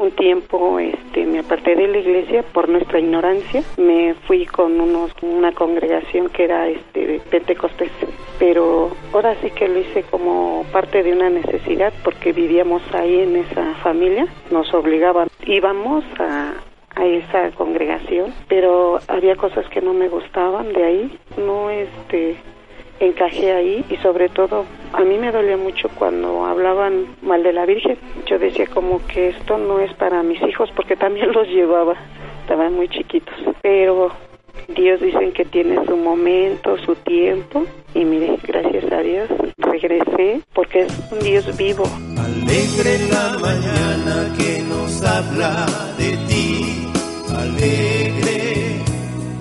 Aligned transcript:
un 0.00 0.12
tiempo 0.12 0.78
este 0.78 1.26
me 1.26 1.40
aparté 1.40 1.74
de 1.74 1.88
la 1.88 1.98
iglesia 1.98 2.44
por 2.44 2.68
nuestra 2.68 3.00
ignorancia. 3.00 3.64
Me 3.78 4.14
fui 4.14 4.46
con 4.46 4.80
unos 4.80 5.10
una 5.22 5.50
congregación 5.50 6.28
que 6.28 6.44
era 6.44 6.68
este 6.68 7.04
de 7.04 7.18
Pentecostés. 7.18 7.90
Pero 8.38 8.92
ahora 9.12 9.34
sí 9.42 9.50
que 9.50 9.66
lo 9.66 9.80
hice 9.80 10.04
como 10.04 10.64
parte 10.72 11.02
de 11.02 11.12
una 11.12 11.30
necesidad 11.30 11.92
porque 12.04 12.32
vivíamos 12.32 12.80
ahí 12.94 13.22
en 13.22 13.36
esa 13.36 13.74
familia. 13.82 14.28
Nos 14.52 14.72
obligaban. 14.72 15.28
Íbamos 15.44 16.04
a 16.20 16.54
a 16.94 17.06
esa 17.06 17.50
congregación 17.52 18.34
pero 18.48 18.98
había 19.06 19.36
cosas 19.36 19.68
que 19.68 19.80
no 19.80 19.94
me 19.94 20.08
gustaban 20.08 20.72
de 20.72 20.84
ahí. 20.84 21.18
No 21.36 21.70
este 21.70 22.36
encajé 23.00 23.52
ahí 23.52 23.84
y 23.88 23.96
sobre 23.98 24.28
todo 24.28 24.64
a 24.92 25.00
mí 25.02 25.18
me 25.18 25.32
dolía 25.32 25.56
mucho 25.56 25.88
cuando 25.90 26.44
hablaban 26.44 27.16
mal 27.22 27.42
de 27.42 27.52
la 27.52 27.66
Virgen. 27.66 27.98
Yo 28.26 28.38
decía 28.38 28.66
como 28.66 29.04
que 29.06 29.28
esto 29.28 29.58
no 29.58 29.80
es 29.80 29.92
para 29.94 30.22
mis 30.22 30.40
hijos 30.42 30.70
porque 30.74 30.96
también 30.96 31.32
los 31.32 31.48
llevaba, 31.48 31.94
estaban 32.42 32.74
muy 32.74 32.88
chiquitos. 32.88 33.34
Pero 33.62 34.10
Dios 34.68 35.00
dicen 35.00 35.32
que 35.32 35.44
tiene 35.44 35.84
su 35.86 35.96
momento, 35.96 36.76
su 36.78 36.94
tiempo 36.96 37.64
y 37.94 38.04
mire, 38.04 38.38
gracias 38.46 38.90
a 38.92 39.00
Dios 39.00 39.28
regresé 39.58 40.40
porque 40.54 40.82
es 40.82 40.92
un 41.12 41.18
Dios 41.20 41.56
vivo. 41.56 41.84
Alegre 42.16 42.98
la 43.10 43.38
mañana 43.38 44.34
que 44.36 44.62
nos 44.68 45.02
habla 45.02 45.66
de 45.98 46.16
ti, 46.28 46.88
alegre 47.36 48.82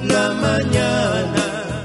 la 0.04 0.30
mañana 0.34 1.57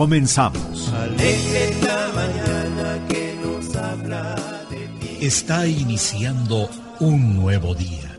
Comenzamos. 0.00 0.90
Está 5.20 5.66
iniciando 5.66 6.70
un 7.00 7.36
nuevo 7.36 7.74
día. 7.74 8.18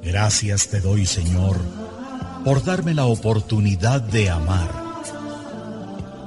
Gracias 0.00 0.68
te 0.68 0.80
doy, 0.80 1.06
Señor, 1.06 1.56
por 2.44 2.62
darme 2.62 2.94
la 2.94 3.06
oportunidad 3.06 4.00
de 4.00 4.30
amar, 4.30 4.70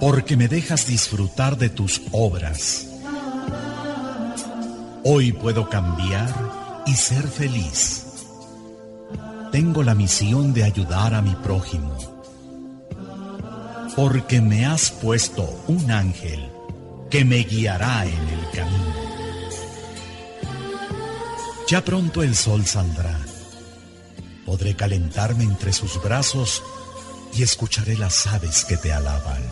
porque 0.02 0.36
me 0.36 0.50
dejas 0.50 0.88
disfrutar 0.88 1.58
de 1.58 1.70
tus 1.70 2.02
obras. 2.12 2.86
Hoy 5.06 5.32
puedo 5.32 5.70
cambiar 5.70 6.84
y 6.86 6.94
ser 6.96 7.26
feliz 7.30 8.08
tengo 9.54 9.84
la 9.84 9.94
misión 9.94 10.52
de 10.52 10.64
ayudar 10.64 11.14
a 11.14 11.22
mi 11.22 11.36
prójimo. 11.36 12.13
Porque 13.96 14.42
me 14.42 14.66
has 14.66 14.90
puesto 14.90 15.64
un 15.68 15.92
ángel 15.92 16.52
que 17.12 17.24
me 17.24 17.44
guiará 17.44 18.06
en 18.06 18.28
el 18.30 18.50
camino. 18.52 18.94
Ya 21.68 21.84
pronto 21.86 22.24
el 22.24 22.36
sol 22.36 22.66
saldrá. 22.66 23.20
Podré 24.46 24.76
calentarme 24.76 25.44
entre 25.44 25.74
sus 25.74 26.02
brazos 26.02 26.64
y 27.36 27.44
escucharé 27.44 27.96
las 27.98 28.26
aves 28.28 28.66
que 28.66 28.78
te 28.78 28.92
alaban. 28.92 29.44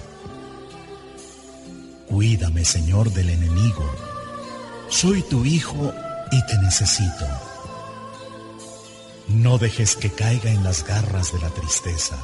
Cuídame, 2.07 2.65
Señor, 2.65 3.11
del 3.13 3.29
enemigo. 3.29 3.89
Soy 4.89 5.21
tu 5.21 5.45
hijo 5.45 5.93
y 6.31 6.45
te 6.45 6.57
necesito. 6.57 7.27
No 9.29 9.57
dejes 9.57 9.95
que 9.95 10.11
caiga 10.11 10.51
en 10.51 10.63
las 10.63 10.85
garras 10.85 11.31
de 11.31 11.39
la 11.39 11.49
tristeza. 11.49 12.17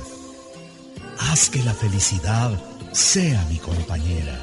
Haz 1.19 1.50
que 1.50 1.63
la 1.63 1.73
felicidad 1.73 2.51
sea 2.91 3.44
mi 3.50 3.57
compañera. 3.57 4.39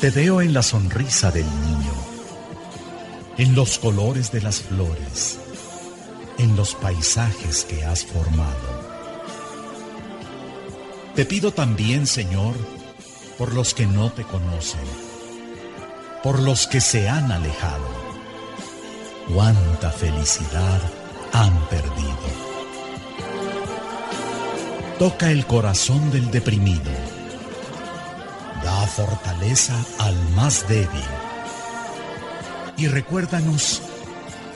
Te 0.00 0.10
veo 0.10 0.40
en 0.40 0.52
la 0.54 0.62
sonrisa 0.62 1.30
del 1.30 1.44
niño, 1.44 1.92
en 3.36 3.54
los 3.54 3.78
colores 3.78 4.32
de 4.32 4.40
las 4.40 4.60
flores, 4.60 5.38
en 6.38 6.56
los 6.56 6.74
paisajes 6.74 7.64
que 7.64 7.84
has 7.84 8.04
formado. 8.04 8.90
Te 11.14 11.24
pido 11.26 11.52
también, 11.52 12.06
Señor, 12.06 12.54
por 13.36 13.52
los 13.52 13.74
que 13.74 13.86
no 13.86 14.10
te 14.10 14.24
conocen, 14.24 14.80
por 16.22 16.38
los 16.38 16.66
que 16.66 16.80
se 16.80 17.08
han 17.08 17.30
alejado 17.30 18.10
cuánta 19.32 19.90
felicidad 19.90 20.80
han 21.32 21.68
perdido. 21.68 22.49
Toca 25.00 25.30
el 25.30 25.46
corazón 25.46 26.10
del 26.10 26.30
deprimido. 26.30 26.90
Da 28.62 28.86
fortaleza 28.86 29.82
al 29.98 30.14
más 30.36 30.68
débil. 30.68 31.00
Y 32.76 32.86
recuérdanos 32.86 33.80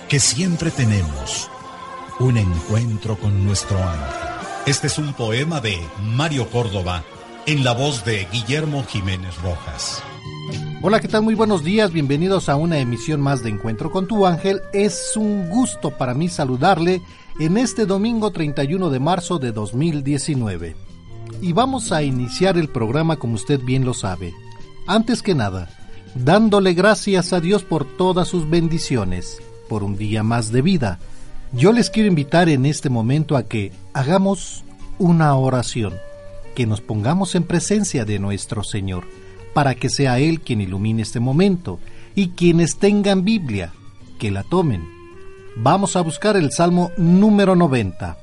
que 0.07 0.21
siempre 0.21 0.71
tenemos 0.71 1.51
un 2.21 2.37
encuentro 2.37 3.17
con 3.17 3.43
nuestro 3.47 3.79
ángel. 3.79 4.21
Este 4.67 4.89
es 4.89 4.99
un 4.99 5.15
poema 5.15 5.63
de 5.63 5.81
Mario 6.03 6.51
Córdoba 6.51 7.05
en 7.47 7.65
la 7.65 7.73
voz 7.73 8.05
de 8.05 8.29
Guillermo 8.31 8.85
Jiménez 8.85 9.41
Rojas. 9.41 10.03
Hola, 10.83 11.01
¿qué 11.01 11.09
tal? 11.09 11.23
Muy 11.23 11.35
buenos 11.35 11.65
días, 11.65 11.91
bienvenidos 11.91 12.51
a 12.51 12.57
una 12.57 12.77
emisión 12.77 13.19
más 13.19 13.43
de 13.43 13.49
Encuentro 13.49 13.91
con 13.91 14.07
tu 14.07 14.27
ángel. 14.27 14.61
Es 14.75 15.17
un 15.17 15.49
gusto 15.49 15.93
para 15.93 16.13
mí 16.13 16.29
saludarle 16.29 17.01
en 17.39 17.57
este 17.57 17.85
domingo 17.87 18.31
31 18.31 18.91
de 18.91 19.01
marzo 19.01 19.39
de 19.39 19.53
2019. 19.53 20.77
Y 21.41 21.53
vamos 21.53 21.93
a 21.93 22.03
iniciar 22.03 22.57
el 22.57 22.69
programa 22.69 23.17
como 23.17 23.35
usted 23.35 23.61
bien 23.61 23.85
lo 23.85 23.95
sabe. 23.95 24.33
Antes 24.87 25.23
que 25.23 25.35
nada, 25.35 25.69
dándole 26.15 26.75
gracias 26.75 27.33
a 27.33 27.41
Dios 27.41 27.65
por 27.65 27.85
todas 27.97 28.29
sus 28.29 28.49
bendiciones, 28.49 29.43
por 29.69 29.83
un 29.83 29.97
día 29.97 30.23
más 30.23 30.53
de 30.53 30.63
vida. 30.63 30.99
Yo 31.53 31.73
les 31.73 31.91
quiero 31.91 32.09
invitar 32.09 32.49
en 32.49 32.67
este 32.67 32.89
momento 32.89 33.37
a 33.37 33.45
que 33.45 33.73
hagamos 33.93 34.65
una 34.99 35.35
oración, 35.35 35.95
que 36.55 36.67
nos 36.67 36.81
pongamos 36.81 37.35
en 37.35 37.43
presencia 37.43 38.05
de 38.05 38.19
nuestro 38.19 38.63
Señor 38.63 39.05
para 39.55 39.77
que 39.77 39.89
sea 39.89 40.19
Él 40.19 40.41
quien 40.41 40.61
ilumine 40.61 41.01
este 41.03 41.21
momento, 41.21 41.79
y 42.17 42.31
quienes 42.31 42.77
tengan 42.77 43.25
Biblia, 43.25 43.73
que 44.19 44.31
la 44.31 44.43
tomen. 44.43 44.94
Vamos 45.57 45.97
a 45.97 46.01
buscar 46.01 46.37
el 46.37 46.51
Salmo 46.51 46.91
número 46.97 47.55
90. 47.55 48.17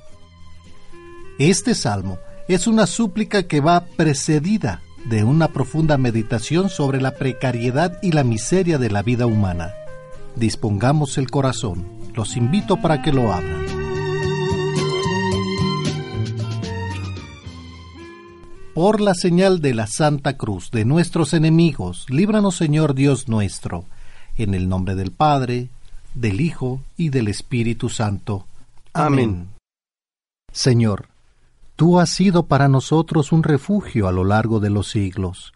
Este 1.40 1.76
salmo 1.76 2.20
es 2.48 2.68
una 2.68 2.86
súplica 2.86 3.44
que 3.44 3.62
va 3.62 3.86
precedida 3.86 4.82
de 5.06 5.24
una 5.24 5.48
profunda 5.48 5.98
meditación 5.98 6.70
sobre 6.70 7.02
la 7.02 7.16
precariedad 7.16 7.98
y 8.02 8.12
la 8.12 8.24
miseria 8.24 8.78
de 8.78 8.90
la 8.90 9.02
vida 9.02 9.26
humana. 9.26 9.74
Dispongamos 10.36 11.18
el 11.18 11.32
corazón. 11.32 11.88
Los 12.14 12.36
invito 12.36 12.78
para 12.78 13.02
que 13.02 13.14
lo 13.14 13.32
abran. 13.32 13.82
por 18.74 19.02
la 19.02 19.14
señal 19.14 19.62
de 19.62 19.74
la 19.74 19.86
Santa 19.86 20.38
Cruz 20.38 20.72
de 20.72 20.86
nuestros 20.86 21.34
enemigos, 21.34 22.06
líbranos 22.10 22.56
Señor 22.56 22.96
Dios 22.96 23.28
nuestro, 23.28 23.86
en 24.38 24.54
el 24.54 24.70
nombre 24.70 24.96
del 24.96 25.12
Padre, 25.12 25.70
del 26.14 26.42
Hijo 26.42 26.82
y 26.98 27.10
del 27.10 27.28
Espíritu 27.28 27.90
Santo. 27.90 28.46
Amén. 28.94 29.50
Señor, 30.52 31.08
tú 31.76 32.00
has 32.00 32.10
sido 32.10 32.48
para 32.48 32.68
nosotros 32.68 33.32
un 33.32 33.44
refugio 33.44 34.08
a 34.08 34.12
lo 34.12 34.24
largo 34.24 34.60
de 34.60 34.70
los 34.70 34.90
siglos. 34.90 35.54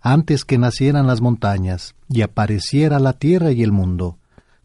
Antes 0.00 0.44
que 0.44 0.58
nacieran 0.58 1.06
las 1.06 1.20
montañas 1.20 1.94
y 2.08 2.22
apareciera 2.22 3.00
la 3.00 3.14
tierra 3.14 3.50
y 3.50 3.62
el 3.62 3.72
mundo, 3.72 4.18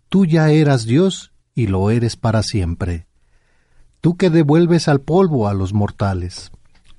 tú 0.09 0.25
ya 0.25 0.49
eras 0.51 0.85
Dios 0.85 1.31
y 1.55 1.67
lo 1.67 1.89
eres 1.89 2.15
para 2.15 2.43
siempre. 2.43 3.07
Tú 4.01 4.15
que 4.15 4.29
devuelves 4.29 4.87
al 4.87 5.01
polvo 5.01 5.47
a 5.47 5.53
los 5.53 5.73
mortales, 5.73 6.51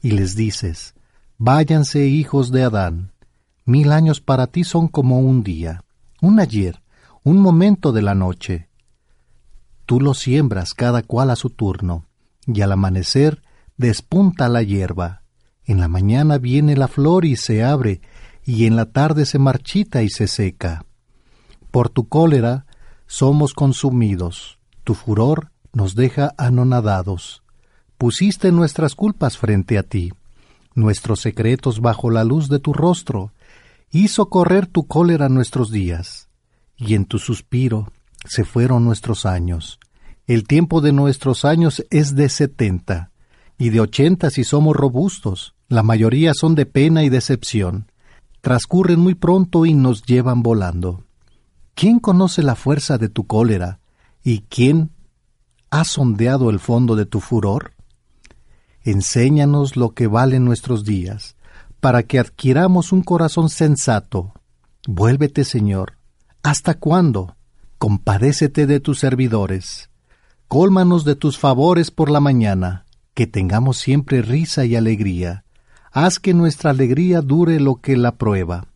y 0.03 0.13
les 0.13 0.37
dices, 0.37 0.95
Váyanse 1.39 2.07
hijos 2.07 2.51
de 2.51 2.65
Adán, 2.65 3.13
mil 3.65 3.93
años 3.93 4.21
para 4.21 4.47
ti 4.47 4.65
son 4.65 4.89
como 4.89 5.21
un 5.21 5.43
día, 5.43 5.85
un 6.21 6.41
ayer, 6.41 6.81
un 7.25 7.41
momento 7.41 7.93
de 7.93 8.03
la 8.03 8.15
noche. 8.15 8.69
Tú 9.87 9.99
los 9.99 10.19
siembras 10.19 10.75
cada 10.75 11.03
cual 11.03 11.31
a 11.31 11.37
su 11.37 11.49
turno, 11.49 12.05
y 12.47 12.61
al 12.61 12.71
amanecer 12.73 13.43
despunta 13.79 14.51
la 14.51 14.63
hierba, 14.63 15.23
en 15.65 15.81
la 15.81 15.89
mañana 15.89 16.37
viene 16.37 16.77
la 16.77 16.87
flor 16.87 17.25
y 17.25 17.37
se 17.37 17.65
abre, 17.65 18.03
y 18.45 18.67
en 18.67 18.77
la 18.77 18.93
tarde 18.93 19.25
se 19.25 19.39
marchita 19.39 20.03
y 20.03 20.11
se 20.11 20.27
seca. 20.27 20.85
Por 21.71 21.89
tu 21.89 22.09
cólera 22.09 22.67
somos 23.07 23.55
consumidos, 23.55 24.59
tu 24.85 24.93
furor 24.93 25.51
nos 25.73 25.95
deja 25.95 26.35
anonadados. 26.37 27.43
Pusiste 27.97 28.53
nuestras 28.53 28.95
culpas 28.95 29.39
frente 29.39 29.79
a 29.79 29.83
ti, 29.83 30.13
nuestros 30.75 31.21
secretos 31.21 31.81
bajo 31.81 32.11
la 32.11 32.23
luz 32.23 32.51
de 32.51 32.59
tu 32.59 32.75
rostro, 32.75 33.33
hizo 33.91 34.29
correr 34.29 34.67
tu 34.67 34.87
cólera 34.87 35.31
nuestros 35.31 35.71
días, 35.71 36.29
y 36.77 36.95
en 36.95 37.05
tu 37.05 37.19
suspiro 37.19 37.93
se 38.25 38.45
fueron 38.45 38.85
nuestros 38.85 39.27
años. 39.27 39.79
El 40.27 40.45
tiempo 40.45 40.81
de 40.81 40.93
nuestros 40.93 41.45
años 41.45 41.85
es 41.91 42.15
de 42.15 42.29
setenta, 42.29 43.11
y 43.59 43.71
de 43.71 43.81
ochenta 43.81 44.31
si 44.31 44.45
somos 44.45 44.75
robustos, 44.75 45.55
la 45.69 45.83
mayoría 45.83 46.33
son 46.35 46.55
de 46.55 46.67
pena 46.67 47.05
y 47.05 47.09
decepción. 47.09 47.91
Transcurren 48.41 49.01
muy 49.01 49.15
pronto 49.15 49.67
y 49.67 49.75
nos 49.75 50.03
llevan 50.03 50.43
volando. 50.43 51.05
¿Quién 51.75 51.99
conoce 51.99 52.43
la 52.43 52.55
fuerza 52.55 52.99
de 52.99 53.09
tu 53.09 53.27
cólera? 53.27 53.81
¿Y 54.23 54.41
quién 54.43 54.91
ha 55.71 55.85
sondeado 55.85 56.51
el 56.51 56.61
fondo 56.61 56.97
de 56.97 57.07
tu 57.07 57.21
furor? 57.21 57.73
Enséñanos 58.83 59.77
lo 59.77 59.91
que 59.91 60.07
valen 60.07 60.45
nuestros 60.45 60.85
días, 60.85 61.37
para 61.81 62.03
que 62.03 62.19
adquiramos 62.19 62.93
un 62.93 63.03
corazón 63.03 63.49
sensato. 63.49 64.33
Vuélvete, 64.87 65.45
Señor. 65.45 65.97
¿Hasta 66.45 66.75
cuándo? 66.75 67.37
Compadécete 67.79 68.67
de 68.67 68.79
tus 68.79 68.99
servidores. 68.99 69.89
Cólmanos 70.47 71.07
de 71.07 71.17
tus 71.17 71.39
favores 71.39 71.91
por 71.91 72.11
la 72.11 72.21
mañana, 72.21 72.85
que 73.15 73.27
tengamos 73.27 73.79
siempre 73.79 74.21
risa 74.21 74.67
y 74.67 74.77
alegría. 74.77 75.47
Haz 75.91 76.19
que 76.19 76.35
nuestra 76.35 76.73
alegría 76.73 77.23
dure 77.23 77.61
lo 77.61 77.77
que 77.77 77.97
la 77.97 78.17
prueba. 78.17 78.67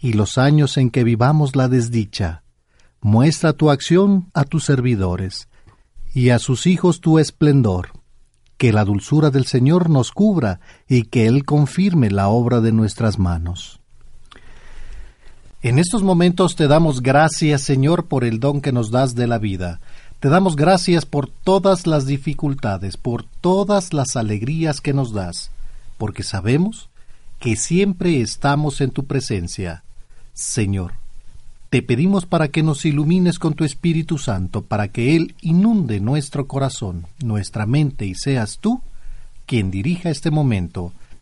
Y 0.00 0.14
los 0.14 0.38
años 0.38 0.76
en 0.76 0.90
que 0.90 1.04
vivamos 1.04 1.54
la 1.54 1.68
desdicha. 1.68 2.42
Muestra 3.00 3.52
tu 3.52 3.70
acción 3.70 4.28
a 4.34 4.42
tus 4.42 4.64
servidores, 4.64 5.48
y 6.12 6.30
a 6.30 6.40
sus 6.40 6.66
hijos 6.66 7.00
tu 7.00 7.20
esplendor. 7.20 7.90
Que 8.56 8.72
la 8.72 8.84
dulzura 8.84 9.30
del 9.30 9.46
Señor 9.46 9.88
nos 9.88 10.10
cubra 10.10 10.58
y 10.88 11.04
que 11.04 11.28
Él 11.28 11.44
confirme 11.44 12.10
la 12.10 12.26
obra 12.26 12.60
de 12.60 12.72
nuestras 12.72 13.20
manos. 13.20 13.77
En 15.60 15.80
estos 15.80 16.04
momentos 16.04 16.54
te 16.54 16.68
damos 16.68 17.02
gracias, 17.02 17.62
Señor, 17.62 18.06
por 18.06 18.22
el 18.22 18.38
don 18.38 18.60
que 18.60 18.70
nos 18.70 18.92
das 18.92 19.16
de 19.16 19.26
la 19.26 19.38
vida. 19.38 19.80
Te 20.20 20.28
damos 20.28 20.54
gracias 20.54 21.04
por 21.04 21.28
todas 21.28 21.88
las 21.88 22.06
dificultades, 22.06 22.96
por 22.96 23.24
todas 23.24 23.92
las 23.92 24.14
alegrías 24.14 24.80
que 24.80 24.92
nos 24.92 25.12
das, 25.12 25.50
porque 25.96 26.22
sabemos 26.22 26.88
que 27.40 27.56
siempre 27.56 28.20
estamos 28.20 28.80
en 28.80 28.92
tu 28.92 29.06
presencia. 29.06 29.82
Señor, 30.32 30.92
te 31.70 31.82
pedimos 31.82 32.24
para 32.24 32.46
que 32.48 32.62
nos 32.62 32.84
ilumines 32.84 33.40
con 33.40 33.54
tu 33.54 33.64
Espíritu 33.64 34.16
Santo, 34.16 34.62
para 34.62 34.86
que 34.86 35.16
Él 35.16 35.34
inunde 35.40 35.98
nuestro 35.98 36.46
corazón, 36.46 37.06
nuestra 37.18 37.66
mente 37.66 38.06
y 38.06 38.14
seas 38.14 38.58
tú 38.60 38.80
quien 39.44 39.72
dirija 39.72 40.10
este 40.10 40.30
momento. 40.30 40.92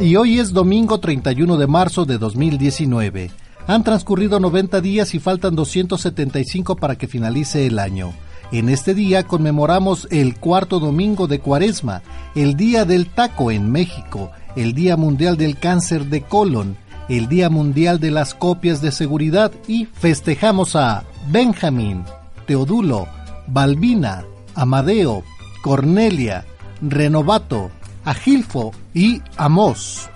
Y 0.00 0.16
hoy 0.16 0.38
es 0.38 0.52
domingo 0.52 0.98
31 0.98 1.56
de 1.56 1.66
marzo 1.66 2.04
de 2.04 2.18
2019. 2.18 3.30
Han 3.66 3.84
transcurrido 3.84 4.40
90 4.40 4.80
días 4.80 5.14
y 5.14 5.20
faltan 5.20 5.54
275 5.54 6.76
para 6.76 6.96
que 6.96 7.06
finalice 7.06 7.66
el 7.66 7.78
año. 7.78 8.12
En 8.50 8.68
este 8.68 8.94
día 8.94 9.22
conmemoramos 9.24 10.08
el 10.10 10.36
cuarto 10.36 10.80
domingo 10.80 11.26
de 11.26 11.40
Cuaresma, 11.40 12.02
el 12.34 12.56
Día 12.56 12.84
del 12.84 13.06
Taco 13.06 13.50
en 13.50 13.70
México, 13.70 14.30
el 14.56 14.74
Día 14.74 14.96
Mundial 14.96 15.36
del 15.36 15.58
Cáncer 15.58 16.06
de 16.06 16.22
Colon, 16.22 16.76
el 17.08 17.28
Día 17.28 17.48
Mundial 17.50 18.00
de 18.00 18.10
las 18.10 18.34
Copias 18.34 18.82
de 18.82 18.92
Seguridad 18.92 19.52
y 19.68 19.86
festejamos 19.86 20.74
a 20.74 21.04
Benjamín, 21.28 22.04
Teodulo, 22.46 23.06
Balbina, 23.46 24.24
Amadeo, 24.54 25.22
Cornelia, 25.62 26.44
Renovato, 26.80 27.70
Agilfo 28.04 28.72
y 28.94 29.22
Amos. 29.36 30.08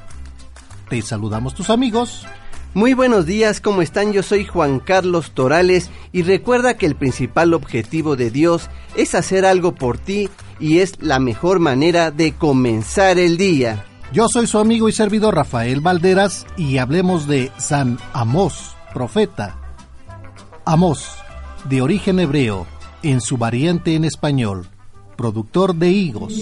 Te 0.89 1.03
saludamos 1.03 1.55
tus 1.55 1.71
amigos. 1.71 2.27
Muy 2.75 2.93
buenos 2.93 3.25
días, 3.25 3.61
¿cómo 3.61 3.81
están? 3.81 4.13
Yo 4.13 4.23
soy 4.23 4.45
Juan 4.45 4.81
Carlos 4.81 5.31
Torales 5.31 5.91
y 6.13 6.23
recuerda 6.23 6.77
que 6.77 6.85
el 6.85 6.95
principal 6.95 7.55
objetivo 7.55 8.17
de 8.17 8.31
Dios 8.31 8.69
es 8.97 9.15
hacer 9.15 9.47
algo 9.47 9.75
por 9.75 9.97
ti 9.97 10.29
y 10.61 10.81
es 10.81 11.01
la 11.01 11.19
mejor 11.19 11.59
manera 11.59 12.11
de 12.11 12.33
comenzar 12.33 13.19
el 13.19 13.39
día. 13.39 13.87
Yo 14.13 14.29
soy 14.29 14.47
su 14.47 14.59
amigo 14.59 14.89
y 14.91 14.93
servidor 14.93 15.35
Rafael 15.35 15.81
Valderas 15.81 16.47
y 16.57 16.79
hablemos 16.79 17.27
de 17.27 17.51
San 17.57 17.99
Amós, 18.13 18.77
profeta. 18.93 19.59
Amós, 20.67 21.17
de 21.65 21.81
origen 21.81 22.21
hebreo, 22.21 22.67
en 23.03 23.21
su 23.23 23.39
variante 23.39 23.95
en 23.95 24.05
español, 24.05 24.69
productor 25.17 25.75
de 25.75 25.91
higos. 25.91 26.35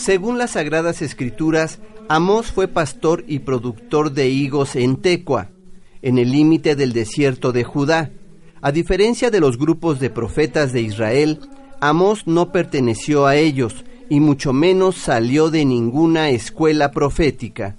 Según 0.00 0.38
las 0.38 0.52
Sagradas 0.52 1.02
Escrituras, 1.02 1.78
Amós 2.08 2.46
fue 2.46 2.68
pastor 2.68 3.22
y 3.28 3.40
productor 3.40 4.12
de 4.12 4.30
higos 4.30 4.74
en 4.74 4.96
Tecua, 4.96 5.50
en 6.00 6.16
el 6.16 6.32
límite 6.32 6.74
del 6.74 6.94
desierto 6.94 7.52
de 7.52 7.64
Judá. 7.64 8.10
A 8.62 8.72
diferencia 8.72 9.30
de 9.30 9.40
los 9.40 9.58
grupos 9.58 10.00
de 10.00 10.08
profetas 10.08 10.72
de 10.72 10.80
Israel, 10.80 11.40
Amós 11.82 12.26
no 12.26 12.50
perteneció 12.50 13.26
a 13.26 13.36
ellos, 13.36 13.84
y 14.08 14.20
mucho 14.20 14.54
menos 14.54 14.96
salió 14.96 15.50
de 15.50 15.66
ninguna 15.66 16.30
escuela 16.30 16.92
profética. 16.92 17.76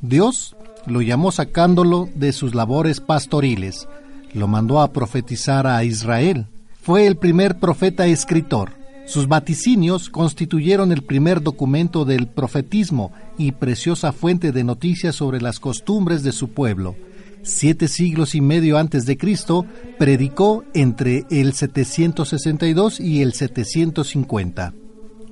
Dios 0.00 0.56
lo 0.86 1.02
llamó 1.02 1.30
sacándolo 1.30 2.08
de 2.14 2.32
sus 2.32 2.54
labores 2.54 3.00
pastoriles, 3.00 3.86
lo 4.32 4.48
mandó 4.48 4.80
a 4.80 4.94
profetizar 4.94 5.66
a 5.66 5.84
Israel. 5.84 6.46
Fue 6.80 7.06
el 7.06 7.18
primer 7.18 7.58
profeta 7.58 8.06
escritor. 8.06 8.79
Sus 9.06 9.26
vaticinios 9.26 10.08
constituyeron 10.08 10.92
el 10.92 11.02
primer 11.02 11.42
documento 11.42 12.04
del 12.04 12.28
profetismo 12.28 13.12
y 13.38 13.52
preciosa 13.52 14.12
fuente 14.12 14.52
de 14.52 14.64
noticias 14.64 15.16
sobre 15.16 15.40
las 15.40 15.58
costumbres 15.60 16.22
de 16.22 16.32
su 16.32 16.48
pueblo. 16.50 16.96
Siete 17.42 17.88
siglos 17.88 18.34
y 18.34 18.40
medio 18.40 18.78
antes 18.78 19.06
de 19.06 19.16
Cristo, 19.16 19.64
predicó 19.98 20.64
entre 20.74 21.24
el 21.30 21.54
762 21.54 23.00
y 23.00 23.22
el 23.22 23.32
750 23.32 24.74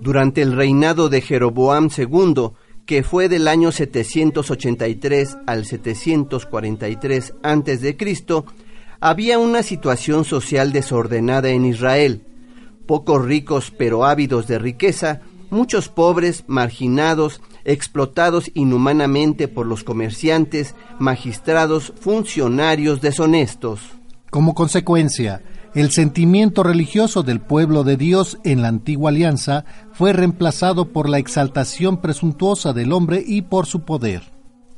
durante 0.00 0.42
el 0.42 0.52
reinado 0.52 1.08
de 1.08 1.20
Jeroboam 1.20 1.88
II, 1.96 2.50
que 2.86 3.02
fue 3.02 3.28
del 3.28 3.48
año 3.48 3.72
783 3.72 5.38
al 5.46 5.66
743 5.66 7.34
a.C., 7.42 7.96
había 9.00 9.38
una 9.38 9.62
situación 9.62 10.24
social 10.24 10.72
desordenada 10.72 11.50
en 11.50 11.64
Israel. 11.64 12.24
Pocos 12.88 13.22
ricos 13.22 13.70
pero 13.70 14.06
ávidos 14.06 14.46
de 14.46 14.58
riqueza, 14.58 15.20
muchos 15.50 15.90
pobres, 15.90 16.44
marginados, 16.46 17.42
explotados 17.66 18.50
inhumanamente 18.54 19.46
por 19.46 19.66
los 19.66 19.84
comerciantes, 19.84 20.74
magistrados, 20.98 21.92
funcionarios 22.00 23.02
deshonestos. 23.02 23.80
Como 24.30 24.54
consecuencia, 24.54 25.42
el 25.74 25.90
sentimiento 25.90 26.62
religioso 26.62 27.22
del 27.22 27.40
pueblo 27.40 27.84
de 27.84 27.98
Dios 27.98 28.38
en 28.42 28.62
la 28.62 28.68
antigua 28.68 29.10
alianza 29.10 29.66
fue 29.92 30.14
reemplazado 30.14 30.90
por 30.90 31.10
la 31.10 31.18
exaltación 31.18 32.00
presuntuosa 32.00 32.72
del 32.72 32.92
hombre 32.92 33.22
y 33.24 33.42
por 33.42 33.66
su 33.66 33.82
poder. 33.82 34.22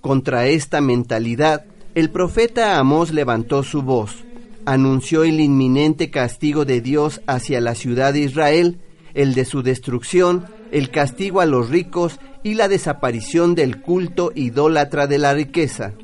Contra 0.00 0.46
esta 0.46 0.80
mentalidad, 0.80 1.64
el 1.94 2.10
profeta 2.10 2.80
Amós 2.80 3.12
levantó 3.12 3.62
su 3.62 3.82
voz, 3.82 4.24
anunció 4.70 5.24
el 5.24 5.40
inminente 5.40 6.10
castigo 6.10 6.64
de 6.64 6.80
Dios 6.80 7.22
hacia 7.26 7.60
la 7.60 7.74
ciudad 7.74 8.12
de 8.12 8.20
Israel, 8.20 8.78
el 9.14 9.34
de 9.34 9.44
su 9.44 9.64
destrucción, 9.64 10.44
el 10.70 10.90
castigo 10.90 11.40
a 11.40 11.46
los 11.46 11.70
ricos 11.70 12.20
y 12.44 12.54
la 12.54 12.68
desaparición 12.68 13.56
del 13.56 13.82
culto 13.82 14.30
idólatra 14.32 15.08
de 15.08 15.18
la 15.18 15.34
riqueza. 15.34 15.94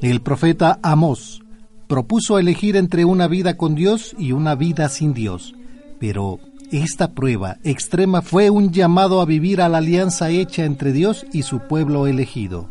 El 0.00 0.20
profeta 0.20 0.78
Amós 0.84 1.42
propuso 1.88 2.38
elegir 2.38 2.76
entre 2.76 3.04
una 3.04 3.26
vida 3.26 3.56
con 3.56 3.74
Dios 3.74 4.14
y 4.16 4.30
una 4.30 4.54
vida 4.54 4.88
sin 4.88 5.14
Dios. 5.14 5.56
Pero 5.98 6.38
esta 6.70 7.14
prueba 7.14 7.56
extrema 7.64 8.22
fue 8.22 8.50
un 8.50 8.70
llamado 8.70 9.20
a 9.20 9.26
vivir 9.26 9.60
a 9.60 9.68
la 9.68 9.78
alianza 9.78 10.30
hecha 10.30 10.64
entre 10.64 10.92
Dios 10.92 11.26
y 11.32 11.42
su 11.42 11.58
pueblo 11.66 12.06
elegido. 12.06 12.68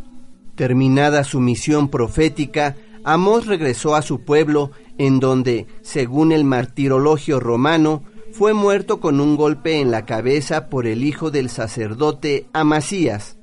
Terminada 0.55 1.25
su 1.25 1.41
misión 1.41 1.89
profética, 1.89 2.77
Amós 3.03 3.48
regresó 3.48 3.96
a 3.96 4.01
su 4.01 4.22
pueblo 4.22 4.72
en 5.01 5.20
donde, 5.20 5.65
según 5.81 6.31
el 6.31 6.43
martirologio 6.43 7.39
romano, 7.39 8.03
fue 8.34 8.53
muerto 8.53 9.00
con 9.00 9.20
un 9.20 9.36
golpe 9.36 9.81
en 9.81 9.89
la 9.89 10.05
cabeza 10.05 10.70
por 10.70 10.86
el 10.86 11.03
hijo 11.03 11.31
del 11.31 11.50
sacerdote 11.50 12.46
Amasías. 12.53 13.36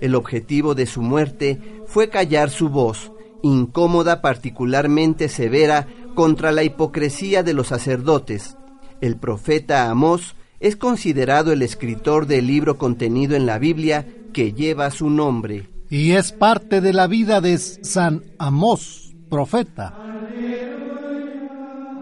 El 0.00 0.14
objetivo 0.14 0.76
de 0.76 0.86
su 0.86 1.02
muerte 1.02 1.58
fue 1.88 2.08
callar 2.08 2.50
su 2.50 2.68
voz, 2.68 3.10
incómoda 3.42 4.22
particularmente 4.22 5.28
severa 5.28 5.88
contra 6.14 6.52
la 6.52 6.62
hipocresía 6.62 7.42
de 7.42 7.54
los 7.54 7.66
sacerdotes. 7.66 8.56
El 9.00 9.16
profeta 9.16 9.90
Amós 9.90 10.36
es 10.60 10.76
considerado 10.76 11.50
el 11.50 11.62
escritor 11.62 12.28
del 12.28 12.46
libro 12.46 12.78
contenido 12.78 13.34
en 13.34 13.44
la 13.44 13.58
Biblia 13.58 14.06
que 14.32 14.52
lleva 14.52 14.88
su 14.92 15.10
nombre. 15.10 15.68
Y 15.90 16.12
es 16.12 16.30
parte 16.30 16.80
de 16.80 16.92
la 16.92 17.08
vida 17.08 17.40
de 17.40 17.58
San 17.58 18.22
Amós, 18.38 19.16
profeta. 19.28 19.98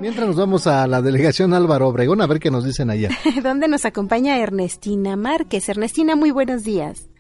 Mientras 0.01 0.27
nos 0.27 0.37
vamos 0.37 0.67
a 0.67 0.87
la 0.87 1.03
delegación 1.03 1.53
Álvaro 1.53 1.87
Obregón 1.89 2.23
a 2.23 2.27
ver 2.27 2.39
qué 2.39 2.51
nos 2.51 2.65
dicen 2.65 2.89
allá. 2.89 3.11
¿Dónde 3.43 3.69
nos 3.69 3.85
acompaña 3.85 4.39
Ernestina 4.39 5.15
Márquez? 5.15 5.69
Ernestina, 5.69 6.17
muy 6.17 6.31
buenos 6.31 6.65
días. 6.65 7.11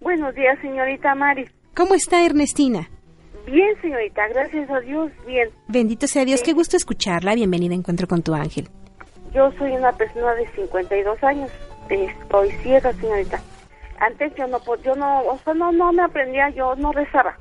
Buenos 0.00 0.34
días, 0.34 0.58
señorita 0.62 1.14
Mari. 1.14 1.46
¿Cómo 1.76 1.94
está 1.94 2.24
Ernestina? 2.24 2.88
Bien, 3.44 3.78
señorita, 3.82 4.26
gracias 4.28 4.70
a 4.70 4.80
Dios, 4.80 5.12
bien. 5.26 5.50
Bendito 5.68 6.06
sea 6.06 6.24
Dios, 6.24 6.40
qué 6.42 6.54
gusto 6.54 6.78
escucharla. 6.78 7.34
Bienvenida 7.34 7.74
a 7.74 7.76
Encuentro 7.76 8.08
con 8.08 8.22
tu 8.22 8.32
ángel. 8.32 8.70
Yo 9.34 9.52
soy 9.58 9.72
una 9.72 9.92
persona 9.92 10.32
de 10.34 10.48
52 10.52 11.22
años. 11.22 11.50
Estoy 11.90 12.50
ciega, 12.62 12.90
señorita. 12.94 13.38
Antes 13.98 14.34
yo 14.36 14.46
no, 14.46 14.58
yo 14.82 14.94
no, 14.94 15.20
o 15.24 15.38
sea, 15.44 15.52
no, 15.52 15.72
no 15.72 15.92
me 15.92 16.04
aprendía, 16.04 16.48
yo 16.50 16.74
no 16.76 16.90
rezaba. 16.92 17.36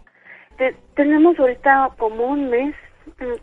tenemos 0.96 1.40
ahorita 1.40 1.92
como 1.98 2.26
un 2.26 2.50
mes 2.50 2.76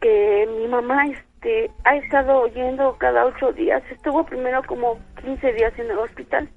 que 0.03 0.47
mi 0.59 0.69
mamá 0.69 1.07
este, 1.47 1.71
ha 1.85 1.97
estado 1.97 2.41
oyendo 2.41 2.97
cada 2.99 3.25
ocho 3.25 3.53
días. 3.53 3.83
Estuvo 3.91 4.25
primero 4.25 4.63
como 4.65 4.99
15 5.23 5.53
días 5.53 5.73
en 5.79 5.91
el 5.91 5.99
hospital. 5.99 6.49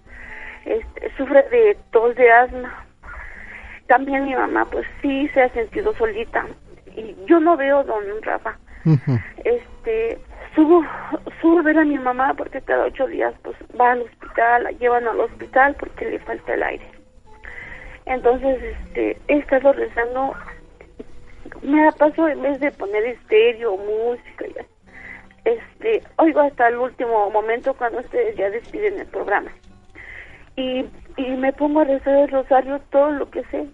Este, 0.65 1.12
sufre 1.15 1.43
de 1.50 1.77
tos 1.91 2.15
de 2.15 2.31
asma. 2.31 2.86
También 3.88 4.25
mi 4.25 4.36
mamá, 4.36 4.65
pues 4.65 4.88
sí 5.01 5.27
se 5.29 5.43
ha 5.43 5.50
sentido 5.50 5.93
solita. 5.96 6.46
Y 6.96 7.15
yo 7.27 7.39
no 7.39 7.55
veo 7.55 7.84
don 7.84 8.03
Rafa. 8.24 8.58
Este, 9.43 10.17
subo, 10.55 10.84
subo 11.39 11.60
a 11.60 11.63
ver 11.63 11.77
a 11.77 11.86
mi 11.86 12.00
mamá 12.00 12.34
porque 12.34 12.62
cada 12.62 12.86
ocho 12.86 13.05
días 13.08 13.34
pues 13.43 13.55
va 13.79 13.91
al 13.91 14.01
hospital, 14.01 14.63
la 14.63 14.72
llevan 14.72 15.08
al 15.08 15.19
hospital 15.19 15.75
porque 15.79 16.05
le 16.05 16.19
falta 16.19 16.53
el 16.53 16.63
aire. 16.63 16.91
Entonces, 18.05 18.58
este, 18.63 19.17
he 19.27 19.38
estado 19.38 19.72
rezando, 19.74 20.34
me 21.62 21.88
ha 21.88 21.91
pasado 21.91 22.29
en 22.29 22.41
vez 22.41 22.60
de 22.60 22.72
poner 22.72 23.05
estéreo, 23.05 23.77
música, 23.77 24.46
este, 25.46 26.03
oigo 26.17 26.41
hasta 26.41 26.67
el 26.67 26.77
último 26.77 27.29
momento 27.29 27.74
cuando 27.74 28.00
ustedes 28.00 28.36
ya 28.36 28.50
despiden 28.50 29.00
el 29.00 29.08
programa. 29.08 29.51
Y, 30.55 30.86
y 31.17 31.29
me 31.38 31.53
pongo 31.53 31.81
a 31.81 31.86
rezar 31.86 32.15
el 32.15 32.29
rosario 32.29 32.79
todo 32.91 33.12
lo 33.12 33.29
que 33.29 33.43
sé. 33.46 33.65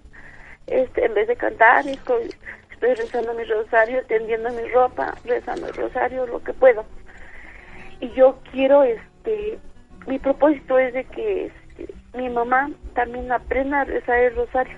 Este, 0.67 1.05
en 1.05 1.13
vez 1.13 1.27
de 1.27 1.35
cantar, 1.35 1.87
estoy 1.87 2.29
estoy 2.75 2.93
rezando 2.93 3.33
mi 3.33 3.43
rosario, 3.43 4.05
tendiendo 4.05 4.49
mi 4.51 4.67
ropa, 4.69 5.15
rezando 5.25 5.67
el 5.67 5.73
rosario, 5.73 6.27
lo 6.27 6.43
que 6.43 6.53
puedo. 6.53 6.85
Y 7.99 8.11
yo 8.11 8.39
quiero, 8.51 8.83
este, 8.83 9.57
mi 10.07 10.19
propósito 10.19 10.77
es 10.77 10.93
de 10.93 11.05
que 11.05 11.45
este, 11.45 11.93
mi 12.13 12.29
mamá 12.29 12.69
también 12.93 13.31
aprenda 13.31 13.81
a 13.81 13.85
rezar 13.85 14.19
el 14.19 14.35
rosario. 14.35 14.77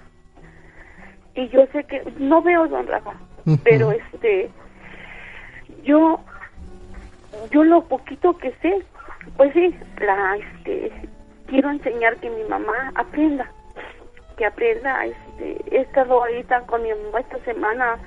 Y 1.36 1.50
yo 1.50 1.66
sé 1.72 1.84
que, 1.84 2.02
no 2.18 2.42
veo 2.42 2.68
don 2.68 2.88
Rafa, 2.88 3.14
pero 3.64 3.92
este, 3.92 4.50
yo, 5.84 6.20
yo 7.52 7.64
lo 7.64 7.84
poquito 7.84 8.38
que 8.38 8.52
sé, 8.62 8.84
pues 9.36 9.54
sí, 9.54 9.76
la, 10.00 10.38
este, 10.38 10.92
quiero 11.48 11.70
enseñar 11.72 12.18
que 12.18 12.30
mi 12.30 12.44
mamá 12.46 12.92
aprenda 12.96 13.52
que 14.38 14.46
aprenda. 14.46 15.06
Este, 15.06 15.58
he 15.76 15.82
estado 15.82 16.24
ahorita 16.24 16.62
con 16.62 16.84
mi 16.84 16.90
mamá 16.90 17.20
esta 17.20 17.40
semana. 17.40 17.98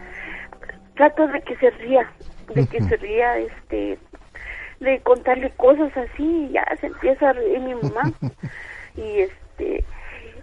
Trato 0.95 1.27
de 1.29 1.43
que 1.43 1.57
se 1.57 1.71
ría, 1.71 2.11
de 2.55 2.67
que 2.67 2.81
se 2.83 2.97
ría, 2.97 3.39
este, 3.39 3.99
de 4.81 5.01
contarle 5.01 5.51
cosas 5.57 5.95
así 5.97 6.47
y 6.47 6.53
ya 6.53 6.65
se 6.81 6.87
empieza 6.87 7.31
a 7.31 7.33
reír 7.35 7.61
mi 7.61 7.75
mamá. 7.75 8.13
y 8.97 9.21
este, 9.21 9.85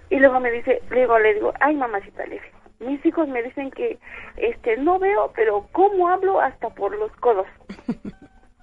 y 0.10 0.19
luego 0.19 0.39
me 0.39 0.51
dice, 0.51 0.81
luego 0.89 1.17
le 1.19 1.34
digo, 1.36 1.53
ay 1.60 1.75
mamacita, 1.75 2.25
le 2.27 2.41
mis 2.79 3.03
hijos 3.07 3.27
me 3.27 3.41
dicen 3.41 3.72
que 3.72 3.98
este 4.36 4.77
no 4.77 5.00
veo 5.00 5.31
pero 5.36 5.67
cómo 5.72 6.10
hablo 6.10 6.39
hasta 6.39 6.69
por 6.69 6.96
los 6.96 7.12
codos 7.13 7.48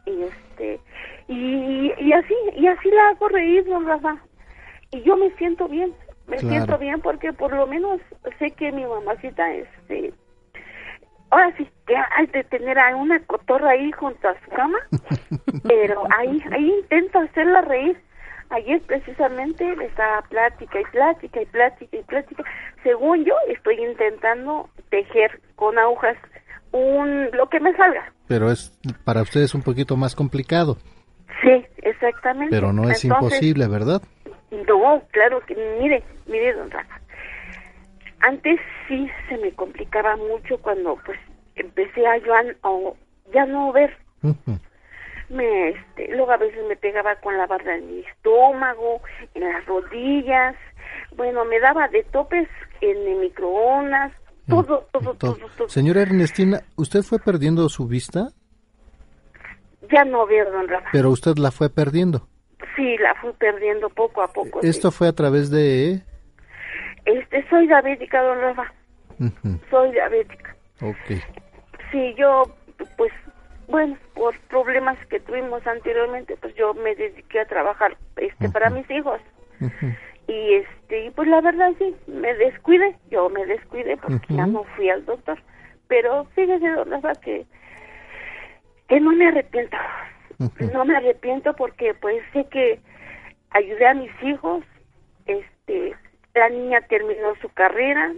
y 0.07 0.23
este 0.23 0.81
y, 1.29 1.93
y 1.99 2.13
así 2.13 2.35
y 2.57 2.67
así 2.67 2.91
la 2.91 3.09
hago 3.09 3.29
reír 3.29 3.65
don 3.65 3.87
Rafa. 3.87 4.17
Y 4.91 5.03
yo 5.03 5.17
me 5.17 5.31
siento 5.37 5.69
bien 5.69 5.95
me 6.27 6.39
siento 6.39 6.79
bien 6.79 7.01
porque 7.01 7.33
por 7.33 7.53
lo 7.53 7.67
menos 7.67 8.01
sé 8.39 8.51
que 8.53 8.73
mi 8.73 8.85
mamacita 8.85 9.53
este 9.53 10.15
ahora 11.31 11.55
sí 11.57 11.69
que 11.87 11.97
hay 11.97 12.27
de 12.27 12.45
tener 12.45 12.79
a 12.79 12.97
una 12.97 13.21
cotorra 13.27 13.71
ahí 13.71 13.93
junto 13.93 14.29
a 14.29 14.35
su 14.45 14.51
cama 14.51 14.79
pero 15.65 16.05
ahí 16.17 16.43
ahí 16.53 16.73
intento 16.81 17.19
hacerla 17.21 17.63
reír. 17.63 18.01
Ayer 18.51 18.81
precisamente 18.83 19.75
le 19.75 19.87
estaba 19.87 20.23
plática 20.23 20.79
y 20.79 20.85
plática 20.85 21.41
y 21.41 21.47
plática 21.47 21.97
y 21.97 22.03
plática. 22.03 22.45
Según 22.83 23.25
yo 23.25 23.35
estoy 23.49 23.83
intentando 23.83 24.69
tejer 24.91 25.41
con 25.57 25.79
agujas 25.79 26.17
un 26.75 27.31
lo 27.33 27.49
que 27.49 27.61
me 27.61 27.75
salga 27.77 28.13
pero 28.29 28.51
es 28.51 28.79
para 29.05 29.23
ustedes 29.23 29.55
un 29.55 29.63
poquito 29.63 29.97
más 29.97 30.15
complicado 30.15 30.77
sí 31.43 31.65
exactamente 31.79 32.55
pero 32.55 32.73
no 32.73 32.91
es 32.91 33.05
imposible 33.05 33.67
verdad 33.69 34.03
no, 34.67 35.03
claro 35.11 35.41
que, 35.47 35.57
mire, 35.81 36.03
mire, 36.27 36.53
don 36.53 36.71
Rafa. 36.71 37.01
Antes 38.21 38.61
sí 38.89 39.11
se 39.29 39.37
me 39.39 39.53
complicaba 39.53 40.17
mucho 40.17 40.59
cuando 40.59 40.97
pues 41.05 41.19
empecé 41.57 42.07
a 42.07 42.19
yo 42.19 42.35
a, 42.35 42.43
ya 43.33 43.45
no 43.47 43.73
ver. 43.73 43.97
Me, 45.29 45.71
este, 45.71 46.09
luego 46.15 46.33
a 46.33 46.37
veces 46.37 46.65
me 46.69 46.77
pegaba 46.77 47.17
con 47.17 47.37
la 47.37 47.47
barra 47.47 47.77
en 47.77 47.97
mi 47.97 48.01
estómago, 48.01 49.01
en 49.35 49.43
las 49.43 49.65
rodillas. 49.67 50.55
Bueno, 51.17 51.45
me 51.45 51.61
daba 51.61 51.89
de 51.89 52.03
topes 52.05 52.49
en 52.81 52.97
el 52.97 53.17
microondas, 53.17 54.13
todo, 54.49 54.87
todo, 54.93 55.15
todo, 55.15 55.37
todo, 55.57 55.69
Señora 55.69 56.03
Ernestina, 56.03 56.61
¿usted 56.77 57.03
fue 57.03 57.19
perdiendo 57.19 57.69
su 57.69 57.87
vista? 57.87 58.29
Ya 59.91 60.05
no 60.05 60.27
veo, 60.27 60.51
don 60.51 60.69
Rafa. 60.69 60.89
Pero 60.93 61.11
usted 61.11 61.37
la 61.37 61.51
fue 61.51 61.71
perdiendo. 61.71 62.29
Sí, 62.77 62.97
la 62.99 63.15
fui 63.21 63.33
perdiendo 63.33 63.89
poco 63.91 64.23
a 64.23 64.29
poco. 64.29 64.61
¿Esto 64.63 64.91
fue 64.91 65.09
a 65.09 65.13
través 65.13 65.51
de...? 65.51 66.03
Este, 67.05 67.49
soy 67.49 67.67
diabética, 67.67 68.23
don 68.23 68.41
Rafa. 68.41 68.73
Soy 69.71 69.93
diabética. 69.93 70.57
Ok. 70.81 71.21
Sí, 71.93 72.15
yo, 72.19 72.43
pues, 72.97 73.13
bueno, 73.69 73.97
por 74.15 74.39
problemas 74.49 74.99
que 75.07 75.21
tuvimos 75.21 75.67
anteriormente, 75.67 76.37
pues 76.41 76.55
yo 76.57 76.75
me 76.75 76.95
dediqué 76.95 77.41
a 77.41 77.47
trabajar 77.47 77.97
este, 78.17 78.49
para 78.49 78.71
mis 78.71 78.91
hijos. 78.91 79.21
Y 80.27 80.55
este, 80.55 81.07
y 81.07 81.11
pues 81.11 81.29
la 81.29 81.41
verdad 81.41 81.73
sí, 81.79 81.95
me 82.07 82.35
descuide, 82.35 82.97
yo 83.11 83.29
me 83.29 83.45
descuide 83.47 83.97
porque 83.97 84.35
ya 84.35 84.47
no 84.47 84.65
fui 84.77 84.89
al 84.89 85.05
doctor. 85.05 85.39
Pero 85.89 86.25
fíjese, 86.35 86.69
don 86.71 86.91
Rafa, 86.91 87.13
que, 87.17 87.47
que 88.89 89.01
no 89.01 89.13
me 89.13 89.29
arrepiento 89.29 89.77
no 90.73 90.85
me 90.85 90.97
arrepiento 90.97 91.55
porque 91.55 91.95
pues 91.95 92.23
sé 92.33 92.45
que 92.51 92.81
ayudé 93.51 93.87
a 93.87 93.95
mis 93.95 94.11
hijos, 94.23 94.65
este, 95.27 95.95
la 96.35 96.49
niña 96.49 96.81
terminó 96.83 97.35
su 97.41 97.49
carrera, 97.51 98.13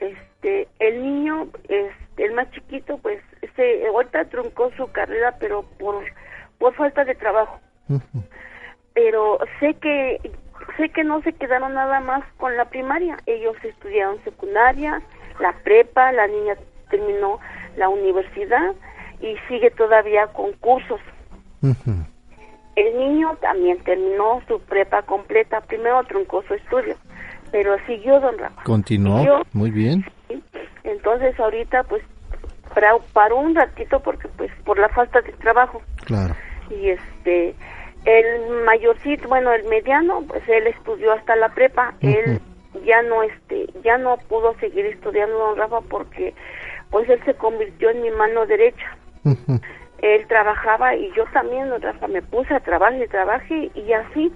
este, 0.00 0.68
el 0.78 1.02
niño, 1.02 1.48
este, 1.68 2.24
el 2.24 2.32
más 2.32 2.50
chiquito, 2.50 2.98
pues, 2.98 3.20
se, 3.56 3.86
ahorita 3.86 4.26
truncó 4.26 4.70
su 4.76 4.90
carrera, 4.90 5.36
pero 5.38 5.62
por, 5.78 6.04
por 6.58 6.74
falta 6.74 7.04
de 7.04 7.14
trabajo. 7.14 7.60
Pero 8.94 9.38
sé 9.60 9.74
que, 9.74 10.20
sé 10.76 10.88
que 10.90 11.04
no 11.04 11.22
se 11.22 11.32
quedaron 11.32 11.74
nada 11.74 12.00
más 12.00 12.24
con 12.36 12.56
la 12.56 12.66
primaria, 12.66 13.18
ellos 13.26 13.56
estudiaron 13.62 14.22
secundaria, 14.24 15.02
la 15.38 15.52
prepa, 15.64 16.12
la 16.12 16.26
niña 16.26 16.54
terminó 16.90 17.38
la 17.76 17.88
universidad 17.88 18.74
y 19.20 19.36
sigue 19.48 19.70
todavía 19.70 20.26
con 20.28 20.52
cursos. 20.54 21.00
El 22.76 22.98
niño 22.98 23.36
también 23.40 23.78
terminó 23.84 24.42
su 24.48 24.60
prepa 24.60 25.02
completa, 25.02 25.60
primero 25.60 26.02
truncó 26.04 26.42
su 26.42 26.54
estudio, 26.54 26.96
pero 27.50 27.76
siguió, 27.86 28.20
don 28.20 28.38
Rafa. 28.38 28.62
Continuó, 28.62 29.42
muy 29.52 29.70
bien. 29.70 30.04
Entonces 30.84 31.38
ahorita 31.38 31.84
pues 31.84 32.02
paró 33.12 33.36
un 33.36 33.54
ratito 33.54 34.00
porque 34.00 34.28
pues 34.28 34.50
por 34.64 34.78
la 34.78 34.88
falta 34.88 35.20
de 35.20 35.32
trabajo. 35.32 35.82
Claro. 36.04 36.34
Y 36.70 36.90
este, 36.90 37.54
el 38.04 38.64
mayorcito, 38.64 39.28
bueno, 39.28 39.52
el 39.52 39.64
mediano, 39.64 40.22
pues 40.26 40.46
él 40.48 40.66
estudió 40.66 41.12
hasta 41.12 41.36
la 41.36 41.50
prepa, 41.50 41.94
él 42.00 42.40
ya 42.84 43.02
no 43.02 43.22
este, 43.22 43.66
ya 43.82 43.98
no 43.98 44.16
pudo 44.28 44.54
seguir 44.58 44.86
estudiando 44.86 45.36
don 45.38 45.56
Rafa 45.56 45.80
porque 45.82 46.34
pues 46.90 47.08
él 47.08 47.20
se 47.24 47.34
convirtió 47.34 47.90
en 47.90 48.02
mi 48.02 48.10
mano 48.10 48.46
derecha. 48.46 48.96
Él 50.02 50.26
trabajaba 50.28 50.94
y 50.96 51.12
yo 51.12 51.24
también, 51.32 51.70
Rafa, 51.80 52.08
me 52.08 52.22
puse 52.22 52.54
a 52.54 52.60
trabajar 52.60 53.00
y 53.00 53.06
trabajé 53.06 53.70
y 53.74 53.92
así, 53.92 54.32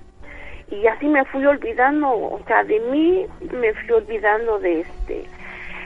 y 0.71 0.87
así 0.87 1.06
me 1.06 1.25
fui 1.26 1.44
olvidando, 1.47 2.09
o 2.09 2.40
sea, 2.47 2.64
de 2.64 2.80
mí 2.80 3.26
me 3.52 3.73
fui 3.73 3.90
olvidando 3.92 4.59
de 4.59 4.80
este, 4.80 5.25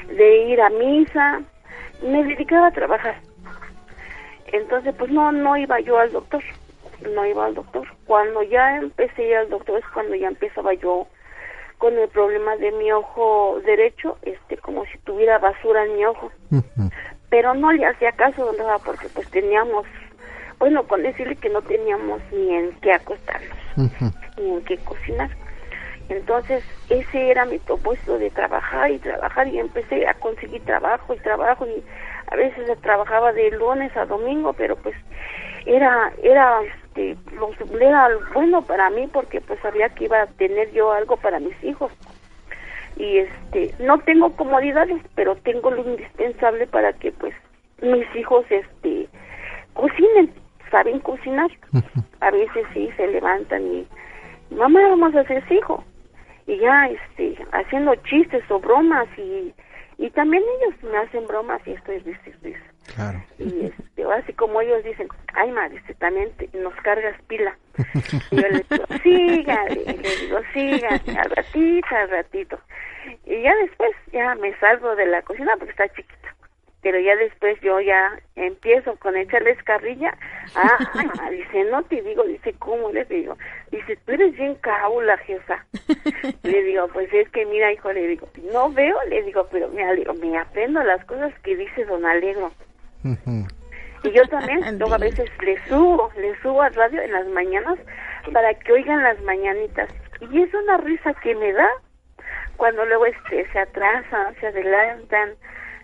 de 0.08 0.38
ir 0.48 0.60
a 0.60 0.70
misa, 0.70 1.40
me 2.02 2.24
dedicaba 2.24 2.68
a 2.68 2.72
trabajar. 2.72 3.16
Entonces, 4.52 4.94
pues 4.98 5.10
no, 5.10 5.30
no 5.30 5.56
iba 5.56 5.78
yo 5.80 5.98
al 5.98 6.10
doctor, 6.10 6.42
no 7.02 7.26
iba 7.26 7.46
al 7.46 7.54
doctor. 7.54 7.86
Cuando 8.06 8.42
ya 8.42 8.76
empecé 8.76 9.22
a 9.22 9.26
ir 9.26 9.36
al 9.36 9.50
doctor 9.50 9.78
es 9.78 9.84
cuando 9.92 10.14
ya 10.14 10.28
empezaba 10.28 10.74
yo 10.74 11.06
con 11.78 11.96
el 11.96 12.08
problema 12.08 12.56
de 12.56 12.72
mi 12.72 12.90
ojo 12.90 13.60
derecho, 13.64 14.18
este, 14.22 14.56
como 14.58 14.84
si 14.86 14.98
tuviera 14.98 15.38
basura 15.38 15.84
en 15.84 15.96
mi 15.96 16.04
ojo. 16.04 16.30
Pero 17.30 17.54
no 17.54 17.72
le 17.72 17.86
hacía 17.86 18.12
caso, 18.12 18.50
¿verdad? 18.52 18.80
Porque 18.84 19.08
pues 19.14 19.30
teníamos, 19.30 19.86
bueno, 20.58 20.82
con 20.84 21.02
decirle 21.02 21.36
que 21.36 21.50
no 21.50 21.62
teníamos 21.62 22.20
ni 22.32 22.54
en 22.54 22.72
qué 22.80 22.92
acostarnos, 22.92 23.58
ni 24.36 24.50
en 24.50 24.64
qué 24.64 24.76
cocinar. 24.78 25.30
Entonces, 26.08 26.64
ese 26.88 27.30
era 27.30 27.44
mi 27.44 27.58
propósito 27.58 28.18
de 28.18 28.30
trabajar 28.30 28.90
y 28.90 28.98
trabajar 28.98 29.46
y 29.48 29.58
empecé 29.58 30.06
a 30.06 30.14
conseguir 30.14 30.64
trabajo 30.64 31.14
y 31.14 31.18
trabajo 31.18 31.66
y 31.66 31.84
a 32.30 32.36
veces 32.36 32.66
trabajaba 32.80 33.32
de 33.32 33.50
lunes 33.50 33.94
a 33.96 34.06
domingo, 34.06 34.54
pero 34.54 34.74
pues 34.76 34.96
era 35.66 36.12
era 36.22 36.60
este 36.98 37.34
lo, 37.36 37.50
era 37.80 38.08
bueno 38.34 38.62
para 38.62 38.90
mí 38.90 39.08
porque 39.12 39.40
pues 39.40 39.60
sabía 39.60 39.88
que 39.90 40.04
iba 40.04 40.22
a 40.22 40.26
tener 40.26 40.70
yo 40.72 40.92
algo 40.92 41.16
para 41.16 41.38
mis 41.38 41.62
hijos. 41.62 41.92
Y 42.96 43.18
este 43.18 43.74
no 43.78 43.98
tengo 43.98 44.34
comodidades 44.36 45.00
pero 45.14 45.36
tengo 45.36 45.70
lo 45.70 45.82
indispensable 45.82 46.66
para 46.66 46.92
que 46.92 47.12
pues 47.12 47.34
mis 47.80 48.06
hijos 48.16 48.44
este 48.50 49.08
cocinen 49.74 50.32
saben 50.70 50.98
cocinar. 51.00 51.50
A 52.20 52.30
veces 52.30 52.66
sí 52.74 52.90
se 52.96 53.06
levantan 53.06 53.62
y 53.66 53.86
mamá 54.50 54.80
vamos 54.88 55.14
a 55.14 55.20
hacer 55.20 55.44
hijo 55.52 55.84
y 56.46 56.58
ya 56.58 56.88
este 56.88 57.36
haciendo 57.52 57.94
chistes 57.96 58.42
o 58.50 58.58
bromas 58.58 59.06
y 59.16 59.54
y 59.98 60.10
también 60.10 60.42
ellos 60.60 60.82
me 60.84 60.96
hacen 60.98 61.26
bromas 61.26 61.60
y 61.66 61.72
estoy 61.72 61.98
risa 61.98 62.30
Claro. 62.94 63.22
Y 63.38 63.66
este, 63.66 64.04
así 64.04 64.32
como 64.32 64.60
ellos 64.60 64.82
dicen, 64.84 65.08
ay, 65.34 65.50
madre, 65.52 65.76
este, 65.76 65.94
también 65.94 66.32
nos 66.54 66.74
cargas 66.76 67.20
pila. 67.22 67.56
Y 68.30 68.36
yo 68.42 68.48
les 68.48 68.68
digo, 68.68 68.84
siga, 69.02 69.64
y 69.70 69.84
les 69.84 70.20
digo, 70.22 70.38
siga, 70.52 70.88
al 70.88 71.30
ratito, 71.30 71.88
al 71.94 72.10
ratito. 72.10 72.58
Y 73.24 73.42
ya 73.42 73.54
después, 73.56 73.90
ya 74.12 74.34
me 74.36 74.54
salgo 74.58 74.94
de 74.96 75.06
la 75.06 75.22
cocina 75.22 75.52
porque 75.58 75.70
está 75.70 75.88
chiquita. 75.88 76.34
Pero 76.80 77.00
ya 77.00 77.16
después 77.16 77.58
yo 77.60 77.80
ya 77.80 78.20
empiezo 78.36 78.94
con 78.96 79.16
echarles 79.16 79.60
carrilla. 79.64 80.16
Ah, 80.54 80.78
dice, 81.30 81.64
no 81.64 81.82
te 81.82 82.00
digo, 82.02 82.22
dice, 82.22 82.54
¿cómo 82.58 82.90
les 82.92 83.08
digo? 83.08 83.36
Dice, 83.70 83.96
tú 84.06 84.12
eres 84.12 84.36
bien 84.36 84.54
caula, 84.56 85.16
jefa. 85.18 85.64
Le 86.44 86.62
digo, 86.62 86.88
pues 86.88 87.12
es 87.12 87.28
que 87.30 87.44
mira, 87.46 87.72
hijo, 87.72 87.92
le 87.92 88.06
digo, 88.06 88.28
no 88.52 88.70
veo, 88.72 88.96
le 89.08 89.22
digo, 89.22 89.46
pero 89.50 89.68
mira, 89.68 89.92
le 89.92 90.00
digo, 90.00 90.14
me 90.14 90.38
aprendo 90.38 90.82
las 90.82 91.04
cosas 91.04 91.32
que 91.40 91.56
dice 91.56 91.84
don 91.84 92.06
Alegro. 92.06 92.52
Y 93.04 94.12
yo 94.12 94.22
también, 94.28 94.60
luego 94.78 94.94
a 94.94 94.98
veces 94.98 95.28
le 95.44 95.56
subo, 95.68 96.10
le 96.20 96.40
subo 96.40 96.62
al 96.62 96.74
radio 96.74 97.02
en 97.02 97.12
las 97.12 97.26
mañanas 97.28 97.78
para 98.32 98.54
que 98.54 98.72
oigan 98.72 99.02
las 99.02 99.20
mañanitas. 99.22 99.88
Y 100.20 100.42
es 100.42 100.52
una 100.54 100.76
risa 100.78 101.14
que 101.22 101.34
me 101.34 101.52
da 101.52 101.68
cuando 102.56 102.84
luego 102.84 103.06
este 103.06 103.50
se 103.52 103.58
atrasan, 103.58 104.34
se 104.40 104.48
adelantan 104.48 105.30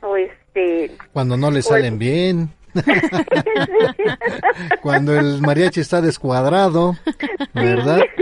o 0.02 0.16
este 0.16 0.90
cuando 1.12 1.36
no 1.36 1.50
le 1.50 1.62
salen 1.62 1.98
bien. 1.98 2.50
Cuando 4.82 5.18
el 5.18 5.40
mariachi 5.40 5.80
está 5.80 6.00
descuadrado, 6.00 6.96
¿verdad? 7.54 8.02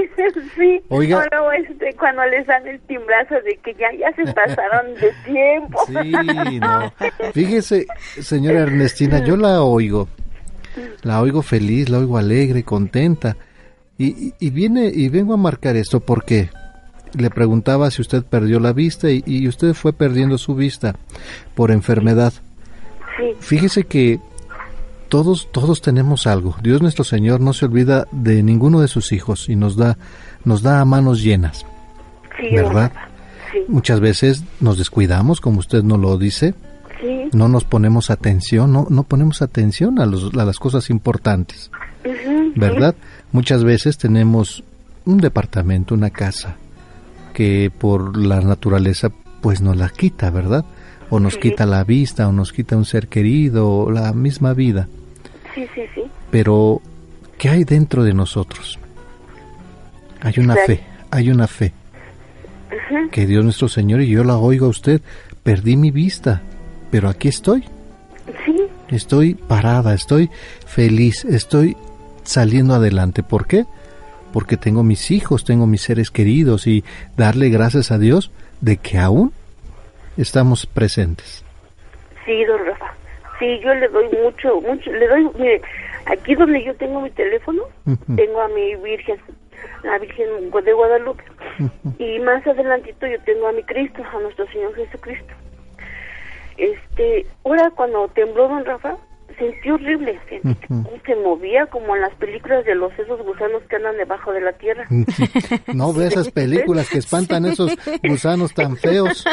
Sí, 0.56 0.80
Oiga. 0.88 1.26
este, 1.58 1.92
cuando 1.94 2.24
les 2.26 2.46
dan 2.46 2.66
el 2.66 2.78
timbrazo 2.82 3.34
de 3.44 3.58
que 3.64 3.74
ya, 3.74 3.88
ya 3.98 4.14
se 4.14 4.32
pasaron 4.32 4.94
de 4.94 5.12
tiempo. 5.24 5.78
Sí, 5.88 6.58
no. 6.60 6.92
Fíjese, 7.32 7.86
señora 8.20 8.60
Ernestina, 8.60 9.24
yo 9.24 9.36
la 9.36 9.62
oigo, 9.62 10.08
la 11.02 11.20
oigo 11.20 11.42
feliz, 11.42 11.88
la 11.88 11.98
oigo 11.98 12.18
alegre, 12.18 12.62
contenta. 12.62 13.36
Y, 13.98 14.34
y 14.38 14.50
viene 14.50 14.90
y 14.94 15.08
vengo 15.08 15.34
a 15.34 15.38
marcar 15.38 15.76
esto 15.76 16.00
porque 16.00 16.50
le 17.18 17.30
preguntaba 17.30 17.90
si 17.90 18.02
usted 18.02 18.22
perdió 18.22 18.60
la 18.60 18.72
vista 18.72 19.10
y, 19.10 19.22
y 19.26 19.48
usted 19.48 19.74
fue 19.74 19.92
perdiendo 19.92 20.38
su 20.38 20.54
vista 20.54 20.94
por 21.54 21.70
enfermedad. 21.70 22.32
Sí. 23.16 23.32
Fíjese 23.40 23.84
que 23.84 24.20
todos, 25.12 25.52
todos 25.52 25.82
tenemos 25.82 26.26
algo. 26.26 26.56
Dios 26.62 26.80
nuestro 26.80 27.04
Señor 27.04 27.42
no 27.42 27.52
se 27.52 27.66
olvida 27.66 28.08
de 28.12 28.42
ninguno 28.42 28.80
de 28.80 28.88
sus 28.88 29.12
hijos 29.12 29.50
y 29.50 29.56
nos 29.56 29.76
da, 29.76 29.98
nos 30.42 30.62
da 30.62 30.80
a 30.80 30.86
manos 30.86 31.22
llenas. 31.22 31.66
¿Verdad? 32.50 32.92
Muchas 33.68 34.00
veces 34.00 34.42
nos 34.60 34.78
descuidamos, 34.78 35.42
como 35.42 35.58
usted 35.58 35.82
nos 35.82 36.00
lo 36.00 36.16
dice. 36.16 36.54
No 37.34 37.46
nos 37.48 37.64
ponemos 37.64 38.08
atención, 38.08 38.72
no, 38.72 38.86
no 38.88 39.02
ponemos 39.02 39.42
atención 39.42 40.00
a, 40.00 40.06
los, 40.06 40.32
a 40.32 40.46
las 40.46 40.58
cosas 40.58 40.88
importantes. 40.88 41.70
¿Verdad? 42.56 42.94
Muchas 43.32 43.64
veces 43.64 43.98
tenemos 43.98 44.64
un 45.04 45.18
departamento, 45.18 45.94
una 45.94 46.08
casa, 46.08 46.56
que 47.34 47.70
por 47.70 48.16
la 48.16 48.40
naturaleza 48.40 49.10
pues 49.42 49.60
nos 49.60 49.76
la 49.76 49.90
quita, 49.90 50.30
¿verdad? 50.30 50.64
O 51.10 51.20
nos 51.20 51.36
quita 51.36 51.66
la 51.66 51.84
vista, 51.84 52.26
o 52.28 52.32
nos 52.32 52.50
quita 52.50 52.78
un 52.78 52.86
ser 52.86 53.08
querido, 53.08 53.68
o 53.68 53.90
la 53.90 54.14
misma 54.14 54.54
vida. 54.54 54.88
Sí, 55.54 55.68
sí, 55.74 55.82
sí. 55.94 56.02
Pero, 56.30 56.80
¿qué 57.38 57.48
hay 57.48 57.64
dentro 57.64 58.04
de 58.04 58.14
nosotros? 58.14 58.78
Hay 60.20 60.34
una 60.38 60.54
fe, 60.54 60.80
hay 61.10 61.30
una 61.30 61.46
fe. 61.46 61.72
Que 63.10 63.26
Dios 63.26 63.44
nuestro 63.44 63.68
Señor, 63.68 64.00
y 64.00 64.08
yo 64.08 64.24
la 64.24 64.38
oigo 64.38 64.66
a 64.66 64.70
usted, 64.70 65.02
perdí 65.42 65.76
mi 65.76 65.90
vista, 65.90 66.42
pero 66.90 67.08
aquí 67.08 67.28
estoy. 67.28 67.64
Sí. 68.44 68.56
Estoy 68.88 69.34
parada, 69.34 69.94
estoy 69.94 70.30
feliz, 70.66 71.24
estoy 71.24 71.76
saliendo 72.22 72.74
adelante. 72.74 73.22
¿Por 73.22 73.46
qué? 73.46 73.66
Porque 74.32 74.56
tengo 74.56 74.82
mis 74.82 75.10
hijos, 75.10 75.44
tengo 75.44 75.66
mis 75.66 75.82
seres 75.82 76.10
queridos 76.10 76.66
y 76.66 76.84
darle 77.16 77.50
gracias 77.50 77.90
a 77.90 77.98
Dios 77.98 78.30
de 78.60 78.76
que 78.78 78.98
aún 78.98 79.32
estamos 80.16 80.66
presentes. 80.66 81.44
Sí, 82.24 82.44
don 82.44 82.60
sí, 83.42 83.58
yo 83.58 83.74
le 83.74 83.88
doy 83.88 84.08
mucho, 84.22 84.60
mucho, 84.60 84.92
le 84.92 85.08
doy, 85.08 85.28
mire, 85.36 85.60
aquí 86.06 86.34
donde 86.36 86.62
yo 86.62 86.74
tengo 86.76 87.00
mi 87.00 87.10
teléfono, 87.10 87.64
tengo 88.14 88.40
a 88.40 88.48
mi 88.48 88.76
Virgen, 88.76 89.18
la 89.82 89.98
Virgen 89.98 90.50
de 90.50 90.72
Guadalupe, 90.72 91.24
y 91.98 92.20
más 92.20 92.46
adelantito 92.46 93.06
yo 93.06 93.20
tengo 93.22 93.48
a 93.48 93.52
mi 93.52 93.64
Cristo, 93.64 94.02
a 94.04 94.20
nuestro 94.20 94.46
Señor 94.48 94.74
Jesucristo. 94.76 95.34
Este, 96.56 97.26
ahora 97.44 97.70
cuando 97.70 98.06
tembló 98.08 98.46
don 98.46 98.64
Rafa, 98.64 98.96
sentí 99.38 99.70
horrible, 99.70 100.18
sentí 100.28 101.00
se 101.04 101.16
movía 101.16 101.66
como 101.66 101.94
en 101.96 102.02
las 102.02 102.14
películas 102.14 102.64
de 102.64 102.74
los 102.74 102.92
esos 102.98 103.20
gusanos 103.22 103.62
que 103.68 103.76
andan 103.76 103.96
debajo 103.96 104.32
de 104.32 104.40
la 104.40 104.52
tierra. 104.52 104.86
no 105.74 105.92
ve 105.92 106.06
esas 106.06 106.30
películas 106.32 106.88
que 106.88 106.98
espantan 106.98 107.46
esos 107.46 107.76
gusanos 108.02 108.54
tan 108.54 108.76
feos. 108.76 109.24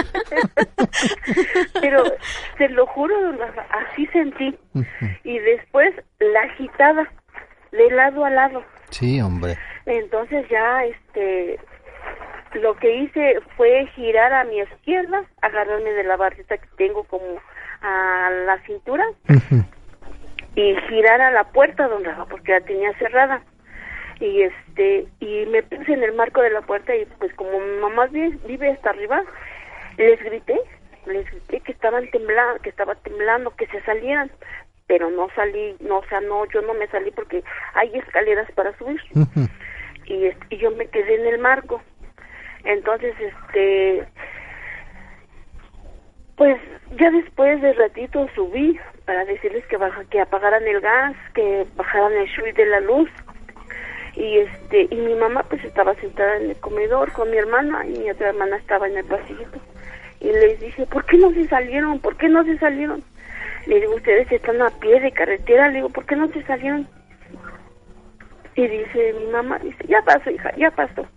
Pero 1.82 2.04
te 2.58 2.70
lo 2.70 2.86
juro, 2.88 3.16
así 3.70 4.06
sentí. 4.08 4.58
Y 5.24 5.40
después 5.40 5.94
la 6.20 6.42
agitada 6.42 7.12
de 7.72 7.92
lado 7.92 8.26
a 8.26 8.30
lado. 8.30 8.64
Sí, 8.90 9.22
hombre. 9.22 9.58
Entonces 9.86 10.46
ya 10.50 10.84
este 10.86 11.60
lo 12.54 12.76
que 12.78 13.04
hice 13.04 13.36
fue 13.56 13.86
girar 13.96 14.34
a 14.34 14.44
mi 14.44 14.60
izquierda, 14.60 15.24
agarrarme 15.42 15.92
de 15.92 16.04
la 16.04 16.18
barrita 16.18 16.58
que 16.58 16.68
tengo 16.78 17.04
como 17.04 17.40
a 17.82 18.30
la 18.46 18.58
cintura 18.66 19.06
y 20.56 20.76
girar 20.88 21.22
a 21.22 21.32
la 21.32 21.46
puerta 21.46 21.88
donde 21.88 22.12
porque 22.30 22.54
la 22.54 22.62
tenía 22.62 22.94
cerrada. 22.98 23.42
Y 24.20 24.42
este 24.42 25.08
y 25.20 25.46
me 25.46 25.64
puse 25.64 25.94
en 25.94 26.04
el 26.04 26.14
marco 26.14 26.42
de 26.42 26.50
la 26.50 26.62
puerta 26.62 26.96
y 26.96 27.06
pues 27.20 27.34
como 27.36 27.60
mi 27.60 27.78
mamá 27.80 28.08
vive, 28.08 28.72
hasta 28.72 28.90
arriba 28.90 29.24
les 29.98 30.20
grité 30.22 30.60
les 31.06 31.26
grité 31.26 31.62
que 31.62 31.72
estaban 31.72 32.10
temblando 32.12 32.62
que 32.62 32.70
estaba 32.70 32.96
temblando 32.96 33.56
que 33.56 33.68
se 33.68 33.82
salieran. 33.84 34.30
Pero 34.88 35.12
no 35.12 35.30
salí 35.36 35.76
no 35.80 36.00
o 36.00 36.06
sea 36.06 36.20
no 36.20 36.46
yo 36.48 36.62
no 36.62 36.74
me 36.74 36.88
salí 36.88 37.12
porque 37.12 37.44
hay 37.76 37.96
escaleras 37.96 38.52
para 38.54 38.78
subir. 38.78 39.02
Y, 40.06 40.32
y 40.50 40.58
yo 40.58 40.72
me 40.72 40.88
quedé 40.88 41.22
en 41.22 41.28
el 41.28 41.40
marco. 41.40 41.82
Entonces 42.66 43.14
este 43.20 44.08
pues 46.36 46.58
ya 46.98 47.12
después 47.12 47.62
de 47.62 47.74
ratito 47.74 48.28
subí 48.34 48.80
para 49.10 49.26
decirles 49.26 49.66
que 49.66 49.78
baja, 49.78 50.06
que 50.12 50.22
apagaran 50.22 50.68
el 50.68 50.82
gas, 50.82 51.16
que 51.34 51.66
bajaran 51.76 52.14
el 52.14 52.30
switch 52.30 52.56
de 52.56 52.68
la 52.68 52.80
luz. 52.80 53.10
Y 54.16 54.38
este 54.38 54.88
y 54.92 54.96
mi 54.98 55.16
mamá 55.16 55.42
pues 55.50 55.64
estaba 55.64 55.96
sentada 55.96 56.38
en 56.38 56.52
el 56.52 56.56
comedor 56.58 57.12
con 57.14 57.32
mi 57.32 57.38
hermana 57.38 57.88
y 57.88 57.98
mi 57.98 58.12
otra 58.12 58.30
hermana 58.30 58.58
estaba 58.58 58.88
en 58.88 58.98
el 58.98 59.06
pasillito. 59.06 59.58
Y 60.20 60.28
les 60.28 60.60
dije, 60.60 60.86
"¿Por 60.86 61.06
qué 61.06 61.18
no 61.18 61.32
se 61.32 61.48
salieron? 61.48 61.98
¿Por 61.98 62.18
qué 62.18 62.30
no 62.30 62.44
se 62.44 62.60
salieron?" 62.60 63.04
Le 63.66 63.80
digo, 63.80 63.96
ustedes 63.96 64.32
están 64.32 64.62
a 64.62 64.70
pie 64.70 65.00
de 65.00 65.12
carretera. 65.12 65.70
Le 65.70 65.78
digo, 65.78 65.90
¿por 65.90 66.06
qué 66.06 66.16
no 66.16 66.28
se 66.28 66.44
salieron? 66.44 66.88
Y 68.54 68.68
dice 68.68 69.14
mi 69.14 69.26
mamá, 69.32 69.58
dice, 69.58 69.86
ya 69.88 70.04
pasó, 70.04 70.30
hija, 70.30 70.56
ya 70.56 70.70
pasó. 70.70 71.08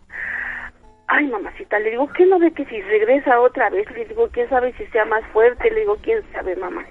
Ay, 1.09 1.26
mamacita, 1.26 1.78
le 1.78 1.90
digo, 1.90 2.09
¿qué 2.16 2.24
no 2.24 2.38
ve 2.38 2.52
que 2.52 2.64
si 2.64 2.81
regresa 2.81 3.38
otra 3.38 3.68
vez? 3.68 3.87
Le 3.90 4.07
digo, 4.07 4.31
¿quién 4.33 4.48
sabe 4.48 4.72
si 4.78 4.87
sea 4.87 5.05
más 5.05 5.22
fuerte? 5.26 5.70
Le 5.70 5.81
digo, 5.81 5.98
¿quién 6.02 6.22
sabe, 6.33 6.57
mamá? 6.57 6.87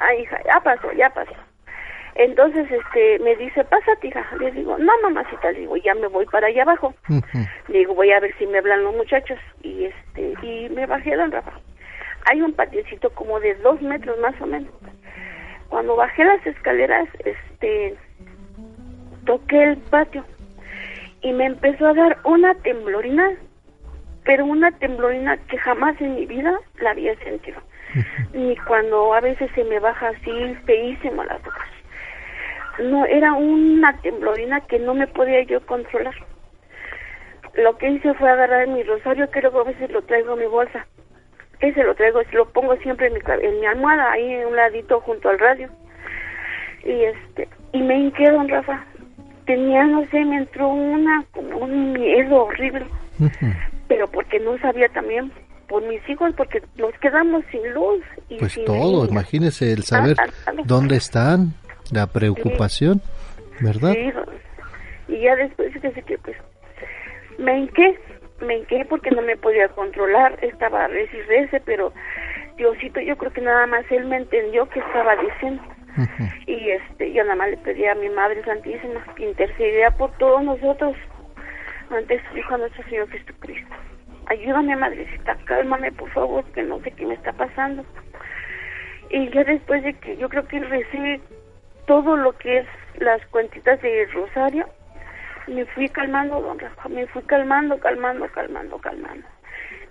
Ay, 0.00 0.22
hija, 0.22 0.40
ya 0.44 0.60
pasó, 0.60 0.92
ya 0.92 1.10
pasó. 1.10 1.34
Entonces, 2.16 2.70
este, 2.70 3.18
me 3.20 3.36
dice, 3.36 3.64
pásate, 3.64 4.08
hija. 4.08 4.26
Le 4.38 4.50
digo, 4.50 4.76
no, 4.78 4.92
mamacita, 5.02 5.52
le 5.52 5.60
digo, 5.60 5.76
ya 5.76 5.94
me 5.94 6.08
voy 6.08 6.26
para 6.26 6.48
allá 6.48 6.62
abajo. 6.62 6.94
Le 7.68 7.78
digo, 7.78 7.94
voy 7.94 8.10
a 8.12 8.20
ver 8.20 8.34
si 8.38 8.46
me 8.46 8.58
hablan 8.58 8.84
los 8.84 8.94
muchachos. 8.94 9.38
Y 9.62 9.84
este, 9.84 10.34
y 10.42 10.68
me 10.70 10.86
bajé, 10.86 11.16
don 11.16 11.30
Rafa. 11.30 11.52
Hay 12.30 12.42
un 12.42 12.52
patiecito 12.52 13.10
como 13.10 13.40
de 13.40 13.54
dos 13.56 13.80
metros 13.80 14.18
más 14.18 14.38
o 14.40 14.46
menos. 14.46 14.72
Cuando 15.68 15.96
bajé 15.96 16.24
las 16.24 16.44
escaleras, 16.46 17.08
este, 17.24 17.96
toqué 19.24 19.62
el 19.62 19.76
patio 19.78 20.24
y 21.22 21.32
me 21.32 21.46
empezó 21.46 21.86
a 21.86 21.94
dar 21.94 22.18
una 22.24 22.54
temblorina, 22.56 23.30
pero 24.24 24.44
una 24.44 24.70
temblorina 24.72 25.36
que 25.48 25.58
jamás 25.58 26.00
en 26.00 26.14
mi 26.14 26.26
vida 26.26 26.58
la 26.80 26.90
había 26.90 27.16
sentido. 27.18 27.60
Ni 28.34 28.56
cuando 28.56 29.12
a 29.14 29.20
veces 29.20 29.50
se 29.54 29.64
me 29.64 29.80
baja 29.80 30.08
así 30.08 30.54
feísimo 30.64 31.24
las 31.24 31.40
ojos 31.46 31.66
no 32.80 33.04
era 33.04 33.34
una 33.34 33.96
temblorina 33.98 34.60
que 34.62 34.78
no 34.78 34.94
me 34.94 35.06
podía 35.06 35.42
yo 35.42 35.64
controlar. 35.66 36.14
Lo 37.54 37.76
que 37.78 37.90
hice 37.90 38.14
fue 38.14 38.30
agarrar 38.30 38.68
mi 38.68 38.82
rosario, 38.82 39.30
que 39.30 39.42
luego 39.42 39.60
a 39.60 39.64
veces 39.64 39.90
lo 39.90 40.02
traigo 40.02 40.34
en 40.34 40.40
mi 40.40 40.46
bolsa. 40.46 40.86
Ese 41.60 41.82
lo 41.82 41.94
traigo, 41.94 42.20
lo 42.32 42.48
pongo 42.50 42.76
siempre 42.76 43.08
en 43.08 43.14
mi, 43.14 43.20
en 43.42 43.60
mi 43.60 43.66
almohada, 43.66 44.12
ahí 44.12 44.32
en 44.32 44.46
un 44.46 44.56
ladito 44.56 45.00
junto 45.00 45.28
al 45.28 45.38
radio. 45.38 45.68
Y 46.84 47.04
este, 47.04 47.48
y 47.72 47.82
me 47.82 47.98
hinqué, 47.98 48.30
don 48.30 48.48
Rafa. 48.48 48.84
Tenía, 49.46 49.84
no 49.84 50.06
sé, 50.06 50.24
me 50.24 50.38
entró 50.38 50.68
una, 50.68 51.24
como 51.32 51.58
un 51.58 51.92
miedo 51.92 52.44
horrible. 52.44 52.86
Pero 53.90 54.08
porque 54.08 54.38
no 54.38 54.56
sabía 54.58 54.88
también 54.90 55.32
por 55.66 55.82
mis 55.82 56.00
hijos, 56.08 56.32
porque 56.36 56.62
nos 56.76 56.94
quedamos 57.00 57.44
sin 57.50 57.74
luz. 57.74 58.04
Y 58.28 58.38
pues 58.38 58.56
todo, 58.64 59.04
imagínese 59.04 59.72
el 59.72 59.82
saber 59.82 60.16
dónde 60.64 60.94
están, 60.94 61.54
la 61.90 62.06
preocupación, 62.06 63.02
¿verdad? 63.60 63.92
Sí, 63.94 64.12
y 65.08 65.22
ya 65.22 65.34
después 65.34 65.72
fíjese 65.72 66.02
que 66.02 66.18
pues 66.18 66.36
me 67.38 67.58
hinqué, 67.58 67.98
me 68.46 68.58
hinqué 68.58 68.86
porque 68.88 69.10
no 69.10 69.22
me 69.22 69.36
podía 69.36 69.66
controlar, 69.70 70.38
estaba 70.40 70.86
reci 70.86 71.18
pero 71.64 71.92
Diosito 72.56 73.00
yo 73.00 73.16
creo 73.16 73.32
que 73.32 73.40
nada 73.40 73.66
más 73.66 73.84
él 73.90 74.04
me 74.04 74.18
entendió 74.18 74.68
que 74.68 74.78
estaba 74.78 75.16
diciendo. 75.16 75.62
Y 76.46 76.70
este, 76.70 77.12
yo 77.12 77.24
nada 77.24 77.34
más 77.34 77.50
le 77.50 77.56
pedí 77.56 77.84
a 77.86 77.96
mi 77.96 78.08
Madre 78.08 78.44
Santísima 78.44 79.04
que 79.16 79.24
intercediera 79.24 79.90
por 79.90 80.12
todos 80.18 80.44
nosotros 80.44 80.94
ante 81.90 82.22
su 82.28 82.38
Hijo 82.38 82.56
nuestro 82.56 82.82
Señor 82.84 83.08
Jesucristo. 83.10 83.74
Ayúdame, 84.26 84.76
Madrecita, 84.76 85.36
cálmame, 85.44 85.92
por 85.92 86.10
favor, 86.10 86.44
que 86.52 86.62
no 86.62 86.80
sé 86.80 86.92
qué 86.92 87.04
me 87.04 87.14
está 87.14 87.32
pasando. 87.32 87.84
Y 89.10 89.28
ya 89.30 89.42
después 89.44 89.82
de 89.82 89.94
que 89.94 90.16
yo 90.16 90.28
creo 90.28 90.46
que 90.46 90.60
recibí 90.60 91.20
todo 91.86 92.16
lo 92.16 92.32
que 92.38 92.58
es 92.58 92.66
las 92.98 93.24
cuentitas 93.26 93.80
de 93.82 94.06
Rosario, 94.12 94.68
me 95.48 95.64
fui 95.66 95.88
calmando, 95.88 96.40
don 96.40 96.58
Rafa, 96.58 96.88
me 96.88 97.06
fui 97.08 97.22
calmando, 97.22 97.78
calmando, 97.80 98.28
calmando, 98.28 98.78
calmando. 98.78 99.26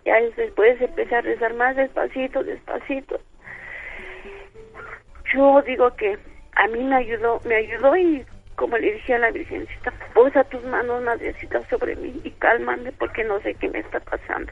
Ya 0.05 0.15
después 0.37 0.81
empecé 0.81 1.15
a 1.15 1.21
rezar 1.21 1.53
más 1.55 1.75
despacito, 1.75 2.43
despacito. 2.43 3.19
Yo 5.33 5.61
digo 5.63 5.93
que 5.95 6.17
a 6.55 6.67
mí 6.67 6.83
me 6.83 6.95
ayudó, 6.95 7.41
me 7.45 7.55
ayudó 7.55 7.95
y 7.97 8.25
como 8.59 8.77
le 8.77 8.91
dije 8.91 9.15
a 9.15 9.19
la 9.19 9.31
Virgencita, 9.31 9.93
posa 10.13 10.43
tus 10.43 10.61
manos, 10.65 11.01
madrecita, 11.01 11.61
sobre 11.69 11.95
mí 11.95 12.19
y 12.25 12.31
cálmame 12.31 12.91
porque 12.91 13.23
no 13.23 13.39
sé 13.39 13.55
qué 13.55 13.69
me 13.69 13.79
está 13.79 14.01
pasando. 14.01 14.51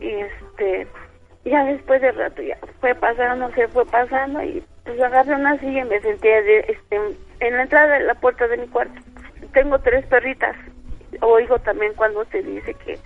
Y 0.00 0.08
este, 0.08 0.88
ya 1.44 1.64
después 1.64 2.02
de 2.02 2.10
rato 2.10 2.42
ya 2.42 2.58
fue 2.80 2.92
pasando, 2.96 3.52
se 3.52 3.68
fue 3.68 3.86
pasando 3.86 4.42
y 4.42 4.64
pues 4.84 5.00
agarré 5.00 5.36
una 5.36 5.56
silla 5.60 5.82
y 5.82 5.88
me 5.88 6.00
senté 6.00 6.42
de, 6.42 6.58
este, 6.58 7.00
en 7.38 7.56
la 7.56 7.62
entrada 7.62 7.98
de 7.98 8.04
la 8.04 8.16
puerta 8.16 8.48
de 8.48 8.56
mi 8.56 8.66
cuarto. 8.66 9.00
Tengo 9.52 9.78
tres 9.78 10.04
perritas. 10.06 10.56
Oigo 11.20 11.60
también 11.60 11.94
cuando 11.94 12.24
se 12.32 12.42
dice 12.42 12.74
que 12.84 12.98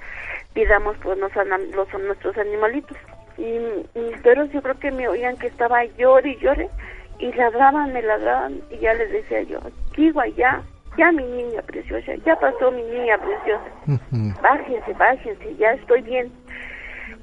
pidamos 0.54 0.96
pues 1.02 1.18
los, 1.18 1.32
los 1.74 2.02
nuestros 2.02 2.38
animalitos. 2.38 2.96
Y 3.36 3.58
mis 3.94 4.18
perros 4.22 4.50
yo 4.52 4.62
creo 4.62 4.78
que 4.78 4.90
me 4.90 5.06
oían 5.06 5.36
que 5.36 5.48
estaba 5.48 5.84
llore 5.84 6.30
y 6.30 6.38
llore 6.38 6.70
y 7.18 7.32
ladraban, 7.32 7.92
me 7.92 8.02
ladraban 8.02 8.60
y 8.70 8.78
ya 8.78 8.94
les 8.94 9.10
decía 9.10 9.42
yo, 9.42 9.60
Kiwa, 9.92 10.26
ya, 10.28 10.62
ya 10.96 11.12
mi 11.12 11.24
niña 11.24 11.62
preciosa, 11.62 12.14
ya 12.24 12.38
pasó 12.38 12.70
mi 12.70 12.82
niña 12.82 13.18
preciosa. 13.18 14.40
Bájense, 14.42 14.92
bájense, 14.94 15.56
ya 15.56 15.72
estoy 15.72 16.02
bien. 16.02 16.32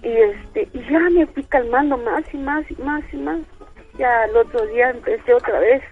Y 0.01 0.09
este, 0.09 0.67
y 0.73 0.81
ya 0.89 0.99
me 0.99 1.25
fui 1.27 1.43
calmando 1.43 1.97
más 1.97 2.23
y 2.33 2.37
más 2.37 2.69
y 2.69 2.75
más 2.81 3.03
y 3.13 3.17
más 3.17 3.39
ya 3.97 4.25
el 4.25 4.35
otro 4.35 4.65
día 4.67 4.89
empecé 4.89 5.33
otra 5.33 5.59
vez 5.59 5.83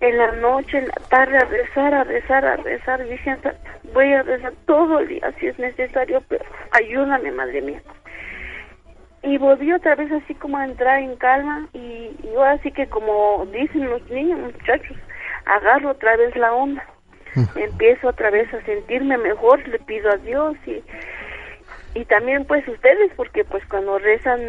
en 0.00 0.16
la 0.16 0.32
noche, 0.32 0.78
en 0.78 0.86
la 0.86 0.94
tarde 1.08 1.38
a 1.38 1.44
rezar, 1.44 1.94
a 1.94 2.04
rezar, 2.04 2.44
a 2.44 2.56
rezar, 2.56 3.04
diciendo, 3.08 3.50
voy 3.92 4.12
a 4.12 4.22
rezar 4.22 4.52
todo 4.66 5.00
el 5.00 5.08
día 5.08 5.32
si 5.40 5.48
es 5.48 5.58
necesario, 5.58 6.22
pero 6.28 6.44
ayúdame, 6.70 7.32
madre 7.32 7.62
mía. 7.62 7.82
Y 9.22 9.36
volví 9.38 9.72
otra 9.72 9.94
vez 9.96 10.10
así 10.12 10.34
como 10.34 10.58
a 10.58 10.64
entrar 10.64 11.00
en 11.00 11.16
calma 11.16 11.68
y, 11.72 12.10
yo 12.22 12.44
así 12.44 12.70
que 12.70 12.86
como 12.86 13.46
dicen 13.52 13.90
los 13.90 14.08
niños, 14.10 14.38
muchachos, 14.38 14.96
agarro 15.44 15.90
otra 15.90 16.16
vez 16.16 16.34
la 16.36 16.52
onda. 16.52 16.84
Empiezo 17.56 18.08
otra 18.08 18.30
vez 18.30 18.52
a 18.54 18.64
sentirme 18.64 19.16
mejor, 19.18 19.66
le 19.68 19.78
pido 19.80 20.10
a 20.10 20.16
Dios 20.16 20.56
y, 20.66 20.82
y 21.94 22.04
también 22.06 22.44
pues 22.44 22.66
ustedes, 22.66 23.12
porque 23.16 23.44
pues 23.44 23.64
cuando 23.66 23.98
rezan 23.98 24.40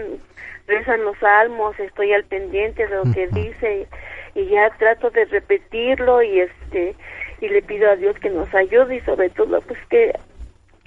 rezan 0.70 1.04
los 1.04 1.18
salmos, 1.18 1.78
estoy 1.80 2.14
al 2.14 2.24
pendiente 2.24 2.88
de 2.88 2.96
lo 2.96 3.12
que 3.12 3.28
dice 3.28 3.88
y, 4.36 4.46
ya 4.46 4.70
trato 4.78 5.10
de 5.10 5.26
repetirlo 5.26 6.22
y 6.22 6.42
este 6.42 6.96
y 7.42 7.50
le 7.50 7.62
pido 7.62 7.90
a 7.90 7.96
Dios 7.96 8.18
que 8.20 8.30
nos 8.30 8.54
ayude 8.54 8.98
y 8.98 9.02
sobre 9.02 9.30
todo 9.32 9.62
pues 9.62 9.80
que 9.90 10.14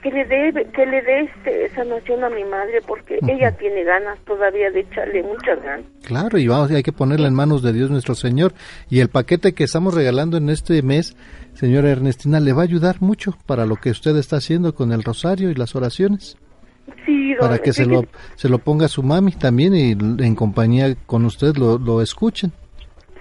que 0.03 0.11
le 0.11 0.25
dé 0.25 0.53
que 0.75 0.85
le 0.85 1.01
dé 1.03 1.21
este, 1.21 1.67
esa 1.67 1.85
noción 1.85 2.25
a 2.25 2.29
mi 2.29 2.45
madre 2.45 2.81
porque 2.87 3.19
ella 3.27 3.53
tiene 3.53 3.85
ganas 3.85 4.19
todavía 4.25 4.71
de 4.71 4.81
echarle 4.81 5.23
muchas 5.23 5.63
ganas. 5.63 5.87
Claro, 6.05 6.39
y 6.39 6.49
vamos, 6.49 6.71
hay 6.73 6.83
que 6.83 6.93
ponerla 6.93 7.29
en 7.29 7.35
manos 7.35 7.63
de 7.63 7.73
Dios 7.73 7.91
nuestro 7.91 8.15
Señor 8.15 8.53
y 8.91 8.99
el 9.01 9.09
paquete 9.09 9.55
que 9.55 9.65
estamos 9.65 9.95
regalando 9.95 10.37
en 10.37 10.51
este 10.51 10.83
mes, 10.83 11.17
señora 11.55 11.91
Ernestina, 11.91 12.41
le 12.41 12.53
va 12.53 12.63
a 12.63 12.65
ayudar 12.65 12.97
mucho 13.01 13.35
para 13.47 13.65
lo 13.65 13.77
que 13.77 13.91
usted 13.91 14.17
está 14.17 14.37
haciendo 14.37 14.75
con 14.75 14.91
el 14.93 15.05
rosario 15.05 15.51
y 15.51 15.55
las 15.55 15.77
oraciones. 15.77 16.37
Sí, 17.07 17.35
para 17.39 17.59
que 17.59 17.73
se 17.73 17.87
lo, 17.87 18.05
se 18.35 18.49
lo 18.49 18.59
ponga 18.59 18.89
su 18.89 19.05
mami 19.05 19.33
también 19.33 19.75
y 19.75 19.93
en 19.93 20.35
compañía 20.35 20.97
con 21.07 21.25
usted 21.25 21.55
lo, 21.57 21.79
lo 21.79 22.03
escuchen. 22.03 22.53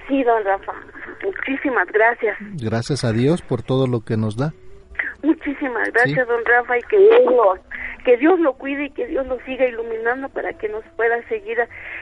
Sí, 0.07 0.23
don 0.23 0.43
Rafa, 0.43 0.73
muchísimas 1.23 1.87
gracias. 1.93 2.37
Gracias 2.59 3.03
a 3.03 3.13
Dios 3.13 3.43
por 3.43 3.61
todo 3.61 3.85
lo 3.85 4.01
que 4.01 4.17
nos 4.17 4.35
da. 4.35 4.53
Muchísimas 5.23 5.91
gracias, 5.93 6.27
don 6.27 6.43
Rafa, 6.45 6.77
y 6.77 6.81
que 6.83 6.97
Dios, 6.97 7.21
lo, 7.25 7.53
que 8.03 8.17
Dios 8.17 8.39
lo 8.39 8.53
cuide 8.53 8.85
y 8.85 8.89
que 8.89 9.07
Dios 9.07 9.25
lo 9.27 9.39
siga 9.45 9.65
iluminando 9.67 10.29
para 10.29 10.53
que 10.53 10.67
nos 10.69 10.83
pueda 10.95 11.21
seguir 11.27 11.57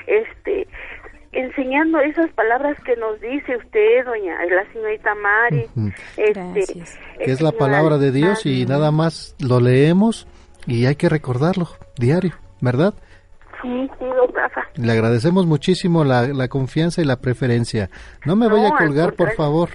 este 0.08 0.68
enseñando 1.32 2.00
esas 2.00 2.32
palabras 2.32 2.76
que 2.84 2.96
nos 2.96 3.20
dice 3.22 3.58
usted, 3.58 4.06
doña 4.06 4.36
la 4.46 4.72
señorita 4.74 5.14
Mari. 5.16 5.66
este, 6.18 6.84
que 7.24 7.32
es 7.32 7.42
la 7.42 7.52
palabra 7.52 7.98
de 7.98 8.12
Dios 8.12 8.46
y 8.46 8.66
nada 8.66 8.92
más 8.92 9.36
lo 9.40 9.60
leemos 9.60 10.28
y 10.66 10.86
hay 10.86 10.96
que 10.96 11.10
recordarlo 11.10 11.68
diario, 11.98 12.34
¿verdad? 12.62 12.94
Sí, 13.62 13.90
sí, 14.00 14.06
don 14.06 14.34
Rafa. 14.34 14.62
Le 14.76 14.92
agradecemos 14.92 15.46
muchísimo 15.46 16.04
la, 16.04 16.28
la 16.28 16.48
confianza 16.48 17.02
y 17.02 17.06
la 17.06 17.18
preferencia. 17.18 17.90
No 18.26 18.36
me 18.36 18.48
vaya 18.48 18.70
a 18.70 18.78
colgar, 18.78 19.14
por 19.14 19.34
favor. 19.34 19.70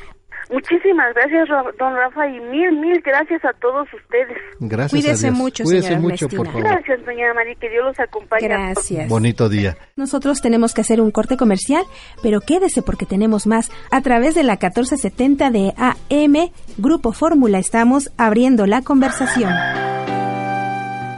Muchísimas 0.50 1.14
gracias, 1.14 1.48
don 1.78 1.94
Rafa, 1.94 2.26
y 2.28 2.40
mil, 2.40 2.72
mil 2.78 3.00
gracias 3.00 3.44
a 3.44 3.52
todos 3.54 3.88
ustedes. 3.92 4.36
Gracias. 4.60 4.90
Cuídese 4.90 5.30
mucho, 5.30 5.64
Cuídese 5.64 5.96
mucho, 5.96 6.28
por 6.28 6.46
favor. 6.46 6.62
Gracias, 6.62 7.04
doña 7.04 7.32
María, 7.34 7.54
que 7.54 7.70
Dios 7.70 7.84
los 7.84 8.00
acompañe. 8.00 8.48
Gracias. 8.48 9.08
Bonito 9.08 9.48
día. 9.48 9.76
Nosotros 9.96 10.40
tenemos 10.40 10.74
que 10.74 10.82
hacer 10.82 11.00
un 11.00 11.10
corte 11.10 11.36
comercial, 11.36 11.84
pero 12.22 12.40
quédese 12.40 12.82
porque 12.82 13.06
tenemos 13.06 13.46
más. 13.46 13.70
A 13.90 14.00
través 14.02 14.34
de 14.34 14.42
la 14.42 14.52
1470 14.54 15.50
de 15.50 15.74
AM, 15.76 16.50
Grupo 16.78 17.12
Fórmula, 17.12 17.58
estamos 17.58 18.10
abriendo 18.16 18.66
la 18.66 18.82
conversación. 18.82 19.52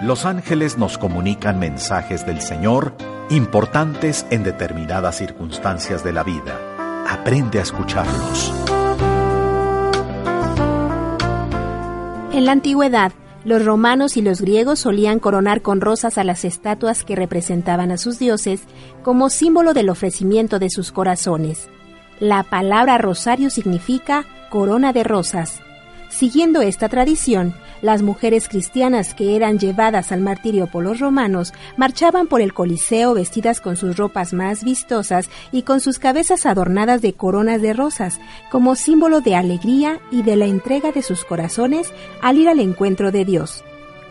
Los 0.02 0.26
ángeles 0.26 0.78
nos 0.78 0.98
comunican 0.98 1.58
mensajes 1.58 2.26
del 2.26 2.40
Señor 2.40 2.94
importantes 3.30 4.26
en 4.30 4.44
determinadas 4.44 5.16
circunstancias 5.16 6.04
de 6.04 6.12
la 6.12 6.22
vida. 6.22 6.60
Aprende 7.08 7.58
a 7.58 7.62
escucharlos. 7.62 8.52
En 12.36 12.44
la 12.44 12.52
antigüedad, 12.52 13.12
Los 13.46 13.64
romanos 13.64 14.16
y 14.16 14.22
los 14.22 14.40
griegos 14.40 14.80
solían 14.80 15.20
coronar 15.20 15.62
con 15.62 15.80
rosas 15.80 16.18
a 16.18 16.24
las 16.24 16.44
estatuas 16.44 17.04
que 17.04 17.14
representaban 17.14 17.92
a 17.92 17.96
sus 17.96 18.18
dioses 18.18 18.60
como 19.04 19.30
símbolo 19.30 19.72
del 19.72 19.88
ofrecimiento 19.88 20.58
de 20.58 20.68
sus 20.68 20.90
corazones. 20.90 21.70
La 22.18 22.42
palabra 22.42 22.98
rosario 22.98 23.48
significa 23.48 24.26
corona 24.50 24.92
de 24.92 25.04
rosas. 25.04 25.60
Siguiendo 26.10 26.60
esta 26.60 26.88
tradición, 26.88 27.54
las 27.82 28.02
mujeres 28.02 28.48
cristianas 28.48 29.14
que 29.14 29.36
eran 29.36 29.58
llevadas 29.58 30.12
al 30.12 30.20
martirio 30.20 30.66
por 30.66 30.84
los 30.84 31.00
romanos 31.00 31.52
marchaban 31.76 32.26
por 32.26 32.40
el 32.40 32.54
Coliseo 32.54 33.14
vestidas 33.14 33.60
con 33.60 33.76
sus 33.76 33.96
ropas 33.96 34.32
más 34.32 34.64
vistosas 34.64 35.28
y 35.52 35.62
con 35.62 35.80
sus 35.80 35.98
cabezas 35.98 36.46
adornadas 36.46 37.02
de 37.02 37.12
coronas 37.12 37.62
de 37.62 37.72
rosas, 37.72 38.20
como 38.50 38.76
símbolo 38.76 39.20
de 39.20 39.34
alegría 39.34 40.00
y 40.10 40.22
de 40.22 40.36
la 40.36 40.46
entrega 40.46 40.92
de 40.92 41.02
sus 41.02 41.24
corazones 41.24 41.92
al 42.22 42.38
ir 42.38 42.48
al 42.48 42.60
encuentro 42.60 43.12
de 43.12 43.24
Dios. 43.24 43.64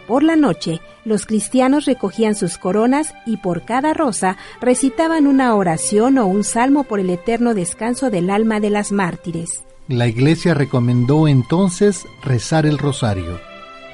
Por 0.07 0.21
la 0.21 0.35
noche, 0.35 0.81
los 1.03 1.25
cristianos 1.25 1.85
recogían 1.85 2.35
sus 2.35 2.59
coronas 2.59 3.15
y 3.25 3.37
por 3.37 3.65
cada 3.65 3.93
rosa 3.93 4.37
recitaban 4.61 5.25
una 5.25 5.55
oración 5.55 6.19
o 6.19 6.27
un 6.27 6.43
salmo 6.43 6.83
por 6.83 6.99
el 6.99 7.09
eterno 7.09 7.55
descanso 7.55 8.11
del 8.11 8.29
alma 8.29 8.59
de 8.59 8.69
las 8.69 8.91
mártires. 8.91 9.63
La 9.87 10.07
Iglesia 10.07 10.53
recomendó 10.53 11.27
entonces 11.27 12.05
rezar 12.23 12.65
el 12.65 12.77
rosario 12.77 13.39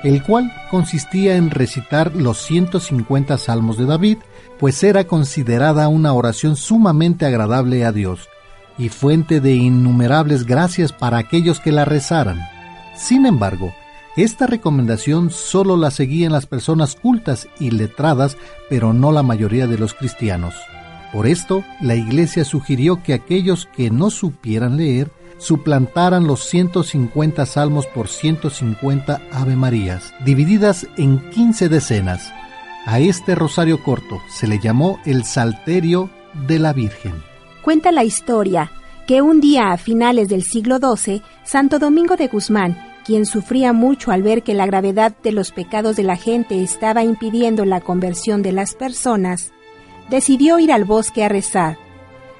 el 0.03 0.23
cual 0.23 0.51
consistía 0.69 1.35
en 1.35 1.51
recitar 1.51 2.15
los 2.15 2.41
150 2.41 3.37
salmos 3.37 3.77
de 3.77 3.85
David, 3.85 4.17
pues 4.59 4.83
era 4.83 5.05
considerada 5.05 5.87
una 5.87 6.13
oración 6.13 6.55
sumamente 6.55 7.25
agradable 7.25 7.85
a 7.85 7.91
Dios 7.91 8.27
y 8.77 8.89
fuente 8.89 9.41
de 9.41 9.53
innumerables 9.53 10.45
gracias 10.45 10.91
para 10.91 11.17
aquellos 11.17 11.59
que 11.59 11.71
la 11.71 11.85
rezaran. 11.85 12.39
Sin 12.95 13.25
embargo, 13.25 13.73
esta 14.17 14.47
recomendación 14.47 15.29
solo 15.29 15.77
la 15.77 15.91
seguían 15.91 16.31
las 16.31 16.45
personas 16.45 16.95
cultas 16.95 17.47
y 17.59 17.71
letradas, 17.71 18.37
pero 18.69 18.93
no 18.93 19.11
la 19.11 19.23
mayoría 19.23 19.67
de 19.67 19.77
los 19.77 19.93
cristianos. 19.93 20.55
Por 21.13 21.27
esto, 21.27 21.63
la 21.81 21.95
Iglesia 21.95 22.43
sugirió 22.43 23.03
que 23.03 23.13
aquellos 23.13 23.67
que 23.75 23.89
no 23.89 24.09
supieran 24.09 24.77
leer 24.77 25.11
suplantaran 25.41 26.27
los 26.27 26.45
150 26.45 27.45
salmos 27.47 27.87
por 27.87 28.07
150 28.07 29.21
Ave 29.31 29.55
Marías, 29.55 30.13
divididas 30.23 30.87
en 30.97 31.17
15 31.31 31.67
decenas. 31.67 32.31
A 32.85 32.99
este 32.99 33.33
rosario 33.33 33.83
corto 33.83 34.21
se 34.29 34.47
le 34.47 34.59
llamó 34.59 34.99
el 35.03 35.23
Salterio 35.23 36.11
de 36.47 36.59
la 36.59 36.73
Virgen. 36.73 37.13
Cuenta 37.63 37.91
la 37.91 38.03
historia 38.03 38.71
que 39.07 39.23
un 39.23 39.41
día 39.41 39.71
a 39.71 39.77
finales 39.77 40.29
del 40.29 40.43
siglo 40.43 40.77
XII, 40.77 41.23
Santo 41.43 41.79
Domingo 41.79 42.15
de 42.17 42.27
Guzmán, 42.27 42.77
quien 43.03 43.25
sufría 43.25 43.73
mucho 43.73 44.11
al 44.11 44.21
ver 44.21 44.43
que 44.43 44.53
la 44.53 44.67
gravedad 44.67 45.11
de 45.23 45.31
los 45.31 45.51
pecados 45.51 45.95
de 45.95 46.03
la 46.03 46.17
gente 46.17 46.61
estaba 46.61 47.03
impidiendo 47.03 47.65
la 47.65 47.81
conversión 47.81 48.43
de 48.43 48.51
las 48.51 48.75
personas, 48.75 49.51
decidió 50.11 50.59
ir 50.59 50.71
al 50.71 50.85
bosque 50.85 51.23
a 51.25 51.29
rezar 51.29 51.90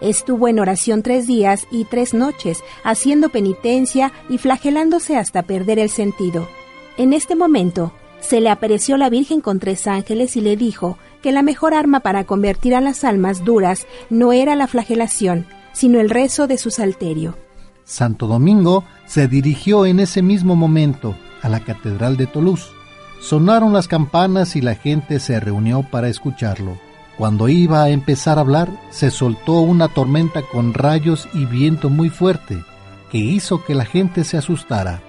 Estuvo 0.01 0.47
en 0.47 0.59
oración 0.59 1.03
tres 1.03 1.27
días 1.27 1.67
y 1.71 1.85
tres 1.85 2.13
noches, 2.13 2.63
haciendo 2.83 3.29
penitencia 3.29 4.11
y 4.29 4.39
flagelándose 4.39 5.15
hasta 5.15 5.43
perder 5.43 5.77
el 5.77 5.89
sentido. 5.89 6.49
En 6.97 7.13
este 7.13 7.35
momento, 7.35 7.93
se 8.19 8.41
le 8.41 8.49
apareció 8.49 8.97
la 8.97 9.09
Virgen 9.09 9.41
con 9.41 9.59
tres 9.59 9.87
ángeles 9.87 10.35
y 10.35 10.41
le 10.41 10.57
dijo 10.57 10.97
que 11.21 11.31
la 11.31 11.43
mejor 11.43 11.73
arma 11.73 11.99
para 11.99 12.23
convertir 12.23 12.75
a 12.75 12.81
las 12.81 13.03
almas 13.03 13.43
duras 13.45 13.85
no 14.09 14.33
era 14.33 14.55
la 14.55 14.67
flagelación, 14.67 15.45
sino 15.71 15.99
el 15.99 16.09
rezo 16.09 16.47
de 16.47 16.57
su 16.57 16.71
salterio. 16.71 17.37
Santo 17.83 18.27
Domingo 18.27 18.83
se 19.05 19.27
dirigió 19.27 19.85
en 19.85 19.99
ese 19.99 20.21
mismo 20.21 20.55
momento 20.55 21.15
a 21.41 21.49
la 21.49 21.59
Catedral 21.59 22.17
de 22.17 22.27
Toulouse. 22.27 22.69
Sonaron 23.19 23.73
las 23.73 23.87
campanas 23.87 24.55
y 24.55 24.61
la 24.61 24.75
gente 24.75 25.19
se 25.19 25.39
reunió 25.39 25.83
para 25.83 26.07
escucharlo. 26.07 26.77
Cuando 27.21 27.49
iba 27.49 27.83
a 27.83 27.89
empezar 27.89 28.39
a 28.39 28.41
hablar, 28.41 28.67
se 28.89 29.11
soltó 29.11 29.59
una 29.59 29.89
tormenta 29.89 30.41
con 30.41 30.73
rayos 30.73 31.29
y 31.35 31.45
viento 31.45 31.87
muy 31.87 32.09
fuerte, 32.09 32.63
que 33.11 33.19
hizo 33.19 33.63
que 33.63 33.75
la 33.75 33.85
gente 33.85 34.23
se 34.23 34.37
asustara. 34.37 35.03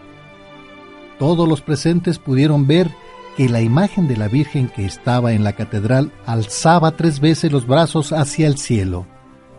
Todos 1.18 1.48
los 1.48 1.62
presentes 1.62 2.18
pudieron 2.18 2.66
ver 2.66 2.90
que 3.38 3.48
la 3.48 3.62
imagen 3.62 4.08
de 4.08 4.18
la 4.18 4.28
Virgen 4.28 4.68
que 4.68 4.84
estaba 4.84 5.32
en 5.32 5.42
la 5.42 5.54
catedral 5.54 6.12
alzaba 6.26 6.98
tres 6.98 7.18
veces 7.18 7.50
los 7.50 7.66
brazos 7.66 8.12
hacia 8.12 8.46
el 8.46 8.58
cielo. 8.58 9.06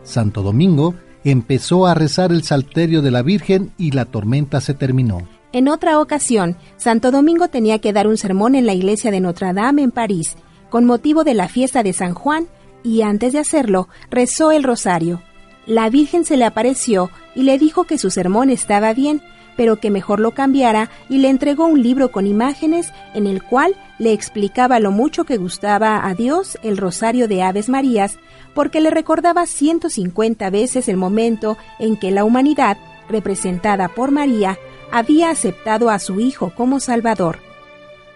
Santo 0.03 0.43
Domingo 0.43 0.93
empezó 1.23 1.87
a 1.87 1.95
rezar 1.95 2.31
el 2.31 2.43
salterio 2.43 3.01
de 3.01 3.09
la 3.09 3.23
Virgen 3.23 3.73
y 3.79 3.93
la 3.93 4.05
tormenta 4.05 4.61
se 4.61 4.75
terminó. 4.75 5.27
En 5.53 5.67
otra 5.67 5.99
ocasión, 5.99 6.57
Santo 6.77 7.09
Domingo 7.09 7.47
tenía 7.47 7.79
que 7.79 7.93
dar 7.93 8.05
un 8.05 8.17
sermón 8.17 8.53
en 8.53 8.67
la 8.67 8.75
iglesia 8.75 9.09
de 9.09 9.21
Notre 9.21 9.53
Dame 9.53 9.81
en 9.81 9.89
París, 9.89 10.37
con 10.73 10.85
motivo 10.85 11.23
de 11.23 11.35
la 11.35 11.49
fiesta 11.49 11.83
de 11.83 11.93
San 11.93 12.15
Juan 12.15 12.47
y 12.81 13.03
antes 13.03 13.31
de 13.31 13.37
hacerlo 13.37 13.89
rezó 14.09 14.51
el 14.51 14.63
rosario. 14.63 15.21
La 15.67 15.87
Virgen 15.91 16.25
se 16.25 16.35
le 16.35 16.45
apareció 16.45 17.11
y 17.35 17.43
le 17.43 17.59
dijo 17.59 17.83
que 17.83 17.99
su 17.99 18.09
sermón 18.09 18.49
estaba 18.49 18.91
bien, 18.91 19.21
pero 19.55 19.79
que 19.79 19.91
mejor 19.91 20.19
lo 20.19 20.31
cambiara 20.31 20.89
y 21.09 21.19
le 21.19 21.29
entregó 21.29 21.67
un 21.67 21.83
libro 21.83 22.11
con 22.11 22.25
imágenes 22.25 22.91
en 23.13 23.27
el 23.27 23.43
cual 23.43 23.75
le 23.99 24.13
explicaba 24.13 24.79
lo 24.79 24.89
mucho 24.89 25.25
que 25.25 25.37
gustaba 25.37 26.07
a 26.07 26.15
Dios 26.15 26.57
el 26.63 26.77
rosario 26.77 27.27
de 27.27 27.43
Aves 27.43 27.69
Marías, 27.69 28.17
porque 28.55 28.81
le 28.81 28.89
recordaba 28.89 29.45
150 29.45 30.49
veces 30.49 30.89
el 30.89 30.97
momento 30.97 31.55
en 31.77 31.97
que 31.97 32.09
la 32.09 32.23
humanidad, 32.23 32.79
representada 33.09 33.89
por 33.89 34.09
María, 34.09 34.57
había 34.91 35.29
aceptado 35.29 35.91
a 35.91 35.99
su 35.99 36.19
Hijo 36.19 36.51
como 36.55 36.79
Salvador. 36.79 37.52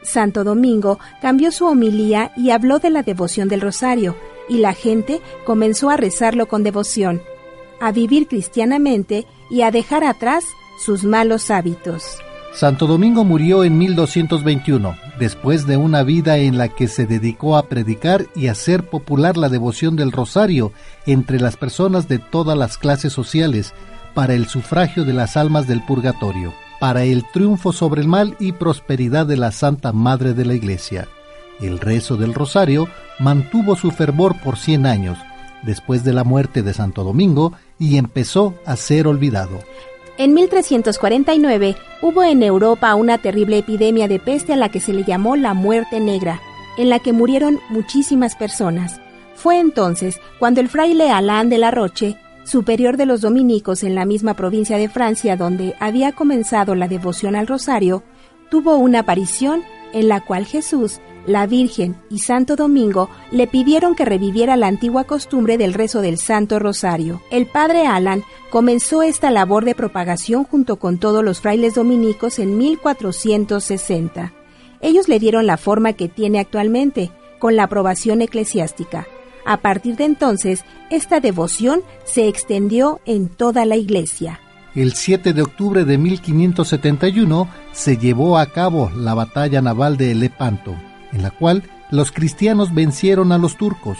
Santo 0.07 0.45
Domingo 0.45 0.99
cambió 1.21 1.51
su 1.51 1.65
homilía 1.65 2.31
y 2.37 2.51
habló 2.51 2.79
de 2.79 2.89
la 2.89 3.03
devoción 3.03 3.49
del 3.49 3.61
rosario, 3.61 4.15
y 4.47 4.59
la 4.59 4.73
gente 4.73 5.21
comenzó 5.45 5.89
a 5.89 5.97
rezarlo 5.97 6.47
con 6.47 6.63
devoción, 6.63 7.21
a 7.81 7.91
vivir 7.91 8.27
cristianamente 8.27 9.27
y 9.51 9.61
a 9.61 9.71
dejar 9.71 10.05
atrás 10.05 10.45
sus 10.83 11.03
malos 11.03 11.51
hábitos. 11.51 12.03
Santo 12.53 12.87
Domingo 12.87 13.25
murió 13.25 13.65
en 13.65 13.77
1221, 13.77 14.95
después 15.19 15.67
de 15.67 15.75
una 15.75 16.03
vida 16.03 16.37
en 16.37 16.57
la 16.57 16.69
que 16.69 16.87
se 16.87 17.05
dedicó 17.05 17.57
a 17.57 17.67
predicar 17.67 18.27
y 18.33 18.47
hacer 18.47 18.89
popular 18.89 19.35
la 19.35 19.49
devoción 19.49 19.97
del 19.97 20.13
rosario 20.13 20.71
entre 21.05 21.39
las 21.39 21.57
personas 21.57 22.07
de 22.07 22.19
todas 22.19 22.57
las 22.57 22.77
clases 22.77 23.11
sociales 23.11 23.73
para 24.15 24.33
el 24.33 24.47
sufragio 24.47 25.03
de 25.03 25.13
las 25.13 25.35
almas 25.35 25.67
del 25.67 25.83
purgatorio 25.83 26.53
para 26.79 27.03
el 27.03 27.25
triunfo 27.31 27.71
sobre 27.73 28.01
el 28.01 28.07
mal 28.07 28.35
y 28.39 28.51
prosperidad 28.51 29.25
de 29.25 29.37
la 29.37 29.51
Santa 29.51 29.91
Madre 29.93 30.33
de 30.33 30.45
la 30.45 30.53
Iglesia. 30.53 31.07
El 31.59 31.79
rezo 31.79 32.17
del 32.17 32.33
rosario 32.33 32.87
mantuvo 33.19 33.75
su 33.75 33.91
fervor 33.91 34.39
por 34.41 34.57
cien 34.57 34.85
años, 34.85 35.17
después 35.63 36.03
de 36.03 36.13
la 36.13 36.23
muerte 36.23 36.61
de 36.61 36.73
Santo 36.73 37.03
Domingo, 37.03 37.53
y 37.79 37.97
empezó 37.97 38.53
a 38.65 38.75
ser 38.75 39.07
olvidado. 39.07 39.59
En 40.17 40.33
1349 40.33 41.75
hubo 42.01 42.23
en 42.23 42.41
Europa 42.41 42.93
una 42.95 43.17
terrible 43.19 43.59
epidemia 43.59 44.07
de 44.07 44.19
peste 44.19 44.53
a 44.53 44.55
la 44.55 44.69
que 44.69 44.79
se 44.79 44.93
le 44.93 45.03
llamó 45.03 45.35
la 45.35 45.53
muerte 45.53 45.99
negra, 45.99 46.41
en 46.77 46.89
la 46.89 46.99
que 46.99 47.13
murieron 47.13 47.59
muchísimas 47.69 48.35
personas. 48.35 48.99
Fue 49.35 49.59
entonces 49.59 50.19
cuando 50.39 50.61
el 50.61 50.69
fraile 50.69 51.11
Alain 51.11 51.49
de 51.49 51.59
la 51.59 51.69
Roche 51.69 52.17
superior 52.47 52.95
de 52.95 53.05
los 53.05 53.21
dominicos 53.21 53.83
en 53.83 53.93
la 53.93 54.05
misma 54.05 54.33
provincia 54.33 54.77
de 54.77 54.87
Francia 54.87 55.35
donde 55.35 55.75
había 55.79 56.13
comenzado 56.13 56.75
la 56.75 56.87
devoción 56.87 57.35
al 57.35 57.45
rosario, 57.45 58.03
tuvo 58.49 58.77
una 58.77 58.99
aparición 58.99 59.63
en 59.93 60.07
la 60.07 60.21
cual 60.21 60.45
Jesús, 60.45 61.01
la 61.25 61.45
Virgen 61.45 61.97
y 62.09 62.19
Santo 62.19 62.55
Domingo 62.55 63.09
le 63.31 63.47
pidieron 63.47 63.95
que 63.95 64.05
reviviera 64.05 64.55
la 64.55 64.67
antigua 64.67 65.03
costumbre 65.03 65.57
del 65.57 65.73
rezo 65.73 66.01
del 66.01 66.17
Santo 66.17 66.57
Rosario. 66.57 67.21
El 67.31 67.47
padre 67.47 67.85
Alan 67.85 68.23
comenzó 68.49 69.03
esta 69.03 69.29
labor 69.29 69.65
de 69.65 69.75
propagación 69.75 70.45
junto 70.45 70.77
con 70.77 70.99
todos 70.99 71.25
los 71.25 71.41
frailes 71.41 71.75
dominicos 71.75 72.39
en 72.39 72.57
1460. 72.57 74.33
Ellos 74.79 75.09
le 75.09 75.19
dieron 75.19 75.47
la 75.47 75.57
forma 75.57 75.93
que 75.93 76.07
tiene 76.07 76.39
actualmente, 76.39 77.11
con 77.39 77.57
la 77.57 77.63
aprobación 77.63 78.21
eclesiástica. 78.21 79.05
A 79.47 79.55
partir 79.55 79.95
de 79.95 80.03
entonces, 80.03 80.65
esta 80.89 81.21
devoción 81.21 81.79
se 82.03 82.27
extendió 82.27 82.99
en 83.05 83.29
toda 83.29 83.63
la 83.63 83.77
iglesia. 83.77 84.41
El 84.75 84.91
7 84.91 85.31
de 85.31 85.41
octubre 85.41 85.85
de 85.85 85.97
1571 85.97 87.47
se 87.71 87.95
llevó 87.95 88.37
a 88.37 88.47
cabo 88.47 88.91
la 88.93 89.13
batalla 89.13 89.61
naval 89.61 89.95
de 89.95 90.13
Lepanto, 90.15 90.75
en 91.13 91.21
la 91.21 91.31
cual 91.31 91.63
los 91.91 92.11
cristianos 92.11 92.73
vencieron 92.73 93.31
a 93.31 93.37
los 93.37 93.55
turcos. 93.55 93.97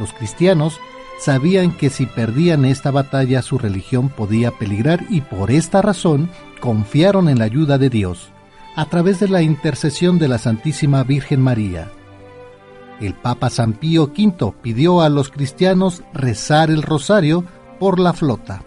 Los 0.00 0.12
cristianos 0.12 0.80
sabían 1.20 1.70
que 1.70 1.88
si 1.88 2.06
perdían 2.06 2.64
esta 2.64 2.90
batalla 2.90 3.42
su 3.42 3.58
religión 3.58 4.08
podía 4.08 4.50
peligrar 4.50 5.04
y 5.08 5.20
por 5.20 5.52
esta 5.52 5.82
razón 5.82 6.28
confiaron 6.58 7.28
en 7.28 7.38
la 7.38 7.44
ayuda 7.44 7.78
de 7.78 7.90
Dios, 7.90 8.30
a 8.74 8.86
través 8.86 9.20
de 9.20 9.28
la 9.28 9.40
intercesión 9.40 10.18
de 10.18 10.26
la 10.26 10.38
Santísima 10.38 11.04
Virgen 11.04 11.40
María 11.40 11.92
el 13.00 13.14
Papa 13.14 13.50
San 13.50 13.74
Pío 13.74 14.04
V 14.16 14.54
pidió 14.62 15.00
a 15.00 15.08
los 15.08 15.30
cristianos 15.30 16.02
rezar 16.12 16.70
el 16.70 16.82
rosario 16.82 17.44
por 17.78 17.98
la 17.98 18.12
flota. 18.12 18.62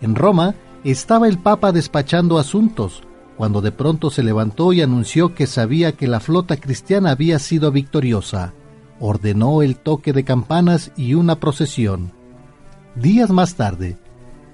En 0.00 0.14
Roma 0.14 0.54
estaba 0.84 1.28
el 1.28 1.38
Papa 1.38 1.72
despachando 1.72 2.38
asuntos 2.38 3.02
cuando 3.36 3.60
de 3.60 3.72
pronto 3.72 4.10
se 4.10 4.22
levantó 4.22 4.72
y 4.72 4.80
anunció 4.80 5.34
que 5.34 5.46
sabía 5.46 5.92
que 5.92 6.08
la 6.08 6.20
flota 6.20 6.56
cristiana 6.56 7.10
había 7.10 7.38
sido 7.38 7.70
victoriosa. 7.70 8.54
Ordenó 8.98 9.60
el 9.60 9.76
toque 9.76 10.12
de 10.12 10.24
campanas 10.24 10.90
y 10.96 11.14
una 11.14 11.38
procesión. 11.38 12.12
Días 12.94 13.30
más 13.30 13.54
tarde, 13.56 13.98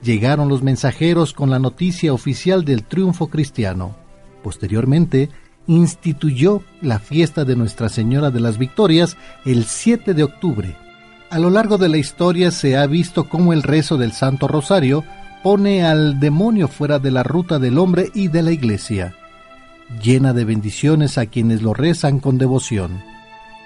llegaron 0.02 0.48
los 0.48 0.62
mensajeros 0.62 1.32
con 1.32 1.48
la 1.48 1.60
noticia 1.60 2.12
oficial 2.12 2.64
del 2.64 2.82
triunfo 2.82 3.28
cristiano. 3.28 3.94
Posteriormente, 4.42 5.30
instituyó 5.66 6.62
la 6.80 6.98
fiesta 6.98 7.44
de 7.44 7.56
Nuestra 7.56 7.88
Señora 7.88 8.30
de 8.30 8.40
las 8.40 8.58
Victorias 8.58 9.16
el 9.44 9.64
7 9.64 10.14
de 10.14 10.24
octubre. 10.24 10.76
A 11.30 11.38
lo 11.38 11.50
largo 11.50 11.78
de 11.78 11.88
la 11.88 11.96
historia 11.96 12.50
se 12.50 12.76
ha 12.76 12.86
visto 12.86 13.28
cómo 13.28 13.52
el 13.52 13.62
rezo 13.62 13.96
del 13.96 14.12
Santo 14.12 14.48
Rosario 14.48 15.04
pone 15.42 15.84
al 15.84 16.20
demonio 16.20 16.68
fuera 16.68 16.98
de 16.98 17.10
la 17.10 17.22
ruta 17.22 17.58
del 17.58 17.78
hombre 17.78 18.10
y 18.14 18.28
de 18.28 18.42
la 18.42 18.52
iglesia, 18.52 19.14
llena 20.02 20.32
de 20.32 20.44
bendiciones 20.44 21.18
a 21.18 21.26
quienes 21.26 21.62
lo 21.62 21.74
rezan 21.74 22.20
con 22.20 22.38
devoción. 22.38 23.02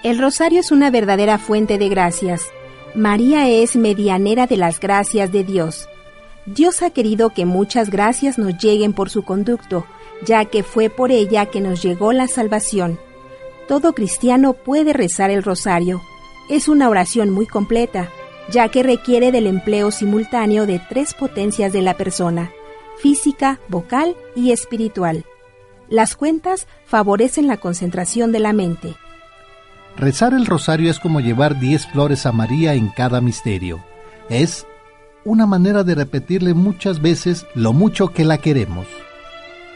El 0.03 0.19
rosario 0.19 0.59
es 0.59 0.71
una 0.71 0.89
verdadera 0.89 1.37
fuente 1.37 1.77
de 1.77 1.89
gracias. 1.89 2.41
María 2.95 3.49
es 3.49 3.75
medianera 3.75 4.47
de 4.47 4.57
las 4.57 4.79
gracias 4.79 5.31
de 5.31 5.43
Dios. 5.43 5.87
Dios 6.45 6.81
ha 6.81 6.91
querido 6.91 7.31
que 7.31 7.45
muchas 7.45 7.89
gracias 7.89 8.37
nos 8.37 8.57
lleguen 8.57 8.93
por 8.93 9.09
su 9.09 9.23
conducto, 9.23 9.85
ya 10.25 10.45
que 10.45 10.63
fue 10.63 10.89
por 10.89 11.11
ella 11.11 11.47
que 11.47 11.61
nos 11.61 11.81
llegó 11.81 12.13
la 12.13 12.27
salvación. 12.27 12.99
Todo 13.67 13.93
cristiano 13.93 14.53
puede 14.53 14.93
rezar 14.93 15.29
el 15.29 15.43
rosario. 15.43 16.01
Es 16.49 16.67
una 16.67 16.89
oración 16.89 17.29
muy 17.29 17.45
completa, 17.45 18.09
ya 18.49 18.69
que 18.69 18.83
requiere 18.83 19.31
del 19.31 19.47
empleo 19.47 19.91
simultáneo 19.91 20.65
de 20.65 20.79
tres 20.89 21.13
potencias 21.13 21.73
de 21.73 21.81
la 21.81 21.97
persona, 21.97 22.51
física, 22.97 23.59
vocal 23.67 24.15
y 24.35 24.51
espiritual. 24.51 25.25
Las 25.89 26.15
cuentas 26.15 26.67
favorecen 26.85 27.47
la 27.47 27.57
concentración 27.57 28.31
de 28.31 28.39
la 28.39 28.53
mente. 28.53 28.95
Rezar 29.97 30.33
el 30.33 30.45
rosario 30.45 30.91
es 30.91 30.99
como 30.99 31.19
llevar 31.19 31.59
diez 31.59 31.87
flores 31.87 32.25
a 32.25 32.31
María 32.31 32.73
en 32.73 32.89
cada 32.89 33.19
misterio. 33.19 33.83
Es 34.29 34.65
una 35.25 35.45
manera 35.45 35.83
de 35.83 35.95
repetirle 35.95 36.53
muchas 36.53 37.01
veces 37.01 37.45
lo 37.55 37.73
mucho 37.73 38.09
que 38.13 38.23
la 38.23 38.37
queremos. 38.37 38.85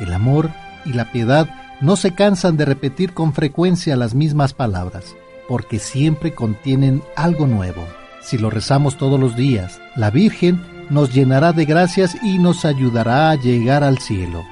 El 0.02 0.14
amor 0.14 0.50
y 0.84 0.94
la 0.94 1.12
piedad 1.12 1.50
no 1.80 1.96
se 1.96 2.14
cansan 2.14 2.58
de 2.58 2.66
repetir 2.66 3.14
con 3.14 3.34
frecuencia 3.34 3.96
las 3.96 4.14
mismas 4.14 4.54
palabras, 4.54 5.16
porque 5.48 5.80
siempre 5.80 6.34
contienen 6.34 7.02
algo 7.16 7.48
nuevo. 7.48 7.88
Si 8.22 8.38
lo 8.38 8.50
rezamos 8.50 8.98
todos 8.98 9.20
los 9.20 9.36
días, 9.36 9.80
la 9.96 10.10
Virgen 10.10 10.62
nos 10.90 11.14
llenará 11.14 11.54
de 11.54 11.66
gracias 11.66 12.18
y 12.22 12.38
nos 12.38 12.66
ayudará 12.66 13.32
a 13.32 13.36
llegar 13.36 13.84
al 13.84 14.00
cielo. 14.00 14.44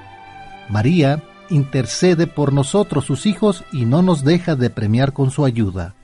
María 0.69 1.23
intercede 1.49 2.27
por 2.27 2.53
nosotros 2.53 3.05
sus 3.05 3.25
hijos 3.25 3.63
y 3.71 3.85
no 3.85 4.01
nos 4.01 4.23
deja 4.23 4.55
de 4.55 4.69
premiar 4.69 5.13
con 5.13 5.31
su 5.31 5.45
ayuda. 5.45 5.95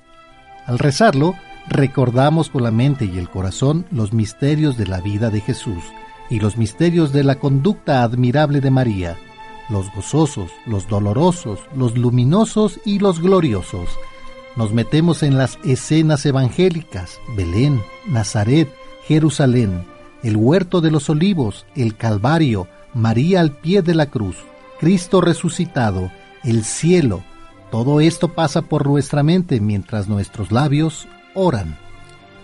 Al 0.65 0.79
rezarlo, 0.79 1.35
recordamos 1.67 2.49
con 2.49 2.63
la 2.63 2.71
mente 2.71 3.05
y 3.05 3.17
el 3.17 3.29
corazón 3.29 3.85
los 3.91 4.13
misterios 4.13 4.77
de 4.77 4.87
la 4.87 5.01
vida 5.01 5.29
de 5.29 5.41
Jesús 5.41 5.83
y 6.29 6.39
los 6.39 6.57
misterios 6.57 7.13
de 7.13 7.23
la 7.23 7.35
conducta 7.35 8.03
admirable 8.03 8.61
de 8.61 8.71
María, 8.71 9.17
los 9.69 9.91
gozosos, 9.93 10.51
los 10.65 10.87
dolorosos, 10.87 11.59
los 11.75 11.97
luminosos 11.97 12.79
y 12.85 12.99
los 12.99 13.19
gloriosos. 13.19 13.89
Nos 14.55 14.71
metemos 14.71 15.23
en 15.23 15.37
las 15.37 15.59
escenas 15.63 16.25
evangélicas, 16.25 17.19
Belén, 17.35 17.81
Nazaret, 18.07 18.69
Jerusalén, 19.05 19.85
el 20.23 20.37
huerto 20.37 20.81
de 20.81 20.91
los 20.91 21.09
olivos, 21.09 21.65
el 21.75 21.95
Calvario, 21.95 22.67
María 22.93 23.41
al 23.41 23.51
pie 23.51 23.81
de 23.81 23.95
la 23.95 24.05
cruz, 24.05 24.37
Cristo 24.79 25.19
resucitado, 25.19 26.11
el 26.43 26.63
cielo. 26.63 27.23
Todo 27.71 27.99
esto 27.99 28.33
pasa 28.33 28.61
por 28.61 28.87
nuestra 28.87 29.23
mente 29.23 29.59
mientras 29.59 30.07
nuestros 30.07 30.51
labios 30.51 31.07
oran. 31.33 31.77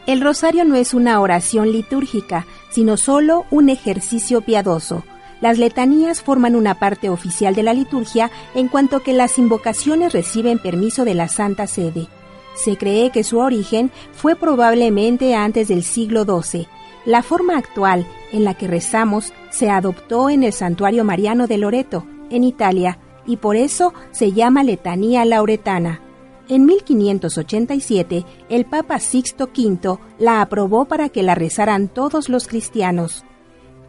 El 0.08 0.20
rosario 0.20 0.66
no 0.66 0.76
es 0.76 0.94
una 0.94 1.20
oración 1.22 1.72
litúrgica, 1.72 2.46
sino 2.72 2.98
solo 2.98 3.46
un 3.52 3.70
ejercicio 3.70 4.42
piadoso 4.42 5.04
las 5.42 5.58
letanías 5.58 6.22
forman 6.22 6.56
una 6.56 6.76
parte 6.76 7.10
oficial 7.10 7.56
de 7.56 7.64
la 7.64 7.74
liturgia 7.74 8.32
en 8.54 8.68
cuanto 8.68 9.02
que 9.02 9.14
las 9.14 9.38
invocaciones 9.38 10.14
reciben 10.14 10.60
permiso 10.60 11.04
de 11.04 11.16
la 11.16 11.28
Santa 11.28 11.68
Sede. 11.68 12.08
Se 12.54 12.78
cree 12.78 13.10
que 13.10 13.24
su 13.24 13.40
origen 13.40 13.92
fue 14.14 14.36
probablemente 14.36 15.36
antes 15.36 15.68
del 15.68 15.84
siglo 15.84 16.24
XII. 16.26 16.68
La 17.06 17.24
forma 17.24 17.58
actual 17.58 18.06
en 18.32 18.44
la 18.44 18.54
que 18.54 18.68
rezamos 18.68 19.34
se 19.50 19.70
adoptó 19.70 20.30
en 20.30 20.44
el 20.44 20.54
santuario 20.54 21.04
mariano 21.04 21.48
de 21.48 21.58
Loreto, 21.58 22.06
en 22.30 22.44
Italia, 22.44 23.00
y 23.26 23.38
por 23.38 23.56
eso 23.56 23.94
se 24.12 24.32
llama 24.32 24.64
letanía 24.64 25.26
lauretana. 25.26 26.02
En 26.48 26.66
1587, 26.66 28.26
el 28.50 28.66
Papa 28.66 29.00
Sixto 29.00 29.50
V 29.56 29.98
la 30.20 30.42
aprobó 30.42 30.86
para 30.86 31.10
que 31.10 31.24
la 31.24 31.34
rezaran 31.34 31.88
todos 31.88 32.30
los 32.30 32.48
cristianos. 32.48 33.24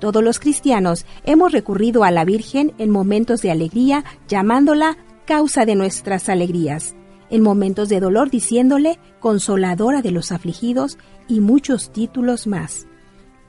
Todos 0.02 0.24
los 0.24 0.40
cristianos 0.40 1.06
hemos 1.22 1.52
recurrido 1.52 2.02
a 2.02 2.10
la 2.10 2.24
Virgen 2.24 2.72
en 2.78 2.90
momentos 2.90 3.40
de 3.40 3.52
alegría 3.52 4.04
llamándola 4.26 4.96
causa 5.28 5.64
de 5.64 5.76
nuestras 5.76 6.28
alegrías, 6.28 6.96
en 7.30 7.40
momentos 7.40 7.88
de 7.88 8.00
dolor 8.00 8.28
diciéndole 8.28 8.98
consoladora 9.20 10.02
de 10.02 10.10
los 10.10 10.32
afligidos 10.32 10.98
y 11.28 11.38
muchos 11.38 11.92
títulos 11.92 12.48
más. 12.48 12.88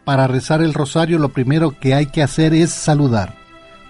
Para 0.06 0.28
rezar 0.28 0.62
el 0.62 0.76
rosario 0.76 1.18
lo 1.18 1.30
primero 1.30 1.72
que 1.72 1.96
hay 1.96 2.06
que 2.06 2.22
hacer 2.22 2.54
es 2.54 2.70
saludar, 2.70 3.34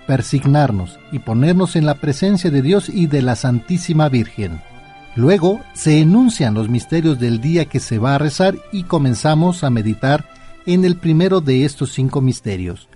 persignarnos 0.07 0.97
y 1.11 1.19
ponernos 1.19 1.75
en 1.75 1.85
la 1.85 1.95
presencia 1.95 2.49
de 2.49 2.61
Dios 2.61 2.87
y 2.87 3.07
de 3.07 3.23
la 3.23 3.35
Santísima 3.35 4.07
Virgen. 4.07 4.61
Luego 5.17 5.59
se 5.73 5.99
enuncian 5.99 6.53
los 6.53 6.69
misterios 6.69 7.19
del 7.19 7.41
día 7.41 7.65
que 7.65 7.81
se 7.81 7.99
va 7.99 8.15
a 8.15 8.19
rezar 8.19 8.55
y 8.71 8.83
comenzamos 8.83 9.65
a 9.65 9.69
meditar 9.69 10.29
en 10.65 10.85
el 10.85 10.97
primero 10.97 11.41
de 11.41 11.65
estos 11.65 11.91
cinco 11.91 12.21
misterios. 12.21 12.87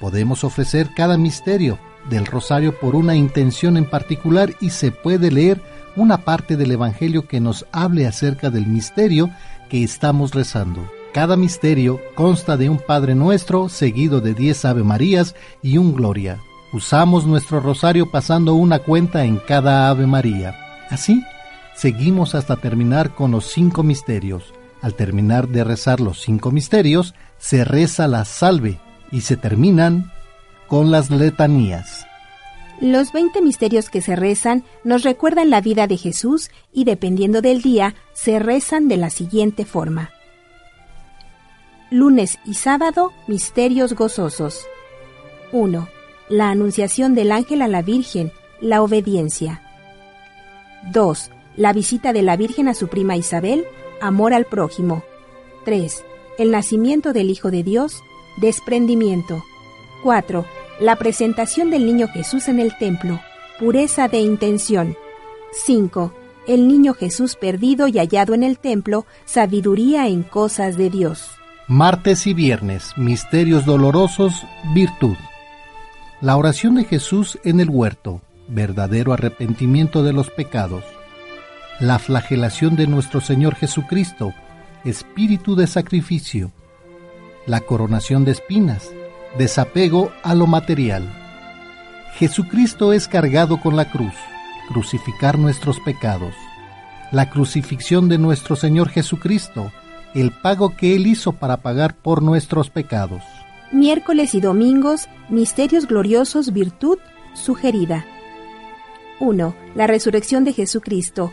Podemos 0.00 0.44
ofrecer 0.44 0.90
cada 0.94 1.16
misterio 1.16 1.78
del 2.08 2.26
rosario 2.26 2.78
por 2.78 2.94
una 2.94 3.16
intención 3.16 3.76
en 3.76 3.88
particular 3.88 4.54
y 4.60 4.70
se 4.70 4.92
puede 4.92 5.30
leer 5.30 5.60
una 5.96 6.18
parte 6.18 6.56
del 6.56 6.72
Evangelio 6.72 7.26
que 7.26 7.40
nos 7.40 7.66
hable 7.72 8.06
acerca 8.06 8.50
del 8.50 8.66
misterio 8.66 9.30
que 9.68 9.82
estamos 9.82 10.34
rezando. 10.34 10.90
Cada 11.12 11.36
misterio 11.36 12.00
consta 12.14 12.56
de 12.56 12.68
un 12.68 12.78
Padre 12.78 13.14
Nuestro 13.14 13.70
seguido 13.70 14.20
de 14.20 14.34
diez 14.34 14.64
Ave 14.66 14.84
Marías 14.84 15.34
y 15.62 15.78
un 15.78 15.94
Gloria. 15.94 16.38
Usamos 16.72 17.26
nuestro 17.26 17.60
rosario 17.60 18.10
pasando 18.10 18.54
una 18.54 18.80
cuenta 18.80 19.24
en 19.24 19.38
cada 19.38 19.88
Ave 19.88 20.06
María. 20.06 20.54
Así, 20.90 21.22
seguimos 21.74 22.34
hasta 22.34 22.56
terminar 22.56 23.14
con 23.14 23.30
los 23.30 23.46
cinco 23.46 23.82
misterios. 23.82 24.52
Al 24.82 24.94
terminar 24.94 25.48
de 25.48 25.64
rezar 25.64 26.00
los 26.00 26.20
cinco 26.20 26.50
misterios, 26.50 27.14
se 27.38 27.64
reza 27.64 28.08
la 28.08 28.24
salve 28.24 28.80
y 29.10 29.22
se 29.22 29.36
terminan 29.36 30.12
con 30.68 30.90
las 30.90 31.10
letanías. 31.10 32.06
Los 32.80 33.12
veinte 33.12 33.40
misterios 33.40 33.88
que 33.88 34.02
se 34.02 34.16
rezan 34.16 34.64
nos 34.84 35.02
recuerdan 35.02 35.48
la 35.48 35.62
vida 35.62 35.86
de 35.86 35.96
Jesús 35.96 36.50
y 36.72 36.84
dependiendo 36.84 37.40
del 37.40 37.62
día 37.62 37.94
se 38.12 38.38
rezan 38.38 38.88
de 38.88 38.98
la 38.98 39.08
siguiente 39.08 39.64
forma. 39.64 40.10
Lunes 41.90 42.38
y 42.44 42.54
sábado, 42.54 43.12
misterios 43.26 43.94
gozosos. 43.94 44.66
1. 45.52 45.88
La 46.28 46.50
anunciación 46.50 47.14
del 47.14 47.32
ángel 47.32 47.62
a 47.62 47.68
la 47.68 47.80
Virgen, 47.80 48.32
la 48.60 48.82
obediencia. 48.82 49.62
2. 50.92 51.30
La 51.56 51.72
visita 51.72 52.12
de 52.12 52.22
la 52.22 52.36
Virgen 52.36 52.68
a 52.68 52.74
su 52.74 52.88
prima 52.88 53.16
Isabel, 53.16 53.64
amor 54.00 54.34
al 54.34 54.44
prójimo. 54.44 55.02
3. 55.64 56.04
El 56.38 56.50
nacimiento 56.50 57.12
del 57.12 57.30
Hijo 57.30 57.50
de 57.50 57.62
Dios, 57.62 58.02
desprendimiento. 58.36 59.42
4. 60.02 60.44
La 60.80 60.96
presentación 60.96 61.70
del 61.70 61.86
niño 61.86 62.08
Jesús 62.08 62.48
en 62.48 62.60
el 62.60 62.76
templo, 62.78 63.20
pureza 63.58 64.08
de 64.08 64.20
intención. 64.20 64.96
5. 65.52 66.12
El 66.46 66.68
niño 66.68 66.94
Jesús 66.94 67.36
perdido 67.36 67.88
y 67.88 67.98
hallado 67.98 68.34
en 68.34 68.42
el 68.42 68.58
templo, 68.58 69.06
sabiduría 69.24 70.06
en 70.06 70.22
cosas 70.22 70.76
de 70.76 70.90
Dios. 70.90 71.30
Martes 71.66 72.26
y 72.26 72.34
viernes, 72.34 72.92
misterios 72.96 73.64
dolorosos, 73.64 74.44
virtud. 74.72 75.16
La 76.20 76.36
oración 76.36 76.76
de 76.76 76.84
Jesús 76.84 77.38
en 77.42 77.58
el 77.58 77.70
huerto, 77.70 78.20
verdadero 78.46 79.12
arrepentimiento 79.12 80.04
de 80.04 80.12
los 80.12 80.30
pecados 80.30 80.84
la 81.80 81.98
flagelación 81.98 82.74
de 82.74 82.86
nuestro 82.86 83.20
Señor 83.20 83.54
Jesucristo, 83.54 84.32
espíritu 84.84 85.56
de 85.56 85.66
sacrificio, 85.66 86.52
la 87.46 87.60
coronación 87.60 88.24
de 88.24 88.32
espinas, 88.32 88.90
desapego 89.36 90.10
a 90.22 90.34
lo 90.34 90.46
material. 90.46 91.04
Jesucristo 92.14 92.92
es 92.92 93.08
cargado 93.08 93.60
con 93.60 93.76
la 93.76 93.90
cruz, 93.90 94.14
crucificar 94.68 95.38
nuestros 95.38 95.78
pecados. 95.80 96.34
La 97.12 97.28
crucifixión 97.28 98.08
de 98.08 98.18
nuestro 98.18 98.56
Señor 98.56 98.88
Jesucristo, 98.88 99.70
el 100.14 100.32
pago 100.32 100.76
que 100.76 100.96
Él 100.96 101.06
hizo 101.06 101.32
para 101.32 101.58
pagar 101.58 101.94
por 101.94 102.22
nuestros 102.22 102.70
pecados. 102.70 103.22
Miércoles 103.70 104.34
y 104.34 104.40
domingos, 104.40 105.08
misterios 105.28 105.86
gloriosos, 105.86 106.52
virtud 106.52 106.98
sugerida. 107.34 108.06
1. 109.20 109.54
La 109.74 109.86
resurrección 109.86 110.44
de 110.44 110.52
Jesucristo, 110.52 111.32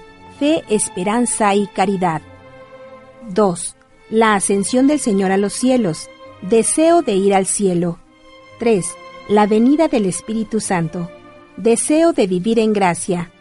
esperanza 0.70 1.56
y 1.56 1.68
caridad. 1.68 2.22
2. 3.30 3.76
La 4.10 4.36
ascensión 4.36 4.88
del 4.88 5.00
Señor 5.00 5.32
a 5.32 5.38
los 5.38 5.54
cielos, 5.54 6.10
deseo 6.42 7.02
de 7.02 7.16
ir 7.16 7.34
al 7.34 7.46
cielo. 7.46 8.00
3. 8.60 8.86
La 9.30 9.48
venida 9.48 9.88
del 9.88 10.06
Espíritu 10.06 10.60
Santo, 10.60 11.10
deseo 11.58 12.14
de 12.14 12.28
vivir 12.28 12.60
en 12.60 12.74
gracia. 12.74 13.32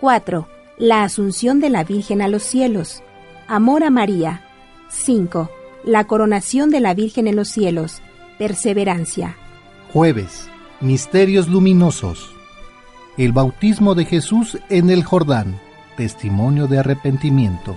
4. 0.00 0.48
La 0.78 1.04
asunción 1.04 1.60
de 1.60 1.70
la 1.70 1.84
Virgen 1.84 2.22
a 2.22 2.28
los 2.28 2.42
cielos, 2.42 3.02
amor 3.46 3.84
a 3.84 3.90
María. 3.90 4.44
5. 4.88 5.50
La 5.84 6.06
coronación 6.06 6.70
de 6.70 6.80
la 6.80 6.94
Virgen 6.94 7.26
en 7.26 7.36
los 7.36 7.48
cielos, 7.48 8.02
perseverancia. 8.38 9.36
Jueves, 9.92 10.48
misterios 10.80 11.48
luminosos. 11.48 12.34
El 13.16 13.32
bautismo 13.32 13.94
de 13.94 14.04
Jesús 14.04 14.58
en 14.68 14.90
el 14.90 15.04
Jordán, 15.04 15.60
testimonio 16.00 16.66
de 16.66 16.78
arrepentimiento. 16.78 17.76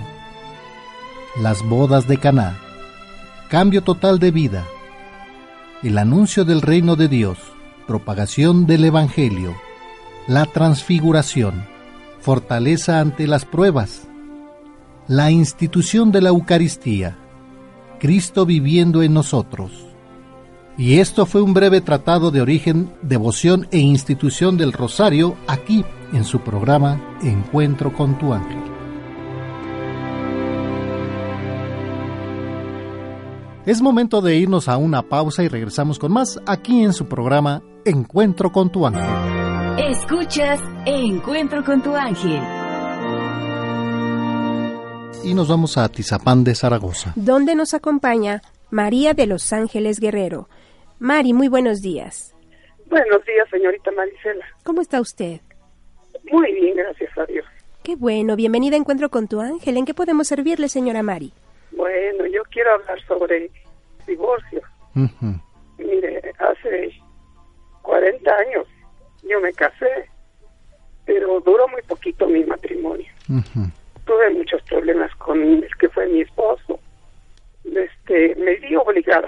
Las 1.42 1.62
bodas 1.62 2.08
de 2.08 2.20
Caná, 2.20 2.58
cambio 3.50 3.84
total 3.84 4.18
de 4.18 4.32
vida. 4.32 4.64
El 5.84 5.98
anuncio 5.98 6.46
del 6.46 6.62
reino 6.62 6.96
de 6.96 7.10
Dios, 7.10 7.38
propagación 7.86 8.66
del 8.66 8.86
Evangelio. 8.86 9.54
La 10.26 10.46
transfiguración, 10.46 11.66
fortaleza 12.22 13.02
ante 13.02 13.28
las 13.28 13.44
pruebas. 13.44 14.08
La 15.10 15.30
institución 15.30 16.14
de 16.14 16.22
la 16.22 16.30
Eucaristía, 16.30 17.18
Cristo 18.00 18.46
viviendo 18.46 19.04
en 19.04 19.14
nosotros. 19.14 19.74
Y 20.78 21.00
esto 21.00 21.26
fue 21.26 21.42
un 21.42 21.54
breve 21.54 21.82
tratado 21.82 22.32
de 22.32 22.40
origen, 22.40 22.90
devoción 23.02 23.68
e 23.72 23.80
institución 23.80 24.56
del 24.56 24.72
Rosario 24.72 25.36
aquí 25.46 25.84
en 26.14 26.24
su 26.24 26.40
programa 26.42 27.18
Encuentro 27.22 27.92
con 27.92 28.18
tu 28.18 28.34
ángel. 28.34 28.62
Es 33.66 33.82
momento 33.82 34.22
de 34.22 34.36
irnos 34.36 34.68
a 34.68 34.78
una 34.78 35.02
pausa 35.04 35.44
y 35.44 35.48
regresamos 35.48 35.98
con 35.98 36.12
más 36.12 36.40
aquí 36.46 36.84
en 36.84 36.94
su 36.94 37.08
programa 37.08 37.64
Encuentro 37.86 38.52
con 38.52 38.72
tu 38.72 38.86
ángel. 38.86 39.04
Escuchas 39.90 40.60
Encuentro 40.86 41.64
con 41.64 41.82
tu 41.82 41.96
ángel. 41.96 42.42
Y 45.24 45.34
nos 45.34 45.48
vamos 45.48 45.78
a 45.78 45.88
Tizapán 45.90 46.44
de 46.44 46.54
Zaragoza. 46.54 47.14
Donde 47.16 47.56
nos 47.56 47.74
acompaña 47.74 48.42
María 48.70 49.14
de 49.14 49.26
los 49.26 49.54
Ángeles 49.54 50.00
Guerrero. 50.00 50.50
Mari, 51.00 51.34
muy 51.34 51.48
buenos 51.48 51.82
días. 51.82 52.36
Buenos 52.90 53.26
días, 53.26 53.48
señorita 53.50 53.92
Marisela. 53.92 54.46
¿Cómo 54.64 54.82
está 54.82 55.00
usted? 55.00 55.40
Muy 56.32 56.54
bien, 56.54 56.76
gracias 56.76 57.18
a 57.18 57.26
Dios. 57.26 57.46
Qué 57.84 57.96
bueno, 57.96 58.36
bienvenida 58.36 58.76
a 58.76 58.80
Encuentro 58.80 59.10
con 59.10 59.28
tu 59.28 59.42
ángel. 59.42 59.78
¿En 59.78 59.86
qué 59.86 59.94
podemos 59.94 60.28
servirle, 60.28 60.70
señora 60.70 61.04
Mari? 61.04 61.34
Bueno, 61.72 62.26
yo 62.28 62.44
quiero 62.50 62.74
hablar 62.76 63.02
sobre 63.08 63.50
divorcio. 64.08 64.62
Mire, 65.78 66.22
hace 66.40 66.92
40 67.82 68.32
años 68.36 68.68
yo 69.30 69.40
me 69.42 69.52
casé, 69.54 70.10
pero 71.06 71.40
duró 71.42 71.68
muy 71.68 71.82
poquito 71.84 72.28
mi 72.28 72.44
matrimonio. 72.44 73.08
Tuve 74.06 74.30
muchos 74.32 74.62
problemas 74.64 75.14
con 75.16 75.42
el 75.42 75.68
que 75.80 75.90
fue 75.90 76.08
mi 76.08 76.22
esposo. 76.22 76.80
Este, 77.66 78.36
me 78.36 78.56
vi 78.56 78.76
obligada 78.76 79.28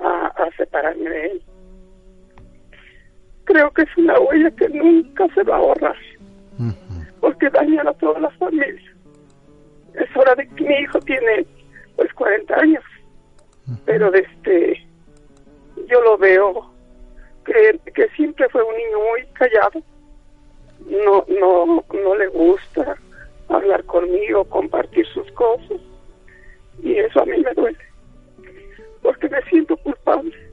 a, 0.00 0.26
a 0.28 0.50
separarme 0.56 1.10
de 1.10 1.26
él. 1.26 1.42
Creo 3.48 3.70
que 3.70 3.80
es 3.80 3.96
una 3.96 4.20
huella 4.20 4.50
que 4.50 4.68
nunca 4.68 5.26
se 5.34 5.42
va 5.42 5.56
a 5.56 5.60
borrar, 5.60 5.96
porque 7.18 7.48
daña 7.48 7.80
a 7.80 7.94
todas 7.94 8.20
las 8.20 8.36
familias. 8.36 8.84
Es 9.94 10.14
hora 10.14 10.34
de 10.34 10.46
que 10.48 10.64
mi 10.64 10.74
hijo 10.74 11.00
tiene 11.00 11.46
pues 11.96 12.12
40 12.12 12.54
años, 12.54 12.84
pero 13.86 14.12
este 14.12 14.86
yo 15.88 15.98
lo 16.02 16.18
veo 16.18 16.70
que, 17.46 17.80
que 17.94 18.08
siempre 18.10 18.46
fue 18.50 18.62
un 18.62 18.76
niño 18.76 18.98
muy 18.98 19.26
callado, 19.32 19.82
no 20.90 21.24
no 21.40 21.84
no 22.04 22.16
le 22.16 22.26
gusta 22.26 22.98
hablar 23.48 23.82
conmigo, 23.84 24.44
compartir 24.44 25.06
sus 25.06 25.32
cosas, 25.32 25.80
y 26.82 26.98
eso 26.98 27.22
a 27.22 27.24
mí 27.24 27.38
me 27.38 27.54
duele, 27.54 27.78
porque 29.00 29.26
me 29.30 29.40
siento 29.44 29.74
culpable 29.78 30.47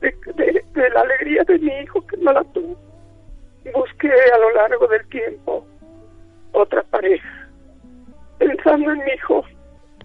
de, 0.00 0.14
de, 0.34 0.64
de 0.72 0.90
la 0.90 1.00
alegría 1.00 1.42
de 1.44 1.58
mi 1.58 1.72
hijo 1.80 2.06
que 2.06 2.16
no 2.18 2.32
la 2.32 2.44
tuvo. 2.44 2.76
Busqué 3.74 4.10
a 4.32 4.38
lo 4.38 4.50
largo 4.52 4.86
del 4.86 5.06
tiempo 5.08 5.66
otra 6.52 6.82
pareja, 6.84 7.48
pensando 8.38 8.92
en 8.92 8.98
mi 8.98 9.12
hijo 9.12 9.44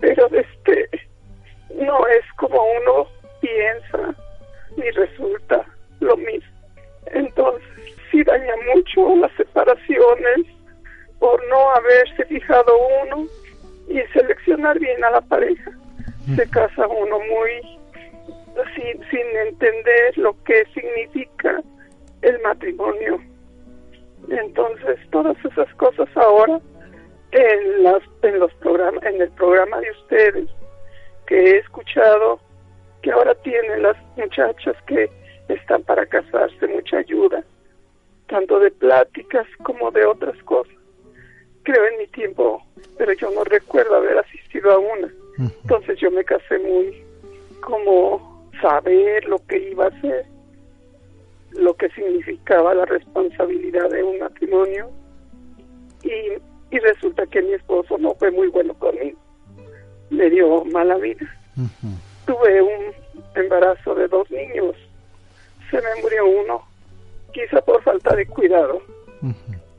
pero 0.02 0.28
este 0.32 0.90
no 1.76 2.06
es 2.08 2.26
como 2.36 2.58
uno 2.58 3.08
piensa 3.40 4.16
ni 4.76 4.90
resulta 4.92 5.66
lo 6.00 6.18
mismo. 6.18 6.52
Entonces, 7.06 7.64
sí 8.10 8.24
daña 8.24 8.54
mucho 8.74 9.16
las 9.16 9.32
separaciones 9.34 10.48
por 11.20 11.40
no 11.48 11.70
haberse 11.76 12.26
fijado 12.26 12.74
uno 13.04 13.28
y 13.88 14.00
seleccionar 14.12 14.80
bien 14.80 15.04
a 15.04 15.12
la 15.12 15.22
pareja. 15.22 15.72
Se 16.36 16.50
casa 16.50 16.88
uno 16.88 17.20
muy 17.20 17.80
sin, 18.76 19.10
sin 19.10 19.38
entender 19.48 20.18
lo 20.18 20.36
que 20.44 20.66
significa 20.74 21.62
el 22.22 22.40
matrimonio. 22.42 23.20
Entonces, 24.30 25.00
todas 25.12 25.38
esas 25.44 25.74
cosas 25.76 26.08
ahora 26.16 26.60
en 27.32 27.84
las 27.84 28.04
en 28.24 28.40
los 28.40 28.54
programas 28.56 29.04
en 29.06 29.22
el 29.22 29.32
programa 29.32 29.80
de 29.80 29.92
ustedes 29.92 30.50
que 31.26 31.36
he 31.38 31.58
escuchado 31.60 32.40
que 33.02 33.12
ahora 33.12 33.34
tienen 33.36 33.84
las 33.84 33.96
muchachas 34.18 34.76
que 34.86 35.10
están 35.48 35.82
para 35.84 36.06
casarse 36.06 36.68
mucha 36.68 36.98
ayuda 36.98 37.44
tanto 38.28 38.60
de 38.60 38.72
pláticas 38.72 39.48
como 39.64 39.92
de 39.92 40.06
otras 40.06 40.38
cosas. 40.44 40.74
Creo 41.64 41.86
en 41.88 42.00
mi 42.00 42.08
tiempo 42.08 42.62
pero 42.98 43.14
yo 43.14 43.32
no 43.32 43.44
recuerdo 43.44 43.96
haber 43.96 44.18
asistido 44.18 44.72
a 44.72 44.78
una. 44.78 45.12
Entonces 45.64 46.00
yo 46.00 46.12
me 46.12 46.24
casé 46.24 46.60
muy 46.60 47.04
como 47.62 48.31
saber 48.60 49.26
lo 49.26 49.40
que 49.46 49.70
iba 49.70 49.88
a 49.88 50.02
ser 50.02 50.26
lo 51.52 51.74
que 51.76 51.90
significaba 51.90 52.74
la 52.74 52.86
responsabilidad 52.86 53.90
de 53.90 54.04
un 54.04 54.20
matrimonio 54.20 54.90
y 56.02 56.42
y 56.72 56.80
resulta 56.80 57.26
que 57.28 57.42
mi 57.42 57.54
esposo 57.54 57.98
no 57.98 58.16
fue 58.16 58.32
muy 58.32 58.48
bueno 58.48 58.74
conmigo. 58.74 59.20
Me 60.10 60.30
dio 60.30 60.64
mala 60.66 60.96
vida. 60.96 61.30
Tuve 62.26 62.62
un 62.62 62.94
embarazo 63.36 63.94
de 63.94 64.08
dos 64.08 64.30
niños. 64.32 64.76
Se 65.70 65.78
me 65.78 66.02
murió 66.02 66.26
uno, 66.26 66.64
quizá 67.34 67.62
por 67.62 67.84
falta 67.84 68.16
de 68.16 68.26
cuidado. 68.26 68.82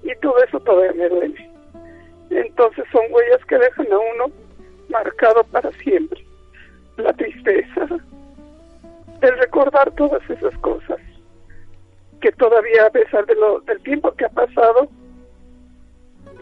Y 0.03 0.15
todo 0.21 0.37
eso 0.45 0.61
todavía 0.61 0.93
me 0.93 1.09
duele. 1.09 1.51
Entonces 2.31 2.85
son 2.93 3.03
huellas 3.11 3.45
que 3.47 3.59
dejan 3.59 3.93
a 3.93 3.99
uno 3.99 4.33
marcado 4.91 5.45
para 5.45 5.71
siempre. 5.73 6.23
La 6.99 7.13
tristeza, 7.15 7.87
el 9.23 9.39
recordar 9.39 9.91
todas 9.93 10.23
esas 10.29 10.57
cosas, 10.59 10.99
que 12.21 12.33
todavía 12.33 12.87
a 12.87 12.91
pesar 12.91 13.25
de 13.27 13.35
lo, 13.37 13.61
del 13.61 13.83
tiempo 13.83 14.13
que 14.13 14.25
ha 14.25 14.29
pasado, 14.29 14.89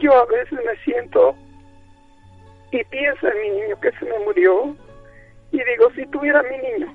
yo 0.00 0.14
a 0.14 0.26
veces 0.26 0.58
me 0.64 0.76
siento 0.84 1.34
y 2.72 2.82
pienso 2.84 3.28
en 3.28 3.40
mi 3.42 3.60
niño 3.60 3.80
que 3.80 3.92
se 3.92 4.04
me 4.04 4.18
murió 4.20 4.76
y 5.52 5.58
digo, 5.58 5.90
si 5.94 6.06
tuviera 6.06 6.42
mi 6.42 6.56
niño, 6.56 6.92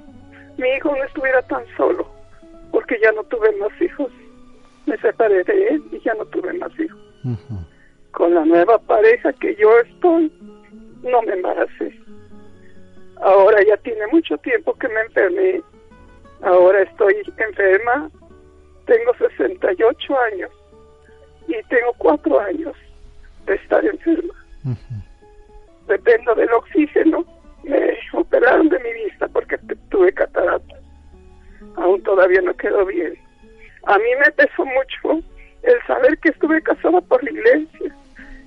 mi 0.58 0.70
hijo 0.70 0.96
no 0.96 1.04
estuviera 1.04 1.42
tan 1.44 1.64
solo, 1.76 2.08
porque 2.72 2.98
ya 3.02 3.12
no 3.12 3.24
tuve 3.26 3.52
más 3.58 3.72
hijos. 3.82 4.12
Me 4.86 4.98
separé 4.98 5.44
de 5.44 5.68
él 5.68 5.84
y 5.92 6.00
ya 6.00 6.14
no 6.14 6.26
tuve 6.26 6.54
más 6.54 6.72
hijos. 6.80 7.00
Con 8.12 8.34
la 8.34 8.46
nueva 8.46 8.78
pareja 8.78 9.34
que 9.34 9.56
yo 9.56 9.78
estoy, 9.80 10.32
no 11.04 11.22
me 11.24 11.34
embaracé. 11.34 12.00
Ahora 13.22 13.58
ya 13.68 13.78
tiene 13.78 14.08
mucho 14.08 14.38
tiempo 14.38 14.74
que 14.76 14.88
me 14.88 15.02
enfermé. 15.02 15.62
Ahora 16.46 16.84
estoy 16.84 17.16
enferma. 17.38 18.10
Tengo 18.86 19.16
68 19.18 20.20
años 20.32 20.52
y 21.48 21.54
tengo 21.70 21.92
cuatro 21.98 22.40
años 22.40 22.76
de 23.48 23.56
estar 23.56 23.84
enferma. 23.84 24.34
Dependo 25.88 26.36
del 26.36 26.52
oxígeno. 26.54 27.26
Me 27.64 27.98
operaron 28.14 28.70
de 28.70 28.80
mi 28.80 28.94
vista 28.94 29.28
porque 29.28 29.58
tuve 29.90 30.14
catarata. 30.14 30.76
Aún 31.78 32.04
todavía 32.04 32.42
no 32.42 32.56
quedó 32.56 32.86
bien. 32.86 33.18
A 33.86 33.98
mí 33.98 34.10
me 34.24 34.32
pesó 34.32 34.66
mucho 34.66 35.24
el 35.64 35.82
saber 35.88 36.16
que 36.20 36.30
estuve 36.30 36.62
casada 36.62 37.02
por 37.02 37.24
la 37.24 37.32
iglesia 37.32 37.96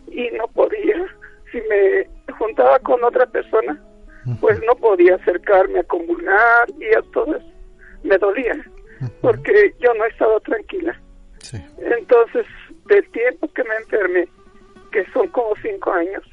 y 0.06 0.30
no 0.36 0.46
podía. 0.48 1.04
Si 1.50 1.60
me 1.62 2.06
juntaba 2.34 2.78
con 2.78 3.02
otra 3.02 3.26
persona, 3.26 3.76
pues 4.40 4.60
no 4.64 4.76
podía 4.76 5.16
acercarme 5.16 5.80
a 5.80 5.84
comunar 5.84 6.68
y 6.78 6.96
a 6.96 7.02
todo 7.12 7.34
eso. 7.34 7.57
Me 8.02 8.18
dolía 8.18 8.54
porque 9.20 9.74
yo 9.80 9.92
no 9.94 10.04
estaba 10.06 10.40
tranquila. 10.40 11.00
Entonces, 11.78 12.46
del 12.86 13.08
tiempo 13.10 13.52
que 13.52 13.64
me 13.64 13.76
enfermé, 13.76 14.28
que 14.92 15.04
son 15.12 15.28
como 15.28 15.54
cinco 15.62 15.92
años, 15.92 16.24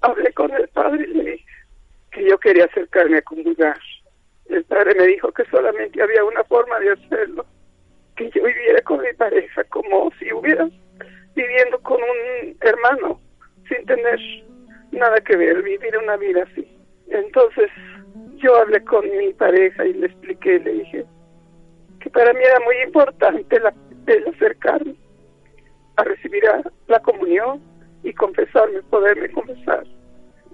hablé 0.00 0.32
con 0.32 0.52
el 0.52 0.68
padre 0.68 1.04
y 1.08 1.14
le 1.14 1.30
dije 1.32 1.44
que 2.10 2.28
yo 2.28 2.38
quería 2.38 2.64
acercarme 2.64 3.18
a 3.18 3.22
comulgar. 3.22 3.78
El 4.46 4.64
padre 4.64 4.94
me 4.98 5.06
dijo 5.06 5.30
que 5.32 5.44
solamente 5.46 6.02
había 6.02 6.24
una 6.24 6.42
forma 6.44 6.78
de 6.80 6.92
hacerlo, 6.92 7.44
que 8.16 8.30
yo 8.30 8.42
viviera 8.42 8.80
con 8.82 9.00
mi 9.00 9.12
pareja 9.14 9.64
como 9.64 10.10
si 10.18 10.32
hubiera 10.32 10.68
viviendo 11.34 11.78
con 11.82 11.98
un 12.02 12.56
hermano, 12.62 13.20
sin 13.68 13.84
tener 13.86 14.18
nada 14.90 15.20
que 15.20 15.36
ver, 15.36 15.62
vivir 15.62 15.96
una 15.98 16.16
vida 16.16 16.44
así. 16.50 16.66
Entonces 17.08 17.70
yo 18.38 18.56
hablé 18.56 18.82
con 18.84 19.04
mi 19.16 19.32
pareja 19.34 19.84
y 19.84 19.94
le 19.94 20.06
expliqué, 20.06 20.58
le 20.60 20.72
dije 20.72 21.06
que 22.00 22.10
para 22.10 22.32
mí 22.32 22.40
era 22.42 22.60
muy 22.60 22.76
importante 22.86 23.60
la, 23.60 23.74
el 24.06 24.28
acercarme 24.28 24.94
a 25.96 26.04
recibir 26.04 26.44
la 26.86 27.00
comunión 27.00 27.60
y 28.04 28.12
confesarme, 28.12 28.82
poderme 28.82 29.30
confesar. 29.30 29.84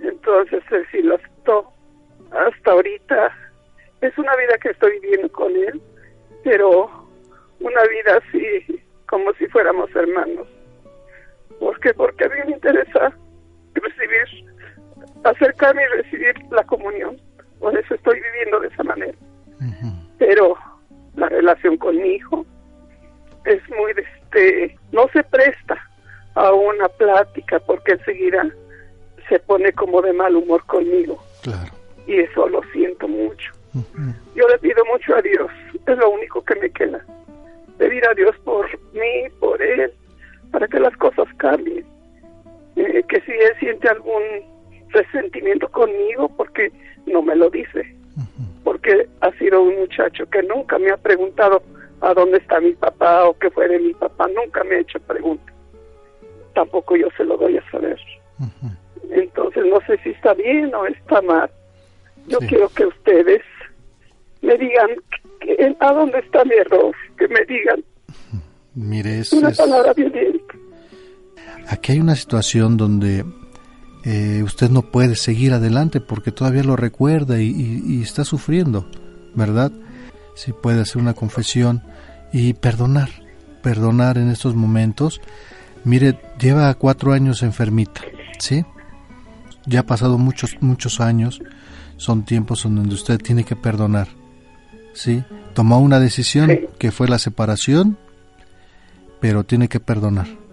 Entonces 0.02 0.62
él 0.70 0.86
sí 0.90 1.02
lo 1.02 1.16
aceptó. 1.16 1.70
Hasta 2.30 2.72
ahorita 2.72 3.30
es 4.00 4.16
una 4.18 4.34
vida 4.36 4.58
que 4.58 4.70
estoy 4.70 4.98
viviendo 5.00 5.30
con 5.32 5.54
él, 5.54 5.80
pero 6.42 6.90
una 7.60 7.82
vida 7.84 8.20
así 8.26 8.82
como 9.06 9.32
si 9.34 9.46
fuéramos 9.48 9.94
hermanos. 9.94 10.48
¿Por 11.60 11.78
qué? 11.80 11.94
Porque 11.94 12.24
a 12.24 12.28
mí 12.28 12.36
me 12.46 12.52
interesa 12.52 13.12
recibir, 13.74 14.52
acercarme 15.24 15.82
y 15.82 16.02
recibir 16.02 16.34
la 16.50 16.64
comunión. 16.64 17.20
Por 17.64 17.78
eso 17.78 17.94
estoy 17.94 18.20
viviendo 18.20 18.60
de 18.60 18.68
esa 18.68 18.82
manera. 18.82 19.14
Pero 20.18 20.54
la 21.16 21.30
relación 21.30 21.78
con 21.78 21.96
mi 21.96 22.16
hijo 22.16 22.44
es 23.46 23.62
muy, 23.70 23.92
este, 23.92 24.78
no 24.92 25.08
se 25.14 25.24
presta 25.24 25.82
a 26.34 26.52
una 26.52 26.88
plática 26.90 27.58
porque 27.60 27.92
enseguida 27.92 28.46
se 29.30 29.38
pone 29.38 29.72
como 29.72 30.02
de 30.02 30.12
mal 30.12 30.36
humor 30.36 30.62
conmigo. 30.66 31.24
Claro. 31.42 31.72
Y 32.06 32.18
eso 32.18 32.46
lo 32.50 32.60
siento 32.64 33.08
mucho. 33.08 33.50
Yo 34.34 34.46
le 34.46 34.58
pido 34.58 34.84
mucho 34.84 35.16
a 35.16 35.22
Dios, 35.22 35.50
es 35.86 35.96
lo 35.96 36.10
único 36.10 36.44
que 36.44 36.56
me 36.56 36.68
queda. 36.68 37.02
Pedir 37.78 38.06
a 38.06 38.12
Dios 38.12 38.36
por 38.44 38.68
mí, 38.92 39.30
por 39.40 39.62
él, 39.62 39.90
para 40.52 40.68
que 40.68 40.80
las 40.80 40.94
cosas 40.98 41.28
cambien. 41.38 41.86
Eh, 42.76 43.02
que 43.08 43.22
si 43.22 43.32
él 43.32 43.54
siente 43.58 43.88
algún 43.88 44.22
resentimiento 44.90 45.66
conmigo, 45.70 46.28
porque 46.36 46.70
no 47.06 47.22
me 47.22 47.36
lo 47.36 47.50
dice. 47.50 47.94
Porque 48.62 49.08
ha 49.20 49.30
sido 49.32 49.62
un 49.62 49.76
muchacho 49.80 50.24
que 50.30 50.42
nunca 50.42 50.78
me 50.78 50.90
ha 50.90 50.96
preguntado 50.96 51.62
a 52.00 52.14
dónde 52.14 52.38
está 52.38 52.60
mi 52.60 52.72
papá 52.72 53.24
o 53.28 53.38
qué 53.38 53.50
fue 53.50 53.68
de 53.68 53.78
mi 53.78 53.94
papá, 53.94 54.28
nunca 54.28 54.62
me 54.64 54.76
ha 54.76 54.80
hecho 54.80 54.98
preguntas. 55.00 55.54
Tampoco 56.54 56.96
yo 56.96 57.08
se 57.16 57.24
lo 57.24 57.36
doy 57.36 57.56
a 57.56 57.70
saber. 57.70 57.98
Entonces 59.10 59.64
no 59.66 59.80
sé 59.86 59.98
si 60.02 60.10
está 60.10 60.34
bien 60.34 60.74
o 60.74 60.86
está 60.86 61.20
mal. 61.22 61.50
Yo 62.26 62.38
quiero 62.38 62.68
que 62.70 62.86
ustedes 62.86 63.42
me 64.42 64.56
digan 64.56 64.90
que, 65.40 65.76
a 65.80 65.92
dónde 65.92 66.18
está 66.18 66.44
mi 66.44 66.54
error, 66.54 66.94
que 67.18 67.28
me 67.28 67.44
digan 67.44 67.84
Mire, 68.74 69.20
es, 69.20 69.32
una 69.32 69.50
palabra 69.50 69.92
violenta. 69.92 70.54
Aquí 71.68 71.92
hay 71.92 72.00
una 72.00 72.16
situación 72.16 72.76
donde 72.76 73.24
eh, 74.04 74.42
usted 74.44 74.70
no 74.70 74.82
puede 74.82 75.16
seguir 75.16 75.54
adelante 75.54 76.00
porque 76.00 76.30
todavía 76.30 76.62
lo 76.62 76.76
recuerda 76.76 77.40
y, 77.40 77.82
y, 77.86 78.02
está 78.02 78.24
sufriendo, 78.24 78.86
¿verdad? 79.34 79.72
Si 80.34 80.52
puede 80.52 80.82
hacer 80.82 81.00
una 81.00 81.14
confesión 81.14 81.82
y 82.30 82.52
perdonar, 82.52 83.08
perdonar 83.62 84.18
en 84.18 84.28
estos 84.28 84.54
momentos. 84.54 85.22
Mire, 85.84 86.20
lleva 86.38 86.74
cuatro 86.74 87.14
años 87.14 87.42
enfermita, 87.42 88.02
¿sí? 88.38 88.64
Ya 89.64 89.80
ha 89.80 89.86
pasado 89.86 90.18
muchos, 90.18 90.58
muchos 90.60 91.00
años, 91.00 91.40
son 91.96 92.24
tiempos 92.24 92.66
en 92.66 92.76
donde 92.76 92.94
usted 92.94 93.18
tiene 93.18 93.44
que 93.44 93.56
perdonar, 93.56 94.08
¿sí? 94.92 95.24
Tomó 95.54 95.78
una 95.78 95.98
decisión 95.98 96.50
que 96.78 96.90
fue 96.90 97.08
la 97.08 97.18
separación, 97.18 97.96
pero 99.20 99.44
tiene 99.44 99.68
que 99.68 99.80
perdonar. 99.80 100.43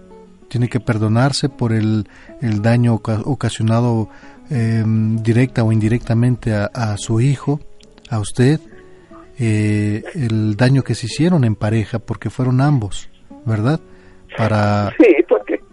Tiene 0.52 0.68
que 0.68 0.80
perdonarse 0.80 1.48
por 1.48 1.72
el, 1.72 2.04
el 2.42 2.60
daño 2.60 3.00
ocasionado 3.24 4.10
eh, 4.50 4.84
directa 4.84 5.64
o 5.64 5.72
indirectamente 5.72 6.52
a, 6.52 6.94
su 6.98 7.22
hijo, 7.22 7.58
a 8.10 8.18
usted, 8.18 8.60
eh, 9.40 10.02
el 10.14 10.54
daño 10.54 10.82
que 10.82 10.94
se 10.94 11.06
hicieron 11.06 11.44
en 11.44 11.54
pareja, 11.54 12.00
porque 12.00 12.28
fueron 12.28 12.60
ambos, 12.60 13.08
¿verdad? 13.46 13.80
Para, 14.36 14.92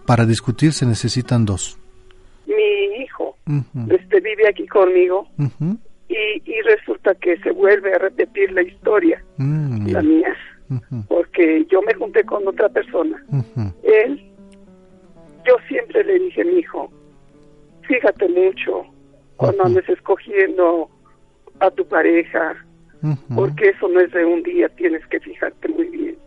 para 0.06 0.26
discutir 0.26 0.72
se 0.72 0.86
necesitan 0.86 1.44
dos. 1.44 1.78
Mi 2.48 3.04
hijo 3.04 3.36
este, 3.90 4.22
vive 4.22 4.48
aquí 4.48 4.66
conmigo 4.66 5.28
y, 6.08 6.16
y, 6.46 6.62
resulta 6.62 7.16
que 7.16 7.36
se 7.40 7.52
vuelve 7.52 7.94
a 7.96 7.98
repetir 7.98 8.50
la 8.54 8.62
historia, 8.62 9.22
mm, 9.36 9.88
la 9.90 10.02
mía 10.02 10.34
porque 11.08 11.66
yo 11.70 11.82
me 11.82 11.94
junté 11.94 12.24
con 12.24 12.48
otra 12.48 12.70
persona. 12.70 13.24
Él, 13.84 14.29
yo 15.46 15.58
siempre 15.68 16.04
le 16.04 16.20
dije, 16.20 16.44
mi 16.44 16.60
hijo, 16.60 16.92
fíjate 17.88 18.28
mucho 18.28 18.86
cuando 19.38 19.66
andes 19.66 19.88
escogiendo 19.88 20.90
a 21.60 21.72
tu 21.72 21.88
pareja, 21.88 22.56
porque 23.34 23.70
eso 23.70 23.88
no 23.88 24.02
es 24.02 24.12
de 24.12 24.26
un 24.26 24.44
día, 24.44 24.68
tienes 24.70 25.06
que 25.08 25.20
fijarte 25.20 25.70
muy 25.70 25.88
bien. 25.88 26.18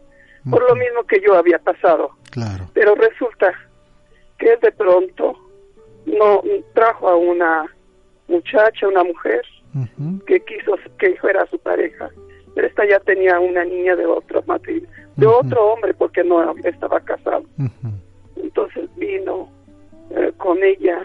Por 0.51 0.67
lo 0.69 0.75
mismo 0.75 1.05
que 1.05 1.21
yo 1.21 1.35
había 1.37 1.59
pasado. 1.59 2.11
Claro. 2.31 2.69
Pero 2.73 2.95
resulta 2.95 3.53
que 4.39 4.57
de 4.57 4.73
pronto 4.73 5.37
no 6.07 6.43
trajo 6.75 7.09
a 7.09 7.17
una 7.17 7.67
muchacha, 8.29 8.89
una 8.89 9.05
mujer, 9.05 9.43
que 10.27 10.41
quiso 10.41 10.77
que 10.99 11.17
fuera 11.17 11.47
su 11.47 11.59
pareja 11.59 12.11
pero 12.55 12.67
esta 12.67 12.87
ya 12.87 13.01
tenía 13.01 13.39
una 13.41 13.65
niña 13.65 13.97
de 13.97 14.07
otro 14.07 14.43
matrimonio, 14.47 14.89
de 15.17 15.27
otro 15.27 15.73
hombre 15.73 15.95
porque 15.95 16.23
no 16.23 16.55
estaba 16.65 17.01
casado. 17.01 17.45
Entonces 18.43 18.88
vino 18.97 19.49
eh, 20.11 20.32
con 20.36 20.62
ella, 20.62 21.03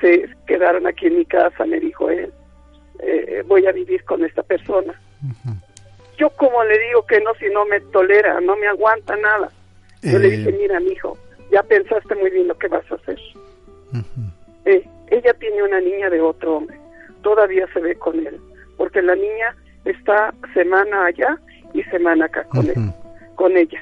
se 0.00 0.28
quedaron 0.46 0.86
aquí 0.86 1.06
en 1.06 1.18
mi 1.18 1.24
casa, 1.24 1.64
me 1.64 1.80
dijo 1.80 2.10
él, 2.10 2.32
eh, 2.98 3.42
voy 3.46 3.66
a 3.66 3.72
vivir 3.72 4.04
con 4.04 4.24
esta 4.24 4.42
persona. 4.42 5.00
Yo 6.18 6.28
como 6.30 6.62
le 6.64 6.78
digo 6.78 7.06
que 7.06 7.20
no, 7.20 7.32
si 7.34 7.46
no 7.48 7.64
me 7.64 7.80
tolera, 7.80 8.40
no 8.40 8.56
me 8.56 8.66
aguanta 8.66 9.16
nada. 9.16 9.50
Yo 10.02 10.18
le 10.18 10.30
dije, 10.30 10.50
eh. 10.50 10.56
mira, 10.60 10.80
mi 10.80 10.92
hijo, 10.92 11.16
ya 11.50 11.62
pensaste 11.62 12.14
muy 12.14 12.30
bien 12.30 12.48
lo 12.48 12.58
que 12.58 12.68
vas 12.68 12.84
a 12.90 12.96
hacer. 12.96 13.18
ella 15.10 15.34
tiene 15.34 15.62
una 15.62 15.80
niña 15.80 16.10
de 16.10 16.20
otro 16.20 16.56
hombre, 16.56 16.76
todavía 17.22 17.66
se 17.72 17.80
ve 17.80 17.94
con 17.94 18.26
él, 18.26 18.38
porque 18.76 19.02
la 19.02 19.14
niña 19.14 19.56
está 19.84 20.34
semana 20.52 21.06
allá 21.06 21.38
y 21.72 21.82
semana 21.84 22.26
acá 22.26 22.44
con, 22.44 22.66
él, 22.66 22.92
con 23.36 23.56
ella. 23.56 23.80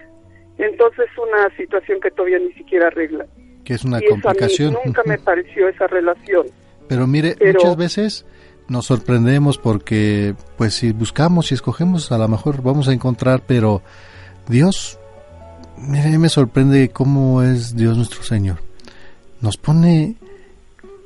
Entonces 0.58 1.06
una 1.16 1.56
situación 1.56 2.00
que 2.00 2.10
todavía 2.10 2.38
ni 2.38 2.52
siquiera 2.52 2.88
arregla. 2.88 3.26
Que 3.64 3.74
es 3.74 3.84
una 3.84 4.00
complicación. 4.00 4.76
nunca 4.84 5.02
me 5.06 5.18
pareció 5.24 5.68
esa 5.68 5.86
relación. 5.86 6.46
Pero 6.88 7.06
mire, 7.06 7.36
muchas 7.40 7.76
veces 7.76 8.26
nos 8.66 8.86
sorprendemos 8.86 9.58
porque 9.58 10.34
pues 10.56 10.74
si 10.74 10.92
buscamos 10.92 11.50
y 11.50 11.54
escogemos 11.54 12.10
a 12.12 12.18
lo 12.18 12.28
mejor 12.28 12.62
vamos 12.62 12.88
a 12.88 12.92
encontrar, 12.92 13.42
pero 13.46 13.82
Dios, 14.48 14.98
mire, 15.76 16.18
me 16.18 16.28
sorprende 16.28 16.90
cómo 16.90 17.42
es 17.42 17.76
Dios 17.76 17.96
nuestro 17.96 18.22
Señor. 18.22 18.58
Nos 19.40 19.56
pone 19.56 20.16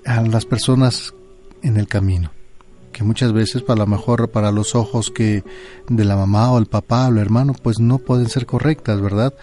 a 0.07 0.23
las 0.23 0.47
personas 0.47 1.15
en 1.63 1.77
el 1.77 1.89
camino 1.89 2.31
que 2.93 3.03
muchas 3.05 3.33
veces 3.33 3.63
para 3.63 3.81
lo 3.81 3.87
mejor 3.87 4.31
para 4.31 4.53
los 4.53 4.75
ojos 4.75 5.11
que 5.11 5.43
de 5.89 6.05
la 6.05 6.17
mamá 6.17 6.53
o 6.53 6.59
el 6.59 6.67
papá 6.67 7.07
o 7.07 7.11
el 7.11 7.19
hermano 7.19 7.55
pues 7.61 7.81
no 7.81 7.99
pueden 7.99 8.29
ser 8.29 8.47
correctas, 8.47 9.01
¿verdad? 9.01 9.35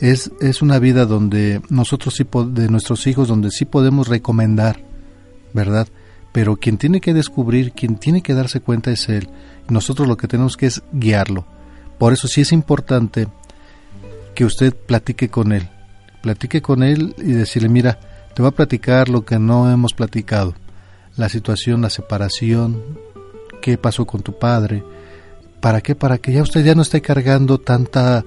Es, 0.00 0.30
es 0.40 0.62
una 0.62 0.78
vida 0.78 1.06
donde 1.06 1.60
nosotros 1.68 2.14
sí 2.14 2.26
de 2.48 2.68
nuestros 2.68 3.06
hijos 3.06 3.28
donde 3.28 3.50
sí 3.50 3.64
podemos 3.64 4.08
recomendar, 4.08 4.82
¿verdad? 5.52 5.88
Pero 6.32 6.56
quien 6.56 6.78
tiene 6.78 7.00
que 7.00 7.14
descubrir, 7.14 7.72
quien 7.72 7.96
tiene 7.96 8.22
que 8.22 8.34
darse 8.34 8.60
cuenta 8.60 8.90
es 8.90 9.08
él. 9.08 9.28
Nosotros 9.68 10.06
lo 10.06 10.16
que 10.16 10.28
tenemos 10.28 10.56
que 10.56 10.66
es 10.66 10.82
guiarlo. 10.92 11.46
Por 11.98 12.12
eso 12.12 12.28
sí 12.28 12.42
es 12.42 12.52
importante 12.52 13.28
que 14.34 14.44
usted 14.44 14.74
platique 14.74 15.28
con 15.30 15.52
él. 15.52 15.68
Platique 16.22 16.62
con 16.62 16.82
él 16.82 17.14
y 17.18 17.32
decirle, 17.32 17.68
mira, 17.68 17.98
te 18.34 18.42
voy 18.42 18.50
a 18.50 18.54
platicar 18.54 19.08
lo 19.08 19.24
que 19.24 19.38
no 19.38 19.70
hemos 19.70 19.94
platicado 19.94 20.54
la 21.18 21.28
situación, 21.28 21.82
la 21.82 21.90
separación, 21.90 22.82
qué 23.60 23.76
pasó 23.76 24.06
con 24.06 24.22
tu 24.22 24.38
padre, 24.38 24.84
para 25.60 25.80
qué, 25.80 25.94
para 25.94 26.18
que 26.18 26.32
ya 26.32 26.42
usted 26.42 26.64
ya 26.64 26.74
no 26.74 26.82
esté 26.82 27.02
cargando 27.02 27.58
tanta 27.58 28.24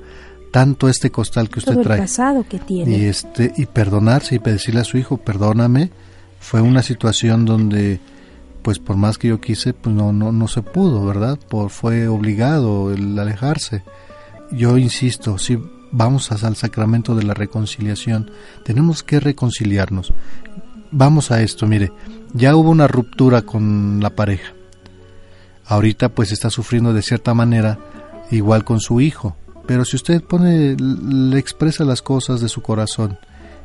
tanto 0.52 0.90
este 0.90 1.12
costal 1.12 1.50
que 1.50 1.60
usted 1.60 1.78
trae. 1.80 2.06
que 2.50 2.60
tiene. 2.60 2.98
Y 2.98 3.06
este 3.06 3.54
y 3.56 3.66
perdonarse 3.66 4.36
y 4.36 4.40
decirle 4.40 4.82
a 4.82 4.84
su 4.84 4.98
hijo, 4.98 5.18
"Perdóname." 5.18 5.90
Fue 6.40 6.62
una 6.62 6.84
situación 6.84 7.46
donde 7.46 8.00
pues 8.62 8.78
por 8.78 8.98
más 8.98 9.18
que 9.18 9.30
yo 9.30 9.40
quise, 9.40 9.74
pues 9.74 9.96
no 9.96 10.12
no 10.12 10.32
no 10.32 10.48
se 10.48 10.62
pudo, 10.62 11.06
¿verdad? 11.06 11.40
Por 11.50 11.70
fue 11.70 12.08
obligado 12.08 12.92
el 12.92 13.18
alejarse. 13.18 13.84
Yo 14.52 14.78
insisto, 14.78 15.38
sí 15.38 15.58
vamos 15.92 16.32
al 16.32 16.56
sacramento 16.56 17.16
de 17.16 17.24
la 17.24 17.34
reconciliación. 17.34 18.32
Tenemos 18.66 19.04
que 19.04 19.20
reconciliarnos. 19.20 20.14
Vamos 20.92 21.32
a 21.32 21.42
esto, 21.42 21.68
mire, 21.68 21.92
ya 22.34 22.56
hubo 22.56 22.70
una 22.70 22.88
ruptura 22.88 23.42
con 23.42 24.00
la 24.02 24.12
pareja. 24.12 24.54
Ahorita 25.66 26.10
pues 26.10 26.32
está 26.32 26.50
sufriendo 26.50 26.94
de 26.94 27.02
cierta 27.02 27.34
manera 27.34 27.80
igual 28.32 28.64
con 28.64 28.80
su 28.80 29.02
hijo. 29.02 29.36
Pero 29.68 29.86
si 29.86 29.96
usted 29.96 30.22
pone, 30.24 30.76
le 30.76 31.38
expresa 31.40 31.86
las 31.86 32.02
cosas 32.02 32.42
de 32.42 32.50
su 32.50 32.62
corazón 32.62 33.18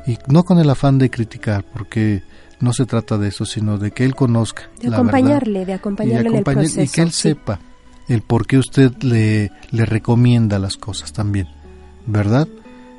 y 0.06 0.18
no 0.28 0.44
con 0.44 0.58
el 0.58 0.70
afán 0.70 0.98
de 0.98 1.10
criticar, 1.10 1.64
porque 1.64 2.22
no 2.60 2.72
se 2.72 2.86
trata 2.86 3.18
de 3.18 3.28
eso, 3.28 3.44
sino 3.44 3.78
de 3.78 3.90
que 3.90 4.04
él 4.04 4.14
conozca. 4.14 4.70
De 4.80 4.88
acompañarle, 4.88 5.64
de 5.64 5.74
acompañarle 5.74 6.28
en 6.28 6.36
el 6.36 6.44
proceso. 6.44 6.82
Y 6.82 6.88
que 6.88 7.02
él 7.02 7.12
sepa 7.12 7.58
el 8.08 8.22
por 8.22 8.46
qué 8.46 8.58
usted 8.58 8.92
le, 9.02 9.50
le 9.72 9.84
recomienda 9.84 10.58
las 10.58 10.76
cosas 10.76 11.12
también, 11.12 11.48
¿verdad? 12.06 12.46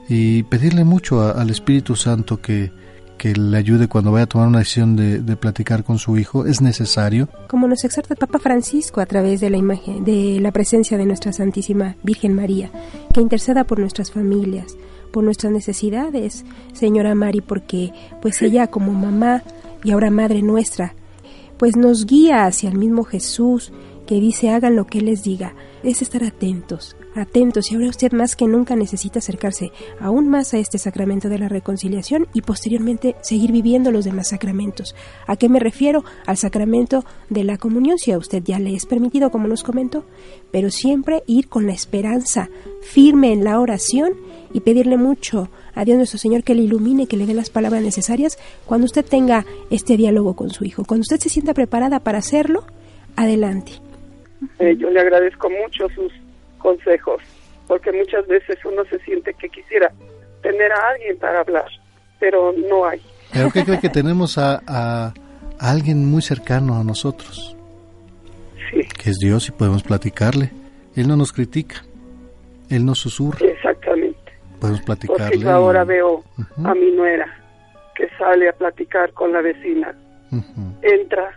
Y 0.09 0.43
pedirle 0.43 0.84
mucho 0.84 1.34
al 1.36 1.49
Espíritu 1.49 1.95
Santo 1.95 2.41
que, 2.41 2.72
que 3.18 3.34
le 3.34 3.57
ayude 3.57 3.88
cuando 3.88 4.11
vaya 4.11 4.24
a 4.24 4.28
tomar 4.28 4.47
una 4.47 4.59
decisión 4.59 4.95
de, 4.95 5.20
de, 5.20 5.36
platicar 5.36 5.84
con 5.84 5.97
su 5.97 6.18
hijo 6.18 6.45
es 6.45 6.61
necesario. 6.61 7.28
Como 7.47 7.68
nos 7.68 7.84
exhorta 7.84 8.13
el 8.13 8.20
Papa 8.20 8.39
Francisco 8.39 9.01
a 9.01 9.05
través 9.05 9.41
de 9.41 9.49
la 9.49 9.57
imagen, 9.57 10.03
de 10.03 10.39
la 10.39 10.51
presencia 10.51 10.97
de 10.97 11.05
nuestra 11.05 11.34
Santísima 11.34 11.95
Virgen 12.03 12.34
María, 12.34 12.72
que 13.13 13.22
interceda 13.22 13.63
por 13.63 13.80
nuestras 13.80 14.11
familias, 14.11 14.78
por 15.11 15.24
nuestras 15.24 15.51
necesidades, 15.51 16.45
señora 16.74 17.15
Mari, 17.15 17.41
porque 17.41 17.91
pues 18.22 18.41
ella 18.41 18.68
como 18.68 18.93
mamá 18.93 19.43
y 19.84 19.91
ahora 19.91 20.11
madre 20.11 20.41
nuestra, 20.41 20.93
pues 21.57 21.76
nos 21.76 22.05
guía 22.05 22.45
hacia 22.45 22.70
el 22.70 22.78
mismo 22.78 23.03
Jesús 23.03 23.72
que 24.05 24.15
dice 24.15 24.49
hagan 24.49 24.76
lo 24.76 24.86
que 24.86 25.01
les 25.01 25.24
diga, 25.24 25.53
es 25.84 26.01
estar 26.01 26.24
atentos, 26.24 26.95
atentos 27.20 27.72
y 27.72 27.76
ahora 27.76 27.89
usted 27.89 28.11
más 28.11 28.36
que 28.36 28.47
nunca 28.47 28.76
necesita 28.76 29.20
acercarse 29.20 29.72
aún 29.99 30.30
más 30.30 30.53
a 30.53 30.57
este 30.57 30.78
sacramento 30.78 31.30
de 31.30 31.39
la 31.39 31.49
reconciliación 31.49 32.28
y 32.34 32.41
posteriormente 32.41 33.15
seguir 33.22 33.51
viviendo 33.51 33.91
los 33.91 34.05
demás 34.05 34.30
sacramentos. 34.30 34.95
¿A 35.26 35.36
qué 35.36 35.49
me 35.49 35.59
refiero? 35.59 36.03
Al 36.26 36.38
sacramento 36.38 37.03
de 37.30 37.43
la 37.43 37.57
comunión, 37.57 37.97
si 37.97 38.11
a 38.11 38.18
usted 38.18 38.43
ya 38.43 38.59
le 38.59 38.76
es 38.76 38.86
permitido, 38.86 39.32
como 39.32 39.47
nos 39.47 39.63
comentó, 39.63 40.05
pero 40.51 40.70
siempre 40.70 41.24
ir 41.28 41.47
con 41.47 41.68
la 41.68 41.74
esperanza 41.74 42.49
firme 42.82 43.32
en 43.34 43.43
la 43.43 43.59
oración 43.59 44.13
y 44.53 44.61
pedirle 44.61 44.97
mucho 44.97 45.49
a 45.76 45.86
Dios 45.86 45.97
nuestro 45.97 46.18
Señor 46.18 46.43
que 46.43 46.55
le 46.55 46.63
ilumine, 46.63 47.07
que 47.07 47.18
le 47.18 47.26
dé 47.26 47.34
las 47.34 47.49
palabras 47.49 47.84
necesarias 47.84 48.38
cuando 48.65 48.86
usted 48.86 49.05
tenga 49.05 49.45
este 49.70 49.97
diálogo 49.97 50.36
con 50.36 50.49
su 50.49 50.65
hijo. 50.65 50.84
Cuando 50.86 51.01
usted 51.01 51.20
se 51.20 51.30
sienta 51.30 51.53
preparada 51.53 51.99
para 51.99 52.20
hacerlo, 52.20 52.63
adelante. 53.15 53.74
Eh, 54.59 54.76
yo 54.78 54.89
le 54.89 54.99
agradezco 54.99 55.49
mucho 55.49 55.88
sus 55.89 56.11
consejos, 56.58 57.22
porque 57.68 57.91
muchas 57.91 58.28
veces 58.28 58.58
uno 58.66 58.84
se 58.86 58.99
siente 58.99 59.34
que 59.34 59.49
quisiera 59.49 59.91
tener 60.41 60.72
a 60.72 60.89
alguien 60.89 61.18
para 61.18 61.39
hablar, 61.41 61.68
pero 62.20 62.53
no 62.53 62.86
hay. 62.86 63.01
Pero 63.34 63.51
que 63.51 63.64
cree 63.64 63.80
que 63.80 63.89
tenemos 63.89 64.38
a, 64.38 64.62
a, 64.68 65.14
alguien 65.60 66.05
muy 66.05 66.22
cercano 66.22 66.80
a 66.80 66.84
nosotros, 66.84 67.55
sí. 68.72 68.82
que 69.01 69.10
es 69.10 69.18
Dios 69.20 69.49
y 69.49 69.51
podemos 69.51 69.84
platicarle. 69.84 70.51
Él 70.95 71.08
no 71.08 71.16
nos 71.16 71.34
critica, 71.34 71.84
Él 72.70 72.86
nos 72.86 72.99
susurra. 72.99 73.45
Exactamente. 73.45 74.18
Podemos 74.60 74.82
platicarle. 74.82 75.26
Porque 75.26 75.39
yo 75.39 75.51
ahora 75.51 75.84
veo 75.84 76.14
uh 76.16 76.24
-huh. 76.38 76.72
a 76.72 76.74
mi 76.74 76.91
nuera 76.91 77.28
que 77.95 78.08
sale 78.18 78.49
a 78.49 78.53
platicar 78.53 79.12
con 79.14 79.32
la 79.32 79.41
vecina, 79.41 79.95
uh 80.32 80.36
-huh. 80.36 80.78
entra 80.82 81.32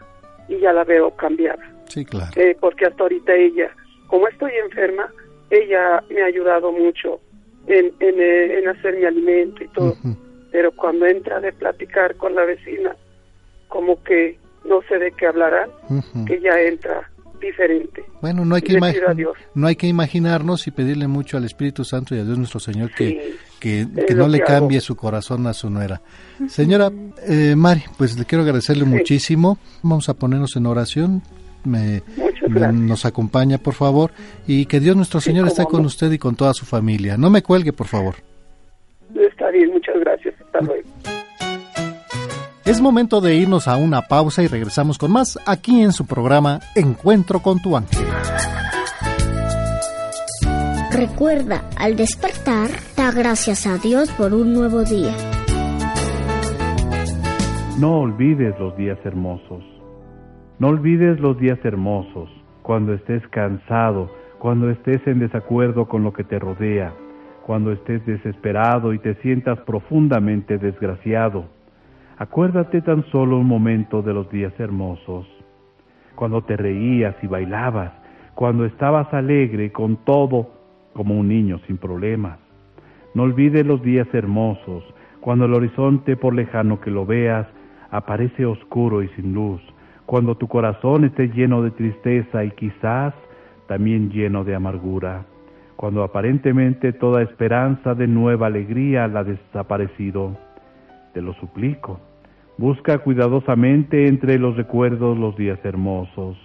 y 0.49 0.59
ya 0.61 0.73
la 0.73 0.85
veo 0.85 1.11
cambiada. 1.17 1.63
Sí, 1.89 2.05
claro. 2.05 2.31
Eh, 2.37 2.57
porque 2.61 2.87
hasta 2.87 3.03
ahorita 3.03 3.35
ella 3.35 3.71
como 4.11 4.27
estoy 4.27 4.51
enferma, 4.65 5.09
ella 5.51 6.03
me 6.11 6.23
ha 6.23 6.27
ayudado 6.27 6.73
mucho 6.73 7.21
en, 7.69 7.93
en, 8.01 8.21
eh, 8.21 8.59
en 8.59 8.69
hacer 8.69 8.97
mi 8.97 9.05
alimento 9.05 9.63
y 9.63 9.69
todo. 9.69 9.97
Uh 10.03 10.09
-huh. 10.09 10.17
Pero 10.51 10.73
cuando 10.73 11.07
entra 11.07 11.41
de 11.41 11.53
platicar 11.53 12.17
con 12.17 12.35
la 12.35 12.45
vecina, 12.45 12.97
como 13.69 14.03
que 14.03 14.37
no 14.65 14.83
sé 14.89 14.99
de 14.99 15.13
qué 15.13 15.27
hablarán, 15.29 15.71
uh 15.89 16.01
-huh. 16.01 16.27
que 16.27 16.41
ya 16.41 16.61
entra 16.61 17.09
diferente. 17.41 18.05
Bueno, 18.21 18.45
no 18.45 18.57
hay, 18.57 18.63
que 18.63 18.79
no 19.55 19.67
hay 19.67 19.77
que 19.77 19.87
imaginarnos 19.87 20.67
y 20.67 20.73
pedirle 20.73 21.07
mucho 21.07 21.37
al 21.37 21.45
Espíritu 21.45 21.85
Santo 21.85 22.15
y 22.15 22.19
a 22.19 22.25
Dios 22.25 22.37
nuestro 22.37 22.61
Señor 22.61 22.91
que, 22.93 23.09
sí, 23.09 23.37
que, 23.61 23.87
que 24.07 24.15
no 24.15 24.29
le 24.29 24.41
cambie 24.41 24.79
hago. 24.79 24.85
su 24.85 24.97
corazón 24.97 25.47
a 25.47 25.55
su 25.55 25.71
nuera. 25.71 26.03
Señora 26.49 26.91
eh, 27.27 27.55
Mari, 27.57 27.85
pues 27.97 28.19
le 28.19 28.25
quiero 28.27 28.43
agradecerle 28.43 28.85
sí. 28.85 28.91
muchísimo. 28.91 29.59
Vamos 29.83 30.09
a 30.09 30.15
ponernos 30.15 30.55
en 30.57 30.67
oración. 30.67 31.23
Me, 31.65 32.03
me, 32.49 32.73
nos 32.73 33.05
acompaña, 33.05 33.59
por 33.59 33.75
favor, 33.75 34.11
y 34.47 34.67
que 34.67 34.81
Dios 34.81 34.97
nuestro 34.97 35.21
Señor 35.21 35.47
esté 35.47 35.65
con 35.65 35.85
usted 35.85 36.11
y 36.13 36.19
con 36.19 36.37
toda 36.37 36.55
su 36.55 36.67
familia. 36.67 37.17
No 37.17 37.31
me 37.31 37.43
cuelgue, 37.43 37.73
por 37.73 37.87
favor. 37.87 38.17
Está 39.15 39.51
bien, 39.51 39.71
muchas 39.73 39.97
gracias. 40.01 40.35
Hasta 40.41 40.61
luego. 40.61 40.89
Es 42.65 42.81
momento 42.81 43.21
de 43.21 43.35
irnos 43.35 43.67
a 43.67 43.77
una 43.77 44.03
pausa 44.03 44.43
y 44.43 44.47
regresamos 44.47 44.97
con 44.97 45.11
más 45.11 45.39
aquí 45.45 45.83
en 45.83 45.93
su 45.93 46.07
programa 46.07 46.61
Encuentro 46.77 47.41
con 47.41 47.61
tu 47.61 47.77
ángel. 47.77 48.07
Recuerda, 50.93 51.65
al 51.77 51.97
despertar, 51.97 52.71
da 52.97 53.11
gracias 53.11 53.67
a 53.67 53.79
Dios 53.79 54.11
por 54.13 54.35
un 54.35 54.53
nuevo 54.53 54.85
día. 54.85 55.15
No 57.79 58.01
olvides 58.01 58.55
los 58.59 58.77
días 58.77 58.99
hermosos. 59.05 59.65
No 60.61 60.69
olvides 60.69 61.19
los 61.21 61.39
días 61.39 61.59
hermosos, 61.65 62.29
cuando 62.61 62.93
estés 62.93 63.27
cansado, 63.29 64.11
cuando 64.39 64.69
estés 64.69 65.01
en 65.07 65.19
desacuerdo 65.19 65.87
con 65.89 66.05
lo 66.05 66.13
que 66.13 66.23
te 66.23 66.39
rodea, 66.39 66.93
cuando 67.47 67.73
estés 67.73 68.05
desesperado 68.05 68.93
y 68.93 68.99
te 68.99 69.15
sientas 69.23 69.59
profundamente 69.61 70.59
desgraciado. 70.59 71.47
Acuérdate 72.19 72.83
tan 72.83 73.07
solo 73.07 73.39
un 73.39 73.47
momento 73.47 74.03
de 74.03 74.13
los 74.13 74.29
días 74.29 74.53
hermosos, 74.61 75.27
cuando 76.15 76.43
te 76.43 76.59
reías 76.59 77.17
y 77.23 77.27
bailabas, 77.27 77.93
cuando 78.35 78.67
estabas 78.67 79.15
alegre 79.15 79.73
con 79.73 79.97
todo 80.05 80.51
como 80.93 81.19
un 81.19 81.29
niño 81.29 81.59
sin 81.67 81.79
problemas. 81.79 82.39
No 83.15 83.23
olvides 83.23 83.65
los 83.65 83.81
días 83.83 84.09
hermosos, 84.13 84.85
cuando 85.23 85.47
el 85.47 85.55
horizonte 85.55 86.19
por 86.19 86.35
lejano 86.35 86.83
que 86.83 86.91
lo 86.91 87.07
veas 87.07 87.47
aparece 87.91 88.45
oscuro 88.45 89.03
y 89.03 89.09
sin 89.17 89.33
luz, 89.33 89.63
cuando 90.11 90.35
tu 90.35 90.49
corazón 90.49 91.05
esté 91.05 91.29
lleno 91.29 91.63
de 91.63 91.71
tristeza 91.71 92.43
y 92.43 92.51
quizás 92.51 93.15
también 93.69 94.11
lleno 94.11 94.43
de 94.43 94.57
amargura, 94.57 95.25
cuando 95.77 96.03
aparentemente 96.03 96.93
toda 96.93 97.23
esperanza 97.23 97.95
de 97.95 98.09
nueva 98.09 98.49
alegría 98.49 99.07
la 99.07 99.21
ha 99.21 99.25
desaparecido. 99.25 100.37
Te 101.15 101.23
lo 101.23 101.33
suplico, 101.35 102.01
busca 102.59 102.99
cuidadosamente 102.99 104.09
entre 104.09 104.37
los 104.41 104.57
recuerdos 104.57 105.17
los 105.17 105.37
días 105.37 105.61
hermosos, 105.63 106.37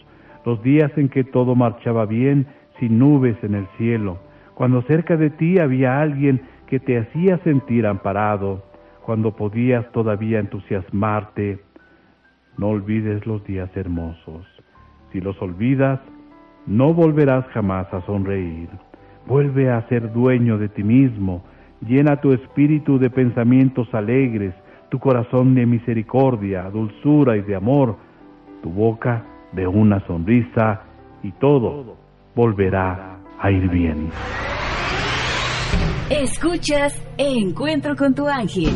los 0.45 0.61
días 0.61 0.91
en 0.95 1.09
que 1.09 1.24
todo 1.24 1.55
marchaba 1.55 2.05
bien 2.05 2.45
sin 2.80 2.99
nubes 2.99 3.36
en 3.41 3.55
el 3.55 3.66
cielo, 3.80 4.20
cuando 4.53 4.84
cerca 4.84 5.18
de 5.18 5.32
ti 5.32 5.57
había 5.57 5.99
alguien 6.01 6.39
que 6.68 6.80
te 6.80 6.99
hacía 6.99 7.39
sentir 7.39 7.88
amparado, 7.88 8.63
cuando 9.01 9.36
podías 9.36 9.91
todavía 9.91 10.38
entusiasmarte. 10.38 11.61
No 12.58 12.68
olvides 12.70 13.26
los 13.26 13.43
días 13.45 13.70
hermosos. 13.76 14.45
Si 15.12 15.20
los 15.20 15.39
olvidas, 15.41 15.99
no 16.66 16.93
volverás 16.93 17.45
jamás 17.47 17.93
a 17.93 18.01
sonreír. 18.06 18.70
Vuelve 19.28 19.70
a 19.70 19.88
ser 19.88 20.12
dueño 20.14 20.58
de 20.58 20.70
ti 20.70 20.84
mismo. 20.84 21.43
Llena 21.82 22.22
tu 22.22 22.32
espíritu 22.32 22.97
de 22.97 23.10
pensamientos 23.10 23.93
alegres, 23.93 24.53
tu 24.89 24.99
corazón 24.99 25.56
de 25.56 25.66
misericordia, 25.66 26.70
dulzura 26.70 27.38
y 27.38 27.41
de 27.41 27.56
amor, 27.56 27.97
tu 28.62 28.70
boca 28.70 29.26
de 29.51 29.68
una 29.68 29.99
sonrisa 30.08 30.82
y 31.24 31.32
todo 31.34 31.97
volverá 32.36 33.18
a 33.39 33.51
ir 33.51 33.70
bien. 33.70 34.10
Escuchas 36.10 37.01
Encuentro 37.18 37.95
con 37.95 38.14
tu 38.14 38.28
ángel. 38.28 38.76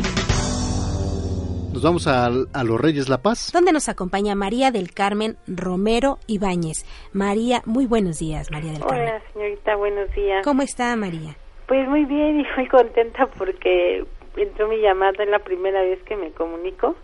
Nos 1.72 1.82
vamos 1.82 2.08
a, 2.08 2.26
a, 2.26 2.64
los 2.64 2.80
Reyes 2.80 3.08
La 3.08 3.18
Paz. 3.18 3.52
Donde 3.52 3.72
nos 3.72 3.88
acompaña 3.88 4.34
María 4.34 4.72
del 4.72 4.92
Carmen 4.92 5.36
Romero 5.46 6.18
Ibáñez. 6.26 6.84
María, 7.12 7.62
muy 7.64 7.86
buenos 7.86 8.18
días, 8.18 8.50
María 8.50 8.72
del 8.72 8.82
Carmen. 8.82 9.02
Hola, 9.02 9.22
señorita, 9.32 9.76
buenos 9.76 10.12
días. 10.12 10.44
¿Cómo 10.44 10.62
está, 10.62 10.96
María? 10.96 11.36
Pues 11.68 11.88
muy 11.88 12.04
bien 12.06 12.40
y 12.40 12.46
muy 12.56 12.66
contenta 12.66 13.26
porque 13.38 14.04
entró 14.36 14.66
mi 14.66 14.80
llamada, 14.80 15.22
es 15.22 15.28
la 15.30 15.38
primera 15.38 15.80
vez 15.82 16.02
que 16.02 16.16
me 16.16 16.32
comunico. 16.32 16.96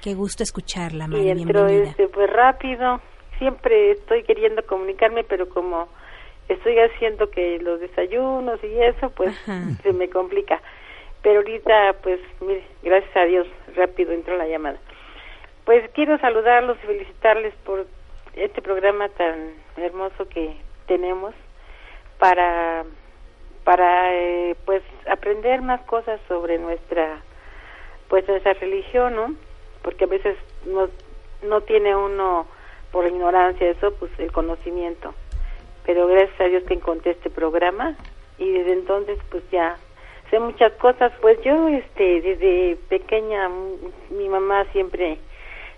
Qué 0.00 0.14
gusto 0.14 0.44
escucharla, 0.44 1.08
María. 1.08 1.34
Y 1.34 1.42
entró 1.42 1.64
bienvenida. 1.66 1.90
este, 1.90 2.06
pues 2.06 2.30
rápido. 2.30 3.00
Siempre 3.38 3.90
estoy 3.90 4.22
queriendo 4.22 4.64
comunicarme, 4.66 5.24
pero 5.24 5.48
como 5.48 5.88
estoy 6.48 6.78
haciendo 6.78 7.28
que 7.28 7.58
los 7.58 7.80
desayunos 7.80 8.62
y 8.62 8.78
eso, 8.82 9.10
pues 9.10 9.30
Ajá. 9.30 9.64
se 9.82 9.92
me 9.92 10.08
complica. 10.08 10.60
Pero 11.22 11.38
ahorita, 11.38 11.96
pues, 12.02 12.20
mire, 12.40 12.64
gracias 12.82 13.16
a 13.16 13.24
Dios, 13.24 13.46
rápido 13.76 14.12
entró 14.12 14.36
la 14.36 14.46
llamada. 14.46 14.78
Pues 15.64 15.88
quiero 15.94 16.18
saludarlos 16.18 16.76
y 16.82 16.86
felicitarles 16.86 17.54
por 17.64 17.86
este 18.34 18.62
programa 18.62 19.08
tan 19.10 19.54
hermoso 19.76 20.28
que 20.28 20.56
tenemos 20.86 21.34
para, 22.18 22.84
para 23.64 24.14
eh, 24.14 24.56
pues, 24.64 24.82
aprender 25.08 25.62
más 25.62 25.80
cosas 25.82 26.20
sobre 26.28 26.58
nuestra 26.58 27.20
pues 28.08 28.28
nuestra 28.28 28.52
religión, 28.52 29.16
¿no? 29.16 29.34
Porque 29.82 30.04
a 30.04 30.06
veces 30.06 30.36
no 30.66 30.90
no 31.42 31.62
tiene 31.62 31.96
uno 31.96 32.46
por 32.90 33.06
ignorancia 33.06 33.70
eso, 33.70 33.94
pues 33.94 34.10
el 34.18 34.30
conocimiento. 34.30 35.14
Pero 35.84 36.06
gracias 36.06 36.40
a 36.40 36.44
Dios 36.44 36.62
que 36.64 36.74
encontré 36.74 37.12
este 37.12 37.30
programa 37.30 37.96
y 38.38 38.50
desde 38.52 38.74
entonces 38.74 39.18
pues 39.30 39.42
ya 39.50 39.76
sé 40.32 40.40
muchas 40.40 40.72
cosas. 40.72 41.12
Pues 41.20 41.38
yo 41.44 41.68
este 41.68 42.22
desde 42.22 42.76
pequeña 42.88 43.50
mi 44.10 44.28
mamá 44.28 44.64
siempre 44.72 45.18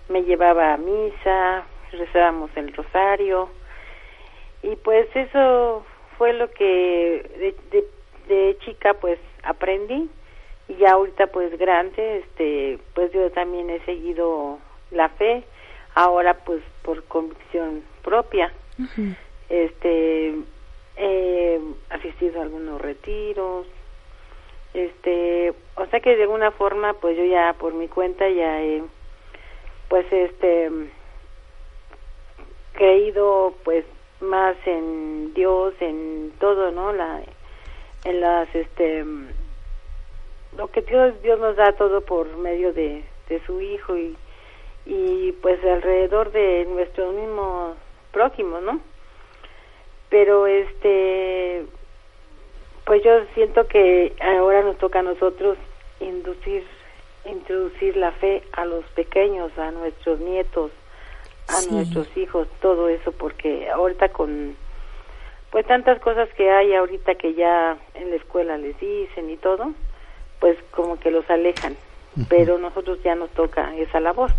me 0.07 0.23
llevaba 0.23 0.73
a 0.73 0.77
misa, 0.77 1.65
rezábamos 1.91 2.49
el 2.55 2.73
rosario 2.73 3.49
y 4.63 4.75
pues 4.77 5.07
eso 5.13 5.85
fue 6.17 6.31
lo 6.33 6.49
que 6.51 7.53
de, 7.69 7.85
de, 8.33 8.57
chica 8.59 8.93
pues 8.93 9.19
aprendí 9.43 10.09
y 10.69 10.75
ya 10.75 10.93
ahorita 10.93 11.27
pues 11.27 11.57
grande 11.59 12.19
este 12.19 12.79
pues 12.93 13.11
yo 13.11 13.29
también 13.31 13.69
he 13.69 13.79
seguido 13.81 14.57
la 14.91 15.09
fe 15.09 15.43
ahora 15.95 16.33
pues 16.45 16.61
por 16.81 17.03
convicción 17.03 17.83
propia 18.03 18.53
este 19.49 20.33
he 20.97 21.59
asistido 21.89 22.39
a 22.39 22.43
algunos 22.43 22.81
retiros 22.81 23.67
este 24.75 25.53
o 25.75 25.85
sea 25.87 25.99
que 26.01 26.15
de 26.15 26.23
alguna 26.23 26.51
forma 26.51 26.93
pues 26.93 27.17
yo 27.17 27.23
ya 27.23 27.53
por 27.53 27.73
mi 27.73 27.87
cuenta 27.87 28.29
ya 28.29 28.61
he 28.61 28.83
pues 29.87 30.05
este 30.11 30.69
creído 32.73 33.53
pues 33.63 33.85
más 34.19 34.55
en 34.65 35.33
Dios 35.33 35.73
en 35.79 36.33
todo 36.39 36.71
no 36.71 36.91
la 36.91 37.21
en 38.03 38.19
las 38.21 38.53
este 38.53 39.05
lo 40.57 40.67
que 40.67 40.81
Dios 40.81 41.21
Dios 41.21 41.39
nos 41.39 41.55
da 41.55 41.71
todo 41.73 42.01
por 42.01 42.35
medio 42.37 42.73
de, 42.73 43.03
de 43.29 43.45
su 43.45 43.61
hijo 43.61 43.95
y 43.97 44.17
y 44.85 45.31
pues 45.41 45.63
alrededor 45.63 46.31
de 46.31 46.65
nuestros 46.69 47.15
mismos 47.15 47.77
prójimos 48.11 48.61
no 48.61 48.81
pero 50.09 50.47
este 50.47 51.65
pues 52.85 53.03
yo 53.03 53.11
siento 53.33 53.67
que 53.67 54.15
ahora 54.21 54.61
nos 54.61 54.77
toca 54.77 54.99
a 54.99 55.03
nosotros 55.03 55.57
inducir 55.99 56.63
introducir 57.25 57.97
la 57.97 58.11
fe 58.11 58.43
a 58.53 58.65
los 58.65 58.85
pequeños, 58.95 59.51
a 59.57 59.71
nuestros 59.71 60.19
nietos, 60.19 60.71
a 61.47 61.61
nuestros 61.71 62.07
hijos, 62.17 62.47
todo 62.61 62.89
eso, 62.89 63.11
porque 63.11 63.69
ahorita 63.69 64.09
con 64.09 64.55
pues 65.51 65.65
tantas 65.67 65.99
cosas 66.01 66.27
que 66.35 66.51
hay 66.51 66.73
ahorita 66.73 67.15
que 67.15 67.33
ya 67.33 67.77
en 67.93 68.09
la 68.09 68.17
escuela 68.17 68.57
les 68.57 68.77
dicen 68.79 69.29
y 69.29 69.37
todo, 69.37 69.71
pues 70.39 70.57
como 70.71 70.99
que 70.99 71.11
los 71.11 71.29
alejan, 71.29 71.77
pero 72.29 72.57
nosotros 72.57 73.01
ya 73.03 73.15
nos 73.15 73.29
toca 73.31 73.75
esa 73.77 73.99
labor. 73.99 74.31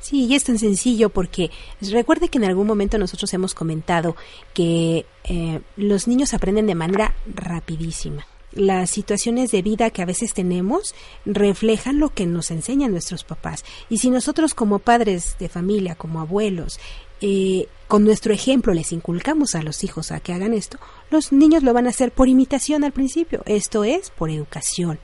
Sí, 0.00 0.26
y 0.26 0.34
es 0.34 0.44
tan 0.44 0.58
sencillo 0.58 1.10
porque 1.10 1.50
recuerde 1.80 2.28
que 2.28 2.38
en 2.38 2.44
algún 2.44 2.66
momento 2.66 2.98
nosotros 2.98 3.32
hemos 3.34 3.54
comentado 3.54 4.16
que 4.54 5.04
eh, 5.24 5.60
los 5.76 6.08
niños 6.08 6.32
aprenden 6.34 6.66
de 6.66 6.74
manera 6.74 7.14
rapidísima 7.26 8.26
las 8.52 8.90
situaciones 8.90 9.50
de 9.52 9.62
vida 9.62 9.90
que 9.90 10.02
a 10.02 10.06
veces 10.06 10.34
tenemos 10.34 10.94
reflejan 11.24 12.00
lo 12.00 12.10
que 12.10 12.26
nos 12.26 12.50
enseñan 12.50 12.92
nuestros 12.92 13.24
papás. 13.24 13.64
Y 13.88 13.98
si 13.98 14.10
nosotros 14.10 14.54
como 14.54 14.80
padres 14.80 15.36
de 15.38 15.48
familia, 15.48 15.94
como 15.94 16.20
abuelos, 16.20 16.80
eh, 17.20 17.66
con 17.88 18.04
nuestro 18.04 18.32
ejemplo 18.32 18.72
les 18.72 18.92
inculcamos 18.92 19.54
a 19.54 19.62
los 19.62 19.82
hijos 19.82 20.12
a 20.12 20.20
que 20.20 20.32
hagan 20.32 20.54
esto, 20.54 20.78
los 21.10 21.32
niños 21.32 21.62
lo 21.62 21.72
van 21.72 21.86
a 21.86 21.90
hacer 21.90 22.12
por 22.12 22.28
imitación 22.28 22.84
al 22.84 22.92
principio, 22.92 23.42
esto 23.46 23.84
es 23.84 24.10
por 24.10 24.30
educación. 24.30 25.00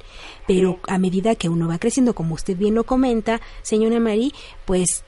Pero 0.46 0.78
a 0.86 0.98
medida 0.98 1.34
que 1.34 1.48
uno 1.48 1.68
va 1.68 1.78
creciendo, 1.78 2.14
como 2.14 2.34
usted 2.34 2.56
bien 2.56 2.74
lo 2.74 2.84
comenta, 2.84 3.40
señora 3.62 3.98
Marí, 3.98 4.32
pues 4.64 5.02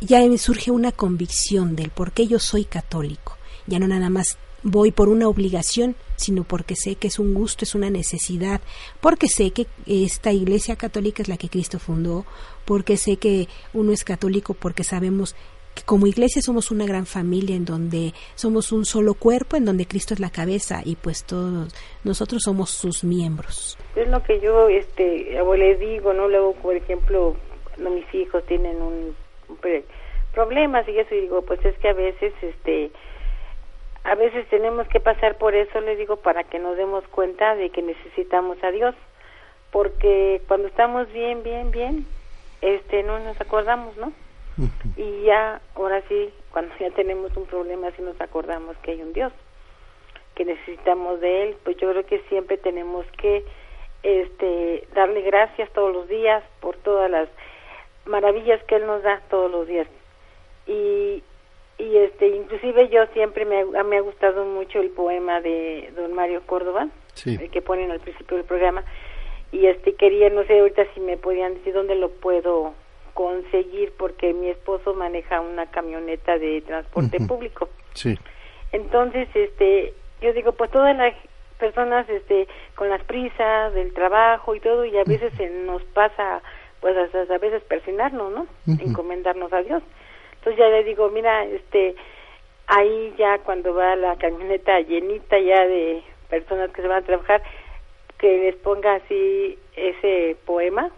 ya 0.00 0.20
surge 0.36 0.70
una 0.70 0.92
convicción 0.92 1.74
del 1.74 1.90
por 1.90 2.12
qué 2.12 2.26
yo 2.26 2.38
soy 2.38 2.64
católico. 2.64 3.38
Ya 3.66 3.78
no 3.78 3.88
nada 3.88 4.10
más 4.10 4.36
voy 4.62 4.90
por 4.90 5.08
una 5.08 5.28
obligación, 5.28 5.96
sino 6.16 6.44
porque 6.44 6.76
sé 6.76 6.96
que 6.96 7.08
es 7.08 7.18
un 7.18 7.34
gusto, 7.34 7.64
es 7.64 7.74
una 7.74 7.90
necesidad, 7.90 8.60
porque 9.00 9.28
sé 9.28 9.50
que 9.50 9.66
esta 9.86 10.32
iglesia 10.32 10.76
católica 10.76 11.22
es 11.22 11.28
la 11.28 11.36
que 11.36 11.48
Cristo 11.48 11.78
fundó, 11.78 12.24
porque 12.64 12.96
sé 12.96 13.16
que 13.16 13.48
uno 13.72 13.92
es 13.92 14.04
católico 14.04 14.54
porque 14.54 14.84
sabemos 14.84 15.34
que 15.74 15.82
como 15.84 16.06
iglesia 16.06 16.42
somos 16.42 16.70
una 16.70 16.86
gran 16.86 17.06
familia 17.06 17.56
en 17.56 17.64
donde 17.64 18.12
somos 18.34 18.72
un 18.72 18.84
solo 18.84 19.14
cuerpo, 19.14 19.56
en 19.56 19.64
donde 19.64 19.86
Cristo 19.86 20.14
es 20.14 20.20
la 20.20 20.30
cabeza 20.30 20.82
y 20.84 20.96
pues 20.96 21.24
todos 21.24 21.72
nosotros 22.04 22.42
somos 22.44 22.70
sus 22.70 23.04
miembros. 23.04 23.78
Es 23.96 24.08
lo 24.08 24.22
que 24.22 24.40
yo 24.40 24.68
este 24.68 25.38
le 25.56 25.76
digo, 25.76 26.12
¿no? 26.12 26.28
Luego, 26.28 26.54
por 26.54 26.76
ejemplo, 26.76 27.36
mis 27.78 28.14
hijos 28.14 28.44
tienen 28.46 28.80
un, 28.82 29.14
problemas 30.34 30.88
y 30.88 30.98
eso 30.98 31.14
y 31.14 31.20
digo, 31.20 31.42
pues 31.42 31.64
es 31.64 31.76
que 31.78 31.88
a 31.88 31.94
veces 31.94 32.32
este 32.42 32.90
a 34.04 34.14
veces 34.16 34.48
tenemos 34.48 34.88
que 34.88 34.98
pasar 34.98 35.38
por 35.38 35.54
eso, 35.54 35.80
les 35.80 35.96
digo, 35.96 36.16
para 36.16 36.42
que 36.42 36.58
nos 36.58 36.76
demos 36.76 37.06
cuenta 37.08 37.54
de 37.54 37.70
que 37.70 37.82
necesitamos 37.82 38.58
a 38.64 38.72
Dios, 38.72 38.96
porque 39.70 40.42
cuando 40.48 40.66
estamos 40.66 41.10
bien, 41.12 41.44
bien, 41.44 41.70
bien, 41.70 42.06
este, 42.62 43.04
no 43.04 43.20
nos 43.20 43.40
acordamos, 43.40 43.96
¿no? 43.96 44.12
Y 44.96 45.22
ya, 45.22 45.60
ahora 45.74 46.02
sí, 46.08 46.32
cuando 46.50 46.74
ya 46.78 46.90
tenemos 46.90 47.36
un 47.36 47.46
problema, 47.46 47.90
sí 47.96 48.02
nos 48.02 48.20
acordamos 48.20 48.76
que 48.78 48.92
hay 48.92 49.02
un 49.02 49.12
Dios, 49.12 49.32
que 50.34 50.44
necesitamos 50.44 51.20
de 51.20 51.44
Él, 51.44 51.56
pues 51.64 51.76
yo 51.78 51.90
creo 51.90 52.04
que 52.04 52.20
siempre 52.28 52.58
tenemos 52.58 53.06
que, 53.18 53.44
este, 54.02 54.86
darle 54.94 55.22
gracias 55.22 55.70
todos 55.72 55.92
los 55.92 56.08
días 56.08 56.42
por 56.60 56.76
todas 56.76 57.10
las 57.10 57.28
maravillas 58.04 58.62
que 58.64 58.76
Él 58.76 58.86
nos 58.86 59.02
da 59.02 59.22
todos 59.30 59.50
los 59.50 59.66
días. 59.66 59.86
Y, 60.66 61.22
y 61.78 61.96
este 61.96 62.28
inclusive 62.28 62.88
yo 62.88 63.06
siempre 63.12 63.44
me, 63.44 63.64
me 63.64 63.96
ha 63.96 64.00
gustado 64.00 64.44
mucho 64.44 64.80
el 64.80 64.90
poema 64.90 65.40
de 65.40 65.92
don 65.96 66.12
Mario 66.12 66.42
Córdoba 66.46 66.88
el 67.26 67.50
que 67.50 67.62
ponen 67.62 67.90
al 67.90 68.00
principio 68.00 68.36
del 68.36 68.46
programa. 68.46 68.84
Y 69.50 69.66
este 69.66 69.94
quería 69.94 70.30
no 70.30 70.44
sé 70.44 70.60
ahorita 70.60 70.86
si 70.94 71.00
me 71.00 71.16
podían 71.16 71.54
decir 71.54 71.74
dónde 71.74 71.94
lo 71.94 72.10
puedo 72.10 72.74
conseguir 73.14 73.92
porque 73.98 74.32
mi 74.32 74.48
esposo 74.48 74.94
maneja 74.94 75.40
una 75.40 75.66
camioneta 75.66 76.38
de 76.38 76.60
transporte 76.62 77.18
público. 77.20 77.68
Sí. 77.94 78.18
Entonces 78.72 79.28
este 79.34 79.94
yo 80.20 80.32
digo 80.32 80.52
pues 80.52 80.70
todas 80.70 80.96
las 80.96 81.14
personas 81.58 82.08
este 82.08 82.48
con 82.74 82.88
las 82.88 83.02
prisas 83.04 83.74
del 83.74 83.92
trabajo 83.92 84.54
y 84.54 84.60
todo 84.60 84.84
y 84.84 84.96
a 84.96 85.04
veces 85.04 85.32
se 85.36 85.50
nos 85.50 85.82
pasa 85.84 86.42
pues 86.80 86.96
a 86.96 87.38
veces 87.38 87.62
persinarnos 87.62 88.32
no 88.32 88.46
encomendarnos 88.66 89.52
a 89.52 89.62
Dios. 89.62 89.82
Entonces 90.42 90.58
ya 90.58 90.68
le 90.68 90.82
digo, 90.82 91.08
mira, 91.10 91.44
este, 91.44 91.94
ahí 92.66 93.14
ya 93.16 93.38
cuando 93.38 93.72
va 93.72 93.94
la 93.94 94.16
camioneta 94.16 94.80
llenita 94.80 95.38
ya 95.38 95.64
de 95.64 96.02
personas 96.28 96.70
que 96.72 96.82
se 96.82 96.88
van 96.88 97.04
a 97.04 97.06
trabajar, 97.06 97.42
que 98.18 98.38
les 98.38 98.56
ponga 98.56 98.94
así 98.96 99.56
ese 99.76 100.36
poema 100.44 100.90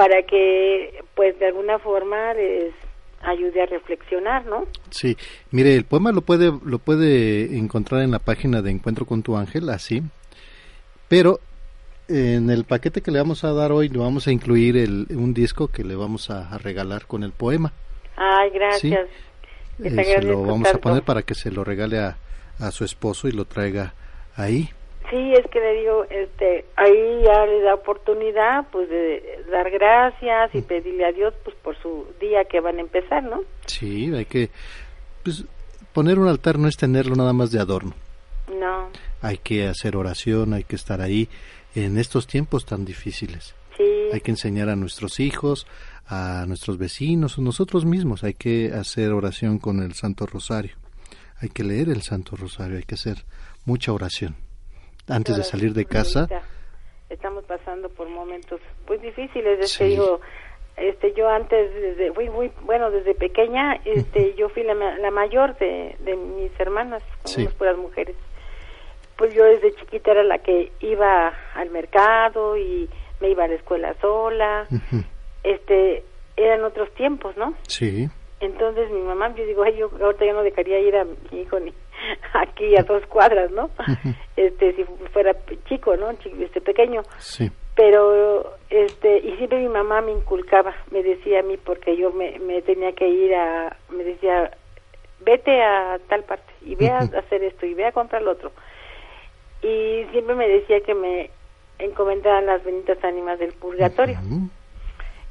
para 0.00 0.22
que 0.22 1.04
pues 1.14 1.38
de 1.38 1.48
alguna 1.48 1.78
forma 1.78 2.32
les 2.32 2.72
ayude 3.20 3.60
a 3.60 3.66
reflexionar, 3.66 4.46
¿no? 4.46 4.66
Sí, 4.88 5.14
mire, 5.50 5.74
el 5.74 5.84
poema 5.84 6.10
lo 6.10 6.22
puede 6.22 6.50
lo 6.64 6.78
puede 6.78 7.58
encontrar 7.58 8.00
en 8.00 8.10
la 8.10 8.18
página 8.18 8.62
de 8.62 8.70
Encuentro 8.70 9.04
con 9.04 9.22
tu 9.22 9.36
ángel, 9.36 9.68
así, 9.68 10.02
pero 11.06 11.40
en 12.08 12.48
el 12.48 12.64
paquete 12.64 13.02
que 13.02 13.10
le 13.10 13.18
vamos 13.18 13.44
a 13.44 13.52
dar 13.52 13.72
hoy 13.72 13.90
le 13.90 13.98
vamos 13.98 14.26
a 14.26 14.32
incluir 14.32 14.78
el, 14.78 15.06
un 15.10 15.34
disco 15.34 15.68
que 15.68 15.84
le 15.84 15.96
vamos 15.96 16.30
a 16.30 16.56
regalar 16.56 17.04
con 17.04 17.22
el 17.22 17.32
poema. 17.32 17.74
Ay, 18.16 18.48
gracias. 18.54 19.06
Eh, 19.84 19.90
se 19.90 20.22
lo 20.22 20.40
vamos 20.44 20.72
a 20.72 20.78
poner 20.78 21.02
para 21.02 21.20
que 21.20 21.34
se 21.34 21.50
lo 21.50 21.62
regale 21.62 21.98
a, 21.98 22.16
a 22.58 22.70
su 22.70 22.86
esposo 22.86 23.28
y 23.28 23.32
lo 23.32 23.44
traiga 23.44 23.92
ahí. 24.34 24.70
Sí, 25.10 25.34
es 25.34 25.44
que 25.50 25.58
le 25.58 25.80
digo, 25.80 26.04
este, 26.08 26.64
ahí 26.76 27.22
ya 27.24 27.44
le 27.44 27.62
da 27.62 27.74
oportunidad, 27.74 28.68
pues, 28.70 28.88
de 28.88 29.44
dar 29.50 29.68
gracias 29.68 30.54
y 30.54 30.58
mm. 30.58 30.62
pedirle 30.62 31.04
a 31.04 31.12
Dios, 31.12 31.34
pues, 31.42 31.56
por 31.56 31.76
su 31.82 32.06
día 32.20 32.44
que 32.44 32.60
van 32.60 32.78
a 32.78 32.80
empezar, 32.80 33.24
¿no? 33.24 33.42
Sí, 33.66 34.14
hay 34.14 34.24
que, 34.24 34.50
pues, 35.24 35.44
poner 35.92 36.20
un 36.20 36.28
altar 36.28 36.60
no 36.60 36.68
es 36.68 36.76
tenerlo 36.76 37.16
nada 37.16 37.32
más 37.32 37.50
de 37.50 37.58
adorno. 37.58 37.92
No. 38.56 38.90
Hay 39.20 39.38
que 39.38 39.66
hacer 39.66 39.96
oración, 39.96 40.54
hay 40.54 40.62
que 40.62 40.76
estar 40.76 41.00
ahí 41.00 41.28
en 41.74 41.98
estos 41.98 42.28
tiempos 42.28 42.64
tan 42.64 42.84
difíciles. 42.84 43.56
Sí. 43.76 43.84
Hay 44.12 44.20
que 44.20 44.30
enseñar 44.30 44.68
a 44.68 44.76
nuestros 44.76 45.18
hijos, 45.18 45.66
a 46.06 46.44
nuestros 46.46 46.78
vecinos 46.78 47.36
o 47.36 47.42
nosotros 47.42 47.84
mismos. 47.84 48.22
Hay 48.22 48.34
que 48.34 48.72
hacer 48.72 49.12
oración 49.12 49.58
con 49.58 49.82
el 49.82 49.94
Santo 49.94 50.26
Rosario. 50.26 50.76
Hay 51.40 51.48
que 51.48 51.64
leer 51.64 51.88
el 51.88 52.02
Santo 52.02 52.36
Rosario, 52.36 52.76
hay 52.76 52.84
que 52.84 52.94
hacer 52.94 53.24
mucha 53.64 53.92
oración. 53.92 54.36
Antes 55.10 55.36
de 55.36 55.42
salir 55.42 55.72
de 55.72 55.84
casa. 55.84 56.28
Estamos 57.08 57.44
pasando 57.44 57.88
por 57.88 58.08
momentos 58.08 58.60
muy 58.88 58.98
difíciles. 58.98 59.58
Este, 59.60 59.84
digo, 59.84 60.20
este, 60.76 61.12
yo 61.14 61.28
antes, 61.28 61.74
desde, 61.74 62.12
muy, 62.12 62.30
muy, 62.30 62.52
bueno, 62.62 62.90
desde 62.90 63.14
pequeña, 63.14 63.74
este, 63.84 64.34
yo 64.36 64.48
fui 64.48 64.62
la, 64.62 64.74
la 64.74 65.10
mayor 65.10 65.58
de, 65.58 65.96
de 66.00 66.16
mis 66.16 66.52
hermanas, 66.60 67.02
como 67.22 67.34
sí. 67.34 67.48
puras 67.58 67.76
mujeres. 67.76 68.16
pues 69.20 69.34
yo 69.34 69.44
desde 69.44 69.74
chiquita 69.74 70.12
era 70.12 70.22
la 70.22 70.38
que 70.38 70.72
iba 70.80 71.34
al 71.54 71.68
mercado 71.70 72.56
y 72.56 72.88
me 73.20 73.28
iba 73.28 73.44
a 73.44 73.48
la 73.48 73.54
escuela 73.54 73.94
sola. 74.00 74.66
Este, 75.42 76.04
eran 76.36 76.64
otros 76.64 76.90
tiempos, 76.94 77.36
¿no? 77.36 77.54
Sí. 77.66 78.08
Entonces 78.40 78.90
mi 78.90 79.00
mamá, 79.02 79.34
yo 79.34 79.44
digo, 79.44 79.62
ay, 79.62 79.76
yo 79.76 79.90
ahorita 80.02 80.24
ya 80.24 80.32
no 80.32 80.42
dejaría 80.42 80.78
ir 80.80 80.96
a 80.96 81.04
mi 81.04 81.40
hijo 81.40 81.60
ni 81.60 81.74
aquí 82.32 82.76
a 82.76 82.82
dos 82.82 83.04
cuadras, 83.06 83.50
¿no? 83.50 83.70
Este, 84.36 84.74
si 84.74 84.84
fuera 85.12 85.36
chico, 85.68 85.94
¿no? 85.96 86.10
Este 86.10 86.62
pequeño. 86.62 87.02
Sí. 87.18 87.50
Pero, 87.76 88.56
este, 88.70 89.18
y 89.18 89.36
siempre 89.36 89.58
mi 89.58 89.68
mamá 89.68 90.00
me 90.00 90.12
inculcaba, 90.12 90.74
me 90.90 91.02
decía 91.02 91.40
a 91.40 91.42
mí, 91.42 91.58
porque 91.58 91.94
yo 91.96 92.10
me, 92.10 92.38
me 92.38 92.62
tenía 92.62 92.92
que 92.92 93.06
ir 93.06 93.34
a, 93.34 93.76
me 93.90 94.02
decía, 94.02 94.50
vete 95.20 95.62
a 95.62 95.98
tal 96.08 96.24
parte 96.24 96.50
y 96.62 96.74
ve 96.74 96.88
a 96.88 96.98
hacer 96.98 97.44
esto 97.44 97.66
y 97.66 97.74
ve 97.74 97.84
a 97.86 97.92
comprar 97.92 98.22
lo 98.22 98.32
otro. 98.32 98.52
Y 99.62 100.06
siempre 100.12 100.34
me 100.34 100.48
decía 100.48 100.80
que 100.80 100.94
me 100.94 101.30
encomendaban 101.78 102.46
las 102.46 102.64
benditas 102.64 103.02
ánimas 103.04 103.38
del 103.38 103.52
purgatorio, 103.52 104.18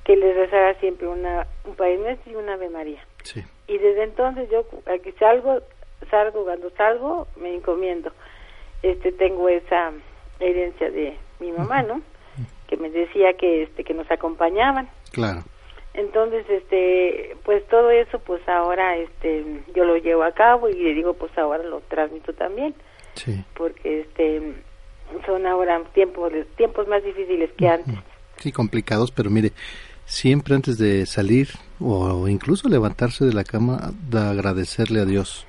que 0.03 0.15
les 0.15 0.35
rezara 0.35 0.75
siempre 0.75 1.07
una, 1.07 1.47
un 1.65 1.75
Padre 1.75 1.97
Nuestro 1.97 2.31
y 2.31 2.35
una 2.35 2.53
Ave 2.53 2.69
María. 2.69 3.03
Sí. 3.23 3.43
Y 3.67 3.77
desde 3.77 4.03
entonces 4.03 4.49
yo 4.49 4.65
aquí 4.85 5.11
salgo, 5.13 5.61
salgo, 6.09 6.43
cuando 6.43 6.69
salgo 6.71 7.27
me 7.37 7.55
encomiendo. 7.55 8.11
Este 8.83 9.11
tengo 9.11 9.49
esa 9.49 9.91
herencia 10.39 10.89
de 10.89 11.17
mi 11.39 11.51
mamá, 11.51 11.81
¿no? 11.81 12.01
Que 12.67 12.77
me 12.77 12.89
decía 12.89 13.33
que 13.33 13.63
este 13.63 13.83
que 13.83 13.93
nos 13.93 14.09
acompañaban. 14.11 14.89
Claro. 15.11 15.43
Entonces, 15.93 16.45
este, 16.49 17.35
pues 17.43 17.67
todo 17.67 17.89
eso, 17.89 18.19
pues 18.19 18.47
ahora, 18.47 18.95
este, 18.97 19.63
yo 19.75 19.83
lo 19.85 19.97
llevo 19.97 20.23
a 20.23 20.31
cabo 20.31 20.69
y 20.69 20.73
le 20.75 20.93
digo, 20.93 21.13
pues 21.15 21.35
ahora 21.37 21.63
lo 21.63 21.81
transmito 21.89 22.31
también, 22.33 22.75
Sí. 23.15 23.43
porque, 23.55 24.01
este, 24.01 24.53
son 25.25 25.47
ahora 25.47 25.81
tiempos, 25.93 26.31
tiempos 26.55 26.87
más 26.87 27.03
difíciles 27.03 27.49
que 27.57 27.67
antes. 27.67 27.95
Sí, 28.37 28.51
complicados, 28.51 29.11
pero 29.11 29.29
mire, 29.31 29.51
siempre 30.05 30.55
antes 30.55 30.77
de 30.77 31.05
salir 31.07 31.49
o 31.81 32.27
incluso 32.27 32.69
levantarse 32.69 33.25
de 33.25 33.33
la 33.33 33.43
cama, 33.43 33.91
de 34.09 34.19
agradecerle 34.19 35.01
a 35.01 35.05
Dios 35.05 35.47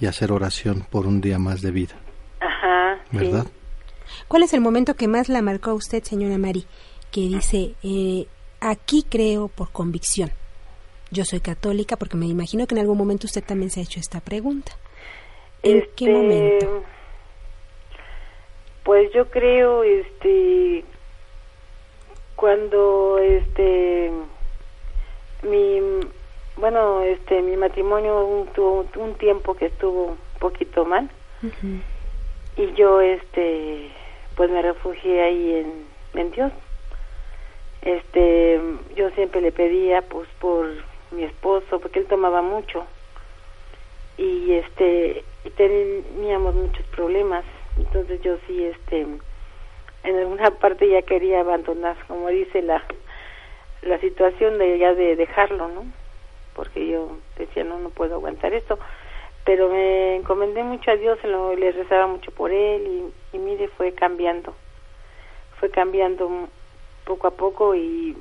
y 0.00 0.06
hacer 0.06 0.32
oración 0.32 0.86
por 0.90 1.06
un 1.06 1.20
día 1.20 1.38
más 1.38 1.62
de 1.62 1.70
vida, 1.70 1.94
Ajá, 2.40 3.00
sí. 3.10 3.16
¿verdad? 3.18 3.46
¿Cuál 4.28 4.42
es 4.42 4.52
el 4.52 4.60
momento 4.60 4.94
que 4.94 5.08
más 5.08 5.28
la 5.28 5.42
marcó 5.42 5.70
a 5.70 5.74
usted, 5.74 6.02
señora 6.02 6.38
Mari? 6.38 6.66
Que 7.10 7.22
dice, 7.22 7.74
eh, 7.82 8.26
aquí 8.60 9.04
creo 9.08 9.48
por 9.48 9.70
convicción. 9.70 10.30
Yo 11.10 11.24
soy 11.24 11.40
católica 11.40 11.96
porque 11.96 12.16
me 12.16 12.26
imagino 12.26 12.66
que 12.66 12.74
en 12.74 12.80
algún 12.80 12.98
momento 12.98 13.26
usted 13.26 13.44
también 13.44 13.70
se 13.70 13.80
ha 13.80 13.82
hecho 13.84 14.00
esta 14.00 14.20
pregunta. 14.20 14.72
¿En 15.62 15.80
qué 15.96 16.04
Este, 16.06 16.12
momento? 16.12 16.84
Pues 18.82 19.10
yo 19.14 19.30
creo, 19.30 19.82
este, 19.84 20.84
cuando, 22.36 23.18
este, 23.18 24.10
mi, 25.42 25.80
bueno, 26.56 27.02
este, 27.02 27.42
mi 27.42 27.56
matrimonio 27.56 28.24
un- 28.24 28.46
tuvo 28.48 28.86
un 28.96 29.14
tiempo 29.16 29.54
que 29.54 29.66
estuvo 29.66 30.04
un 30.06 30.18
poquito 30.38 30.84
mal. 30.84 31.10
Y 32.56 32.72
yo, 32.74 33.00
este, 33.00 33.90
pues 34.36 34.50
me 34.50 34.62
refugié 34.62 35.22
ahí 35.22 35.54
en, 35.56 35.86
en 36.14 36.30
Dios. 36.30 36.52
Este, 37.82 38.60
yo 38.96 39.10
siempre 39.10 39.40
le 39.40 39.52
pedía, 39.52 40.02
pues, 40.02 40.28
por 40.38 40.66
mi 41.10 41.24
esposo, 41.24 41.80
porque 41.80 41.98
él 41.98 42.06
tomaba 42.06 42.40
mucho. 42.42 42.86
Y 44.16 44.52
este 44.52 45.24
y 45.44 45.50
teníamos 45.50 46.54
muchos 46.54 46.86
problemas. 46.86 47.44
Entonces 47.76 48.20
yo 48.22 48.36
sí 48.46 48.64
este 48.64 49.06
en 50.04 50.18
alguna 50.18 50.50
parte 50.52 50.88
ya 50.88 51.02
quería 51.02 51.40
abandonar 51.40 51.96
como 52.06 52.28
dice 52.28 52.62
la 52.62 52.82
la 53.82 53.98
situación 53.98 54.58
de 54.58 54.78
ya 54.78 54.94
de 54.94 55.16
dejarlo 55.16 55.68
no 55.68 55.84
porque 56.54 56.86
yo 56.86 57.16
decía 57.38 57.64
no 57.64 57.78
no 57.78 57.90
puedo 57.90 58.14
aguantar 58.14 58.52
esto 58.54 58.78
pero 59.44 59.68
me 59.68 60.16
encomendé 60.16 60.62
mucho 60.62 60.90
a 60.90 60.96
Dios 60.96 61.18
lo, 61.24 61.54
le 61.54 61.70
rezaba 61.72 62.06
mucho 62.06 62.30
por 62.30 62.50
él 62.50 63.12
y, 63.32 63.36
y 63.36 63.38
mire 63.38 63.68
fue 63.68 63.92
cambiando. 63.92 64.54
Fue 65.60 65.70
cambiando 65.70 66.48
poco 67.04 67.26
a 67.26 67.30
poco 67.32 67.74
y 67.74 68.16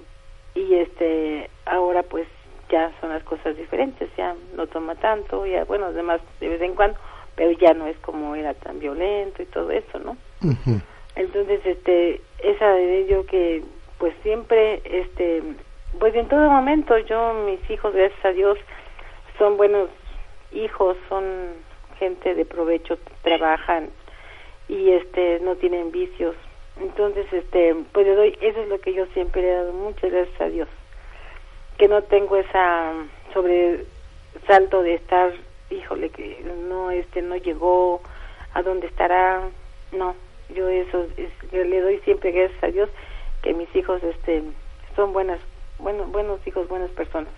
y 0.56 0.76
este 0.76 1.50
ahora 1.66 2.04
pues 2.04 2.28
ya 2.70 2.92
son 3.00 3.10
las 3.10 3.24
cosas 3.24 3.58
diferentes 3.58 4.10
ya 4.16 4.36
no 4.56 4.68
toma 4.68 4.94
tanto 4.96 5.46
ya 5.46 5.64
bueno 5.64 5.88
además 5.88 6.22
de 6.40 6.50
vez 6.50 6.62
en 6.62 6.76
cuando 6.76 6.98
pero 7.36 7.52
ya 7.52 7.74
no 7.74 7.88
es 7.88 7.98
como 8.00 8.36
era 8.36 8.54
tan 8.54 8.80
violento 8.80 9.42
y 9.42 9.46
todo 9.48 9.72
eso 9.72 9.98
no 10.00 10.16
entonces 11.16 11.66
este 11.66 12.22
esa 12.40 12.72
de 12.74 13.08
yo 13.08 13.26
que 13.26 13.64
pues 13.98 14.14
siempre 14.22 14.82
este 14.86 15.42
pues 16.00 16.16
en 16.16 16.28
todo 16.28 16.50
momento 16.50 16.98
yo 16.98 17.34
mis 17.46 17.70
hijos 17.70 17.94
gracias 17.94 18.26
a 18.26 18.32
Dios 18.32 18.58
son 19.38 19.58
buenos 19.58 19.90
hijos 20.52 20.98
son 21.10 21.24
gente 22.00 22.36
de 22.36 22.46
provecho 22.46 22.98
trabajan 23.22 23.90
y 24.68 24.92
este 24.92 25.40
no 25.42 25.56
tienen 25.56 25.92
vicios. 25.92 26.36
Entonces 26.80 27.32
este 27.32 27.76
pues 27.92 28.06
le 28.06 28.16
doy 28.16 28.38
eso 28.42 28.62
es 28.62 28.68
lo 28.68 28.80
que 28.80 28.94
yo 28.94 29.06
siempre 29.08 29.42
le 29.42 29.50
he 29.50 29.56
dado 29.56 29.74
muchas 29.74 30.12
gracias 30.12 30.42
a 30.42 30.50
Dios. 30.50 30.68
Que 31.78 31.88
no 31.88 32.02
tengo 32.04 32.38
esa 32.38 32.94
sobresalto 33.34 34.84
de 34.84 34.96
estar 34.96 35.32
híjole 35.70 36.10
que 36.10 36.44
no 36.70 36.92
este 36.92 37.22
no 37.22 37.36
llegó 37.36 38.02
a 38.54 38.62
dónde 38.62 38.88
estará. 38.88 39.42
No 39.92 40.16
yo 40.50 40.68
eso 40.68 41.06
es, 41.18 41.30
yo 41.52 41.64
le 41.64 41.82
doy 41.82 42.00
siempre 42.00 42.32
gracias 42.32 42.64
a 42.64 42.68
Dios 42.68 42.90
que 43.42 43.54
mis 43.54 43.74
hijos 43.76 44.02
este 44.04 44.44
son 44.96 45.14
buenas 45.14 45.40
bueno, 45.80 46.06
buenos 46.08 46.40
hijos 46.48 46.68
buenas 46.68 46.92
personas 46.92 47.32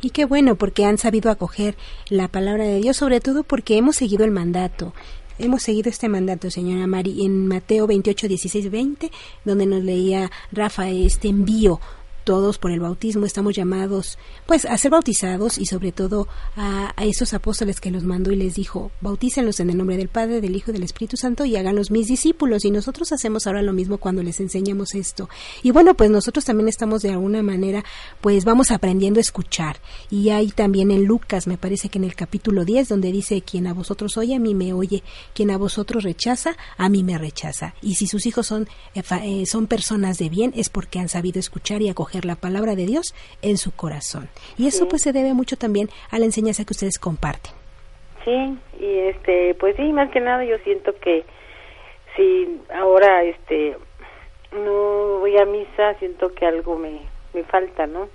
Y 0.00 0.10
qué 0.10 0.24
bueno, 0.24 0.56
porque 0.56 0.84
han 0.84 0.98
sabido 0.98 1.30
acoger 1.30 1.76
la 2.10 2.28
palabra 2.28 2.64
de 2.64 2.80
Dios, 2.80 2.96
sobre 2.96 3.20
todo 3.20 3.42
porque 3.42 3.76
hemos 3.76 3.96
seguido 3.96 4.24
el 4.24 4.30
mandato. 4.30 4.92
Hemos 5.38 5.62
seguido 5.62 5.90
este 5.90 6.08
mandato, 6.08 6.50
señora 6.50 6.86
Mari, 6.86 7.24
en 7.24 7.46
Mateo 7.46 7.86
28, 7.86 8.28
16, 8.28 8.70
20, 8.70 9.10
donde 9.44 9.66
nos 9.66 9.82
leía 9.82 10.30
Rafa 10.50 10.88
este 10.88 11.28
envío. 11.28 11.80
Todos 12.26 12.58
por 12.58 12.72
el 12.72 12.80
bautismo 12.80 13.24
estamos 13.24 13.54
llamados, 13.54 14.18
pues, 14.46 14.64
a 14.64 14.76
ser 14.78 14.90
bautizados 14.90 15.58
y 15.58 15.66
sobre 15.66 15.92
todo 15.92 16.26
a, 16.56 16.92
esos 16.98 17.32
apóstoles 17.34 17.80
que 17.80 17.92
los 17.92 18.02
mandó 18.02 18.32
y 18.32 18.36
les 18.36 18.56
dijo, 18.56 18.90
bautícenlos 19.00 19.60
en 19.60 19.70
el 19.70 19.76
nombre 19.76 19.96
del 19.96 20.08
Padre, 20.08 20.40
del 20.40 20.56
Hijo 20.56 20.72
y 20.72 20.74
del 20.74 20.82
Espíritu 20.82 21.16
Santo 21.16 21.44
y 21.44 21.54
háganlos 21.54 21.92
mis 21.92 22.08
discípulos. 22.08 22.64
Y 22.64 22.72
nosotros 22.72 23.12
hacemos 23.12 23.46
ahora 23.46 23.62
lo 23.62 23.72
mismo 23.72 23.98
cuando 23.98 24.24
les 24.24 24.40
enseñamos 24.40 24.96
esto. 24.96 25.28
Y 25.62 25.70
bueno, 25.70 25.94
pues 25.94 26.10
nosotros 26.10 26.44
también 26.44 26.66
estamos 26.68 27.02
de 27.02 27.12
alguna 27.12 27.44
manera, 27.44 27.84
pues 28.20 28.44
vamos 28.44 28.72
aprendiendo 28.72 29.20
a 29.20 29.22
escuchar. 29.22 29.78
Y 30.10 30.30
hay 30.30 30.48
también 30.48 30.90
en 30.90 31.04
Lucas, 31.04 31.46
me 31.46 31.58
parece 31.58 31.90
que 31.90 31.98
en 31.98 32.04
el 32.04 32.16
capítulo 32.16 32.64
10, 32.64 32.88
donde 32.88 33.12
dice, 33.12 33.40
quien 33.42 33.68
a 33.68 33.72
vosotros 33.72 34.16
oye, 34.16 34.34
a 34.34 34.40
mí 34.40 34.52
me 34.52 34.72
oye, 34.72 35.04
quien 35.32 35.52
a 35.52 35.58
vosotros 35.58 36.02
rechaza, 36.02 36.56
a 36.76 36.88
mí 36.88 37.04
me 37.04 37.18
rechaza. 37.18 37.76
Y 37.82 37.94
si 37.94 38.08
sus 38.08 38.26
hijos 38.26 38.48
son, 38.48 38.66
eh, 38.96 39.04
eh, 39.22 39.46
son 39.46 39.68
personas 39.68 40.18
de 40.18 40.28
bien, 40.28 40.52
es 40.56 40.70
porque 40.70 40.98
han 40.98 41.08
sabido 41.08 41.38
escuchar 41.38 41.82
y 41.82 41.88
acoger 41.88 42.15
la 42.24 42.36
palabra 42.36 42.74
de 42.74 42.86
Dios 42.86 43.14
en 43.42 43.56
su 43.58 43.72
corazón. 43.74 44.28
Y 44.56 44.66
eso 44.66 44.84
Sí. 44.84 44.86
pues 44.90 45.02
se 45.02 45.12
debe 45.12 45.34
mucho 45.34 45.56
también 45.56 45.88
a 46.10 46.18
la 46.18 46.24
enseñanza 46.24 46.64
que 46.64 46.72
ustedes 46.72 46.98
comparten. 46.98 47.52
Sí, 48.24 48.58
y 48.80 48.98
este, 49.08 49.54
pues 49.54 49.76
sí, 49.76 49.92
más 49.92 50.10
que 50.10 50.20
nada 50.20 50.44
yo 50.44 50.56
siento 50.64 50.94
que 51.00 51.24
si 52.16 52.60
ahora 52.74 53.22
este 53.24 53.76
no 54.52 55.18
voy 55.20 55.36
a 55.36 55.44
misa, 55.44 55.94
siento 55.98 56.32
que 56.34 56.46
algo 56.46 56.76
me, 56.78 57.00
me 57.34 57.44
falta, 57.44 57.86
¿no? 57.86 58.08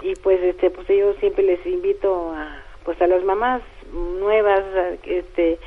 Y 0.00 0.14
pues 0.16 0.40
este, 0.42 0.70
pues 0.70 0.86
yo 0.88 1.12
siempre 1.14 1.42
les 1.44 1.64
invito 1.66 2.32
a 2.32 2.62
pues 2.84 3.00
a 3.02 3.06
las 3.06 3.22
mamás 3.24 3.60
nuevas 3.92 4.62
este 5.04 5.58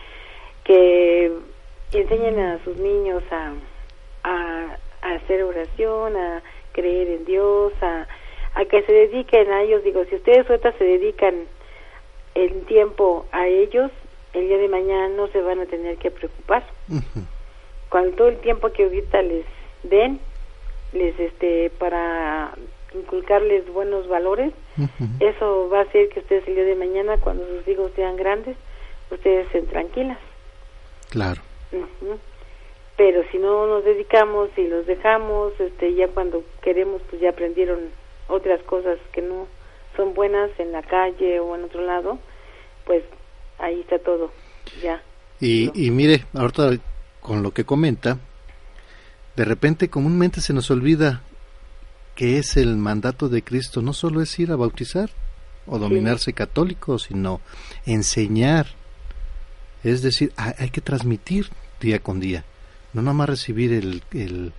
que 0.63 1.31
enseñen 1.91 2.39
a 2.39 2.63
sus 2.63 2.77
niños 2.77 3.21
a, 3.31 3.51
a, 4.23 4.77
a 5.01 5.13
hacer 5.15 5.43
oración, 5.43 6.15
a 6.15 6.41
creer 6.71 7.07
en 7.09 7.25
Dios, 7.25 7.73
a, 7.81 8.07
a 8.55 8.65
que 8.65 8.83
se 8.83 8.91
dediquen 8.91 9.51
a 9.51 9.63
ellos. 9.63 9.83
Digo, 9.83 10.03
si 10.05 10.15
ustedes 10.15 10.49
ahorita 10.49 10.73
se 10.73 10.83
dedican 10.83 11.45
el 12.35 12.65
tiempo 12.65 13.25
a 13.31 13.47
ellos, 13.47 13.91
el 14.33 14.47
día 14.47 14.57
de 14.57 14.67
mañana 14.67 15.09
no 15.09 15.27
se 15.27 15.41
van 15.41 15.59
a 15.59 15.65
tener 15.65 15.97
que 15.97 16.11
preocupar. 16.11 16.63
Cuando 17.89 18.15
todo 18.15 18.29
el 18.29 18.37
tiempo 18.37 18.71
que 18.71 18.83
ahorita 18.83 19.21
les 19.21 19.45
den, 19.83 20.19
les 20.93 21.19
este 21.19 21.69
para 21.77 22.53
inculcarles 22.93 23.71
buenos 23.71 24.07
valores, 24.07 24.53
eso 25.19 25.69
va 25.69 25.79
a 25.79 25.83
hacer 25.83 26.09
que 26.09 26.19
ustedes 26.19 26.47
el 26.47 26.55
día 26.55 26.63
de 26.63 26.75
mañana, 26.75 27.17
cuando 27.17 27.45
sus 27.47 27.67
hijos 27.67 27.91
sean 27.95 28.15
grandes, 28.15 28.55
ustedes 29.09 29.45
estén 29.47 29.67
tranquilas. 29.67 30.17
Claro. 31.09 31.41
Pero 33.01 33.23
si 33.31 33.39
no 33.39 33.65
nos 33.65 33.83
dedicamos 33.83 34.49
y 34.57 34.67
los 34.67 34.85
dejamos, 34.85 35.59
este, 35.59 35.95
ya 35.95 36.07
cuando 36.09 36.43
queremos, 36.61 37.01
pues 37.09 37.19
ya 37.19 37.31
aprendieron 37.31 37.79
otras 38.27 38.61
cosas 38.61 38.99
que 39.11 39.23
no 39.23 39.47
son 39.97 40.13
buenas 40.13 40.51
en 40.59 40.71
la 40.71 40.83
calle 40.83 41.39
o 41.39 41.55
en 41.55 41.63
otro 41.63 41.81
lado, 41.81 42.19
pues 42.85 43.03
ahí 43.57 43.79
está 43.79 43.97
todo, 43.97 44.31
ya. 44.83 45.01
Y, 45.39 45.71
y 45.73 45.89
mire, 45.89 46.25
ahorita 46.35 46.73
con 47.21 47.41
lo 47.41 47.49
que 47.49 47.65
comenta, 47.65 48.19
de 49.35 49.45
repente 49.45 49.89
comúnmente 49.89 50.39
se 50.39 50.53
nos 50.53 50.69
olvida 50.69 51.23
que 52.13 52.37
es 52.37 52.55
el 52.55 52.77
mandato 52.77 53.29
de 53.29 53.43
Cristo, 53.43 53.81
no 53.81 53.93
solo 53.93 54.21
es 54.21 54.37
ir 54.37 54.51
a 54.51 54.57
bautizar 54.57 55.09
o 55.65 55.79
dominarse 55.79 56.33
católico, 56.33 56.99
sino 56.99 57.41
enseñar. 57.83 58.67
Es 59.83 60.03
decir, 60.03 60.31
hay 60.35 60.69
que 60.69 60.81
transmitir 60.81 61.49
día 61.79 61.97
con 61.97 62.19
día, 62.19 62.45
no 62.93 63.01
nada 63.01 63.13
más 63.13 63.29
recibir 63.29 63.73
el, 63.73 64.01
el, 64.13 64.51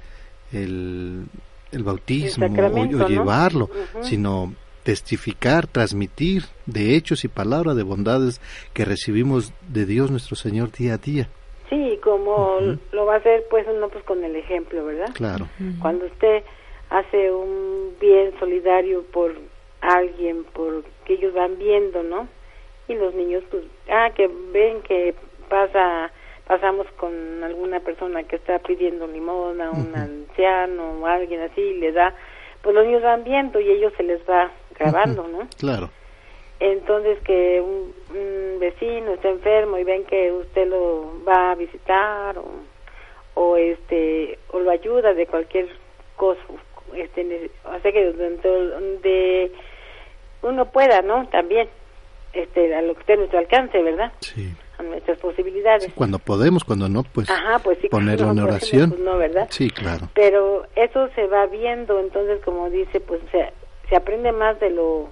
el, 0.53 1.83
bautismo 1.83 2.47
o, 2.47 3.09
llevarlo, 3.09 3.69
sino 4.03 4.55
testificar, 4.83 5.67
transmitir 5.67 6.45
de 6.67 6.97
hechos 6.97 7.25
y 7.25 7.29
palabras 7.29 7.77
de 7.77 7.83
bondades 7.83 8.41
que 8.73 8.85
recibimos 8.85 9.53
de 9.69 9.87
Dios 9.87 10.11
nuestro 10.11 10.37
Señor 10.37 10.73
día 10.73 10.95
a 10.95 10.99
día. 10.99 11.29
Sí, 11.71 11.99
como 12.03 12.59
lo 12.93 13.07
va 13.07 13.15
a 13.15 13.19
hacer 13.19 13.45
pues 13.49 13.67
uno 13.69 13.89
pues 13.89 14.05
con 14.05 14.23
el 14.25 14.37
ejemplo, 14.37 14.85
¿verdad? 14.85 15.11
Claro. 15.15 15.49
Cuando 15.81 16.07
usted 16.07 16.43
hace 16.91 17.31
un 17.31 17.95
bien 18.01 18.33
solidario 18.39 19.03
por 19.13 19.35
alguien, 19.81 20.45
por 20.53 20.85
que 21.07 21.15
ellos 21.15 21.33
van 21.33 21.59
viendo, 21.59 22.03
¿no? 22.03 22.29
Y 22.89 22.95
los 22.95 23.15
niños 23.15 23.43
pues 23.51 23.65
ah 23.91 24.11
que 24.15 24.29
ven 24.53 24.83
que 24.83 25.15
pasa 25.49 26.11
pasamos 26.47 26.87
con 26.97 27.43
alguna 27.43 27.81
persona 27.81 28.23
que 28.25 28.37
está 28.37 28.59
pidiendo 28.59 29.07
limona, 29.07 29.71
un 29.71 29.95
anciano 29.95 31.01
o 31.01 31.07
alguien 31.07 31.41
así 31.43 31.61
y 31.61 31.79
le 31.79 31.93
da, 31.93 32.15
pues 32.63 32.75
los 32.75 32.85
niños 32.85 33.03
van 33.03 33.25
viendo 33.25 33.61
y 33.61 33.71
ellos 33.71 33.93
se 33.97 34.03
les 34.03 34.21
va 34.29 34.51
grabando, 34.79 35.27
¿no? 35.29 35.49
Claro. 35.59 35.91
Entonces 36.61 37.19
que 37.25 37.61
un, 37.61 37.93
vecino 38.61 39.15
está 39.15 39.29
enfermo 39.29 39.77
y 39.79 39.83
ven 39.83 40.05
que 40.05 40.31
usted 40.31 40.69
lo 40.69 41.25
va 41.27 41.51
a 41.51 41.55
visitar 41.57 42.39
o, 42.39 42.45
o 43.35 43.57
este 43.57 44.39
o 44.53 44.61
lo 44.61 44.71
ayuda 44.71 45.15
de 45.15 45.27
cualquier 45.27 45.69
cosa, 46.15 46.41
este, 46.95 47.51
o 47.65 47.81
sea 47.81 47.93
que 47.93 48.13
donde 48.13 49.51
uno 50.43 50.67
pueda, 50.67 51.03
¿no? 51.03 51.27
También, 51.29 51.69
este, 52.33 52.75
a 52.75 52.83
lo 52.83 52.95
que 52.95 53.01
esté 53.01 53.13
a 53.15 53.17
nuestro 53.17 53.39
alcance, 53.39 53.83
¿verdad? 53.83 54.13
Sí. 54.21 54.53
A 54.83 54.85
nuestras 54.85 55.19
posibilidades. 55.19 55.93
cuando 55.95 56.19
podemos, 56.19 56.65
cuando 56.65 56.89
no, 56.89 57.05
pues, 57.05 57.31
Ajá, 57.31 57.61
pues 57.61 57.79
sí, 57.81 57.89
ponerlo 57.89 58.33
en 58.33 58.41
oración. 58.41 58.91
Pues 58.91 59.01
no, 59.03 59.17
¿verdad? 59.17 59.47
Sí, 59.51 59.71
claro. 59.71 60.09
Pero 60.15 60.67
eso 60.75 61.09
se 61.15 61.27
va 61.29 61.47
viendo, 61.47 62.01
entonces, 62.01 62.41
como 62.45 62.69
dice, 62.69 62.99
pues 62.99 63.21
se, 63.31 63.53
se 63.89 63.97
aprende 63.97 64.33
más 64.33 64.59
de 64.59 64.71
lo 64.71 65.09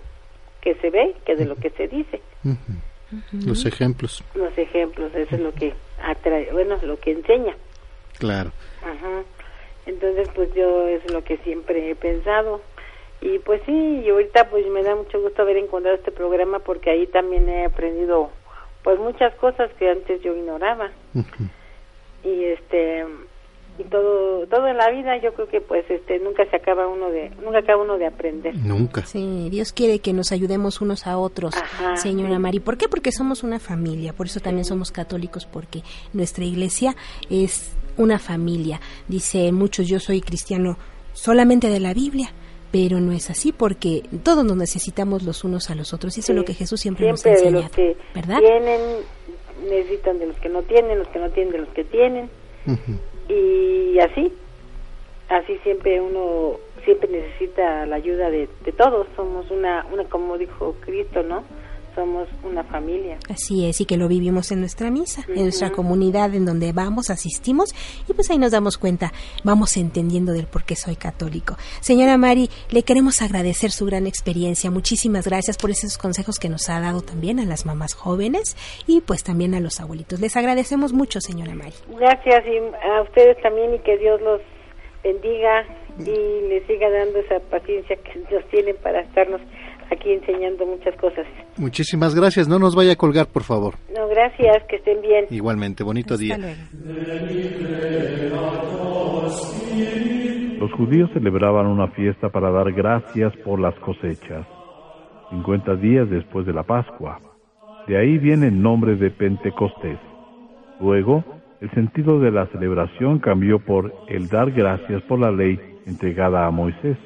que 0.61 0.75
se 0.77 0.91
ve 0.91 1.15
que 1.25 1.37
de 1.37 1.45
lo 1.45 1.55
que 1.55 1.71
se 1.71 1.87
dice. 1.89 2.21
Los 3.33 3.65
ejemplos. 3.65 4.25
Los 4.35 4.57
ejemplos, 4.59 5.15
eso 5.15 5.37
es 5.37 5.41
lo 5.41 5.53
que 5.53 5.73
atrae, 6.03 6.49
bueno, 6.53 6.77
lo 6.83 6.99
que 6.99 7.13
enseña. 7.13 7.55
Claro. 8.19 8.51
Ajá. 8.83 9.23
Entonces, 9.87 10.29
pues 10.35 10.53
yo 10.55 10.89
es 10.89 11.11
lo 11.13 11.23
que 11.25 11.39
siempre 11.39 11.91
he 11.91 11.95
pensado. 11.95 12.61
Y 13.21 13.39
pues 13.41 13.61
sí, 13.67 14.03
y 14.05 14.09
ahorita 14.09 14.49
pues 14.49 14.67
me 14.67 14.83
da 14.83 14.97
mucho 14.97 15.21
gusto 15.21 15.43
haber 15.43 15.59
encontrado 15.59 15.97
este 15.97 16.11
programa 16.11 16.59
porque 16.61 16.91
ahí 16.91 17.07
también 17.07 17.49
he 17.49 17.67
aprendido 17.67 18.31
pues 18.83 18.99
muchas 18.99 19.35
cosas 19.37 19.71
que 19.79 19.91
antes 19.91 20.23
yo 20.23 20.35
ignoraba. 20.35 20.91
Y 22.25 22.45
este 22.45 23.05
y 23.79 23.85
todo 23.85 24.47
todo 24.47 24.67
en 24.67 24.77
la 24.77 24.91
vida 24.91 25.17
yo 25.23 25.33
creo 25.33 25.49
que 25.49 25.61
pues 25.61 25.89
este 25.91 26.19
nunca 26.19 26.45
se 26.51 26.57
acaba 26.57 26.87
uno 26.87 27.11
de 27.11 27.31
nunca 27.43 27.59
acaba 27.59 27.83
uno 27.83 27.99
de 27.99 28.07
aprender. 28.07 28.55
Nunca. 28.57 29.05
Sí 29.07 29.49
Dios 29.51 29.73
quiere 29.73 30.01
que 30.01 30.13
nos 30.13 30.33
ayudemos 30.33 30.81
unos 30.81 31.07
a 31.07 31.19
otros 31.19 31.55
señora 31.95 32.39
Mari. 32.39 32.61
¿por 32.61 32.77
qué? 32.77 32.89
porque 32.89 33.13
somos 33.13 33.43
una 33.43 33.59
familia 33.59 34.13
por 34.13 34.27
eso 34.27 34.41
también 34.41 34.65
somos 34.65 34.93
católicos 34.93 35.47
porque 35.47 35.83
nuestra 36.13 36.45
iglesia 36.45 36.95
es 37.31 37.75
una 37.97 38.19
familia. 38.19 38.81
Dice 39.09 39.51
muchos 39.53 39.89
yo 39.89 39.99
soy 39.99 40.21
cristiano 40.21 40.77
solamente 41.13 41.69
de 41.69 41.81
la 41.81 41.95
Biblia 41.95 42.31
pero 42.71 43.01
no 43.01 43.13
es 43.13 43.31
así 43.31 43.53
porque 43.53 44.03
todos 44.23 44.45
nos 44.45 44.57
necesitamos 44.57 45.23
los 45.23 45.45
unos 45.45 45.71
a 45.71 45.75
los 45.75 45.93
otros 45.93 46.17
y 46.17 46.21
eso 46.21 46.33
es 46.33 46.37
lo 46.37 46.45
que 46.45 46.55
Jesús 46.55 46.81
siempre, 46.81 47.09
nos 47.09 47.25
ha 47.27 47.31
enseñado, 47.31 47.57
de 47.57 47.63
los 47.63 47.73
que 47.73 47.97
¿verdad? 48.15 48.39
tienen 48.39 48.81
necesitan 49.69 50.19
de 50.19 50.27
los 50.27 50.37
que 50.37 50.49
no 50.49 50.63
tienen 50.63 50.99
los 50.99 51.09
que 51.09 51.19
no 51.19 51.31
tienen 51.31 51.53
de 51.53 51.59
los 51.59 51.69
que 51.71 51.85
tienen. 51.85 52.31
Y 53.29 53.99
así 53.99 54.33
así 55.29 55.59
siempre 55.63 56.01
uno 56.01 56.57
siempre 56.85 57.09
necesita 57.09 57.87
la 57.87 57.97
ayuda 57.97 58.31
de, 58.31 58.49
de 58.65 58.73
todos. 58.73 59.07
Somos 59.17 59.51
una 59.51 59.87
una 59.93 60.05
como 60.05 60.39
dijo 60.39 60.77
Cristo 60.81 61.23
no 61.23 61.45
somos 62.01 62.29
una 62.45 62.65
familia. 62.65 63.19
Así 63.29 63.67
es, 63.67 63.83
y 63.83 63.85
que 63.85 63.99
lo 63.99 64.09
vivimos 64.09 64.51
en 64.53 64.61
nuestra 64.61 64.91
misa, 64.91 65.23
en 65.29 65.43
nuestra 65.43 65.71
comunidad 65.71 66.35
en 66.35 66.47
donde 66.47 66.73
vamos, 66.73 67.11
asistimos, 67.11 67.75
y 68.09 68.15
pues 68.15 68.31
ahí 68.31 68.39
nos 68.39 68.53
damos 68.53 68.79
cuenta, 68.79 69.13
vamos 69.45 69.77
entendiendo 69.77 70.33
del 70.33 70.47
por 70.47 70.65
qué 70.65 70.77
soy 70.77 70.97
católico. 70.97 71.57
Señora 71.81 72.17
Mari, 72.17 72.49
le 72.71 72.85
queremos 72.85 73.21
agradecer 73.21 73.71
su 73.71 73.85
gran 73.85 74.07
experiencia, 74.07 74.71
muchísimas 74.71 75.27
gracias 75.27 75.59
por 75.59 75.71
esos 75.71 75.99
consejos 75.99 76.39
que 76.39 76.49
nos 76.49 76.71
ha 76.71 76.81
dado 76.81 77.03
también 77.03 77.39
a 77.39 77.45
las 77.45 77.67
mamás 77.67 77.93
jóvenes 77.93 78.57
y 78.87 79.03
pues 79.03 79.23
también 79.23 79.55
a 79.55 79.61
los 79.61 79.79
abuelitos. 79.79 80.21
Les 80.21 80.35
agradecemos 80.39 80.95
mucho, 80.95 81.21
señora 81.21 81.55
Mari. 81.55 81.75
Gracias 81.99 82.45
y 82.47 82.57
a 82.89 83.03
ustedes 83.03 83.37
también 83.43 83.75
y 83.75 83.79
que 83.81 83.99
Dios 83.99 84.23
los 84.23 84.41
bendiga 85.05 85.67
y 85.99 86.49
les 86.49 86.67
siga 86.67 86.89
dando 86.89 87.19
esa 87.19 87.41
paciencia 87.51 87.97
que 87.97 88.21
Dios 88.31 88.43
tienen 88.51 88.77
para 88.83 89.01
estarnos 89.01 89.43
aquí 89.91 90.13
enseñando 90.13 90.67
muchas 90.67 90.95
cosas. 90.97 91.27
Muchísimas 91.57 92.15
gracias. 92.15 92.49
No 92.49 92.59
nos 92.59 92.75
vaya 92.75 92.93
a 92.93 92.97
colgar, 92.97 93.27
por 93.27 93.43
favor. 93.43 93.75
No, 93.95 94.09
gracias. 94.09 94.65
Que 94.69 94.77
estén 94.77 95.01
bien. 95.01 95.27
Igualmente. 95.31 95.85
Bonito 95.85 96.17
día. 96.17 96.39
Los 100.59 100.73
judíos 100.73 101.11
celebraban 101.13 101.67
una 101.67 101.89
fiesta 101.89 102.29
para 102.29 102.51
dar 102.51 102.73
gracias 102.73 103.35
por 103.45 103.59
las 103.59 103.75
cosechas, 103.77 104.47
50 105.31 105.77
días 105.77 106.11
después 106.11 106.45
de 106.47 106.53
la 106.53 106.63
Pascua. 106.63 107.21
De 107.87 107.97
ahí 107.97 108.19
viene 108.19 108.49
el 108.49 108.61
nombre 108.61 108.97
de 108.97 109.11
Pentecostés. 109.11 109.99
Luego, 110.81 111.25
el 111.61 111.71
sentido 111.73 112.21
de 112.21 112.31
la 112.31 112.47
celebración 112.49 113.19
cambió 113.19 113.59
por 113.59 113.93
el 114.09 114.29
dar 114.29 114.51
gracias 114.51 115.03
por 115.03 115.19
la 115.19 115.31
ley 115.31 115.59
entregada 115.87 116.47
a 116.47 116.51
Moisés. 116.51 116.97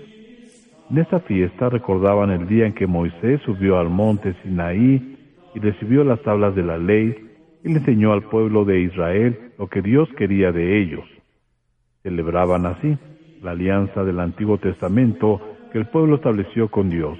En 0.94 1.00
esta 1.00 1.18
fiesta 1.18 1.68
recordaban 1.68 2.30
el 2.30 2.46
día 2.46 2.66
en 2.66 2.72
que 2.72 2.86
Moisés 2.86 3.40
subió 3.44 3.80
al 3.80 3.90
monte 3.90 4.32
Sinaí 4.44 5.16
y 5.52 5.58
recibió 5.58 6.04
las 6.04 6.22
tablas 6.22 6.54
de 6.54 6.62
la 6.62 6.78
ley 6.78 7.16
y 7.64 7.68
le 7.68 7.80
enseñó 7.80 8.12
al 8.12 8.22
pueblo 8.22 8.64
de 8.64 8.78
Israel 8.78 9.50
lo 9.58 9.66
que 9.66 9.82
Dios 9.82 10.08
quería 10.16 10.52
de 10.52 10.80
ellos. 10.80 11.02
Celebraban 12.04 12.64
así 12.66 12.96
la 13.42 13.50
alianza 13.50 14.04
del 14.04 14.20
Antiguo 14.20 14.58
Testamento 14.58 15.40
que 15.72 15.78
el 15.78 15.86
pueblo 15.86 16.14
estableció 16.14 16.68
con 16.68 16.90
Dios. 16.90 17.18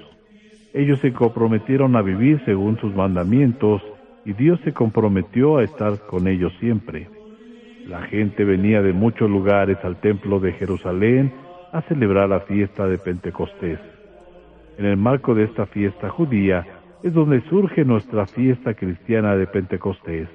Ellos 0.73 1.01
se 1.01 1.11
comprometieron 1.11 1.97
a 1.97 2.01
vivir 2.01 2.41
según 2.45 2.79
sus 2.79 2.95
mandamientos 2.95 3.81
y 4.23 4.31
Dios 4.31 4.57
se 4.63 4.71
comprometió 4.71 5.57
a 5.57 5.65
estar 5.65 5.99
con 6.07 6.29
ellos 6.29 6.53
siempre. 6.61 7.09
La 7.85 8.03
gente 8.03 8.45
venía 8.45 8.81
de 8.81 8.93
muchos 8.93 9.29
lugares 9.29 9.77
al 9.83 9.99
templo 9.99 10.39
de 10.39 10.53
Jerusalén 10.53 11.33
a 11.75 11.81
celebrar 11.81 12.29
la 12.29 12.39
fiesta 12.41 12.87
de 12.87 12.97
Pentecostés. 12.97 13.79
En 14.77 14.85
el 14.85 14.95
marco 14.95 15.35
de 15.35 15.43
esta 15.43 15.65
fiesta 15.65 16.09
judía 16.09 16.65
es 17.03 17.13
donde 17.13 17.41
surge 17.49 17.83
nuestra 17.83 18.25
fiesta 18.25 18.73
cristiana 18.73 19.35
de 19.35 19.45
Pentecostés. 19.45 20.29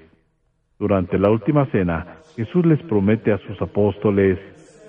Durante 0.78 1.18
la 1.18 1.30
última 1.30 1.64
cena, 1.66 2.18
Jesús 2.36 2.66
les 2.66 2.82
promete 2.82 3.32
a 3.32 3.38
sus 3.38 3.60
apóstoles, 3.62 4.38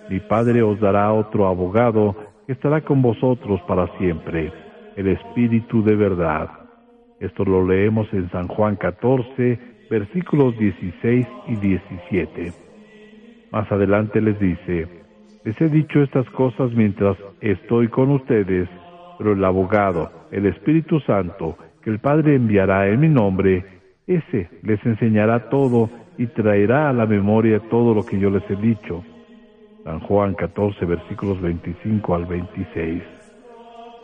mi 0.10 0.20
Padre 0.20 0.62
os 0.62 0.78
dará 0.82 1.14
otro 1.14 1.48
abogado 1.48 2.18
que 2.46 2.52
estará 2.52 2.82
con 2.82 3.02
vosotros 3.02 3.62
para 3.62 3.88
siempre, 3.98 4.52
el 4.98 5.08
Espíritu 5.08 5.82
de 5.84 5.96
verdad. 5.96 6.50
Esto 7.22 7.46
lo 7.46 7.66
leemos 7.66 8.12
en 8.12 8.30
San 8.30 8.50
Juan 8.50 8.76
14, 8.76 9.58
versículos 9.90 10.58
16 10.58 11.28
y 11.48 11.56
17. 11.56 12.54
Más 13.52 13.72
adelante 13.72 14.20
les 14.20 14.38
dice, 14.38 15.01
les 15.44 15.60
he 15.60 15.70
dicho 15.70 16.04
estas 16.04 16.30
cosas 16.32 16.72
mientras 16.74 17.18
estoy 17.40 17.88
con 17.88 18.12
ustedes, 18.12 18.70
pero 19.18 19.34
el 19.34 19.44
abogado, 19.44 20.12
el 20.32 20.46
Espíritu 20.46 21.00
Santo, 21.00 21.58
que 21.84 21.90
el 21.90 22.00
Padre 22.00 22.36
enviará 22.36 22.88
en 22.88 23.00
mi 23.00 23.10
nombre, 23.10 23.66
ese 24.06 24.50
les 24.62 24.84
enseñará 24.86 25.50
todo 25.50 25.90
y 26.18 26.28
traerá 26.28 26.90
a 26.90 26.94
la 26.94 27.08
memoria 27.08 27.60
todo 27.72 27.96
lo 27.96 28.06
que 28.06 28.20
yo 28.20 28.30
les 28.30 28.48
he 28.52 28.56
dicho. 28.56 29.04
San 29.84 30.00
Juan 30.02 30.36
14, 30.36 30.86
versículos 30.86 31.42
25 31.42 32.14
al 32.16 32.26
26. 32.26 33.02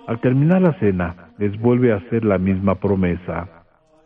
Al 0.08 0.20
terminar 0.20 0.62
la 0.62 0.74
cena, 0.80 1.34
les 1.38 1.60
vuelve 1.60 1.92
a 1.92 1.98
hacer 1.98 2.26
la 2.26 2.40
misma 2.40 2.76
promesa. 2.76 3.48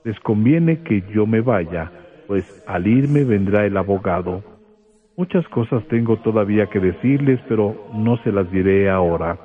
Les 0.04 0.20
conviene 0.20 0.82
que 0.82 1.04
yo 1.14 1.26
me 1.26 1.40
vaya, 1.40 1.92
pues 2.28 2.64
al 2.68 2.88
irme 2.88 3.24
vendrá 3.24 3.66
el 3.66 3.78
abogado 3.78 4.51
Muchas 5.22 5.48
cosas 5.50 5.84
tengo 5.88 6.18
todavía 6.18 6.66
que 6.66 6.80
decirles, 6.80 7.40
pero 7.48 7.76
no 7.94 8.18
se 8.24 8.32
las 8.32 8.50
diré 8.50 8.90
ahora. 8.90 9.38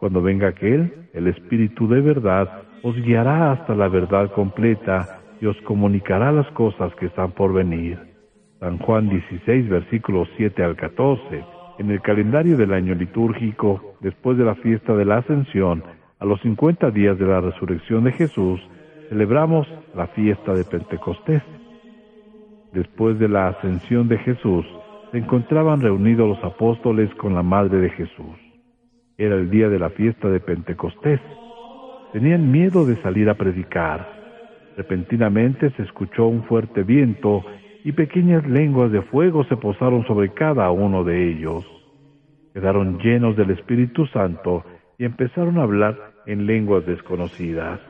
Cuando 0.00 0.20
venga 0.20 0.48
aquel, 0.48 1.10
el 1.12 1.28
Espíritu 1.28 1.86
de 1.86 2.00
verdad 2.00 2.64
os 2.82 2.96
guiará 2.96 3.52
hasta 3.52 3.76
la 3.76 3.86
verdad 3.86 4.32
completa 4.32 5.20
y 5.40 5.46
os 5.46 5.56
comunicará 5.58 6.32
las 6.32 6.48
cosas 6.48 6.92
que 6.96 7.06
están 7.06 7.30
por 7.30 7.52
venir. 7.52 7.96
San 8.58 8.78
Juan 8.78 9.08
16, 9.08 9.68
versículos 9.68 10.28
7 10.38 10.64
al 10.64 10.74
14. 10.74 11.44
En 11.78 11.92
el 11.92 12.00
calendario 12.00 12.56
del 12.56 12.72
año 12.72 12.96
litúrgico, 12.96 13.94
después 14.00 14.36
de 14.36 14.44
la 14.44 14.56
fiesta 14.56 14.96
de 14.96 15.04
la 15.04 15.18
Ascensión, 15.18 15.84
a 16.18 16.24
los 16.24 16.40
50 16.40 16.90
días 16.90 17.16
de 17.16 17.26
la 17.26 17.40
resurrección 17.40 18.02
de 18.02 18.10
Jesús, 18.10 18.60
celebramos 19.08 19.68
la 19.94 20.08
fiesta 20.08 20.52
de 20.52 20.64
Pentecostés. 20.64 21.44
Después 22.72 23.20
de 23.20 23.28
la 23.28 23.46
ascensión 23.46 24.08
de 24.08 24.18
Jesús, 24.18 24.66
se 25.16 25.20
encontraban 25.20 25.80
reunidos 25.80 26.28
los 26.28 26.44
apóstoles 26.44 27.08
con 27.14 27.34
la 27.34 27.42
madre 27.42 27.78
de 27.78 27.88
Jesús. 27.88 28.36
Era 29.16 29.36
el 29.36 29.48
día 29.48 29.70
de 29.70 29.78
la 29.78 29.88
fiesta 29.88 30.28
de 30.28 30.40
Pentecostés. 30.40 31.22
Tenían 32.12 32.52
miedo 32.52 32.84
de 32.84 33.00
salir 33.00 33.30
a 33.30 33.34
predicar. 33.34 34.06
Repentinamente 34.76 35.70
se 35.70 35.84
escuchó 35.84 36.26
un 36.26 36.42
fuerte 36.42 36.82
viento 36.82 37.42
y 37.82 37.92
pequeñas 37.92 38.46
lenguas 38.46 38.92
de 38.92 39.00
fuego 39.00 39.44
se 39.44 39.56
posaron 39.56 40.06
sobre 40.06 40.34
cada 40.34 40.70
uno 40.70 41.02
de 41.02 41.30
ellos. 41.30 41.64
Quedaron 42.52 42.98
llenos 42.98 43.38
del 43.38 43.52
Espíritu 43.52 44.04
Santo 44.08 44.66
y 44.98 45.06
empezaron 45.06 45.56
a 45.56 45.62
hablar 45.62 45.96
en 46.26 46.44
lenguas 46.44 46.84
desconocidas. 46.84 47.80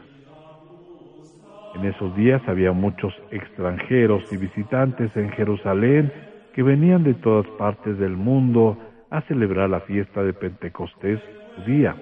En 1.74 1.86
esos 1.86 2.16
días 2.16 2.40
había 2.46 2.70
muchos 2.70 3.12
extranjeros 3.32 4.32
y 4.32 4.36
visitantes 4.36 5.10
en 5.16 5.30
Jerusalén 5.30 6.12
que 6.56 6.62
venían 6.62 7.04
de 7.04 7.12
todas 7.12 7.46
partes 7.58 7.98
del 7.98 8.16
mundo 8.16 8.78
a 9.10 9.20
celebrar 9.22 9.68
la 9.68 9.80
fiesta 9.80 10.22
de 10.22 10.32
Pentecostés 10.32 11.20
judía. 11.54 11.94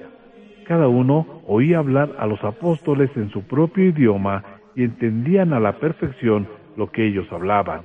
Cada 0.65 0.87
uno 0.87 1.43
oía 1.49 1.79
hablar 1.79 2.15
a 2.21 2.27
los 2.29 2.43
apóstoles 2.45 3.11
en 3.17 3.31
su 3.31 3.43
propio 3.43 3.87
idioma 3.87 4.45
y 4.77 4.85
entendían 4.85 5.53
a 5.53 5.59
la 5.59 5.73
perfección 5.81 6.47
lo 6.77 6.89
que 6.93 7.05
ellos 7.05 7.27
hablaban. 7.33 7.83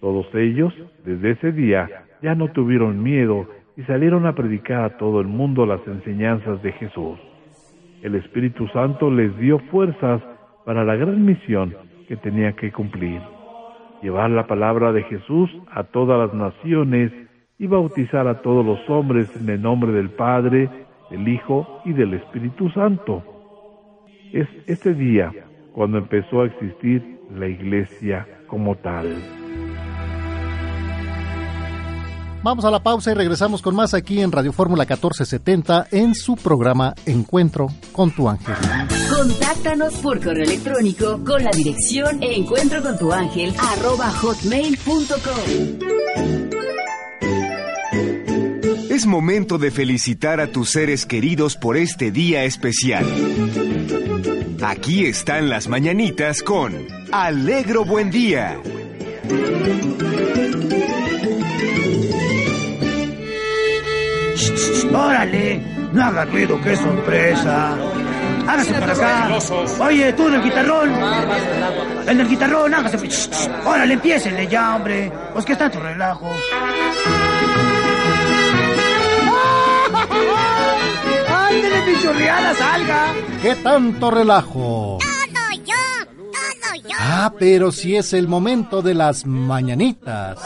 Todos 0.00 0.32
ellos, 0.32 0.72
desde 1.04 1.32
ese 1.32 1.50
día, 1.50 2.04
ya 2.22 2.36
no 2.36 2.52
tuvieron 2.52 3.02
miedo 3.02 3.48
y 3.76 3.82
salieron 3.82 4.26
a 4.26 4.34
predicar 4.36 4.84
a 4.84 4.96
todo 4.96 5.20
el 5.20 5.26
mundo 5.26 5.66
las 5.66 5.84
enseñanzas 5.88 6.62
de 6.62 6.70
Jesús. 6.70 7.18
El 8.00 8.14
Espíritu 8.14 8.68
Santo 8.68 9.10
les 9.10 9.36
dio 9.38 9.58
fuerzas 9.58 10.22
para 10.64 10.84
la 10.84 10.94
gran 10.94 11.24
misión 11.24 11.74
que 12.06 12.16
tenía 12.16 12.52
que 12.52 12.70
cumplir, 12.70 13.20
llevar 14.02 14.30
la 14.30 14.46
palabra 14.46 14.92
de 14.92 15.02
Jesús 15.04 15.50
a 15.70 15.84
todas 15.84 16.18
las 16.18 16.34
naciones 16.34 17.12
y 17.58 17.66
bautizar 17.66 18.26
a 18.26 18.40
todos 18.42 18.64
los 18.64 18.78
hombres 18.88 19.28
en 19.36 19.48
el 19.48 19.60
nombre 19.60 19.92
del 19.92 20.10
Padre, 20.10 20.68
del 21.10 21.28
Hijo 21.28 21.82
y 21.84 21.92
del 21.92 22.14
Espíritu 22.14 22.70
Santo. 22.70 23.22
Es 24.32 24.48
este 24.66 24.94
día 24.94 25.32
cuando 25.72 25.98
empezó 25.98 26.42
a 26.42 26.46
existir 26.46 27.20
la 27.34 27.48
iglesia 27.48 28.26
como 28.46 28.76
tal. 28.76 29.39
Vamos 32.42 32.64
a 32.64 32.70
la 32.70 32.82
pausa 32.82 33.10
y 33.10 33.14
regresamos 33.14 33.60
con 33.60 33.74
más 33.74 33.92
aquí 33.92 34.22
en 34.22 34.32
Radio 34.32 34.52
Fórmula 34.52 34.84
1470 34.84 35.88
en 35.90 36.14
su 36.14 36.36
programa 36.36 36.94
Encuentro 37.04 37.66
con 37.92 38.10
tu 38.12 38.30
ángel. 38.30 38.54
Contáctanos 39.14 39.94
por 39.96 40.24
correo 40.24 40.44
electrónico 40.44 41.22
con 41.22 41.44
la 41.44 41.50
dirección 41.50 42.22
encuentro 42.22 42.82
con 42.82 42.98
tu 42.98 43.12
ángel 43.12 43.54
Es 48.88 49.06
momento 49.06 49.58
de 49.58 49.70
felicitar 49.70 50.40
a 50.40 50.46
tus 50.46 50.70
seres 50.70 51.04
queridos 51.04 51.56
por 51.56 51.76
este 51.76 52.10
día 52.10 52.44
especial. 52.44 53.04
Aquí 54.62 55.04
están 55.04 55.50
las 55.50 55.68
mañanitas 55.68 56.42
con 56.42 56.74
Alegro 57.12 57.84
Buen 57.84 58.10
Día. 58.10 58.58
¡Órale! 64.92 65.60
No 65.92 66.04
haga 66.04 66.24
ruido, 66.24 66.60
qué 66.62 66.76
sorpresa. 66.76 67.76
Hágase 68.46 68.74
para 68.74 68.92
acá. 68.92 69.28
Oye, 69.80 70.12
tú 70.12 70.28
en 70.28 70.34
el 70.34 70.42
guitarrón. 70.42 70.90
En 72.06 72.20
el 72.20 72.28
guitarrón, 72.28 72.74
hágase. 72.74 72.98
Órale, 73.64 73.94
empiecenle 73.94 74.46
ya, 74.46 74.76
hombre. 74.76 75.10
Pues 75.32 75.44
que 75.44 75.56
tanto 75.56 75.80
relajo. 75.80 76.30
¡Ándele, 81.28 81.82
pichurriada, 81.82 82.54
salga! 82.54 83.12
¿Qué 83.42 83.56
tanto 83.56 84.10
relajo? 84.10 84.98
Todo 85.00 85.50
yo, 85.64 85.74
todo 86.30 86.74
yo. 86.88 86.96
Ah, 86.98 87.32
pero 87.38 87.72
si 87.72 87.96
es 87.96 88.12
el 88.12 88.28
momento 88.28 88.82
de 88.82 88.94
las 88.94 89.26
mañanitas. 89.26 90.38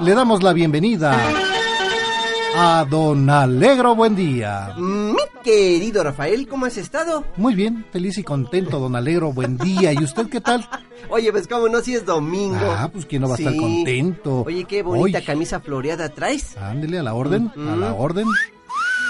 Le 0.00 0.14
damos 0.14 0.42
la 0.42 0.52
bienvenida 0.52 1.16
a 2.56 2.84
Don 2.88 3.28
Alegro 3.28 3.94
Buen 3.94 4.14
Día. 4.14 4.74
Mi 4.76 5.16
querido 5.42 6.04
Rafael, 6.04 6.46
¿cómo 6.46 6.66
has 6.66 6.76
estado? 6.76 7.24
Muy 7.36 7.54
bien, 7.54 7.84
feliz 7.90 8.16
y 8.18 8.22
contento, 8.22 8.78
Don 8.78 8.94
Alegro 8.94 9.32
Buen 9.32 9.56
Día. 9.56 9.92
¿Y 9.92 9.98
usted 10.04 10.28
qué 10.28 10.40
tal? 10.40 10.68
Oye, 11.10 11.32
pues 11.32 11.48
cómo 11.48 11.68
no, 11.68 11.80
si 11.80 11.94
es 11.94 12.06
domingo. 12.06 12.56
Ah, 12.62 12.88
pues 12.92 13.06
quién 13.06 13.22
no 13.22 13.28
va 13.28 13.34
a 13.34 13.38
estar 13.38 13.56
contento. 13.56 14.42
Oye, 14.46 14.64
qué 14.64 14.82
bonita 14.82 15.22
camisa 15.22 15.60
floreada 15.60 16.08
traes. 16.10 16.56
Ándele 16.56 16.98
a 16.98 17.02
la 17.02 17.14
orden, 17.14 17.50
a 17.56 17.76
la 17.76 17.92
orden. 17.92 18.26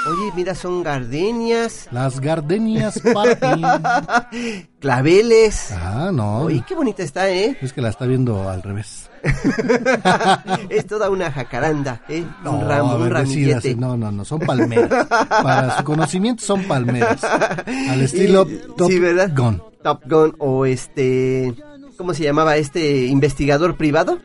Oye, 0.06 0.32
mira, 0.34 0.54
son 0.54 0.82
gardenias. 0.82 1.88
Las 1.90 2.20
gardenias 2.20 3.00
para 3.14 3.36
ti. 3.36 4.68
Claveles. 4.78 5.72
Ah, 5.72 6.10
no. 6.12 6.42
Oye, 6.42 6.64
qué 6.66 6.74
bonita 6.74 7.02
está, 7.02 7.30
¿eh? 7.30 7.56
Es 7.60 7.72
que 7.72 7.80
la 7.80 7.88
está 7.90 8.06
viendo 8.06 8.48
al 8.48 8.62
revés. 8.62 9.08
es 10.68 10.86
toda 10.86 11.10
una 11.10 11.30
jacaranda, 11.30 12.02
¿eh? 12.08 12.24
No, 12.42 12.58
un 12.58 12.68
ramo, 12.68 12.96
un 12.96 13.10
ramillete. 13.10 13.54
decídase, 13.54 13.74
no, 13.76 13.96
no, 13.96 14.12
no, 14.12 14.24
son 14.24 14.40
palmeras. 14.40 15.06
Para 15.08 15.78
su 15.78 15.84
conocimiento 15.84 16.44
son 16.44 16.64
palmeras. 16.64 17.22
Al 17.24 18.00
estilo 18.00 18.46
Y- 18.48 18.60
Top 18.76 18.90
sí, 18.90 18.98
¿verdad? 18.98 19.30
Gun. 19.34 19.62
Top 19.82 20.02
Gun 20.08 20.34
o 20.38 20.66
este... 20.66 21.54
¿Cómo 21.96 22.12
se 22.14 22.24
llamaba 22.24 22.56
este 22.56 23.06
investigador 23.06 23.76
privado? 23.76 24.18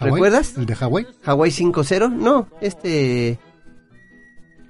¿Hawái? 0.00 0.12
¿Recuerdas? 0.14 0.54
¿El 0.56 0.66
de 0.66 0.74
Hawái? 0.74 1.06
Hawái 1.22 1.50
5-0. 1.50 2.12
No, 2.12 2.48
este... 2.60 3.38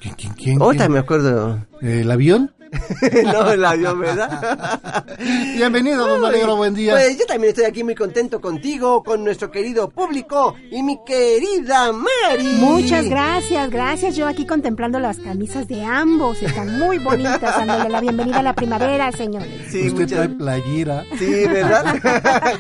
¿Quién, 0.00 0.14
quién, 0.14 0.32
quién? 0.34 0.62
Ahorita 0.62 0.84
quién? 0.84 0.92
me 0.92 0.98
acuerdo. 0.98 1.66
¿El 1.80 2.10
avión? 2.10 2.52
no, 3.24 3.50
el 3.52 3.64
avión, 3.64 4.00
¿verdad? 4.00 5.06
Bienvenido, 5.56 6.06
don 6.06 6.24
Alegro, 6.24 6.56
buen 6.56 6.74
día. 6.74 6.92
Pues 6.92 7.18
yo 7.18 7.26
también 7.26 7.50
estoy 7.50 7.64
aquí 7.64 7.82
muy 7.84 7.94
contento 7.94 8.40
contigo, 8.40 9.02
con 9.02 9.24
nuestro 9.24 9.50
querido 9.50 9.88
público 9.88 10.54
y 10.70 10.82
mi 10.82 10.98
querida 11.04 11.92
Mary. 11.92 12.44
Muchas 12.58 13.08
gracias, 13.08 13.70
gracias. 13.70 14.16
Yo 14.16 14.26
aquí 14.26 14.46
contemplando 14.46 14.98
las 14.98 15.18
camisas 15.18 15.68
de 15.68 15.84
ambos. 15.84 16.42
Están 16.42 16.78
muy 16.78 16.98
bonitas, 16.98 17.40
dándole 17.56 17.88
la 17.88 18.00
bienvenida 18.00 18.38
a 18.38 18.42
la 18.42 18.54
primavera, 18.54 19.10
señores. 19.12 19.50
Sí, 19.70 19.88
Usted 19.88 19.92
muchas- 19.92 20.08
trae 20.08 20.28
playera. 20.30 21.04
Sí, 21.18 21.46
¿verdad? 21.46 21.96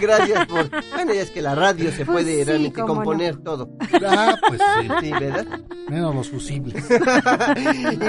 Gracias 0.00 0.46
por... 0.46 0.70
Bueno, 0.94 1.14
ya 1.14 1.22
es 1.22 1.30
que 1.30 1.42
la 1.42 1.54
radio 1.54 1.90
se 1.90 2.04
Pues 2.04 2.24
puede 2.24 2.38
sí, 2.38 2.44
realmente 2.44 2.80
no. 2.80 2.86
componer 2.86 3.36
todo. 3.38 3.68
Ah, 4.08 4.36
pues 4.48 4.60
sí. 4.80 4.88
Sí, 5.00 5.10
¿verdad? 5.12 5.46
Menos 5.88 6.14
los 6.14 6.28
fusibles. 6.30 6.84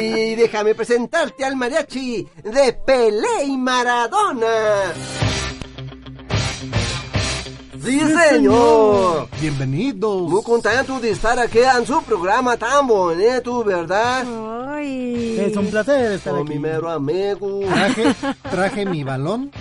y 0.01 0.35
déjame 0.35 0.75
presentarte 0.75 1.43
al 1.45 1.55
mariachi 1.55 1.96
de 2.01 2.73
Pelé 2.85 3.45
y 3.45 3.57
Maradona. 3.57 4.93
Sí, 7.83 7.99
señor. 7.99 9.27
Bienvenidos. 9.41 10.29
Muy 10.29 10.43
contento 10.43 10.99
de 10.99 11.11
estar 11.11 11.39
aquí 11.39 11.59
en 11.59 11.85
su 11.87 12.01
programa 12.03 12.55
tan 12.57 12.85
bonito, 12.85 13.63
¿verdad? 13.63 14.25
Ay. 14.75 15.39
Es 15.39 15.55
un 15.57 15.67
placer 15.67 16.11
estar 16.13 16.33
Con 16.33 16.43
aquí. 16.43 16.53
mi 16.53 16.59
mero 16.59 16.89
amigo. 16.89 17.61
Traje, 17.67 18.15
traje 18.51 18.85
mi 18.85 19.03
balón. 19.03 19.51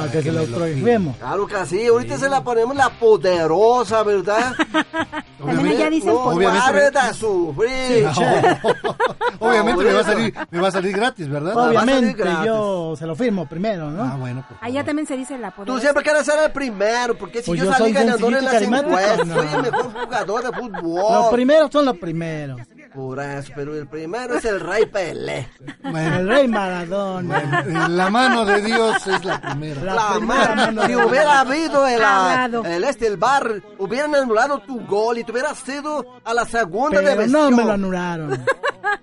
Para 0.00 0.12
que 0.12 0.22
se 0.22 0.32
lo 0.32 0.40
me 0.40 0.46
lo 0.46 0.56
prohibimos. 0.56 1.16
Claro 1.16 1.46
que 1.46 1.66
sí, 1.66 1.86
ahorita 1.86 2.18
se 2.18 2.28
la 2.28 2.42
ponemos 2.42 2.76
la 2.76 2.90
poderosa, 2.90 4.02
¿verdad? 4.02 4.54
También 5.38 5.76
allá 5.76 5.90
dicen 5.90 6.12
no, 6.12 6.20
Obviamente- 6.24 6.90
de 6.90 7.14
sufrir. 7.14 8.08
Obviamente 9.38 9.84
me 9.84 9.92
va 9.92 10.00
a 10.00 10.04
salir, 10.04 10.34
me 10.50 10.60
va 10.60 10.68
a 10.68 10.70
salir 10.72 10.92
gratis, 10.96 11.28
¿verdad? 11.28 11.56
va 11.56 11.62
a 11.62 11.64
salir 11.66 11.78
Obviamente, 11.80 12.22
gratis. 12.22 12.46
yo 12.46 12.94
se 12.98 13.06
lo 13.06 13.14
firmo 13.14 13.46
primero, 13.48 13.90
¿no? 13.90 14.02
Ah, 14.02 14.16
bueno. 14.18 14.44
por 14.48 14.56
Allá 14.60 14.84
también 14.84 15.06
se 15.06 15.16
dice 15.16 15.38
la 15.38 15.50
Tú 15.50 15.56
poderosa. 15.56 15.80
siempre 15.80 16.02
quieres 16.02 16.24
ser 16.26 16.38
el 16.44 16.50
primero, 16.52 17.16
porque 17.16 17.40
si 17.40 17.46
Pues 17.50 17.60
yo, 17.60 17.66
yo 17.66 17.72
salí 17.72 17.92
ganador 17.92 18.34
en 18.34 18.44
las 18.44 18.62
encuestas, 18.62 19.28
soy 19.28 19.46
el 19.54 19.62
mejor 19.62 19.92
jugador 19.92 20.42
de 20.42 20.48
Los 20.50 20.56
fútbol. 20.80 21.30
primeros 21.32 21.70
son 21.72 21.84
los 21.84 21.96
primeros. 21.98 22.60
Por 22.98 23.20
pero 23.54 23.76
el 23.76 23.86
primero 23.86 24.34
es 24.38 24.44
el 24.44 24.58
Rey 24.58 24.84
Pelé. 24.86 25.48
Bueno, 25.84 26.16
El 26.16 26.28
rey 26.28 26.48
Maradona. 26.48 27.64
la 27.88 28.10
mano 28.10 28.44
de 28.44 28.60
Dios 28.60 29.06
es 29.06 29.24
la 29.24 29.40
primera. 29.40 29.84
La 29.84 29.94
La 29.94 30.08
primera 30.16 30.54
mano, 30.56 30.72
mano 30.72 30.82
si 30.82 30.88
de- 30.88 30.96
hubiera 31.06 31.40
habido 31.40 31.86
el, 31.86 32.82
este 32.82 33.06
el 33.06 33.16
bar, 33.16 33.62
hubieran 33.78 34.16
anulado 34.16 34.58
tu 34.62 34.84
gol 34.84 35.16
y 35.18 35.22
te 35.22 35.30
hubieras 35.30 35.58
sido 35.58 36.04
a 36.24 36.34
la 36.34 36.44
segunda 36.44 37.00
de 37.00 37.14
Pero 37.14 37.26
no 37.28 37.50
me 37.52 37.64
lo 37.64 37.70
anularon. 37.72 38.44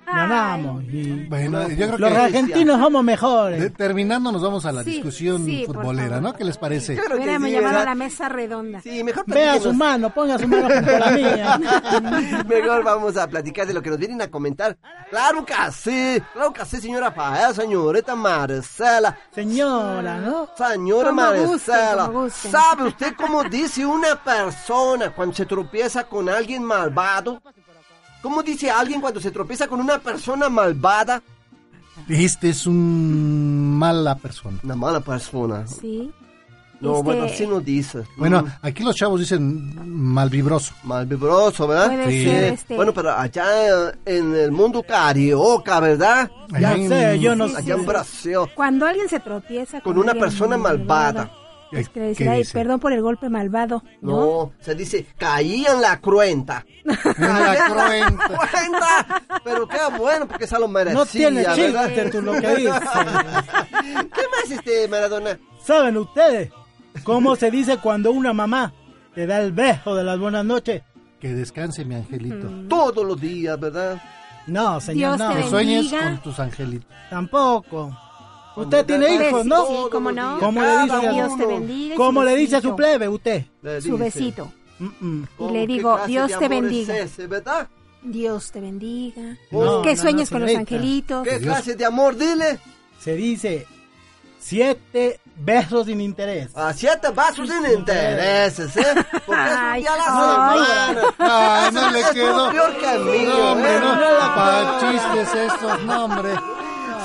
ganamos. 0.06 0.84
Y 0.86 1.26
Bueno, 1.30 1.68
yo 1.70 1.76
creo 1.88 1.98
los 1.98 2.12
que- 2.12 2.18
argentinos 2.18 2.80
somos 2.80 3.04
mejores. 3.04 3.62
De- 3.62 3.70
terminando 3.70 4.32
nos 4.32 4.42
vamos 4.42 4.66
a 4.66 4.72
la 4.74 4.84
Sí, 4.84 4.92
discusión 4.92 5.46
sí, 5.46 5.64
por 5.68 5.78
futbolera. 5.78 6.20
¿no? 6.20 6.34
¿Qué 6.34 6.44
les 6.44 6.58
parece? 6.58 6.94
Hubiéramos 7.16 7.50
llamado 7.50 7.80
a 7.80 7.86
la 7.86 7.96
mesa 7.96 8.28
redonda. 8.30 8.82
Sí, 8.82 9.04
mejor 9.06 9.24
Vea 9.28 9.60
su 9.60 9.74
mano, 9.74 10.14
ponga 10.14 10.38
su 10.38 10.48
mano 10.48 10.68
junto 10.74 10.96
a 10.96 11.00
la 11.00 11.12
mía. 11.12 11.60
Mejor 12.48 12.84
vamos 12.84 13.18
a 13.18 13.28
platicar 13.28 13.68
de 13.68 13.74
lo 13.74 13.82
que 13.82 13.85
nos 13.90 14.00
vienen 14.00 14.22
a 14.22 14.30
comentar. 14.30 14.78
Claro 15.10 15.46
que 15.46 15.54
sí, 15.72 16.22
claro 16.34 16.54
que 16.54 16.66
sí, 16.66 16.82
señora 16.82 17.14
Paella, 17.14 17.54
señorita 17.54 18.16
Marcela. 18.16 19.18
Señora, 19.34 20.20
¿no? 20.20 20.50
Señora 20.58 21.10
Como 21.10 21.22
Marcela. 21.22 22.12
¿Sabe 22.30 22.88
usted 22.88 23.16
cómo 23.16 23.44
dice 23.44 23.86
una 23.86 24.16
persona 24.22 25.12
cuando 25.12 25.36
se 25.36 25.46
tropieza 25.46 26.04
con 26.04 26.30
alguien 26.30 26.64
malvado? 26.64 27.42
¿Cómo 28.22 28.42
dice 28.42 28.72
alguien 28.72 29.02
cuando 29.02 29.20
se 29.20 29.32
tropieza 29.32 29.68
con 29.68 29.80
una 29.80 30.00
persona 30.00 30.50
malvada? 30.50 31.22
Este 32.10 32.50
es 32.50 32.66
un 32.68 33.78
mala 33.78 34.16
persona. 34.16 34.60
Una 34.64 34.76
mala 34.76 35.00
persona. 35.00 35.68
Sí. 35.68 36.12
No, 36.86 37.04
bueno, 37.04 37.26
que- 37.26 37.34
así 37.34 37.48
no 37.48 37.60
dice. 37.60 38.04
Bueno, 38.18 38.42
Mm. 38.44 38.52
aquí 38.62 38.84
los 38.84 38.96
chavos 38.96 39.20
dicen 39.20 39.74
malvibroso. 40.14 40.74
Malvibroso, 40.84 41.68
¿verdad? 41.68 41.88
Puede 41.88 42.12
Sí. 42.12 42.26
ser, 42.26 42.44
este- 42.54 42.76
Bueno, 42.76 42.94
pero 42.94 43.12
allá 43.18 43.92
en 44.06 44.36
el 44.36 44.52
mundo 44.52 44.84
carioca, 44.84 45.80
¿verdad? 45.80 46.30
Ya 46.50 46.58
Allá 46.72 46.88
sé, 46.88 47.12
en- 47.14 47.22
yo 47.22 47.36
no 47.36 47.46
Allá 47.46 47.62
sé. 47.62 47.72
en 47.72 47.86
Brasil. 47.86 48.38
Cuando 48.56 48.86
alguien 48.86 49.10
se 49.10 49.20
tropieza 49.20 49.82
Con 49.82 49.98
una 49.98 50.12
alguien 50.12 50.26
persona 50.30 50.58
malvada. 50.58 51.32
Es 51.72 51.90
que 51.90 52.00
¿Qué 52.00 52.06
decir, 52.06 52.30
ay, 52.30 52.44
perdón 52.54 52.80
por 52.80 52.94
el 52.94 53.02
golpe 53.02 53.28
malvado. 53.28 53.84
No, 54.00 54.54
se 54.62 54.76
dice, 54.76 55.08
caía 55.18 55.74
en 55.74 55.82
la 55.82 56.00
cruenta. 56.00 56.64
la 56.86 57.66
cruenta. 57.68 58.28
cruenta. 58.28 59.24
Pero 59.44 59.68
qué 59.68 59.78
bueno, 59.98 60.26
porque 60.28 60.46
esa 60.46 60.58
lo 60.60 60.68
merecía, 60.70 60.98
No 60.98 61.06
tiene 61.06 61.42
¿verdad? 61.42 61.56
chiste 61.88 62.10
tú 62.12 62.22
lo 62.22 62.34
que 62.34 62.56
dices. 62.56 62.74
¿Qué 64.14 64.22
más, 64.32 64.52
este, 64.52 64.88
Maradona? 64.88 65.38
¿Saben 65.66 65.98
ustedes 65.98 66.50
cómo 67.04 67.36
se 67.36 67.52
dice 67.52 67.78
cuando 67.78 68.12
una 68.12 68.34
mamá 68.34 68.74
te 69.14 69.26
da 69.28 69.42
el 69.42 69.52
beso 69.52 69.96
de 69.96 70.04
las 70.04 70.20
buenas 70.20 70.46
noches? 70.46 70.84
Que 71.20 71.34
descanse 71.34 71.86
mi 71.86 71.96
angelito. 71.96 72.50
Todos 72.68 73.06
los 73.06 73.20
días, 73.20 73.60
¿verdad? 73.60 74.02
No, 74.48 74.80
señor, 74.80 75.18
Dios 75.18 75.30
no. 75.30 75.36
te 75.36 75.42
Que 75.44 75.50
sueñes 75.50 75.92
bendiga. 75.92 76.04
con 76.12 76.22
tus 76.22 76.40
angelitos. 76.40 76.88
Tampoco. 77.10 77.98
Usted 78.58 78.86
tiene 78.86 79.16
hijos, 79.16 79.46
¿no? 79.46 79.66
Sí, 79.66 79.74
cómo 79.92 80.12
no. 80.12 80.40
¿Cómo 80.40 80.62
le 80.62 80.78
dice, 80.84 81.10
Dios 81.12 81.38
te 81.38 81.46
bendiga 81.46 81.96
¿Cómo 81.96 82.22
su 82.22 82.26
le 82.28 82.36
dice 82.36 82.56
a 82.56 82.62
su 82.62 82.68
besito. 82.70 82.76
plebe 82.76 83.10
usted? 83.10 83.46
Su 83.82 83.98
besito. 83.98 84.52
Mm-mm. 84.80 85.24
Y 85.24 85.28
¿cómo, 85.38 85.52
le 85.52 85.68
digo, 85.68 86.00
Dios 86.06 86.28
te 86.28 86.36
amor 86.36 86.44
es 86.54 86.62
bendiga. 86.62 86.98
ese, 86.98 87.28
¿verdad? 87.28 87.68
Dios 88.04 88.52
te 88.52 88.62
bendiga. 88.62 89.38
No, 89.52 89.82
que 89.82 89.96
no, 89.96 90.02
sueñes 90.02 90.32
no, 90.32 90.36
con 90.36 90.48
los 90.48 90.56
angelitos. 90.56 91.28
¿Qué 91.28 91.40
clase 91.40 91.76
de 91.76 91.86
amor, 91.86 92.16
dile? 92.16 92.60
Se 93.00 93.16
dice 93.16 93.66
siete 94.46 95.20
besos 95.38 95.88
sin 95.88 96.00
interés. 96.02 96.56
A 96.56 96.72
siete 96.72 97.10
vasos 97.10 97.50
sin 97.50 97.66
intereses, 97.66 98.78
¿eh? 98.78 98.94
Porque 99.26 99.42
es 99.44 99.58
un 99.58 99.74
día 99.80 99.94
a 99.94 99.98
la 99.98 100.06
semana. 100.06 101.02
Ay, 101.18 101.72
no 101.74 101.90
le 101.92 102.00
es 102.02 102.10
quedó. 102.12 102.52
peor 102.52 102.78
que 102.78 102.88
a 102.88 102.98
mí, 103.00 103.24
No, 103.26 103.52
hombre, 103.52 103.76
¿eh? 103.76 103.80
no. 103.80 104.36
Pa' 104.36 104.78
chistes 104.80 105.36
estos, 105.52 105.82
no, 105.84 106.06
hombre. 106.06 106.30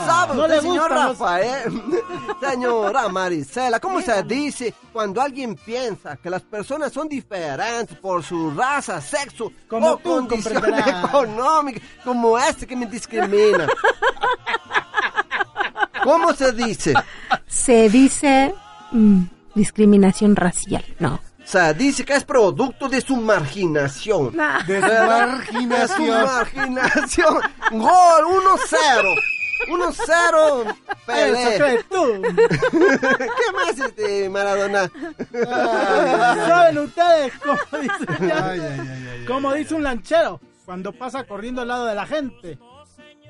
¿Sabe 0.07 0.35
No 0.35 0.43
usted, 0.45 0.61
señor 0.61 0.91
Rafael? 0.91 1.83
Señora 2.41 3.09
Maricela, 3.09 3.81
¿cómo 3.81 4.01
se 4.01 4.23
dice 4.23 4.75
cuando 4.93 5.21
alguien 5.21 5.55
piensa 5.57 6.17
que 6.17 6.31
las 6.31 6.41
personas 6.43 6.93
son 6.93 7.07
diferentes 7.09 7.97
por 7.99 8.23
su 8.23 8.51
raza, 8.51 9.01
sexo 9.01 9.53
Como 9.69 9.89
o 9.93 9.97
tú 9.99 10.27
condición 10.27 10.55
comprenderás. 10.55 11.05
económica, 11.09 11.81
como 12.05 12.39
este 12.39 12.67
que 12.67 12.77
me 12.77 12.87
discrimina? 12.87 13.67
¿Cómo 16.05 16.33
se 16.33 16.53
dice? 16.53 16.95
Se 17.47 17.89
dice 17.89 18.55
mm, 18.93 19.23
discriminación 19.55 20.37
racial. 20.37 20.85
No. 20.99 21.21
Se 21.45 21.75
dice 21.75 22.05
que 22.05 22.15
es 22.15 22.25
producto 22.25 22.89
de 22.89 23.01
su 23.01 23.17
marginación. 23.17 24.39
Ah. 24.39 24.61
De 24.67 24.81
su 24.81 24.87
marginación. 24.87 25.79
De 25.81 25.89
su 25.89 26.27
marginación. 26.27 27.41
Gol, 27.73 28.25
1-0. 28.25 29.21
1-0. 29.69 30.77
Pelé. 31.07 31.43
Eso 31.43 31.65
crees 31.65 31.89
tú. 31.89 32.23
¿Qué 32.71 33.53
más, 33.53 33.79
este, 33.79 34.29
Maradona? 34.31 34.91
¿Saben 35.33 36.79
ustedes 36.79 37.33
cómo 37.45 37.83
dice, 37.83 38.07
Ay, 38.09 38.31
ay, 38.31 38.61
ay, 38.61 38.61
ay, 38.61 39.09
ay. 39.19 39.25
cómo 39.27 39.53
dice 39.53 39.75
un 39.75 39.83
lanchero 39.83 40.41
cuando 40.65 40.93
pasa 40.93 41.25
corriendo 41.25 41.63
al 41.63 41.69
lado 41.69 41.87
de 41.87 41.95
la 41.95 42.07
gente? 42.07 42.59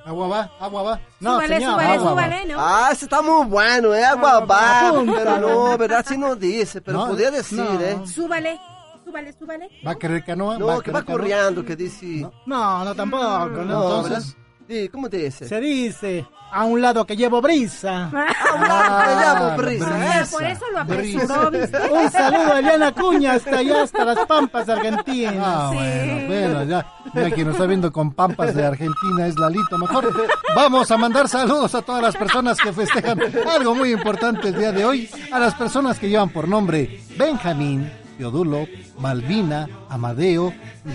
Agua 0.04 0.28
va, 0.28 0.50
agua 0.58 0.82
va. 0.82 1.00
No, 1.20 1.34
súbale, 1.34 1.54
señor. 1.56 1.72
súbale, 1.72 1.92
agua, 1.92 2.10
súbale, 2.10 2.46
¿no? 2.46 2.54
Ah, 2.58 2.88
ese 2.92 3.04
está 3.04 3.22
muy 3.22 3.46
bueno, 3.46 3.94
¿eh? 3.94 4.04
Agua 4.04 4.40
va. 4.40 4.92
Pero 5.16 5.38
no, 5.38 5.78
¿verdad? 5.78 6.04
Sí 6.08 6.16
no 6.16 6.34
dice, 6.34 6.80
pero 6.80 6.98
No, 6.98 7.06
podría 7.08 7.30
decir, 7.30 7.58
no. 7.58 7.80
¿eh? 7.80 7.98
Súbale, 8.06 8.58
súbale, 9.04 9.32
súbale. 9.38 9.68
¿Va 9.86 9.90
a 9.92 9.94
querer 9.96 10.24
canoa? 10.24 10.58
No, 10.58 10.70
a 10.70 10.82
que 10.82 10.90
va 10.90 11.02
corriendo, 11.02 11.64
que 11.64 11.76
dice... 11.76 12.26
No, 12.46 12.84
no 12.84 12.94
tampoco. 12.94 13.22
No, 13.22 13.64
No, 13.64 14.02
¿verdad? 14.02 14.06
entonces. 14.06 14.36
Sí, 14.68 14.88
¿cómo 14.88 15.10
te 15.10 15.16
dice? 15.18 15.48
Se 15.48 15.60
dice 15.60 16.26
a 16.52 16.64
un 16.64 16.80
lado 16.80 17.04
que 17.06 17.16
llevo 17.16 17.40
brisa. 17.40 18.10
Ah, 18.52 19.04
me 19.06 19.14
llamo 19.22 19.56
Brisa, 19.56 19.86
brisa. 19.86 20.20
¿eh? 20.20 20.26
Por 20.30 20.42
eso 20.44 20.64
lo 20.72 20.80
apresuró, 20.80 21.50
¿viste? 21.52 21.78
Un 21.90 22.10
saludo 22.10 22.52
a 22.52 22.58
Eliana 22.58 22.92
Cuña 22.92 23.32
hasta 23.34 23.58
allá, 23.58 23.82
hasta 23.82 24.04
las 24.04 24.18
Pampas 24.26 24.68
Argentinas. 24.68 25.34
Ah, 25.40 25.68
Sí. 25.70 25.76
bueno, 25.76 26.26
bueno, 26.26 26.64
ya, 26.64 26.86
ya 27.14 27.30
quien 27.30 27.46
nos 27.46 27.54
está 27.54 27.66
viendo 27.66 27.92
con 27.92 28.12
pampas 28.12 28.54
de 28.54 28.66
Argentina 28.66 29.26
es 29.26 29.38
Lalito, 29.38 29.78
mejor. 29.78 30.12
Vamos 30.56 30.90
a 30.90 30.96
mandar 30.96 31.28
saludos 31.28 31.74
a 31.76 31.82
todas 31.82 32.02
las 32.02 32.16
personas 32.16 32.58
que 32.58 32.72
festejan 32.72 33.20
algo 33.48 33.74
muy 33.74 33.92
importante 33.92 34.48
el 34.48 34.58
día 34.58 34.72
de 34.72 34.84
hoy, 34.84 35.08
a 35.32 35.38
las 35.38 35.54
personas 35.54 35.98
que 35.98 36.08
llevan 36.08 36.30
por 36.30 36.48
nombre 36.48 37.00
Benjamín, 37.16 37.90
Teodulo, 38.18 38.66
Malvina, 38.98 39.68
Amadeo, 39.88 40.52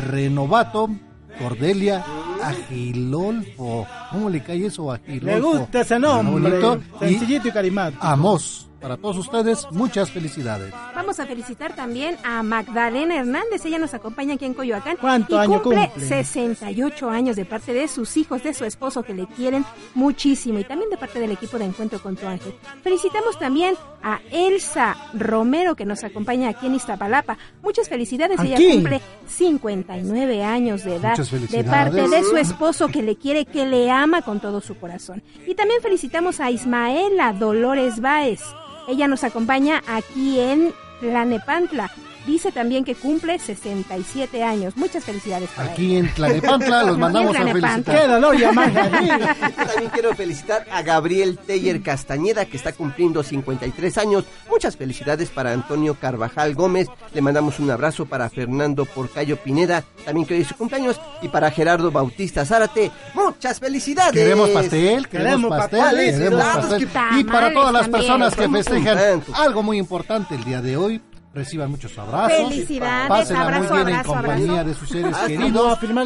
Renovato, 0.10 0.90
Cordelia, 1.38 2.04
Agilolfo. 2.42 3.88
¿Cómo 4.12 4.30
le 4.30 4.42
cae 4.44 4.66
eso 4.66 4.92
a 4.92 4.96
Agilolfo? 4.96 5.26
Le 5.26 5.40
gusta 5.40 5.82
ese 5.82 6.00
nombre. 6.00 6.62
Sencillito 7.00 7.48
y 7.48 7.52
carismático. 7.52 8.04
Amos. 8.06 8.68
Para 8.86 8.98
todos 8.98 9.18
ustedes, 9.18 9.66
muchas 9.72 10.12
felicidades. 10.12 10.72
Vamos 10.94 11.20
a 11.20 11.26
felicitar 11.26 11.76
también 11.76 12.18
a 12.24 12.44
Magdalena 12.44 13.16
Hernández. 13.16 13.66
Ella 13.66 13.80
nos 13.80 13.96
acompaña 13.96 14.36
aquí 14.36 14.46
en 14.46 14.54
Coyoacán. 14.54 14.98
¿Cuánto 15.02 15.38
y 15.38 15.40
año 15.40 15.64
cumple? 15.64 15.90
cumple? 15.90 16.08
68 16.08 17.10
años 17.10 17.36
de 17.36 17.46
parte 17.46 17.74
de 17.74 17.88
sus 17.88 18.16
hijos, 18.16 18.44
de 18.44 18.54
su 18.54 18.64
esposo 18.64 19.02
que 19.02 19.16
le 19.16 19.26
quieren 19.26 19.66
muchísimo 19.96 20.60
y 20.60 20.66
también 20.66 20.92
de 20.92 20.98
parte 20.98 21.20
del 21.20 21.32
equipo 21.32 21.58
de 21.58 21.66
Encuentro 21.66 22.00
con 22.00 22.16
tu 22.16 22.28
Ángel. 22.28 22.54
Felicitamos 22.84 23.40
también 23.40 23.74
a 24.04 24.20
Elsa 24.32 24.96
Romero 25.16 25.76
que 25.76 25.86
nos 25.86 26.04
acompaña 26.04 26.50
aquí 26.50 26.68
en 26.68 26.76
Iztapalapa. 26.76 27.40
Muchas 27.64 27.90
felicidades. 27.90 28.40
Ella 28.40 28.58
cumple 28.72 29.02
59 29.26 30.44
años 30.44 30.84
de 30.84 30.98
edad 30.98 31.18
Muchas 31.18 31.32
de 31.32 31.40
felicidades. 31.40 31.72
parte 31.72 32.08
de 32.08 32.24
su 32.24 32.38
esposo 32.38 32.90
que 32.90 33.02
le 33.02 33.16
quiere, 33.16 33.46
que 33.46 33.66
le 33.66 33.90
ama 33.90 34.22
con 34.22 34.40
todo 34.40 34.62
su 34.62 34.78
corazón. 34.78 35.24
Y 35.48 35.56
también 35.56 35.82
felicitamos 35.82 36.40
a 36.40 36.52
Ismaela 36.52 37.34
Dolores 37.34 38.00
Báez. 38.00 38.44
Ella 38.88 39.08
nos 39.08 39.24
acompaña 39.24 39.84
aquí 39.88 40.40
en 40.40 40.74
Tlanepantla. 41.00 41.92
Dice 42.26 42.52
también 42.52 42.84
que 42.84 42.96
cumple 42.96 43.38
67 43.38 44.44
años. 44.44 44.76
Muchas 44.76 45.04
felicidades 45.04 45.50
para 45.52 45.72
Aquí 45.72 45.96
en 45.96 46.12
Tlanepantla 46.14 46.84
los 46.84 46.98
mandamos 47.00 47.36
a 47.36 47.42
Tlanepantla. 47.42 47.94
Qué 47.94 48.00
felicitar. 48.00 48.10
dolor 48.10 48.38
llamar 48.38 48.74
también 49.56 49.92
quiero 49.94 50.16
felicitar 50.16 50.66
a 50.72 50.82
Gabriel 50.82 51.38
Teyer 51.38 51.82
Castañeda, 51.82 52.46
que 52.46 52.58
está 52.58 52.74
cumpliendo 52.74 53.22
53 53.22 53.98
años. 54.00 54.26
Muchas 54.50 54.76
felicidades 54.76 55.30
para 55.30 55.52
Antonio 55.52 55.96
Carvajal 55.96 56.56
Gómez. 56.56 56.88
Le 57.14 57.22
mandamos 57.22 57.60
un 57.60 57.70
abrazo 57.70 58.06
para 58.06 58.30
Fernando 58.30 58.86
Porcayo 58.86 59.38
Pineda, 59.38 59.84
también 60.04 60.26
que 60.26 60.34
hoy 60.34 60.42
es 60.42 60.48
su 60.48 60.56
cumpleaños. 60.56 61.00
Y 61.22 61.28
para 61.28 61.52
Gerardo 61.52 61.92
Bautista 61.92 62.44
Zárate, 62.44 62.92
muchas 63.14 63.60
felicidades. 63.60 64.14
Queremos 64.14 64.50
pastel, 64.50 65.08
queremos 65.08 65.10
Queremos 65.10 65.50
pastel, 65.50 66.06
queremos 66.06 66.44
pastel. 66.44 66.90
Y 67.20 67.24
para 67.24 67.54
todas 67.54 67.74
las 67.74 67.88
personas 67.88 68.36
que 68.36 68.50
festejan 68.50 69.24
algo 69.34 69.62
muy 69.62 69.78
importante 69.78 70.36
el 70.36 70.44
día 70.44 70.62
de 70.62 70.78
hoy, 70.78 71.02
reciban 71.36 71.70
muchos 71.70 71.96
abrazos. 71.98 72.50
Felicidades, 72.50 73.10
Pásenla 73.10 73.42
abrazo, 73.44 73.74
muy 73.76 73.84
bien 73.84 73.98
en 74.00 74.04
compañía 74.04 74.52
abrazo. 74.62 74.70
de 74.70 74.74
sus 74.76 74.90
seres 74.90 75.16
queridos. 75.28 75.52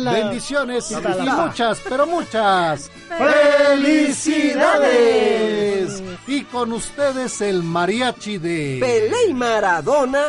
la- 0.02 0.12
Bendiciones 0.12 0.92
y 0.92 0.96
muchas, 0.96 1.80
pero 1.88 2.06
muchas 2.08 2.92
Felicidades. 3.18 6.04
Y 6.28 6.42
con 6.44 6.74
ustedes 6.74 7.40
el 7.42 7.64
mariachi 7.64 8.38
de 8.38 8.78
Pelé 8.82 9.30
y 9.30 9.34
Maradona. 9.34 10.24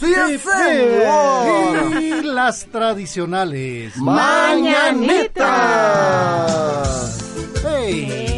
Sí, 0.00 0.12
y 2.00 2.22
las 2.22 2.66
tradicionales 2.66 3.96
Mañanitas. 5.94 7.20
Hey. 7.64 8.33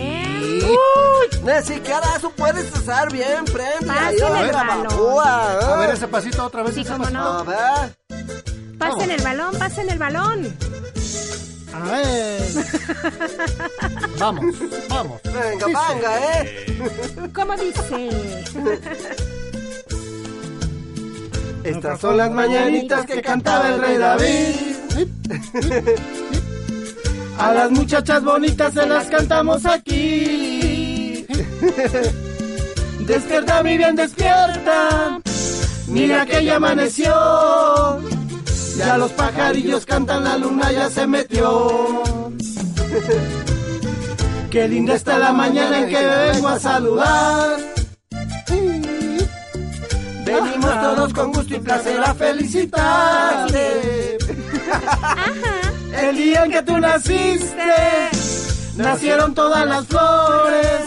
Ni 1.45 1.63
siquiera 1.63 2.17
eso 2.17 2.31
puedes 2.31 2.73
usar 2.77 3.11
bien, 3.13 3.45
prende. 3.45 3.91
ahí, 3.91 4.17
Pasen 4.19 4.37
el 4.37 4.53
balón. 4.53 4.87
¿eh? 4.87 5.65
A 5.65 5.77
ver 5.77 5.91
ese 5.91 6.09
pasito 6.09 6.45
otra 6.45 6.63
vez. 6.63 6.75
Sí, 6.75 6.85
cómo 6.85 7.09
no. 7.11 7.23
A 7.39 7.43
ver. 7.45 7.97
Pasen 8.79 9.11
el 9.11 9.23
balón, 9.23 9.57
pasen 9.59 9.91
el 9.91 9.99
balón. 9.99 10.57
A 11.75 11.81
ver. 11.91 12.43
Vamos, 14.19 14.47
vamos. 14.89 15.21
Venga, 15.25 15.67
venga, 15.67 16.41
¿eh? 16.41 16.67
¿Cómo 17.35 17.55
dice? 17.57 18.09
Estas 21.65 22.01
son 22.01 22.17
las 22.17 22.31
mañanitas 22.31 23.05
que 23.05 23.21
cantaba 23.21 23.69
el 23.69 23.81
rey 23.81 23.99
David. 23.99 24.55
A 27.39 27.53
las 27.53 27.71
muchachas 27.71 28.25
bonitas 28.25 28.73
se 28.73 28.87
las 28.87 29.09
cantamos 29.09 29.67
aquí. 29.67 31.27
Despierta, 33.01 33.63
mi 33.63 33.77
bien, 33.77 33.95
despierta. 33.95 35.21
Mira 35.89 36.25
que 36.27 36.45
ya 36.45 36.57
amaneció. 36.57 37.13
Ya 38.77 38.99
los 38.99 39.13
pajarillos 39.13 39.87
cantan, 39.87 40.25
la 40.25 40.37
luna 40.37 40.73
ya 40.73 40.91
se 40.91 41.07
metió. 41.07 42.03
Qué 44.51 44.69
linda 44.69 44.95
está 44.95 45.19
la 45.19 45.33
mañana 45.33 45.81
en 45.81 45.89
que 45.89 46.05
vengo 46.33 46.49
a 46.49 46.59
saludar. 46.59 47.57
Venimos 50.25 50.81
todos 50.81 51.15
con 51.15 51.33
gusto 51.33 51.55
y 51.55 51.59
placer 51.59 52.01
a 52.03 52.15
felicitarte. 52.15 54.19
El 56.01 56.17
día 56.17 56.45
en 56.45 56.51
que 56.51 56.63
tú 56.63 56.79
naciste, 56.79 58.11
nacieron 58.77 59.35
todas 59.35 59.67
las 59.67 59.87
flores. 59.87 60.83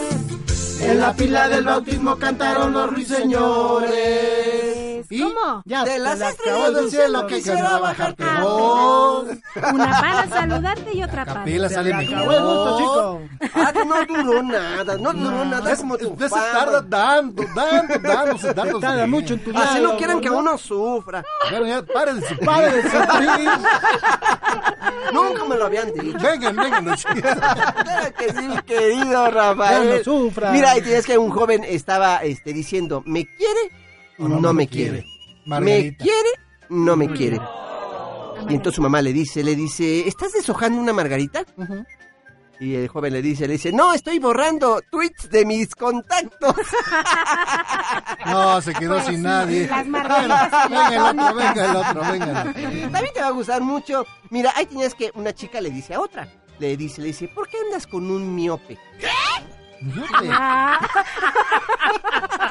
En 0.82 1.00
la 1.00 1.14
pila 1.14 1.50
del 1.50 1.66
bautismo 1.66 2.18
cantaron 2.18 2.74
los 2.74 2.90
ruiseñores. 2.94 4.89
¿Cómo? 5.10 5.62
Ya 5.66 5.84
De 5.84 5.92
te 5.92 6.00
las 6.00 6.20
la 6.20 6.30
estrellas 6.30 6.74
del 6.74 6.90
cielo 6.92 7.28
quisiera 7.28 7.70
no 7.70 7.82
bajarte 7.82 8.24
Ah, 8.24 8.42
voz. 8.42 9.28
Una 9.74 10.02
para 10.02 10.28
saludarte 10.30 10.94
y 10.94 11.04
otra 11.04 11.26
para. 11.26 11.40
Capela 11.40 11.70
sale 11.70 11.94
mejor. 11.94 12.78
chico. 12.78 13.22
Ah, 13.56 13.74
no 13.86 14.24
duró 14.24 14.44
nada, 14.44 14.98
no 14.98 15.14
duró 15.14 15.46
nada 15.46 15.76
como 15.76 15.98
tu 15.98 16.16
se 16.20 16.30
fama. 16.30 16.44
tarda 16.52 16.82
dando, 16.82 17.44
dando, 17.56 18.00
dando, 18.00 18.38
se 18.40 18.54
tarda. 18.54 18.80
Tarda 18.80 19.08
mucho 19.08 19.34
en 19.34 19.44
tu 19.44 19.58
Así 19.58 19.82
no 19.82 19.98
quieren 19.98 20.22
que 20.22 20.30
uno 20.30 20.58
sufra. 20.58 21.24
Bueno, 21.50 21.66
ya, 21.68 21.82
de 21.82 22.22
sufrir. 22.84 23.50
Nunca 25.14 25.46
me 25.46 25.56
lo 25.58 25.66
habían 25.66 25.92
dicho. 25.94 26.18
Vengan, 26.20 26.56
vengan. 26.56 26.86
Que 28.18 28.32
sí, 28.34 28.42
mi 28.48 28.62
querido 28.64 29.30
Rafael. 29.32 29.90
Ya 29.90 29.98
no 29.98 30.04
sufra. 30.04 30.52
Mira, 30.52 30.78
y 30.78 30.82
tienes 30.82 31.06
que 31.06 31.18
un 31.18 31.30
joven 31.30 31.64
estaba 31.64 32.18
este, 32.18 32.54
diciendo, 32.54 33.04
¿me 33.06 33.26
quiere? 33.26 33.72
No, 34.20 34.54
me 34.54 34.68
quiere. 34.68 35.06
¿Me 35.46 35.96
quiere? 35.96 36.30
No 36.70 36.96
me 36.96 37.08
quiere. 37.12 37.40
Y 38.50 38.54
entonces 38.54 38.76
su 38.76 38.82
mamá 38.82 39.02
le 39.02 39.12
dice, 39.14 39.44
le 39.44 39.56
dice, 39.56 40.08
¿estás 40.08 40.34
deshojando 40.34 40.80
una 40.80 40.94
margarita? 40.94 41.44
Y 42.62 42.76
el 42.76 42.88
joven 42.90 43.14
le 43.14 43.22
dice, 43.22 43.48
le 43.48 43.54
dice, 43.54 43.72
no, 43.72 43.94
estoy 43.94 44.20
borrando 44.20 44.82
tweets 44.92 45.30
de 45.30 45.46
mis 45.46 45.74
contactos. 45.76 46.56
No, 48.26 48.62
se 48.62 48.74
quedó 48.74 48.96
Pues 48.96 49.06
sin 49.06 49.16
sí, 49.18 49.22
nadie. 49.22 49.68
las 49.68 49.88
margaritas 49.88 50.70
Venga 50.70 50.90
el 50.96 51.00
otro, 51.02 51.34
venga 51.36 51.66
el 51.66 51.76
otro, 51.76 52.02
venga. 52.12 52.44
También 52.92 53.14
te 53.14 53.22
va 53.22 53.28
a 53.28 53.32
gustar 53.32 53.62
mucho. 53.62 54.06
Mira, 54.30 54.52
ahí 54.56 54.66
tienes 54.68 54.94
que 54.94 55.10
una 55.16 55.34
chica 55.34 55.60
le 55.62 55.72
dice 55.72 55.96
a 55.96 56.02
otra. 56.02 56.28
Le 56.60 56.78
dice, 56.78 57.02
le 57.02 57.08
dice, 57.08 57.28
¿por 57.30 57.48
qué 57.48 57.58
andas 57.66 57.88
con 57.88 58.10
un 58.12 58.36
miope? 58.36 58.78
Ah, 60.32 60.80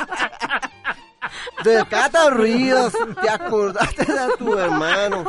De 1.64 1.84
Cata 1.88 2.30
Ríos, 2.30 2.92
te 3.20 3.28
acordaste 3.30 4.04
de 4.04 4.36
tu 4.38 4.56
hermano. 4.58 5.24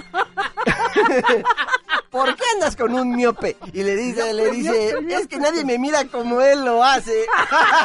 ¿Por 2.10 2.36
qué 2.36 2.44
andas 2.56 2.76
con 2.76 2.94
un 2.94 3.16
miope? 3.16 3.56
Y 3.72 3.84
le 3.84 3.96
dice, 3.96 4.34
le 4.34 4.50
dice, 4.50 4.96
es 5.10 5.28
que 5.28 5.38
nadie 5.38 5.64
me 5.64 5.78
mira 5.78 6.06
como 6.06 6.42
él 6.42 6.66
lo 6.66 6.84
hace. 6.84 7.26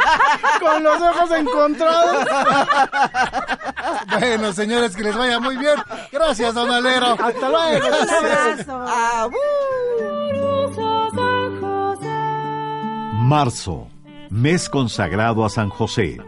Con 0.61 0.83
los 0.83 1.01
ojos 1.01 1.31
encontrados. 1.31 2.27
Bueno, 4.19 4.53
señores, 4.53 4.97
que 4.97 5.03
les 5.03 5.17
vaya 5.17 5.41
muy 5.41 5.57
bien. 5.57 5.75
Gracias, 6.11 6.55
don 6.55 6.71
Alero. 6.71 7.17
Hasta 7.19 7.49
luego. 7.49 7.87
un 7.87 8.11
abrazo. 8.11 8.85
Ah, 8.87 9.29
Marzo, 13.13 13.89
mes 14.31 14.69
consagrado 14.69 15.45
a 15.45 15.51
San 15.51 15.69
José. 15.69 16.19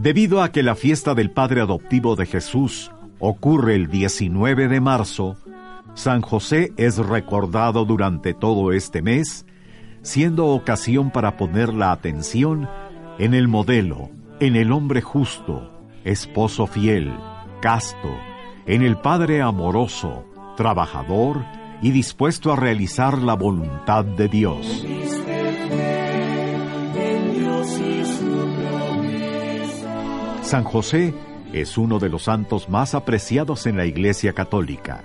Debido 0.00 0.42
a 0.42 0.52
que 0.52 0.62
la 0.62 0.76
fiesta 0.76 1.16
del 1.16 1.32
Padre 1.32 1.60
Adoptivo 1.60 2.14
de 2.14 2.24
Jesús 2.24 2.92
ocurre 3.18 3.74
el 3.74 3.88
19 3.88 4.68
de 4.68 4.80
marzo, 4.80 5.36
San 5.94 6.22
José 6.22 6.72
es 6.76 6.98
recordado 6.98 7.84
durante 7.84 8.32
todo 8.32 8.70
este 8.70 9.02
mes, 9.02 9.44
siendo 10.02 10.46
ocasión 10.46 11.10
para 11.10 11.36
poner 11.36 11.74
la 11.74 11.90
atención 11.90 12.68
en 13.18 13.34
el 13.34 13.48
modelo, 13.48 14.10
en 14.38 14.54
el 14.54 14.70
hombre 14.70 15.02
justo, 15.02 15.68
esposo 16.04 16.68
fiel, 16.68 17.12
casto, 17.60 18.16
en 18.66 18.82
el 18.82 18.98
Padre 18.98 19.42
amoroso, 19.42 20.24
trabajador 20.56 21.44
y 21.82 21.90
dispuesto 21.90 22.52
a 22.52 22.56
realizar 22.56 23.18
la 23.18 23.34
voluntad 23.34 24.04
de 24.04 24.28
Dios. 24.28 24.86
San 30.48 30.64
José 30.64 31.12
es 31.52 31.76
uno 31.76 31.98
de 31.98 32.08
los 32.08 32.22
santos 32.22 32.70
más 32.70 32.94
apreciados 32.94 33.66
en 33.66 33.76
la 33.76 33.84
Iglesia 33.84 34.32
Católica, 34.32 35.04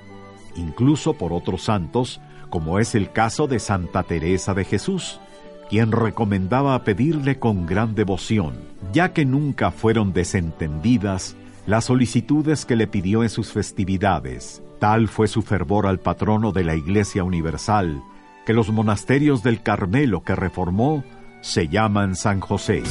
incluso 0.56 1.16
por 1.16 1.34
otros 1.34 1.64
santos, 1.64 2.22
como 2.50 2.80
es 2.80 2.96
el 2.96 3.12
caso 3.12 3.46
de 3.48 3.60
Santa 3.60 4.04
Teresa 4.04 4.54
de 4.54 4.64
Jesús, 4.64 5.20
quien 5.70 5.92
recomendaba 5.92 6.82
pedirle 6.86 7.40
con 7.40 7.66
gran 7.66 7.94
devoción, 7.94 8.54
ya 8.94 9.12
que 9.12 9.26
nunca 9.26 9.72
fueron 9.72 10.14
desentendidas 10.14 11.36
las 11.68 11.84
solicitudes 11.84 12.66
que 12.66 12.78
le 12.78 12.88
pidió 12.88 13.22
en 13.22 13.30
sus 13.30 13.52
festividades. 13.52 14.64
Tal 14.80 15.10
fue 15.10 15.28
su 15.28 15.42
fervor 15.42 15.88
al 15.88 16.00
patrono 16.00 16.54
de 16.54 16.64
la 16.64 16.76
Iglesia 16.76 17.26
Universal, 17.26 18.02
que 18.46 18.54
los 18.54 18.72
monasterios 18.72 19.44
del 19.44 19.62
Carmelo 19.62 20.24
que 20.24 20.36
reformó 20.36 21.04
se 21.42 21.68
llaman 21.68 22.16
San 22.16 22.40
José. 22.40 22.82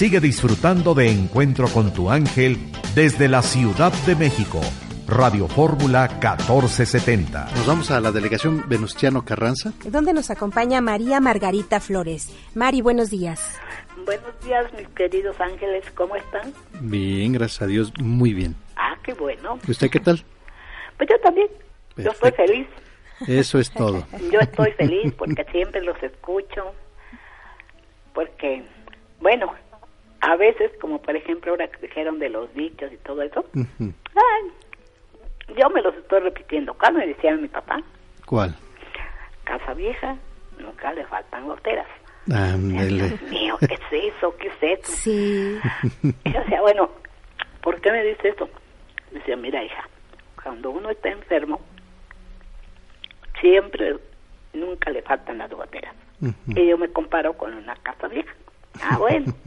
Sigue 0.00 0.18
disfrutando 0.18 0.94
de 0.94 1.10
Encuentro 1.10 1.68
con 1.68 1.92
tu 1.92 2.08
ángel 2.08 2.56
desde 2.94 3.28
la 3.28 3.42
Ciudad 3.42 3.92
de 4.06 4.16
México. 4.16 4.58
Radio 5.06 5.46
Fórmula 5.46 6.08
1470. 6.08 7.44
Nos 7.54 7.66
vamos 7.66 7.90
a 7.90 8.00
la 8.00 8.10
delegación 8.10 8.64
Venustiano 8.66 9.26
Carranza. 9.26 9.74
¿Dónde 9.84 10.14
nos 10.14 10.30
acompaña 10.30 10.80
María 10.80 11.20
Margarita 11.20 11.80
Flores? 11.80 12.34
Mari, 12.54 12.80
buenos 12.80 13.10
días. 13.10 13.60
Buenos 14.06 14.40
días, 14.42 14.72
mis 14.72 14.88
queridos 14.88 15.38
ángeles, 15.38 15.84
¿cómo 15.94 16.16
están? 16.16 16.54
Bien, 16.80 17.34
gracias 17.34 17.60
a 17.60 17.66
Dios, 17.66 17.92
muy 18.00 18.32
bien. 18.32 18.56
Ah, 18.76 18.96
qué 19.04 19.12
bueno. 19.12 19.58
¿Y 19.68 19.70
usted 19.70 19.90
qué 19.90 20.00
tal? 20.00 20.24
Pues 20.96 21.10
yo 21.10 21.20
también. 21.20 21.48
Yo 21.98 22.10
estoy 22.10 22.32
feliz. 22.32 22.66
Eso 23.28 23.58
es 23.58 23.70
todo. 23.70 24.06
Yo 24.32 24.40
estoy 24.40 24.72
feliz 24.72 25.12
porque 25.12 25.44
siempre 25.52 25.82
los 25.82 26.02
escucho. 26.02 26.72
Porque, 28.14 28.64
bueno, 29.20 29.52
a 30.20 30.36
veces, 30.36 30.70
como 30.80 31.00
por 31.00 31.16
ejemplo 31.16 31.52
ahora 31.52 31.68
que 31.68 31.86
dijeron 31.86 32.18
de 32.18 32.28
los 32.28 32.52
dichos 32.54 32.92
y 32.92 32.96
todo 32.98 33.22
eso, 33.22 33.44
ay, 33.54 34.50
yo 35.56 35.70
me 35.70 35.82
los 35.82 35.94
estoy 35.96 36.20
repitiendo. 36.20 36.74
Cuando 36.74 37.00
me 37.00 37.06
decía 37.06 37.34
mi 37.36 37.48
papá, 37.48 37.80
¿Cuál? 38.26 38.54
casa 39.44 39.74
vieja, 39.74 40.16
nunca 40.58 40.92
le 40.92 41.04
faltan 41.06 41.46
goteras. 41.46 41.86
Dios 42.26 43.22
mío, 43.22 43.56
¿qué 43.58 43.74
es 43.74 44.14
eso? 44.14 44.36
¿Qué 44.36 44.48
es 44.48 44.78
eso? 44.80 44.92
Sí. 44.92 45.58
Y 46.24 46.32
yo 46.32 46.40
decía, 46.40 46.60
bueno, 46.60 46.90
¿por 47.62 47.80
qué 47.80 47.90
me 47.90 48.04
dice 48.04 48.28
esto? 48.28 48.48
Decía, 49.10 49.36
mira, 49.36 49.64
hija, 49.64 49.88
cuando 50.42 50.70
uno 50.70 50.90
está 50.90 51.08
enfermo, 51.08 51.60
siempre, 53.40 53.96
nunca 54.52 54.90
le 54.90 55.02
faltan 55.02 55.38
las 55.38 55.50
goteras. 55.50 55.94
Y 56.48 56.66
yo 56.66 56.76
me 56.76 56.88
comparo 56.88 57.32
con 57.32 57.54
una 57.54 57.74
casa 57.76 58.06
vieja. 58.08 58.32
Ah, 58.82 58.98
bueno. 58.98 59.32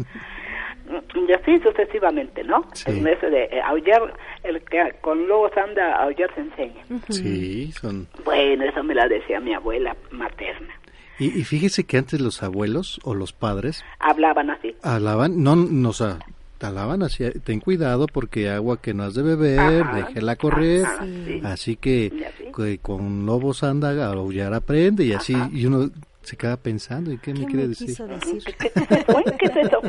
y 1.28 1.32
así 1.34 1.60
sucesivamente, 1.60 2.44
¿no? 2.44 2.66
Sí. 2.74 2.92
En 2.92 3.08
ese 3.08 3.30
de 3.30 3.44
eh, 3.46 3.62
aullar, 3.64 4.14
el 4.44 4.62
que 4.64 4.94
con 5.02 5.28
lobos 5.28 5.52
anda, 5.58 5.96
a 5.98 6.04
aullar 6.04 6.34
se 6.36 6.42
enseña. 6.42 6.84
Sí, 7.10 7.72
son... 7.74 8.08
Bueno, 8.26 8.64
eso 8.66 8.84
me 8.84 8.96
la 8.96 9.08
decía 9.08 9.40
mi 9.40 9.54
abuela 9.54 9.96
materna. 10.12 10.74
Y, 11.20 11.26
y 11.40 11.44
fíjese 11.44 11.84
que 11.86 11.98
antes 11.98 12.20
los 12.22 12.42
abuelos 12.44 13.00
o 13.04 13.14
los 13.14 13.34
padres 13.34 13.84
Hablaban 14.00 14.50
así. 14.50 14.76
hablaban, 14.82 15.44
no 15.44 15.56
nos 15.56 16.02
a- 16.02 16.20
hablaban 16.60 17.04
así, 17.04 17.30
ten 17.44 17.60
cuidado 17.60 18.08
porque 18.08 18.50
agua 18.50 18.82
que 18.82 18.94
no 18.94 19.04
has 19.04 19.14
de 19.14 19.22
beber, 19.22 19.82
Ajá, 19.84 19.96
déjela 19.98 20.36
correr, 20.38 20.86
ajá, 20.86 21.06
sí. 21.06 21.42
así 21.44 21.76
que, 21.76 22.12
Y 22.14 22.24
así. 22.24 22.46
que 22.56 22.78
con 22.80 23.26
lobos 23.26 23.64
anda, 23.64 23.90
a 24.08 24.14
aullar 24.14 24.54
aprende 24.54 25.04
y 25.04 25.12
así, 25.14 25.36
y 25.52 25.66
uno 25.66 25.90
Se 26.24 26.38
queda 26.38 26.56
pensando, 26.56 27.12
¿y 27.12 27.18
qué, 27.18 27.34
me 27.34 27.46
quiere 27.46 27.68
decir? 27.68 27.96
¿Qué 27.98 29.46
es 29.46 29.56
eso? 29.58 29.82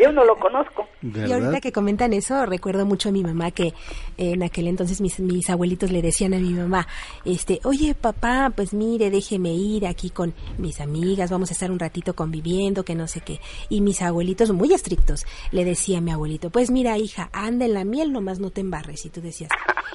Yo 0.00 0.10
no 0.10 0.24
lo 0.24 0.36
conozco. 0.36 0.86
Y 1.02 1.30
ahorita 1.30 1.60
que 1.60 1.72
comentan 1.72 2.12
eso, 2.14 2.46
recuerdo 2.46 2.86
mucho 2.86 3.10
a 3.10 3.12
mi 3.12 3.22
mamá 3.22 3.50
que 3.50 3.74
en 4.16 4.42
aquel 4.42 4.66
entonces 4.66 5.00
mis, 5.00 5.20
mis 5.20 5.50
abuelitos 5.50 5.92
le 5.92 6.00
decían 6.00 6.32
a 6.34 6.38
mi 6.38 6.54
mamá, 6.54 6.88
este, 7.24 7.60
oye 7.64 7.94
papá, 7.94 8.50
pues 8.54 8.72
mire, 8.72 9.10
déjeme 9.10 9.52
ir 9.54 9.86
aquí 9.86 10.10
con 10.10 10.34
mis 10.58 10.80
amigas, 10.80 11.30
vamos 11.30 11.50
a 11.50 11.52
estar 11.52 11.70
un 11.70 11.78
ratito 11.78 12.14
conviviendo, 12.16 12.84
que 12.84 12.94
no 12.94 13.06
sé 13.06 13.20
qué. 13.20 13.40
Y 13.68 13.82
mis 13.82 14.00
abuelitos, 14.00 14.52
muy 14.52 14.72
estrictos, 14.72 15.26
le 15.52 15.64
decía 15.64 15.98
a 15.98 16.00
mi 16.00 16.12
abuelito, 16.12 16.50
pues 16.50 16.70
mira 16.70 16.96
hija, 16.96 17.28
anda 17.32 17.66
en 17.66 17.74
la 17.74 17.84
miel, 17.84 18.10
nomás 18.10 18.40
no 18.40 18.50
te 18.50 18.62
embarres. 18.62 19.04
Y 19.04 19.10
tú 19.10 19.20
decías, 19.20 19.50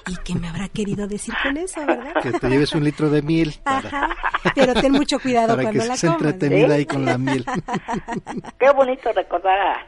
¿y 0.07 0.15
qué 0.23 0.35
me 0.35 0.47
habrá 0.47 0.69
querido 0.69 1.07
decir 1.07 1.33
con 1.43 1.57
eso, 1.57 1.83
verdad? 1.85 2.13
Que 2.21 2.31
te 2.31 2.47
lleves 2.47 2.73
un 2.73 2.83
litro 2.83 3.09
de 3.09 3.21
miel. 3.23 3.55
Ajá, 3.65 4.15
pero 4.55 4.73
ten 4.73 4.91
mucho 4.91 5.19
cuidado 5.19 5.30
para 5.33 5.53
cuando 5.63 5.71
que 5.71 5.77
la 5.87 5.93
estés 5.93 6.09
comas. 6.09 6.33
entretenida 6.33 6.75
ahí 6.75 6.85
con 6.85 7.05
la 7.05 7.17
miel. 7.17 7.45
Qué 8.59 8.69
bonito 8.71 9.11
recordar 9.13 9.59
a, 9.59 9.85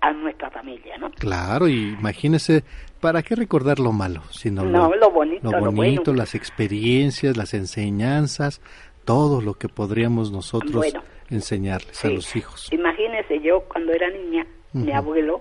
a 0.00 0.12
nuestra 0.12 0.50
familia, 0.50 0.96
¿no? 0.98 1.10
Claro, 1.12 1.68
y 1.68 1.94
imagínese, 1.98 2.64
¿para 3.00 3.22
qué 3.22 3.34
recordar 3.34 3.78
lo 3.78 3.92
malo? 3.92 4.22
Sino 4.30 4.64
No, 4.64 4.94
lo 4.94 5.10
bonito, 5.10 5.50
lo 5.50 5.58
lo 5.60 5.72
bonito, 5.72 6.02
bueno. 6.06 6.18
las 6.18 6.34
experiencias, 6.34 7.36
las 7.36 7.54
enseñanzas, 7.54 8.60
todo 9.04 9.40
lo 9.40 9.54
que 9.54 9.68
podríamos 9.68 10.30
nosotros 10.32 10.72
Bueno. 10.76 11.02
enseñarles 11.30 12.04
a 12.04 12.08
Sí. 12.08 12.14
los 12.14 12.36
hijos. 12.36 12.72
Imagínese, 12.72 13.40
yo 13.40 13.60
cuando 13.68 13.92
era 13.92 14.08
niña, 14.10 14.46
mi 14.72 14.88
Ujú. 14.88 14.96
abuelo, 14.96 15.40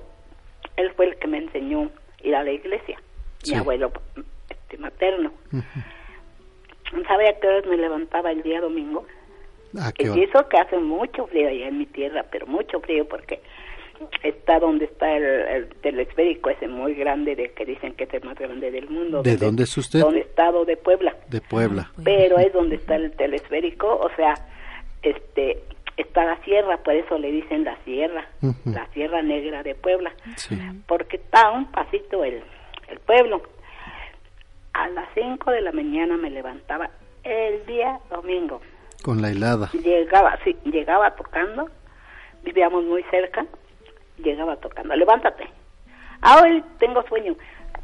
él 0.77 0.91
fue 0.95 1.07
el 1.07 1.15
que 1.17 1.27
me 1.27 1.37
enseñó 1.39 1.83
a 1.83 2.27
ir 2.27 2.35
a 2.35 2.43
la 2.43 2.51
iglesia. 2.51 2.97
Sí. 3.43 3.51
Mi 3.53 3.57
abuelo 3.59 3.91
este, 4.49 4.77
materno. 4.77 5.31
¿Sabe 7.07 7.29
a 7.29 7.39
qué 7.39 7.47
horas 7.47 7.65
me 7.67 7.77
levantaba 7.77 8.31
el 8.31 8.41
día 8.43 8.61
domingo? 8.61 9.05
¿A 9.81 9.91
qué 9.91 10.07
Y 10.15 10.23
eso 10.23 10.47
que 10.49 10.57
hace 10.57 10.77
mucho 10.77 11.27
frío 11.27 11.47
allá 11.47 11.67
en 11.67 11.77
mi 11.77 11.85
tierra, 11.85 12.25
pero 12.31 12.47
mucho 12.47 12.79
frío 12.81 13.07
porque 13.07 13.41
está 14.23 14.59
donde 14.59 14.85
está 14.85 15.15
el, 15.15 15.23
el 15.23 15.67
telesférico 15.81 16.49
ese 16.49 16.67
muy 16.67 16.93
grande 16.95 17.35
de 17.35 17.51
que 17.53 17.65
dicen 17.65 17.93
que 17.93 18.03
es 18.05 18.13
el 18.13 18.23
más 18.23 18.37
grande 18.37 18.69
del 18.71 18.89
mundo. 18.89 19.21
¿De 19.23 19.31
donde- 19.31 19.45
dónde 19.45 19.63
es 19.63 19.77
usted? 19.77 19.99
Donde 20.01 20.19
estado 20.21 20.65
de 20.65 20.75
Puebla. 20.77 21.15
De 21.29 21.41
Puebla. 21.41 21.91
Pero 22.03 22.37
es 22.39 22.51
donde 22.53 22.75
está 22.75 22.95
el 22.95 23.11
telesférico, 23.13 23.87
o 23.97 24.09
sea, 24.15 24.33
este 25.01 25.63
está 25.97 26.25
la 26.25 26.37
sierra, 26.43 26.75
por 26.83 26.93
eso 26.93 27.17
le 27.17 27.31
dicen 27.31 27.63
la 27.63 27.77
sierra, 27.85 28.27
la 28.65 28.85
sierra 28.93 29.21
negra 29.21 29.63
de 29.63 29.75
Puebla, 29.75 30.11
Sí. 30.35 30.57
porque 30.87 31.15
está 31.15 31.43
a 31.43 31.51
un 31.51 31.71
pasito 31.71 32.23
el, 32.25 32.43
el 32.89 32.99
pueblo. 32.99 33.41
A 34.73 34.89
las 34.89 35.07
5 35.13 35.51
de 35.51 35.61
la 35.61 35.71
mañana 35.71 36.17
me 36.17 36.29
levantaba 36.29 36.89
el 37.23 37.65
día 37.65 37.97
domingo. 38.09 38.59
Con 39.05 39.21
la 39.21 39.29
helada. 39.29 39.69
Llegaba, 39.83 40.35
sí, 40.43 40.57
llegaba 40.63 41.15
tocando, 41.15 41.69
vivíamos 42.43 42.85
muy 42.85 43.03
cerca, 43.11 43.45
llegaba 44.17 44.55
tocando, 44.55 44.95
levántate. 44.95 45.47
Ah, 46.21 46.41
hoy 46.41 46.63
tengo 46.79 47.03
sueño. 47.03 47.35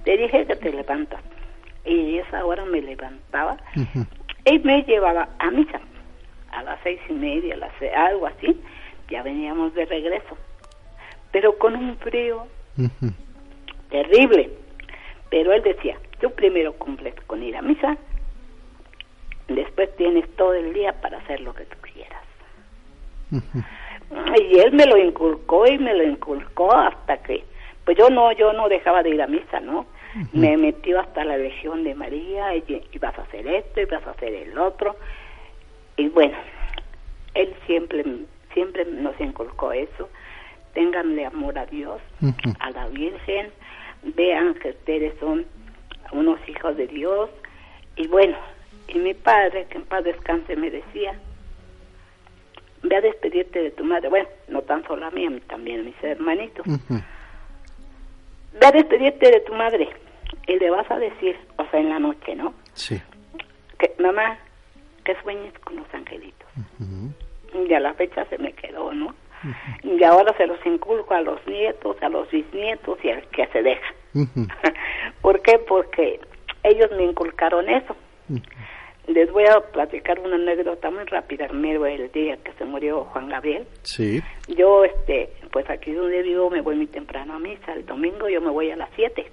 Te 0.04 0.18
dije 0.18 0.48
que 0.48 0.56
te 0.56 0.74
levantas. 0.74 1.22
Y 1.86 2.18
esa 2.18 2.44
hora 2.44 2.66
me 2.66 2.82
levantaba 2.82 3.58
y 4.46 4.58
me 4.58 4.82
llevaba 4.82 5.30
a 5.38 5.52
misa. 5.52 5.80
A 6.54 6.64
las 6.64 6.80
seis 6.82 7.00
y 7.08 7.14
media, 7.14 7.54
a 7.54 7.58
las 7.58 7.74
algo 7.96 8.26
así, 8.26 8.60
ya 9.08 9.22
veníamos 9.22 9.76
de 9.76 9.86
regreso. 9.86 10.36
Pero 11.32 11.56
con 11.60 11.76
un 11.76 11.98
frío 11.98 12.48
terrible. 13.92 14.50
Pero 15.30 15.54
él 15.54 15.62
decía, 15.62 16.00
tú 16.20 16.32
primero 16.32 16.74
cumples 16.74 17.14
con 17.28 17.44
ir 17.44 17.56
a 17.56 17.62
misa, 17.62 17.96
después 19.56 19.96
tienes 19.96 20.28
todo 20.36 20.54
el 20.54 20.74
día 20.74 20.94
para 21.02 21.18
hacer 21.20 21.42
lo 21.42 21.54
que 21.54 21.66
tú 21.66 21.78
quieras. 21.94 22.22
Y 23.32 24.60
él 24.60 24.74
me 24.74 24.86
lo 24.86 24.98
inculcó 24.98 25.66
y 25.68 25.78
me 25.78 25.94
lo 25.94 26.04
inculcó 26.04 26.74
hasta 26.74 27.18
que, 27.18 27.44
pues 27.86 27.98
yo 27.98 28.10
no, 28.10 28.32
yo 28.34 28.54
no 28.54 28.68
dejaba 28.68 29.04
de 29.04 29.12
ir 29.12 29.22
a 29.22 29.28
misa, 29.28 29.60
¿no? 29.60 29.86
Me 30.34 30.58
metió 30.58 31.00
hasta 31.00 31.24
la 31.24 31.38
Legión 31.38 31.86
de 31.86 31.96
María 31.96 32.54
y, 32.56 32.84
y 32.92 32.98
vas 33.00 33.18
a 33.18 33.22
hacer 33.22 33.48
esto 33.48 33.80
y 33.80 33.86
vas 33.86 34.06
a 34.06 34.12
hacer 34.12 34.34
el 34.34 34.58
otro. 34.58 34.98
Y 35.96 36.10
bueno, 36.10 36.38
él 37.34 37.54
siempre, 37.66 38.04
siempre 38.54 38.86
nos 38.86 39.20
inculcó 39.20 39.72
eso. 39.72 40.10
Ténganle 40.74 41.26
amor 41.26 41.58
a 41.58 41.66
Dios, 41.66 42.02
a 42.60 42.72
la 42.72 42.88
Virgen, 42.88 43.52
vean 44.16 44.54
que 44.56 44.70
ustedes 44.70 45.14
son 45.20 45.46
unos 46.12 46.40
hijos 46.48 46.76
de 46.78 46.88
Dios. 46.88 47.30
Y 47.96 48.08
bueno, 48.08 48.38
y 48.94 49.00
mi 49.00 49.14
padre, 49.14 49.66
que 49.70 49.78
en 49.78 49.86
paz 49.86 50.04
descanse, 50.04 50.56
me 50.56 50.70
decía, 50.70 51.18
ve 52.84 52.96
a 52.96 53.02
despedirte 53.02 53.62
de 53.62 53.72
tu 53.72 53.84
madre. 53.84 54.10
Bueno, 54.10 54.28
no 54.48 54.62
tan 54.62 54.84
solo 54.86 55.06
a 55.06 55.12
mí, 55.12 55.26
a 55.26 55.30
mí 55.30 55.40
también, 55.42 55.82
a 55.82 55.84
mis 55.84 56.04
hermanitos. 56.04 56.66
Ve 56.68 58.66
a 58.66 58.72
despedirte 58.72 59.32
de 59.32 59.40
tu 59.42 59.54
madre 59.54 59.90
y 60.48 60.58
le 60.58 60.70
vas 60.70 60.90
a 60.92 61.00
decir, 61.00 61.38
o 61.58 61.66
sea, 61.70 61.80
en 61.80 61.90
la 61.90 62.00
noche, 62.00 62.36
¿no? 62.36 62.54
Sí. 62.74 63.02
Que 63.80 63.94
mamá, 64.00 64.38
que 65.06 65.16
sueñes 65.22 65.58
con 65.60 65.78
los 65.78 65.94
angelitos. 65.94 66.48
Y 67.54 67.74
a 67.74 67.80
la 67.80 67.94
fecha 67.94 68.26
se 68.26 68.38
me 68.38 68.54
quedó, 68.54 68.94
¿no? 68.94 69.16
Y 69.84 70.04
ahora 70.04 70.36
se 70.38 70.46
los 70.46 70.64
inculco 70.66 71.14
a 71.14 71.22
los 71.22 71.46
nietos, 71.48 71.98
a 72.02 72.10
los 72.10 72.30
bisnietos 72.30 73.00
y 73.04 73.10
al 73.10 73.24
que 73.30 73.48
se 73.48 73.64
deja. 73.64 73.94
¿Por 75.22 75.42
qué? 75.42 75.58
Porque 75.68 76.20
ellos 76.64 76.92
me 76.92 77.06
inculcaron 77.06 77.68
eso. 77.70 77.96
Les 79.08 79.32
voy 79.32 79.44
a 79.46 79.60
platicar 79.72 80.20
una 80.20 80.36
anécdota 80.36 80.90
muy 80.92 81.04
rápida. 81.06 81.48
Primero, 81.48 81.86
el 81.86 82.12
día 82.12 82.38
que 82.38 82.52
se 82.54 82.66
murió 82.66 83.04
Juan 83.06 83.30
Gabriel, 83.30 83.66
Sí. 83.84 84.22
yo, 84.48 84.84
este, 84.86 85.30
pues 85.52 85.70
aquí 85.70 85.92
donde 85.92 86.22
vivo 86.22 86.50
me 86.50 86.62
voy 86.62 86.76
muy 86.76 86.88
temprano 86.88 87.34
a 87.34 87.40
misa. 87.40 87.74
El 87.74 87.86
domingo 87.86 88.30
yo 88.30 88.40
me 88.42 88.52
voy 88.52 88.70
a 88.72 88.76
las 88.76 88.90
7. 88.96 89.26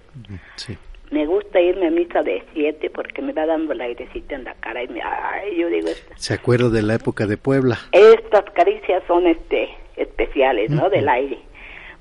Sí. 0.56 0.76
Me 1.10 1.24
gusta 1.26 1.60
irme 1.60 1.86
a 1.86 1.90
misa 1.90 2.22
de 2.22 2.42
7 2.54 2.90
porque 2.90 3.22
me 3.22 3.32
va 3.32 3.46
dando 3.46 3.72
el 3.72 3.80
airecito 3.80 4.34
en 4.34 4.44
la 4.44 4.54
cara 4.54 4.82
y 4.82 4.88
me, 4.88 5.00
ay, 5.02 5.56
yo 5.56 5.68
digo, 5.68 5.88
Se 6.16 6.34
acuerda 6.34 6.68
de 6.70 6.82
la 6.82 6.94
época 6.94 7.26
de 7.26 7.36
Puebla. 7.36 7.78
estas 7.92 8.44
caricias 8.52 9.02
son 9.06 9.26
este 9.26 9.68
especiales, 9.96 10.70
¿no? 10.70 10.88
Del 10.90 11.08
aire. 11.08 11.38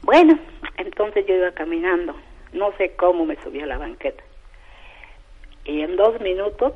Bueno, 0.04 0.38
entonces 0.78 1.26
yo 1.28 1.36
iba 1.36 1.52
caminando, 1.52 2.16
no 2.54 2.72
sé 2.78 2.94
cómo 2.98 3.26
me 3.26 3.36
subí 3.44 3.60
a 3.62 3.66
la 3.66 3.78
banqueta. 3.78 4.24
Y 5.66 5.82
en 5.82 5.96
dos 5.96 6.20
minutos, 6.22 6.74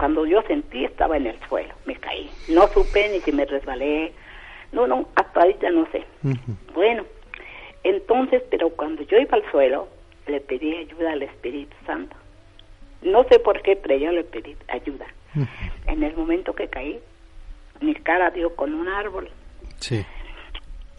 cuando 0.00 0.24
yo 0.24 0.40
sentí, 0.48 0.82
estaba 0.86 1.18
en 1.18 1.26
el 1.26 1.38
suelo, 1.46 1.74
me 1.84 1.94
caí. 1.94 2.30
No 2.48 2.66
supe 2.68 3.06
ni 3.10 3.20
si 3.20 3.32
me 3.32 3.44
resbalé. 3.44 4.14
No, 4.72 4.86
no, 4.86 5.06
hasta 5.14 5.40
ahorita 5.42 5.68
no 5.68 5.86
sé. 5.92 6.06
Bueno, 6.74 7.04
entonces, 7.84 8.42
pero 8.50 8.70
cuando 8.70 9.02
yo 9.02 9.18
iba 9.18 9.36
al 9.36 9.50
suelo, 9.50 9.88
le 10.26 10.40
pedí 10.40 10.74
ayuda 10.74 11.12
al 11.12 11.22
Espíritu 11.22 11.76
Santo. 11.84 12.16
No 13.02 13.24
sé 13.24 13.40
por 13.40 13.60
qué, 13.60 13.76
pero 13.76 13.94
yo 13.98 14.10
le 14.10 14.24
pedí 14.24 14.56
ayuda. 14.68 15.04
En 15.86 16.02
el 16.02 16.16
momento 16.16 16.54
que 16.54 16.66
caí, 16.68 16.98
mi 17.82 17.94
cara 17.94 18.30
dio 18.30 18.56
con 18.56 18.72
un 18.72 18.88
árbol 18.88 19.28
Sí. 19.80 20.02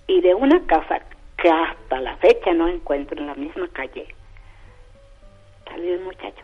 y 0.06 0.22
de 0.22 0.36
una 0.36 0.64
casa 0.68 1.02
que 1.41 1.49
hasta 1.49 1.99
la 2.02 2.18
fecha 2.18 2.53
no 2.53 2.68
encuentro 2.68 3.19
en 3.19 3.26
la 3.28 3.34
misma 3.36 3.68
calle, 3.73 4.06
salió 5.65 5.95
un 5.95 6.03
muchacho, 6.03 6.44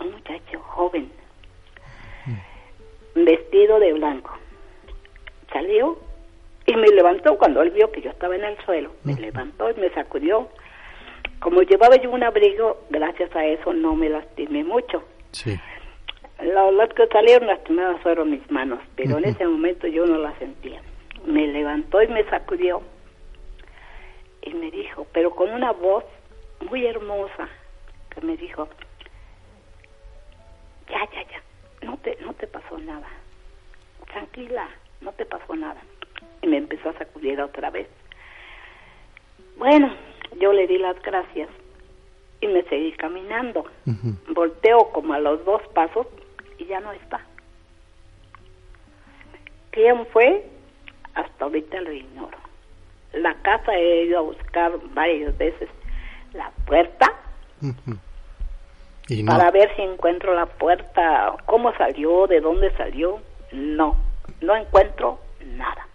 un 0.00 0.10
muchacho 0.12 0.58
joven, 0.60 1.10
vestido 3.24 3.78
de 3.80 3.92
blanco. 3.94 4.36
Salió 5.52 5.98
y 6.66 6.74
me 6.76 6.88
levantó 6.88 7.36
cuando 7.38 7.62
él 7.62 7.70
vio 7.70 7.90
que 7.92 8.02
yo 8.02 8.10
estaba 8.10 8.34
en 8.36 8.44
el 8.44 8.58
suelo. 8.64 8.92
Me 9.04 9.14
levantó 9.14 9.70
y 9.70 9.74
me 9.74 9.90
sacudió. 9.90 10.48
Como 11.40 11.62
llevaba 11.62 11.96
yo 11.96 12.10
un 12.10 12.22
abrigo, 12.22 12.84
gracias 12.90 13.34
a 13.36 13.44
eso 13.44 13.72
no 13.72 13.94
me 13.94 14.08
lastimé 14.08 14.64
mucho. 14.64 15.02
Sí. 15.32 15.58
Lo- 16.42 16.70
Las 16.72 16.92
que 16.94 17.06
salieron 17.06 17.46
lastimadas 17.46 18.00
fueron 18.02 18.30
mis 18.30 18.50
manos, 18.50 18.80
pero 18.96 19.18
en 19.18 19.24
ese 19.26 19.46
momento 19.46 19.86
yo 19.86 20.06
no 20.06 20.18
las 20.18 20.36
sentía. 20.38 20.80
Me 21.24 21.46
levantó 21.46 22.02
y 22.02 22.08
me 22.08 22.24
sacudió 22.24 22.82
y 24.42 24.54
me 24.54 24.70
dijo, 24.70 25.06
pero 25.12 25.30
con 25.30 25.50
una 25.50 25.72
voz 25.72 26.04
muy 26.70 26.86
hermosa, 26.86 27.48
que 28.14 28.20
me 28.20 28.36
dijo, 28.36 28.68
ya, 30.88 31.04
ya, 31.12 31.22
ya, 31.30 31.42
no 31.86 31.96
te, 31.98 32.18
no 32.20 32.34
te 32.34 32.46
pasó 32.46 32.78
nada, 32.78 33.08
tranquila, 34.12 34.68
no 35.00 35.12
te 35.12 35.24
pasó 35.24 35.54
nada. 35.54 35.80
Y 36.42 36.48
me 36.48 36.58
empezó 36.58 36.90
a 36.90 36.98
sacudir 36.98 37.40
otra 37.40 37.70
vez. 37.70 37.88
Bueno, 39.56 39.90
yo 40.40 40.52
le 40.52 40.66
di 40.66 40.78
las 40.78 41.00
gracias 41.02 41.48
y 42.40 42.48
me 42.48 42.62
seguí 42.64 42.92
caminando. 42.92 43.64
Volteo 44.28 44.90
como 44.92 45.14
a 45.14 45.20
los 45.20 45.44
dos 45.44 45.62
pasos 45.68 46.06
y 46.58 46.66
ya 46.66 46.80
no 46.80 46.92
está. 46.92 47.24
¿Quién 49.70 50.06
fue? 50.06 50.44
Hasta 51.14 51.44
ahorita 51.44 51.80
lo 51.80 51.92
ignoro. 51.92 52.38
La 53.12 53.34
casa 53.42 53.74
he 53.74 54.04
ido 54.04 54.18
a 54.18 54.22
buscar 54.22 54.72
varias 54.92 55.36
veces 55.38 55.68
la 56.32 56.50
puerta 56.66 57.06
Y 59.08 59.22
no. 59.22 59.32
para 59.32 59.50
ver 59.50 59.74
si 59.76 59.82
encuentro 59.82 60.34
la 60.34 60.46
puerta, 60.46 61.34
cómo 61.46 61.72
salió, 61.76 62.26
de 62.26 62.40
dónde 62.40 62.70
salió. 62.76 63.20
No, 63.52 63.96
no 64.40 64.56
encuentro 64.56 65.20
nada. 65.44 65.86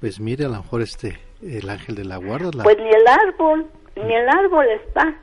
Pues 0.00 0.20
mire, 0.20 0.44
a 0.44 0.48
lo 0.48 0.56
mejor 0.56 0.82
este, 0.82 1.18
el 1.42 1.68
ángel 1.70 1.94
de 1.94 2.04
la 2.04 2.18
guarda. 2.18 2.50
La... 2.54 2.62
Pues 2.62 2.76
ni 2.76 2.90
el 2.90 3.06
árbol, 3.06 3.66
ni 3.96 4.14
el 4.14 4.28
árbol 4.28 4.66
está. 4.68 5.14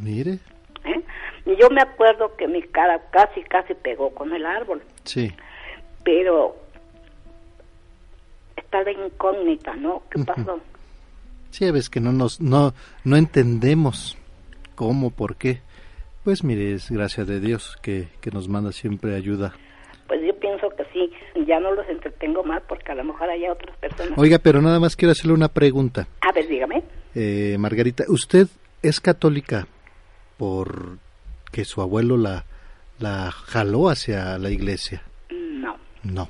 Mire. 0.00 0.38
¿eh? 0.84 1.02
Y 1.44 1.56
yo 1.56 1.70
me 1.70 1.80
acuerdo 1.80 2.36
que 2.36 2.46
mi 2.46 2.62
cara 2.62 3.00
casi, 3.10 3.42
casi 3.42 3.74
pegó 3.74 4.10
con 4.10 4.32
el 4.32 4.46
árbol. 4.46 4.82
Sí. 5.04 5.32
Pero 6.04 6.56
está 8.56 8.84
de 8.84 8.92
incógnita, 8.92 9.74
¿no? 9.74 10.02
¿Qué 10.10 10.22
pasó? 10.24 10.60
Sí, 11.50 11.70
ves 11.70 11.90
que 11.90 12.00
no 12.00 12.12
nos, 12.12 12.40
no, 12.40 12.74
no 13.04 13.16
entendemos 13.16 14.16
cómo, 14.76 15.10
por 15.10 15.34
qué. 15.34 15.60
Pues 16.22 16.44
mire, 16.44 16.72
es 16.72 16.90
gracias 16.90 17.26
de 17.26 17.40
Dios 17.40 17.76
que, 17.82 18.08
que 18.20 18.30
nos 18.30 18.48
manda 18.48 18.70
siempre 18.70 19.16
ayuda. 19.16 19.54
Pues 20.06 20.20
yo 20.24 20.38
pienso 20.38 20.68
que 20.70 20.84
sí, 20.92 21.10
ya 21.46 21.58
no 21.58 21.72
los 21.72 21.88
entretengo 21.88 22.44
más 22.44 22.62
porque 22.68 22.92
a 22.92 22.94
lo 22.94 23.04
mejor 23.04 23.28
hay 23.28 23.48
otras 23.48 23.76
personas. 23.78 24.16
Oiga, 24.16 24.38
pero 24.38 24.62
nada 24.62 24.78
más 24.78 24.94
quiero 24.94 25.12
hacerle 25.12 25.32
una 25.32 25.48
pregunta. 25.48 26.06
A 26.20 26.32
ver, 26.32 26.46
dígame. 26.46 26.84
Eh, 27.14 27.56
Margarita, 27.58 28.04
¿usted 28.08 28.46
es 28.82 29.00
católica 29.00 29.66
por 30.36 30.98
que 31.50 31.64
su 31.64 31.80
abuelo 31.80 32.16
la, 32.16 32.44
la 32.98 33.30
jaló 33.30 33.88
hacia 33.88 34.38
la 34.38 34.50
iglesia? 34.50 35.02
No. 35.30 35.76
No. 36.04 36.28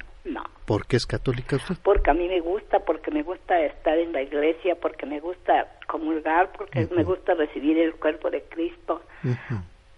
¿Por 0.66 0.86
qué 0.86 0.97
es 0.97 1.06
católica 1.06 1.56
usted? 1.56 1.76
Porque 1.84 2.10
a 2.10 2.14
mí 2.14 2.26
me 2.26 2.40
gusta, 2.40 2.80
porque 2.80 3.12
me 3.12 3.22
gusta 3.22 3.60
estar 3.60 3.97
en 3.97 4.12
la 4.12 4.22
iglesia, 4.22 4.74
porque 4.74 5.06
me 5.06 5.20
gusta 5.20 5.68
comulgar, 5.86 6.51
porque 6.52 6.88
me 6.90 7.05
gusta 7.05 7.34
recibir 7.34 7.78
el 7.78 7.94
cuerpo 7.94 8.30
de 8.30 8.43
Cristo, 8.43 9.01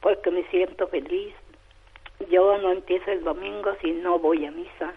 porque 0.03 0.31
me 0.31 0.45
siento 0.51 0.86
feliz. 0.89 1.35
Yo 2.31 2.59
no 2.59 2.73
empiezo 2.73 3.11
el 3.11 3.24
domingo 3.24 3.74
si 3.81 3.93
no 3.93 4.19
voy 4.19 4.45
a 4.45 4.51
misa, 4.51 4.93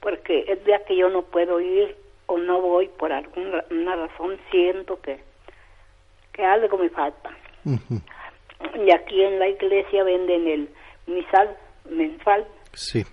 porque 0.00 0.40
el 0.48 0.64
día 0.64 0.82
que 0.86 0.96
yo 0.96 1.10
no 1.10 1.22
puedo 1.22 1.60
ir 1.60 1.94
o 2.24 2.38
no 2.38 2.62
voy 2.62 2.88
por 2.88 3.12
alguna 3.12 3.62
una 3.70 3.96
razón, 3.96 4.38
siento 4.50 4.98
que, 5.02 5.20
que 6.32 6.42
algo 6.42 6.78
me 6.78 6.88
falta. 6.88 7.36
Y 7.66 8.90
aquí 8.94 9.22
en 9.22 9.38
la 9.38 9.48
iglesia 9.48 10.04
venden 10.04 10.48
el 10.48 10.68
misal 11.06 11.54
mensual. 11.90 12.46
Sí. 12.72 13.04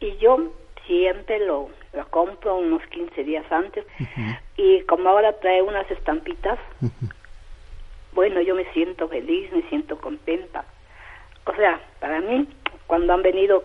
Y 0.00 0.16
yo 0.16 0.50
siempre 0.86 1.38
lo, 1.46 1.68
lo 1.92 2.06
compro 2.08 2.56
unos 2.56 2.82
15 2.86 3.24
días 3.24 3.44
antes. 3.50 3.84
Y 4.56 4.80
como 4.82 5.08
ahora 5.08 5.32
trae 5.40 5.62
unas 5.62 5.88
estampitas, 5.90 6.58
bueno, 8.12 8.40
yo 8.40 8.54
me 8.54 8.64
siento 8.72 9.08
feliz, 9.08 9.52
me 9.52 9.62
siento 9.68 9.98
contenta. 9.98 10.64
O 11.46 11.54
sea, 11.54 11.80
para 12.00 12.20
mí, 12.20 12.48
cuando 12.86 13.12
han 13.12 13.22
venido, 13.22 13.64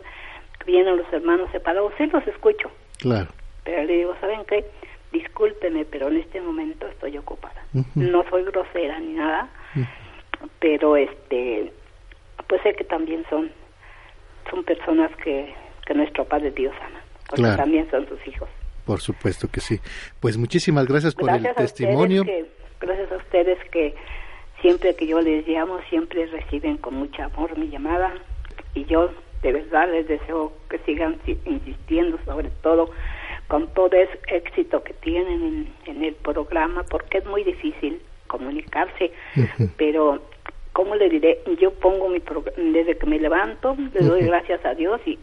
vienen 0.66 0.98
los 0.98 1.12
hermanos 1.12 1.50
separados, 1.52 1.94
sí 1.98 2.06
los 2.08 2.26
escucho. 2.28 2.72
Claro. 3.00 3.28
Pero 3.64 3.84
le 3.84 3.94
digo, 3.98 4.16
¿saben 4.22 4.46
qué? 4.46 4.66
Discúlpeme, 5.12 5.86
pero 5.86 6.08
en 6.08 6.18
este 6.18 6.42
momento 6.42 6.88
estoy 6.88 7.18
ocupada. 7.18 7.64
No 7.96 8.24
soy 8.30 8.44
grosera 8.44 9.00
ni 9.00 9.14
nada, 9.14 9.50
pero 10.60 10.96
este, 10.96 11.72
pues 12.48 12.62
sé 12.62 12.74
que 12.74 12.84
también 12.84 13.26
son, 13.30 13.52
son 14.50 14.64
personas 14.64 15.14
que, 15.18 15.54
que 15.86 15.94
nuestro 15.94 16.26
Padre 16.26 16.52
Dios 16.52 16.74
ama, 16.82 17.00
porque 17.30 17.42
Claro. 17.44 17.58
también 17.58 17.90
son 17.92 18.08
sus 18.08 18.26
hijos. 18.28 18.50
Por 18.86 19.02
supuesto 19.02 19.48
que 19.52 19.60
sí. 19.62 19.80
Pues 20.20 20.38
muchísimas 20.38 20.86
gracias 20.88 21.16
por 21.16 21.26
Gracias 21.28 21.50
el 21.58 21.64
testimonio. 21.66 22.24
que- 22.24 22.46
gracias 22.80 23.12
a 23.12 23.18
ustedes 23.18 23.58
que 23.72 23.96
siempre 24.62 24.96
que 24.96 25.08
yo 25.08 25.22
les 25.22 25.48
llamo, 25.48 25.80
siempre 25.90 26.26
reciben 26.28 26.78
con 26.78 26.96
mucho 26.96 27.24
amor 27.24 27.58
mi 27.58 27.68
llamada 27.70 28.14
y 28.74 28.86
yo 28.86 29.10
de 29.42 29.52
verdad 29.54 29.90
les 29.92 30.08
deseo 30.08 30.54
que 30.70 30.78
sigan 30.80 31.18
si- 31.26 31.38
insistiendo 31.46 32.18
sobre 32.26 32.50
todo 32.62 32.90
con 33.48 33.68
todo 33.74 33.96
ese 33.96 34.20
éxito 34.28 34.84
que 34.84 34.94
tienen 34.94 35.44
en, 35.44 35.74
en 35.98 36.04
el 36.04 36.16
programa 36.16 36.84
porque 36.84 37.20
es 37.20 37.26
muy 37.26 37.44
difícil 37.44 38.02
comunicarse 38.28 39.12
pero 39.78 40.22
¿cómo 40.74 40.96
le 40.96 41.10
diré? 41.10 41.40
Yo 41.60 41.72
pongo 41.74 42.10
mi 42.10 42.20
progr- 42.20 42.54
desde 42.56 42.98
que 42.98 43.06
me 43.06 43.20
levanto, 43.20 43.76
le 43.94 44.02
doy 44.06 44.24
gracias 44.26 44.64
a 44.66 44.74
Dios 44.74 45.00
y 45.06 45.18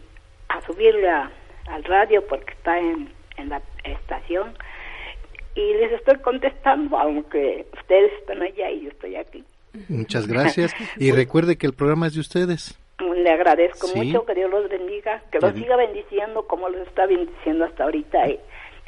a 0.53 0.61
subirle 0.65 1.09
a- 1.09 1.29
al 1.67 1.83
radio 1.83 2.25
porque 2.27 2.51
está 2.53 2.79
en, 2.79 3.09
en 3.37 3.49
la 3.49 3.61
estación 3.83 4.53
y 5.55 5.73
les 5.75 5.91
estoy 5.93 6.17
contestando 6.19 6.97
aunque 6.97 7.65
ustedes 7.79 8.11
están 8.19 8.41
allá 8.41 8.69
y 8.71 8.81
yo 8.83 8.89
estoy 8.89 9.15
aquí. 9.15 9.43
Muchas 9.89 10.27
gracias. 10.27 10.73
Y 10.97 11.11
recuerde 11.11 11.57
que 11.57 11.65
el 11.67 11.73
programa 11.73 12.07
es 12.07 12.13
de 12.15 12.19
ustedes. 12.21 12.77
Le 12.99 13.29
agradezco 13.31 13.87
Sí. 13.87 13.99
mucho, 13.99 14.25
que 14.25 14.35
Dios 14.35 14.49
los 14.51 14.69
bendiga, 14.69 15.21
que 15.31 15.39
los 15.39 15.53
siga 15.53 15.75
bendiciendo 15.75 16.45
como 16.47 16.69
los 16.69 16.87
está 16.87 17.05
bendiciendo 17.05 17.65
hasta 17.65 17.83
ahorita 17.85 18.27
y, 18.29 18.39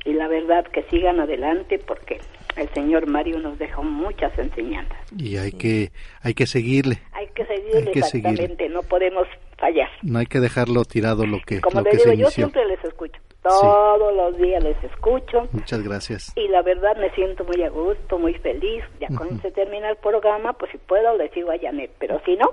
y 0.06 0.14
la 0.14 0.28
verdad 0.28 0.66
que 0.68 0.84
sigan 0.84 1.20
adelante 1.20 1.80
porque 1.80 2.20
el 2.56 2.70
señor 2.70 3.08
Mario 3.08 3.40
nos 3.40 3.58
dejó 3.58 3.84
muchas 3.84 4.38
enseñanzas. 4.38 4.98
Y 5.18 5.38
hay 5.38 5.52
que, 5.52 5.92
hay 6.22 6.34
que 6.34 6.46
seguirle. 6.48 7.00
Hay 7.14 7.28
que 7.30 7.46
seguirle 7.46 7.78
Hay 7.80 7.92
que 7.92 8.00
exactamente, 8.00 8.70
no 8.70 8.84
podemos 8.84 9.28
fallar. 9.58 9.90
No 10.04 10.20
hay 10.20 10.26
que 10.26 10.40
dejarlo 10.40 10.84
tirado 10.86 11.26
lo 11.26 11.40
que, 11.46 11.62
Como 11.62 11.80
lo 11.80 11.84
le 11.86 11.92
que 11.92 11.98
digo, 11.98 12.10
se 12.10 12.18
yo 12.18 12.24
inició. 12.24 12.32
siempre 12.32 12.66
les 12.66 12.84
escucho, 12.84 13.20
todos 13.42 14.14
los 14.16 14.38
días 14.38 14.64
les 14.64 14.84
escucho 14.84 15.48
Muchas 15.52 15.82
gracias. 15.84 16.34
y 16.36 16.48
la 16.48 16.62
verdad 16.62 16.96
me 16.98 17.10
siento 17.12 17.44
muy 17.44 17.62
a 17.64 17.70
gusto, 17.70 18.18
muy 18.18 18.34
feliz. 18.36 18.84
Ya 19.00 19.08
cuando 19.16 19.42
se 19.42 19.52
termina 19.52 19.90
el 19.90 19.98
programa, 19.98 20.54
pues 20.54 20.72
si 20.72 20.78
puedo 20.80 21.16
les 21.18 21.32
digo 21.34 21.52
a 21.52 21.58
Janet, 21.60 21.92
pero 22.00 22.20
si 22.26 22.36
no, 22.36 22.46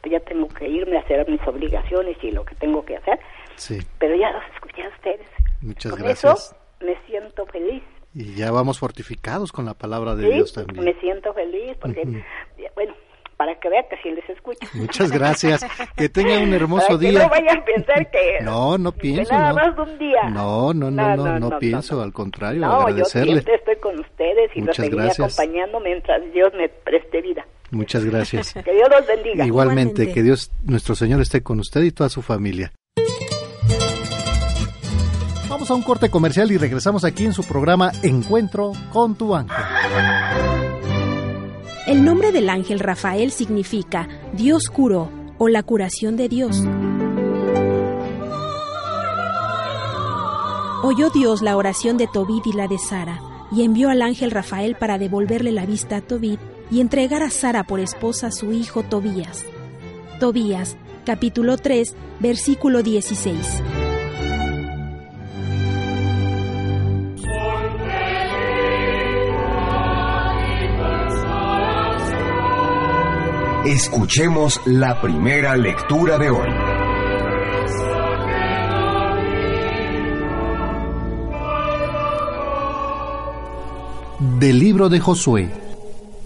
pues 0.00 0.12
ya 0.12 0.20
tengo 0.20 0.48
que 0.48 0.68
irme 0.68 0.96
a 0.98 1.00
hacer 1.00 1.28
mis 1.28 1.40
obligaciones 1.46 2.16
y 2.22 2.30
lo 2.30 2.44
que 2.44 2.54
tengo 2.56 2.84
que 2.84 2.96
hacer. 2.96 3.18
Sí. 3.56 3.78
Pero 3.98 4.16
ya 4.16 4.32
los 4.32 4.42
escuché 4.54 4.82
a 4.84 4.88
ustedes. 4.88 5.26
Muchas 5.60 5.92
Con 5.92 6.02
gracias. 6.02 6.34
eso 6.50 6.56
me 6.84 6.96
siento 7.06 7.46
feliz. 7.46 7.82
Y 8.14 8.34
ya 8.34 8.50
vamos 8.50 8.78
fortificados 8.78 9.52
con 9.52 9.64
la 9.64 9.72
palabra 9.74 10.14
de 10.14 10.26
¿sí? 10.26 10.34
Dios 10.34 10.52
también. 10.52 10.84
Me 10.84 10.92
siento 11.00 11.32
feliz 11.32 11.76
porque, 11.80 12.02
Ujú. 12.02 12.18
bueno, 12.74 12.94
para 13.42 13.58
que 13.58 13.68
vean 13.68 13.84
que 13.90 13.96
sí 14.04 14.10
les 14.10 14.30
escucho. 14.30 14.60
Muchas 14.74 15.10
gracias. 15.10 15.66
Que 15.96 16.08
tenga 16.08 16.38
un 16.38 16.54
hermoso 16.54 16.86
Para 16.86 16.98
que 17.00 17.10
día. 17.10 17.22
no 17.24 17.28
vayan 17.28 17.58
a 17.58 17.64
pensar 17.64 18.10
que... 18.10 18.38
No, 18.42 18.78
no 18.78 18.92
pienso, 18.92 19.32
nada 19.32 19.48
no. 19.48 19.54
más 19.56 19.76
de 19.76 19.82
un 19.82 19.98
día. 19.98 20.22
No, 20.30 20.72
no, 20.74 20.90
no, 20.90 21.16
no, 21.16 21.38
no, 21.40 21.58
pienso, 21.58 22.00
al 22.00 22.12
contrario, 22.12 22.60
No, 22.60 22.68
yo 22.68 22.86
agradecerle. 22.86 23.32
siempre 23.32 23.54
estoy 23.56 23.76
con 23.76 23.98
ustedes 23.98 24.50
y 24.54 24.60
los 24.60 24.76
seguiré 24.76 25.10
acompañando 25.10 25.80
mientras 25.80 26.32
Dios 26.32 26.52
me 26.54 26.68
preste 26.68 27.20
vida. 27.20 27.44
Muchas 27.72 28.04
gracias. 28.04 28.54
Que 28.64 28.72
Dios 28.72 28.88
los 28.88 29.06
bendiga. 29.06 29.44
Igualmente, 29.44 30.12
que 30.12 30.22
Dios, 30.22 30.52
nuestro 30.64 30.94
Señor, 30.94 31.20
esté 31.20 31.42
con 31.42 31.58
usted 31.58 31.82
y 31.82 31.90
toda 31.90 32.08
su 32.08 32.22
familia. 32.22 32.72
Vamos 35.48 35.68
a 35.70 35.74
un 35.74 35.82
corte 35.82 36.10
comercial 36.10 36.50
y 36.52 36.58
regresamos 36.58 37.04
aquí 37.04 37.24
en 37.24 37.32
su 37.32 37.42
programa 37.44 37.90
Encuentro 38.02 38.72
con 38.92 39.16
tu 39.16 39.34
ángel. 39.34 40.71
El 41.92 42.06
nombre 42.06 42.32
del 42.32 42.48
ángel 42.48 42.78
Rafael 42.78 43.30
significa 43.30 44.08
Dios 44.32 44.70
curó 44.72 45.10
o 45.36 45.48
la 45.48 45.62
curación 45.62 46.16
de 46.16 46.30
Dios. 46.30 46.64
Oyó 50.82 51.10
Dios 51.10 51.42
la 51.42 51.54
oración 51.54 51.98
de 51.98 52.06
Tobit 52.10 52.46
y 52.46 52.54
la 52.54 52.66
de 52.66 52.78
Sara, 52.78 53.20
y 53.54 53.62
envió 53.62 53.90
al 53.90 54.00
ángel 54.00 54.30
Rafael 54.30 54.74
para 54.74 54.96
devolverle 54.96 55.52
la 55.52 55.66
vista 55.66 55.96
a 55.96 56.00
Tobit 56.00 56.40
y 56.70 56.80
entregar 56.80 57.22
a 57.22 57.28
Sara 57.28 57.64
por 57.64 57.78
esposa 57.78 58.28
a 58.28 58.32
su 58.32 58.54
hijo 58.54 58.82
Tobías. 58.82 59.44
Tobías, 60.18 60.78
capítulo 61.04 61.58
3, 61.58 61.94
versículo 62.20 62.82
16. 62.82 63.60
Escuchemos 73.64 74.60
la 74.66 75.00
primera 75.00 75.56
lectura 75.56 76.18
de 76.18 76.30
hoy. 76.30 76.48
Del 84.40 84.58
libro 84.58 84.88
de 84.88 84.98
Josué. 84.98 85.48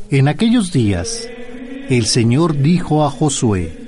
En 0.08 0.28
aquellos 0.28 0.72
días, 0.72 1.28
el 1.90 2.06
Señor 2.06 2.56
dijo 2.56 3.04
a 3.04 3.10
Josué, 3.10 3.86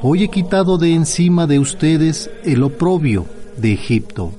Hoy 0.00 0.22
he 0.22 0.28
quitado 0.28 0.78
de 0.78 0.94
encima 0.94 1.48
de 1.48 1.58
ustedes 1.58 2.30
el 2.44 2.62
oprobio 2.62 3.26
de 3.56 3.72
Egipto. 3.72 4.30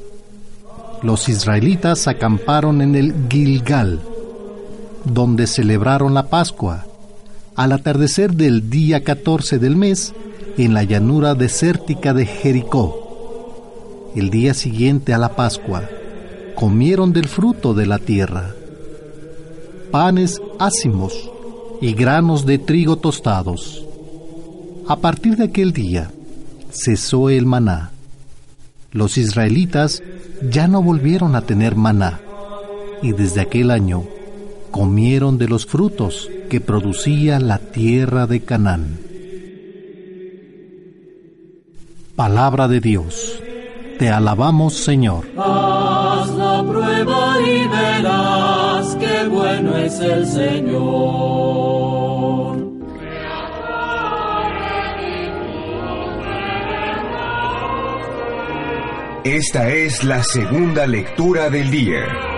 Los 1.01 1.27
israelitas 1.27 2.07
acamparon 2.07 2.81
en 2.81 2.95
el 2.95 3.13
Gilgal, 3.29 3.99
donde 5.03 5.47
celebraron 5.47 6.13
la 6.13 6.29
Pascua, 6.29 6.85
al 7.55 7.71
atardecer 7.71 8.33
del 8.33 8.69
día 8.69 9.03
14 9.03 9.59
del 9.59 9.75
mes, 9.75 10.13
en 10.57 10.73
la 10.73 10.83
llanura 10.83 11.35
desértica 11.35 12.13
de 12.13 12.25
Jericó. 12.25 14.11
El 14.15 14.29
día 14.29 14.53
siguiente 14.53 15.13
a 15.13 15.17
la 15.17 15.35
Pascua, 15.35 15.89
comieron 16.55 17.13
del 17.13 17.27
fruto 17.27 17.73
de 17.73 17.85
la 17.85 17.99
tierra, 17.99 18.53
panes 19.91 20.41
ácimos 20.59 21.31
y 21.81 21.93
granos 21.93 22.45
de 22.45 22.59
trigo 22.59 22.97
tostados. 22.97 23.85
A 24.87 24.97
partir 24.97 25.37
de 25.37 25.45
aquel 25.45 25.73
día, 25.73 26.11
cesó 26.71 27.29
el 27.29 27.45
maná. 27.45 27.91
Los 28.91 29.17
israelitas 29.17 30.03
ya 30.49 30.67
no 30.67 30.81
volvieron 30.81 31.35
a 31.35 31.41
tener 31.41 31.75
maná 31.75 32.19
y 33.01 33.11
desde 33.11 33.41
aquel 33.41 33.71
año 33.71 34.03
comieron 34.73 35.37
de 35.37 35.47
los 35.47 35.67
frutos 35.67 36.29
que 36.49 36.59
producía 36.59 37.39
la 37.39 37.59
tierra 37.59 38.25
de 38.25 38.41
Canaán. 38.41 38.99
Palabra 42.15 42.67
de 42.67 42.79
Dios. 42.79 43.39
Te 43.99 44.09
alabamos, 44.09 44.73
Señor. 44.73 45.27
Haz 45.37 46.27
la 46.31 46.65
prueba 46.67 47.35
y 47.39 47.67
verás 47.67 48.95
qué 48.95 49.27
bueno 49.29 49.77
es 49.77 49.99
el 49.99 50.25
Señor. 50.25 51.53
Esta 59.23 59.69
es 59.69 60.03
la 60.03 60.23
segunda 60.23 60.87
lectura 60.87 61.51
del 61.51 61.69
día. 61.69 62.32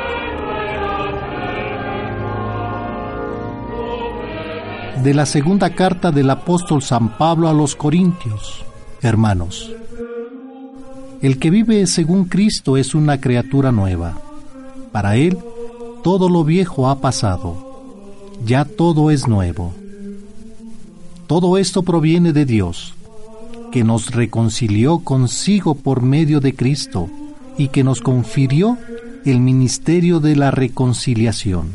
De 5.05 5.13
la 5.13 5.27
segunda 5.27 5.69
carta 5.69 6.11
del 6.11 6.31
apóstol 6.31 6.81
San 6.81 7.15
Pablo 7.15 7.47
a 7.47 7.53
los 7.53 7.75
Corintios. 7.75 8.65
Hermanos, 9.03 9.71
el 11.21 11.37
que 11.37 11.51
vive 11.51 11.85
según 11.85 12.25
Cristo 12.25 12.75
es 12.75 12.95
una 12.95 13.21
criatura 13.21 13.71
nueva. 13.71 14.17
Para 14.91 15.15
él, 15.15 15.37
todo 16.03 16.27
lo 16.27 16.43
viejo 16.43 16.89
ha 16.89 17.01
pasado. 17.01 17.55
Ya 18.47 18.65
todo 18.65 19.11
es 19.11 19.27
nuevo. 19.27 19.75
Todo 21.27 21.59
esto 21.59 21.83
proviene 21.83 22.33
de 22.33 22.45
Dios 22.45 22.95
que 23.71 23.83
nos 23.83 24.09
reconcilió 24.09 24.97
consigo 24.97 25.75
por 25.75 26.01
medio 26.01 26.39
de 26.39 26.55
Cristo 26.55 27.09
y 27.59 27.67
que 27.67 27.83
nos 27.83 28.01
confirió 28.01 28.79
el 29.23 29.39
ministerio 29.39 30.19
de 30.19 30.35
la 30.35 30.49
reconciliación. 30.49 31.73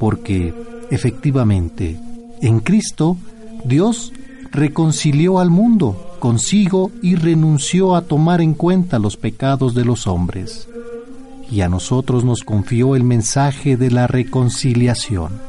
Porque, 0.00 0.52
efectivamente, 0.90 1.98
en 2.40 2.60
Cristo 2.60 3.16
Dios 3.64 4.12
reconcilió 4.52 5.38
al 5.38 5.50
mundo 5.50 6.16
consigo 6.18 6.90
y 7.02 7.14
renunció 7.14 7.94
a 7.94 8.02
tomar 8.02 8.40
en 8.40 8.54
cuenta 8.54 8.98
los 8.98 9.16
pecados 9.16 9.74
de 9.74 9.84
los 9.84 10.06
hombres. 10.06 10.68
Y 11.50 11.60
a 11.60 11.68
nosotros 11.68 12.24
nos 12.24 12.42
confió 12.42 12.96
el 12.96 13.04
mensaje 13.04 13.76
de 13.76 13.90
la 13.90 14.06
reconciliación. 14.06 15.40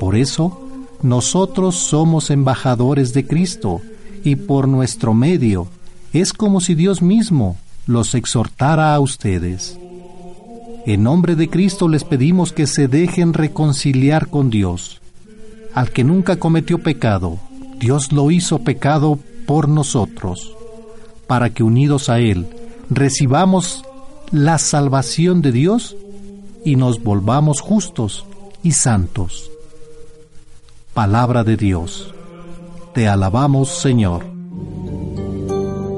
Por 0.00 0.16
eso, 0.16 0.60
nosotros 1.02 1.74
somos 1.76 2.30
embajadores 2.30 3.12
de 3.12 3.26
Cristo, 3.26 3.82
y 4.24 4.36
por 4.36 4.66
nuestro 4.66 5.12
medio 5.12 5.68
es 6.12 6.32
como 6.32 6.60
si 6.60 6.74
Dios 6.74 7.02
mismo 7.02 7.56
los 7.86 8.14
exhortara 8.14 8.94
a 8.94 9.00
ustedes. 9.00 9.78
En 10.86 11.02
nombre 11.02 11.34
de 11.34 11.48
Cristo 11.48 11.88
les 11.88 12.04
pedimos 12.04 12.52
que 12.52 12.66
se 12.66 12.88
dejen 12.88 13.32
reconciliar 13.32 14.28
con 14.28 14.50
Dios. 14.50 15.00
Al 15.72 15.90
que 15.90 16.04
nunca 16.04 16.36
cometió 16.36 16.78
pecado, 16.78 17.38
Dios 17.78 18.12
lo 18.12 18.30
hizo 18.30 18.58
pecado 18.58 19.18
por 19.46 19.66
nosotros, 19.66 20.54
para 21.26 21.50
que 21.50 21.62
unidos 21.62 22.10
a 22.10 22.18
Él 22.18 22.46
recibamos 22.90 23.82
la 24.30 24.58
salvación 24.58 25.40
de 25.40 25.52
Dios 25.52 25.96
y 26.66 26.76
nos 26.76 27.02
volvamos 27.02 27.62
justos 27.62 28.26
y 28.62 28.72
santos. 28.72 29.50
Palabra 30.92 31.44
de 31.44 31.56
Dios. 31.56 32.14
Te 32.92 33.08
alabamos, 33.08 33.70
Señor. 33.70 34.26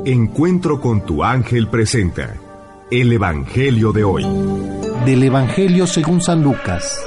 Encuentro 0.05 0.81
con 0.81 1.05
tu 1.05 1.25
ángel 1.25 1.69
presenta 1.69 2.46
el 2.91 3.13
Evangelio 3.13 3.91
de 3.91 4.05
hoy. 4.05 4.25
Del 5.05 5.25
Evangelio 5.25 5.89
según 5.89 6.21
San 6.21 6.45
Lucas. 6.45 7.05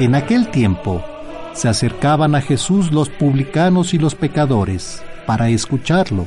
En 0.00 0.16
aquel 0.16 0.48
tiempo 0.48 1.04
se 1.52 1.68
acercaban 1.68 2.34
a 2.34 2.40
Jesús 2.40 2.90
los 2.90 3.08
publicanos 3.08 3.94
y 3.94 3.98
los 3.98 4.16
pecadores 4.16 5.00
para 5.26 5.48
escucharlo. 5.48 6.26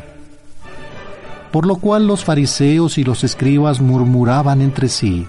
Por 1.52 1.66
lo 1.66 1.76
cual 1.76 2.08
los 2.08 2.24
fariseos 2.24 2.98
y 2.98 3.04
los 3.04 3.26
escribas 3.26 3.82
murmuraban 3.82 4.62
entre 4.62 4.88
sí, 4.88 5.28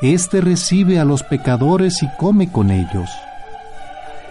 Este 0.00 0.40
recibe 0.40 0.98
a 0.98 1.04
los 1.04 1.22
pecadores 1.22 2.02
y 2.02 2.08
come 2.18 2.50
con 2.50 2.70
ellos. 2.70 3.10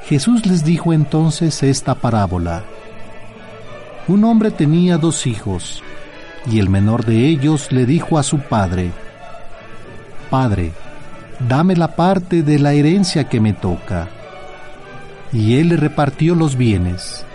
Jesús 0.05 0.47
les 0.47 0.63
dijo 0.63 0.91
entonces 0.91 1.61
esta 1.61 1.93
parábola. 1.93 2.63
Un 4.07 4.23
hombre 4.23 4.49
tenía 4.49 4.97
dos 4.97 5.25
hijos, 5.27 5.83
y 6.47 6.59
el 6.59 6.69
menor 6.69 7.05
de 7.05 7.27
ellos 7.27 7.71
le 7.71 7.85
dijo 7.85 8.17
a 8.17 8.23
su 8.23 8.39
padre, 8.39 8.91
Padre, 10.29 10.71
dame 11.47 11.75
la 11.75 11.95
parte 11.95 12.43
de 12.43 12.59
la 12.59 12.73
herencia 12.73 13.25
que 13.25 13.39
me 13.39 13.53
toca. 13.53 14.07
Y 15.31 15.57
él 15.57 15.69
le 15.69 15.77
repartió 15.77 16.35
los 16.35 16.55
bienes. 16.55 17.25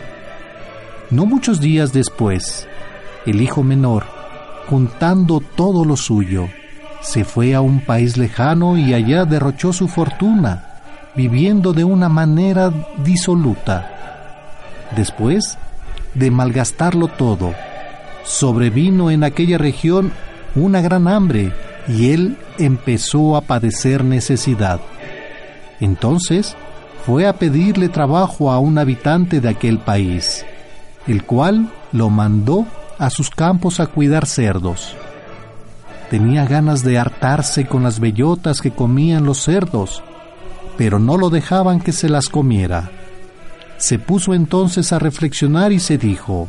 No 1.10 1.26
muchos 1.26 1.60
días 1.60 1.92
después, 1.92 2.68
el 3.26 3.42
hijo 3.42 3.62
menor, 3.62 4.04
juntando 4.68 5.40
todo 5.40 5.84
lo 5.84 5.96
suyo, 5.96 6.48
se 7.00 7.24
fue 7.24 7.54
a 7.54 7.60
un 7.60 7.80
país 7.80 8.16
lejano 8.16 8.76
y 8.76 8.94
allá 8.94 9.24
derrochó 9.24 9.72
su 9.72 9.88
fortuna 9.88 10.70
viviendo 11.14 11.72
de 11.72 11.84
una 11.84 12.08
manera 12.08 12.72
disoluta. 12.98 13.90
Después 14.96 15.58
de 16.14 16.30
malgastarlo 16.30 17.08
todo, 17.08 17.54
sobrevino 18.24 19.10
en 19.10 19.24
aquella 19.24 19.58
región 19.58 20.12
una 20.54 20.80
gran 20.80 21.08
hambre 21.08 21.52
y 21.88 22.10
él 22.12 22.36
empezó 22.58 23.36
a 23.36 23.42
padecer 23.42 24.04
necesidad. 24.04 24.80
Entonces 25.80 26.56
fue 27.06 27.26
a 27.26 27.34
pedirle 27.34 27.88
trabajo 27.88 28.50
a 28.50 28.58
un 28.58 28.78
habitante 28.78 29.40
de 29.40 29.48
aquel 29.48 29.78
país, 29.78 30.44
el 31.06 31.24
cual 31.24 31.70
lo 31.92 32.10
mandó 32.10 32.66
a 32.98 33.10
sus 33.10 33.30
campos 33.30 33.80
a 33.80 33.86
cuidar 33.86 34.26
cerdos. 34.26 34.94
Tenía 36.10 36.44
ganas 36.44 36.82
de 36.82 36.98
hartarse 36.98 37.66
con 37.66 37.82
las 37.82 38.00
bellotas 38.00 38.60
que 38.60 38.72
comían 38.72 39.24
los 39.24 39.38
cerdos 39.38 40.02
pero 40.80 40.98
no 40.98 41.18
lo 41.18 41.28
dejaban 41.28 41.78
que 41.78 41.92
se 41.92 42.08
las 42.08 42.30
comiera. 42.30 42.90
Se 43.76 43.98
puso 43.98 44.32
entonces 44.32 44.94
a 44.94 44.98
reflexionar 44.98 45.72
y 45.72 45.78
se 45.78 45.98
dijo, 45.98 46.48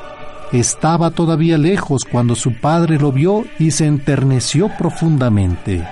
Estaba 0.51 1.11
todavía 1.11 1.57
lejos 1.57 2.03
cuando 2.03 2.35
su 2.35 2.53
padre 2.53 2.99
lo 2.99 3.11
vio 3.11 3.45
y 3.57 3.71
se 3.71 3.85
enterneció 3.85 4.69
profundamente. 4.77 5.87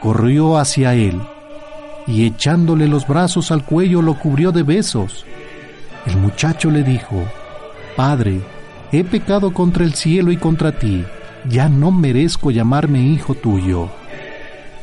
Corrió 0.00 0.58
hacia 0.58 0.94
él 0.94 1.20
y 2.06 2.26
echándole 2.26 2.86
los 2.86 3.06
brazos 3.06 3.50
al 3.50 3.64
cuello 3.64 4.02
lo 4.02 4.18
cubrió 4.18 4.52
de 4.52 4.62
besos. 4.62 5.24
El 6.06 6.18
muchacho 6.18 6.70
le 6.70 6.82
dijo, 6.82 7.24
Padre, 7.96 8.40
he 8.92 9.04
pecado 9.04 9.52
contra 9.52 9.84
el 9.84 9.94
cielo 9.94 10.30
y 10.30 10.36
contra 10.36 10.72
ti, 10.78 11.04
ya 11.48 11.68
no 11.68 11.90
merezco 11.90 12.50
llamarme 12.50 13.00
hijo 13.00 13.34
tuyo. 13.34 13.88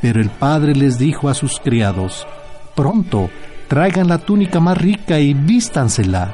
Pero 0.02 0.20
el 0.20 0.30
padre 0.30 0.76
les 0.76 0.98
dijo 0.98 1.30
a 1.30 1.34
sus 1.34 1.60
criados, 1.60 2.28
Pronto, 2.76 3.30
traigan 3.68 4.08
la 4.08 4.18
túnica 4.18 4.60
más 4.60 4.78
rica 4.78 5.20
y 5.20 5.34
vístansela. 5.34 6.34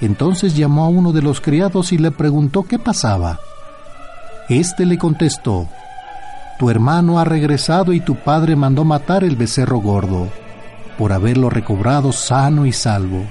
Entonces 0.00 0.56
llamó 0.56 0.84
a 0.84 0.88
uno 0.88 1.12
de 1.12 1.22
los 1.22 1.40
criados 1.40 1.92
y 1.92 1.98
le 1.98 2.10
preguntó 2.10 2.62
qué 2.62 2.78
pasaba. 2.78 3.38
Este 4.48 4.86
le 4.86 4.98
contestó, 4.98 5.68
Tu 6.58 6.70
hermano 6.70 7.18
ha 7.18 7.24
regresado 7.24 7.92
y 7.92 8.00
tu 8.00 8.16
padre 8.16 8.56
mandó 8.56 8.84
matar 8.84 9.24
el 9.24 9.36
becerro 9.36 9.78
gordo, 9.78 10.28
por 10.98 11.12
haberlo 11.12 11.50
recobrado 11.50 12.12
sano 12.12 12.66
y 12.66 12.72
salvo. 12.72 13.24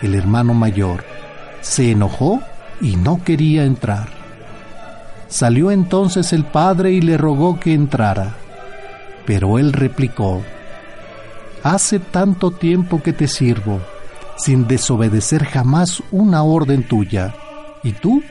El 0.00 0.14
hermano 0.14 0.54
mayor 0.54 1.04
se 1.60 1.90
enojó 1.90 2.40
y 2.80 2.96
no 2.96 3.22
quería 3.24 3.64
entrar. 3.64 4.08
Salió 5.28 5.70
entonces 5.70 6.32
el 6.32 6.44
padre 6.44 6.92
y 6.92 7.00
le 7.00 7.18
rogó 7.18 7.60
que 7.60 7.74
entrara. 7.74 8.34
Pero 9.26 9.58
él 9.58 9.72
replicó, 9.72 10.42
Hace 11.62 11.98
tanto 11.98 12.52
tiempo 12.52 13.02
que 13.02 13.12
te 13.12 13.26
sirvo, 13.26 13.80
sin 14.38 14.66
desobedecer 14.66 15.44
jamás 15.44 16.02
una 16.10 16.42
orden 16.42 16.84
tuya, 16.84 17.34
y 17.82 17.92
tú 17.92 18.22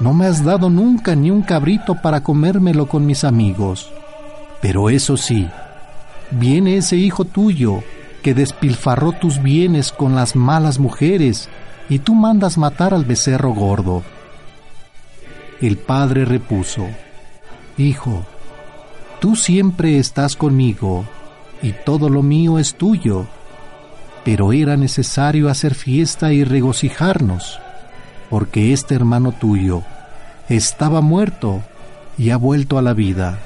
no 0.00 0.12
me 0.12 0.26
has 0.26 0.44
dado 0.44 0.68
nunca 0.68 1.14
ni 1.14 1.30
un 1.30 1.42
cabrito 1.42 1.94
para 2.02 2.22
comérmelo 2.22 2.86
con 2.86 3.06
mis 3.06 3.24
amigos. 3.24 3.90
Pero 4.60 4.90
eso 4.90 5.16
sí, 5.16 5.48
viene 6.32 6.76
ese 6.76 6.96
hijo 6.96 7.24
tuyo 7.24 7.82
que 8.22 8.34
despilfarró 8.34 9.12
tus 9.12 9.40
bienes 9.40 9.92
con 9.92 10.14
las 10.14 10.36
malas 10.36 10.78
mujeres, 10.78 11.48
y 11.88 12.00
tú 12.00 12.14
mandas 12.14 12.58
matar 12.58 12.92
al 12.92 13.04
becerro 13.04 13.50
gordo. 13.54 14.02
El 15.60 15.78
padre 15.78 16.24
repuso, 16.24 16.86
Hijo, 17.78 18.24
tú 19.20 19.36
siempre 19.36 19.98
estás 19.98 20.34
conmigo, 20.34 21.04
y 21.62 21.72
todo 21.72 22.08
lo 22.08 22.22
mío 22.22 22.58
es 22.58 22.74
tuyo, 22.74 23.26
pero 24.26 24.52
era 24.52 24.76
necesario 24.76 25.48
hacer 25.48 25.76
fiesta 25.76 26.32
y 26.32 26.42
regocijarnos, 26.42 27.60
porque 28.28 28.72
este 28.72 28.96
hermano 28.96 29.30
tuyo 29.30 29.84
estaba 30.48 31.00
muerto 31.00 31.62
y 32.18 32.30
ha 32.30 32.36
vuelto 32.36 32.76
a 32.76 32.82
la 32.82 32.92
vida, 32.92 33.38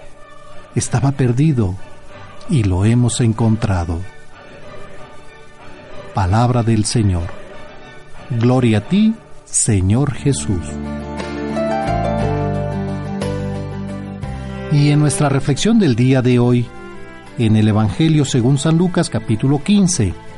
estaba 0.74 1.12
perdido 1.12 1.74
y 2.48 2.64
lo 2.64 2.86
hemos 2.86 3.20
encontrado. 3.20 4.00
Palabra 6.14 6.62
del 6.62 6.86
Señor. 6.86 7.26
Gloria 8.30 8.78
a 8.78 8.88
ti, 8.88 9.12
Señor 9.44 10.14
Jesús. 10.14 10.64
Y 14.72 14.88
en 14.88 14.98
nuestra 14.98 15.28
reflexión 15.28 15.78
del 15.78 15.94
día 15.94 16.22
de 16.22 16.38
hoy, 16.38 16.66
en 17.36 17.56
el 17.56 17.68
Evangelio 17.68 18.24
según 18.24 18.56
San 18.56 18.78
Lucas 18.78 19.10
capítulo 19.10 19.62
15, 19.62 20.29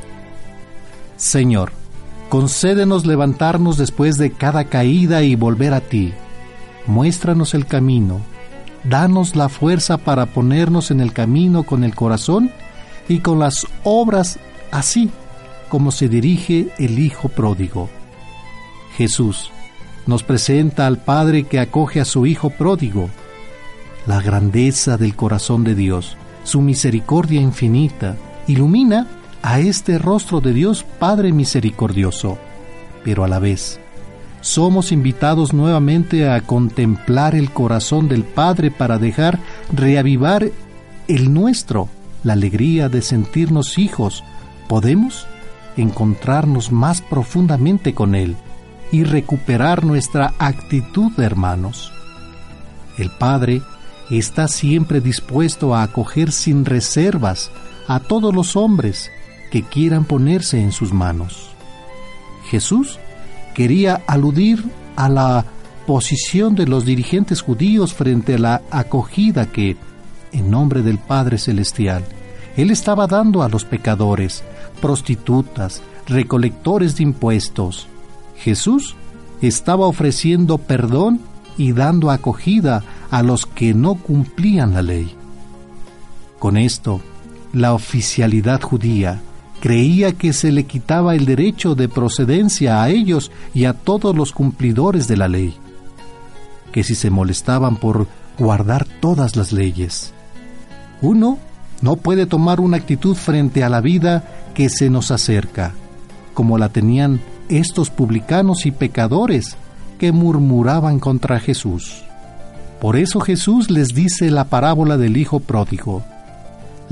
Señor, 1.23 1.71
concédenos 2.29 3.07
levantarnos 3.07 3.79
después 3.79 4.19
de 4.19 4.33
cada 4.33 4.65
caída 4.65 5.23
y 5.23 5.37
volver 5.37 5.73
a 5.73 5.81
ti. 5.81 6.13
Muéstranos 6.89 7.55
el 7.55 7.65
camino, 7.65 8.21
danos 8.83 9.37
la 9.37 9.49
fuerza 9.49 9.99
para 9.99 10.27
ponernos 10.27 10.91
en 10.91 11.01
el 11.01 11.13
camino 11.13 11.63
con 11.63 11.85
el 11.85 11.95
corazón 11.95 12.51
y 13.09 13.21
con 13.21 13.39
las 13.39 13.69
obras 13.85 14.41
así 14.73 15.11
como 15.69 15.93
se 15.93 16.09
dirige 16.09 16.71
el 16.79 16.99
Hijo 16.99 17.29
pródigo. 17.29 17.89
Jesús 18.97 19.53
nos 20.07 20.25
presenta 20.25 20.89
al 20.89 20.99
Padre 20.99 21.45
que 21.45 21.61
acoge 21.61 22.01
a 22.01 22.05
su 22.05 22.27
Hijo 22.27 22.51
pródigo, 22.51 23.09
la 24.09 24.21
grandeza 24.21 24.97
del 24.97 25.15
corazón 25.15 25.63
de 25.63 25.77
Dios, 25.77 26.17
su 26.43 26.61
misericordia 26.61 27.41
infinita, 27.41 28.17
ilumina 28.49 29.07
a 29.43 29.61
este 29.61 29.99
rostro 29.99 30.41
de 30.41 30.53
Dios 30.53 30.85
Padre 30.99 31.33
misericordioso, 31.33 32.39
pero 33.05 33.25
a 33.25 33.29
la 33.29 33.39
vez 33.39 33.81
somos 34.41 34.91
invitados 34.91 35.53
nuevamente 35.53 36.29
a 36.29 36.41
contemplar 36.41 37.35
el 37.35 37.53
corazón 37.53 38.09
del 38.09 38.25
Padre 38.25 38.71
para 38.73 38.99
dejar 38.99 39.39
reavivar 39.73 40.51
el 41.07 41.33
nuestro, 41.33 41.89
la 42.25 42.33
alegría 42.33 42.89
de 42.89 43.03
sentirnos 43.03 43.79
hijos. 43.79 44.25
¿Podemos? 44.69 45.27
encontrarnos 45.77 46.73
más 46.73 47.01
profundamente 47.01 47.95
con 47.95 48.15
Él 48.15 48.37
y 48.91 49.05
recuperar 49.05 49.85
nuestra 49.85 50.35
actitud 50.39 51.13
de 51.13 51.25
hermanos. 51.25 51.93
El 52.99 53.11
Padre 53.11 53.63
está 54.11 54.49
siempre 54.49 55.01
dispuesto 55.01 55.75
a 55.75 55.83
acoger 55.83 56.31
sin 56.31 56.65
reservas 56.65 57.51
a 57.89 58.01
todos 58.01 58.35
los 58.35 58.55
hombres 58.57 59.11
que 59.53 59.63
quieran 59.63 60.07
ponerse 60.07 60.63
en 60.63 60.73
sus 60.73 60.95
manos. 60.95 61.51
Jesús 62.49 62.99
quería 63.55 64.03
aludir 64.07 64.65
a 64.97 65.11
la 65.11 65.45
posición 65.87 66.55
de 66.55 66.67
los 66.67 66.87
dirigentes 66.87 67.43
judíos 67.43 67.93
frente 67.93 68.37
a 68.37 68.39
la 68.39 68.63
acogida 68.71 69.45
que, 69.45 69.77
en 70.33 70.51
nombre 70.51 70.81
del 70.81 70.97
Padre 70.97 71.37
Celestial, 71.37 72.03
Él 72.57 72.71
estaba 72.71 73.07
dando 73.07 73.43
a 73.43 73.51
los 73.51 73.67
pecadores, 73.67 74.43
prostitutas, 74.81 75.83
recolectores 76.07 76.97
de 76.97 77.03
impuestos. 77.03 77.89
Jesús 78.39 78.97
estaba 79.43 79.87
ofreciendo 79.87 80.57
perdón 80.57 81.21
y 81.59 81.73
dando 81.73 82.11
acogida 82.11 82.85
a 83.11 83.23
los 83.23 83.45
que 83.45 83.75
no 83.75 83.97
cumplían 83.97 84.73
la 84.73 84.81
ley. 84.81 85.15
Con 86.39 86.57
esto, 86.57 87.03
la 87.53 87.75
oficialidad 87.75 88.63
judía 88.63 89.21
creía 89.63 90.13
que 90.15 90.33
se 90.33 90.51
le 90.51 90.65
quitaba 90.65 91.15
el 91.15 91.25
derecho 91.25 91.77
de 91.77 91.89
procedencia 91.89 92.83
a 92.83 92.89
ellos 92.89 93.31
y 93.55 93.67
a 93.67 93.75
todos 93.75 94.17
los 94.17 94.33
cumplidores 94.33 95.07
de 95.07 95.17
la 95.17 95.29
ley, 95.29 95.55
que 96.73 96.83
si 96.83 96.97
se 96.97 97.11
molestaban 97.11 97.77
por 97.77 98.09
guardar 98.41 98.89
todas 98.99 99.37
las 99.37 99.53
leyes. 99.53 100.13
Uno 101.01 101.39
no 101.81 101.95
puede 101.95 102.27
tomar 102.27 102.59
una 102.59 102.79
actitud 102.79 103.15
frente 103.15 103.63
a 103.63 103.69
la 103.69 103.81
vida 103.81 104.25
que 104.53 104.69
se 104.69 104.91
nos 104.91 105.13
acerca, 105.13 105.75
como 106.35 106.59
la 106.59 106.71
tenían 106.71 107.21
estos 107.49 107.89
publicanos 107.89 108.67
y 108.67 108.73
pecadores 108.73 109.57
que 109.97 110.11
murmuraban 110.11 110.99
contra 110.99 111.39
Jesús. 111.39 112.03
Por 112.81 112.97
eso 112.97 113.21
Jesús 113.21 113.71
les 113.71 113.95
dice 113.95 114.33
la 114.33 114.47
parábola 114.47 114.97
del 114.97 115.17
Hijo 115.17 115.39
pródigo. 115.39 116.03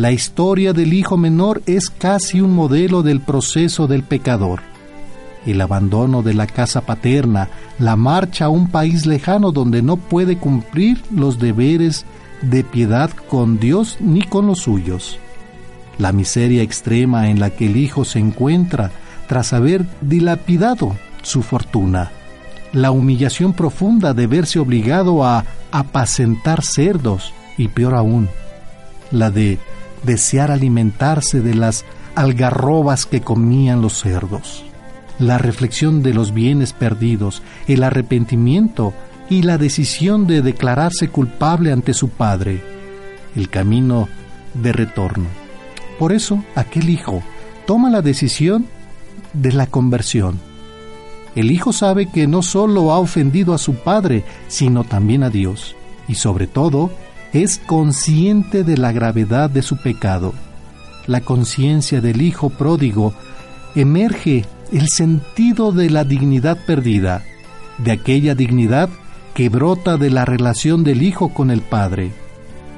La 0.00 0.12
historia 0.12 0.72
del 0.72 0.94
Hijo 0.94 1.18
menor 1.18 1.60
es 1.66 1.90
casi 1.90 2.40
un 2.40 2.54
modelo 2.54 3.02
del 3.02 3.20
proceso 3.20 3.86
del 3.86 4.02
pecador. 4.02 4.60
El 5.44 5.60
abandono 5.60 6.22
de 6.22 6.32
la 6.32 6.46
casa 6.46 6.80
paterna, 6.80 7.50
la 7.78 7.96
marcha 7.96 8.46
a 8.46 8.48
un 8.48 8.70
país 8.70 9.04
lejano 9.04 9.52
donde 9.52 9.82
no 9.82 9.98
puede 9.98 10.38
cumplir 10.38 11.02
los 11.14 11.38
deberes 11.38 12.06
de 12.40 12.64
piedad 12.64 13.10
con 13.28 13.60
Dios 13.60 13.98
ni 14.00 14.22
con 14.22 14.46
los 14.46 14.60
suyos 14.60 15.18
la 15.98 16.12
miseria 16.12 16.62
extrema 16.62 17.28
en 17.28 17.38
la 17.38 17.50
que 17.50 17.66
el 17.66 17.76
hijo 17.76 18.06
se 18.06 18.18
encuentra 18.18 18.90
tras 19.28 19.52
haber 19.52 19.84
dilapidado 20.00 20.96
su 21.20 21.42
fortuna, 21.42 22.10
la 22.72 22.90
humillación 22.90 23.52
profunda 23.52 24.14
de 24.14 24.26
verse 24.26 24.58
obligado 24.58 25.24
a 25.24 25.44
apacentar 25.70 26.64
cerdos 26.64 27.34
y 27.58 27.68
peor 27.68 27.94
aún, 27.94 28.30
la 29.10 29.30
de 29.30 29.58
desear 30.02 30.50
alimentarse 30.50 31.40
de 31.40 31.54
las 31.54 31.84
algarrobas 32.14 33.06
que 33.06 33.20
comían 33.20 33.82
los 33.82 34.00
cerdos, 34.00 34.64
la 35.18 35.38
reflexión 35.38 36.02
de 36.02 36.14
los 36.14 36.32
bienes 36.32 36.72
perdidos, 36.72 37.42
el 37.68 37.82
arrepentimiento 37.82 38.94
y 39.28 39.42
la 39.42 39.58
decisión 39.58 40.26
de 40.26 40.42
declararse 40.42 41.08
culpable 41.08 41.72
ante 41.72 41.94
su 41.94 42.08
padre, 42.08 42.62
el 43.36 43.48
camino 43.48 44.08
de 44.54 44.72
retorno. 44.72 45.26
Por 45.98 46.12
eso 46.12 46.42
aquel 46.54 46.90
hijo 46.90 47.22
toma 47.66 47.90
la 47.90 48.02
decisión 48.02 48.66
de 49.32 49.52
la 49.52 49.66
conversión. 49.66 50.40
El 51.36 51.52
hijo 51.52 51.72
sabe 51.72 52.06
que 52.06 52.26
no 52.26 52.42
solo 52.42 52.90
ha 52.90 52.98
ofendido 52.98 53.54
a 53.54 53.58
su 53.58 53.74
padre, 53.76 54.24
sino 54.48 54.82
también 54.82 55.22
a 55.22 55.30
Dios, 55.30 55.76
y 56.08 56.16
sobre 56.16 56.48
todo 56.48 56.90
es 57.32 57.58
consciente 57.58 58.64
de 58.64 58.76
la 58.76 58.92
gravedad 58.92 59.50
de 59.50 59.62
su 59.62 59.76
pecado. 59.76 60.34
La 61.06 61.20
conciencia 61.20 62.00
del 62.00 62.22
hijo 62.22 62.50
pródigo 62.50 63.14
emerge 63.74 64.44
el 64.72 64.88
sentido 64.88 65.72
de 65.72 65.90
la 65.90 66.04
dignidad 66.04 66.58
perdida, 66.66 67.22
de 67.78 67.92
aquella 67.92 68.34
dignidad 68.34 68.88
que 69.34 69.48
brota 69.48 69.96
de 69.96 70.10
la 70.10 70.24
relación 70.24 70.82
del 70.82 71.02
hijo 71.02 71.32
con 71.32 71.50
el 71.50 71.62
padre. 71.62 72.10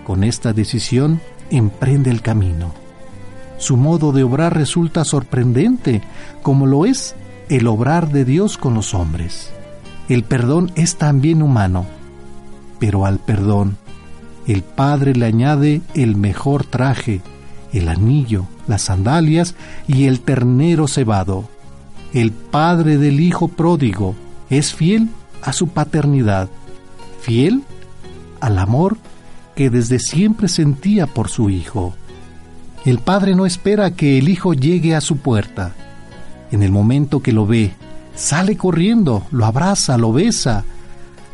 Con 0.05 0.23
esta 0.23 0.53
decisión 0.53 1.21
emprende 1.51 2.11
el 2.11 2.21
camino. 2.21 2.75
Su 3.59 3.77
modo 3.77 4.13
de 4.13 4.23
obrar 4.23 4.55
resulta 4.55 5.05
sorprendente, 5.05 6.03
como 6.43 6.67
lo 6.67 6.85
es 6.85 7.15
el 7.49 7.67
obrar 7.67 8.11
de 8.11 8.25
Dios 8.25 8.59
con 8.59 8.75
los 8.75 8.93
hombres. 8.93 9.51
El 10.09 10.25
perdón 10.25 10.73
es 10.75 10.97
también 10.97 11.43
humano, 11.43 11.87
pero 12.79 13.07
al 13.07 13.19
perdón 13.19 13.79
el 14.47 14.63
Padre 14.63 15.15
le 15.15 15.27
añade 15.27 15.83
el 15.95 16.17
mejor 16.17 16.65
traje, 16.65 17.21
el 17.73 17.89
anillo, 17.89 18.47
las 18.67 18.83
sandalias 18.83 19.55
y 19.87 20.07
el 20.07 20.21
ternero 20.21 20.89
cebado. 20.89 21.49
el 22.13 22.31
padre 22.31 22.99
del 22.99 23.21
hijo 23.21 23.49
pródigo 23.49 24.15
es 24.51 24.75
fiel 24.75 25.09
a 25.41 25.55
su 25.55 25.69
paternidad, 25.69 26.51
fiel 27.23 27.63
al 28.41 28.59
amor 28.59 28.99
que 29.57 29.71
desde 29.71 29.99
siempre 29.99 30.49
sentía 30.49 31.07
por 31.07 31.31
su 31.31 31.49
hijo. 31.49 31.95
El 32.85 32.99
padre 32.99 33.35
no 33.35 33.47
espera 33.47 33.93
que 33.93 34.19
el 34.19 34.29
hijo 34.29 34.53
llegue 34.53 34.95
a 34.95 35.01
su 35.01 35.19
puerta. 35.19 35.73
En 36.51 36.63
el 36.63 36.73
momento 36.73 37.21
que 37.21 37.33
lo 37.33 37.47
ve, 37.47 37.73
sale 38.15 38.57
corriendo, 38.57 39.25
lo 39.31 39.47
abraza, 39.47 39.97
lo 39.97 40.13
besa. 40.13 40.65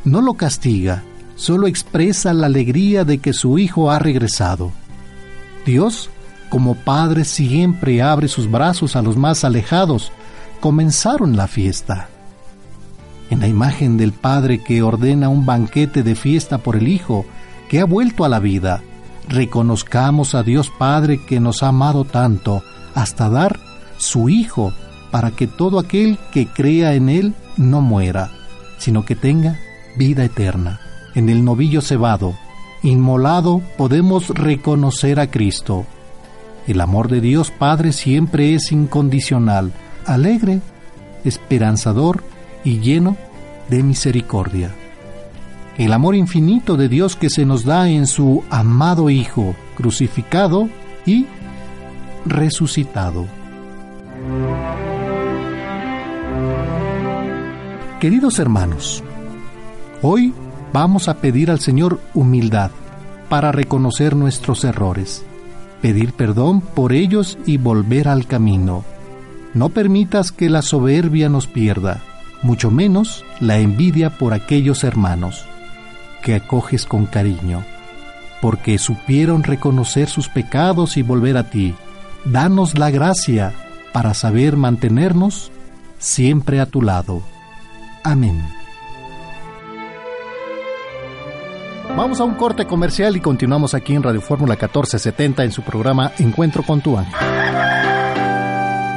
No 0.04 0.20
lo 0.20 0.34
castiga, 0.34 1.02
solo 1.38 1.68
expresa 1.68 2.34
la 2.34 2.46
alegría 2.46 3.04
de 3.04 3.18
que 3.18 3.32
su 3.32 3.58
hijo 3.58 3.90
ha 3.90 4.00
regresado. 4.00 4.72
Dios, 5.64 6.10
como 6.50 6.74
Padre, 6.74 7.24
siempre 7.24 8.02
abre 8.02 8.26
sus 8.26 8.50
brazos 8.50 8.96
a 8.96 9.02
los 9.02 9.16
más 9.16 9.44
alejados. 9.44 10.10
Comenzaron 10.60 11.36
la 11.36 11.46
fiesta. 11.46 12.08
En 13.30 13.38
la 13.40 13.46
imagen 13.46 13.96
del 13.96 14.12
Padre 14.12 14.64
que 14.64 14.82
ordena 14.82 15.28
un 15.28 15.46
banquete 15.46 16.02
de 16.02 16.16
fiesta 16.16 16.58
por 16.58 16.74
el 16.74 16.88
Hijo, 16.88 17.24
que 17.68 17.80
ha 17.80 17.84
vuelto 17.84 18.24
a 18.24 18.28
la 18.28 18.40
vida, 18.40 18.82
reconozcamos 19.28 20.34
a 20.34 20.42
Dios 20.42 20.72
Padre 20.76 21.24
que 21.24 21.38
nos 21.38 21.62
ha 21.62 21.68
amado 21.68 22.04
tanto 22.04 22.64
hasta 22.94 23.28
dar 23.28 23.60
su 23.96 24.28
Hijo 24.28 24.72
para 25.12 25.30
que 25.30 25.46
todo 25.46 25.78
aquel 25.78 26.18
que 26.32 26.48
crea 26.48 26.94
en 26.94 27.08
Él 27.08 27.34
no 27.56 27.80
muera, 27.80 28.32
sino 28.78 29.04
que 29.04 29.14
tenga 29.14 29.56
vida 29.96 30.24
eterna. 30.24 30.80
En 31.14 31.28
el 31.28 31.44
novillo 31.44 31.80
cebado, 31.80 32.34
inmolado, 32.82 33.62
podemos 33.76 34.28
reconocer 34.28 35.20
a 35.20 35.30
Cristo. 35.30 35.84
El 36.66 36.80
amor 36.80 37.08
de 37.08 37.20
Dios 37.20 37.50
Padre 37.50 37.92
siempre 37.92 38.54
es 38.54 38.72
incondicional, 38.72 39.72
alegre, 40.06 40.60
esperanzador 41.24 42.22
y 42.64 42.80
lleno 42.80 43.16
de 43.68 43.82
misericordia 43.82 44.74
el 45.78 45.92
amor 45.92 46.16
infinito 46.16 46.76
de 46.76 46.88
Dios 46.88 47.14
que 47.14 47.30
se 47.30 47.46
nos 47.46 47.64
da 47.64 47.88
en 47.88 48.08
su 48.08 48.42
amado 48.50 49.10
Hijo, 49.10 49.54
crucificado 49.76 50.68
y 51.06 51.26
resucitado. 52.26 53.26
Queridos 58.00 58.40
hermanos, 58.40 59.04
hoy 60.02 60.34
vamos 60.78 61.08
a 61.08 61.14
pedir 61.14 61.50
al 61.50 61.58
Señor 61.58 62.00
humildad 62.14 62.70
para 63.28 63.50
reconocer 63.50 64.14
nuestros 64.14 64.62
errores, 64.62 65.24
pedir 65.82 66.12
perdón 66.12 66.60
por 66.60 66.92
ellos 66.92 67.36
y 67.46 67.56
volver 67.56 68.06
al 68.06 68.28
camino. 68.28 68.84
No 69.54 69.70
permitas 69.70 70.30
que 70.30 70.48
la 70.48 70.62
soberbia 70.62 71.28
nos 71.28 71.48
pierda, 71.48 72.00
mucho 72.42 72.70
menos 72.70 73.24
la 73.40 73.58
envidia 73.58 74.10
por 74.18 74.32
aquellos 74.32 74.84
hermanos 74.84 75.46
que 76.22 76.36
acoges 76.36 76.86
con 76.86 77.06
cariño, 77.06 77.64
porque 78.40 78.78
supieron 78.78 79.42
reconocer 79.42 80.08
sus 80.08 80.28
pecados 80.28 80.96
y 80.96 81.02
volver 81.02 81.38
a 81.38 81.50
ti. 81.50 81.74
Danos 82.24 82.78
la 82.78 82.90
gracia 82.92 83.52
para 83.92 84.14
saber 84.14 84.56
mantenernos 84.56 85.50
siempre 85.98 86.60
a 86.60 86.66
tu 86.66 86.82
lado. 86.82 87.20
Amén. 88.04 88.57
Vamos 91.98 92.20
a 92.20 92.24
un 92.24 92.34
corte 92.34 92.64
comercial 92.64 93.16
y 93.16 93.20
continuamos 93.20 93.74
aquí 93.74 93.94
en 93.94 94.02
Radio 94.02 94.20
Fórmula 94.20 94.54
1470 94.54 95.44
en 95.44 95.52
su 95.52 95.62
programa 95.62 96.12
Encuentro 96.18 96.62
con 96.62 96.80
tu 96.80 96.96
ángel. 96.96 97.12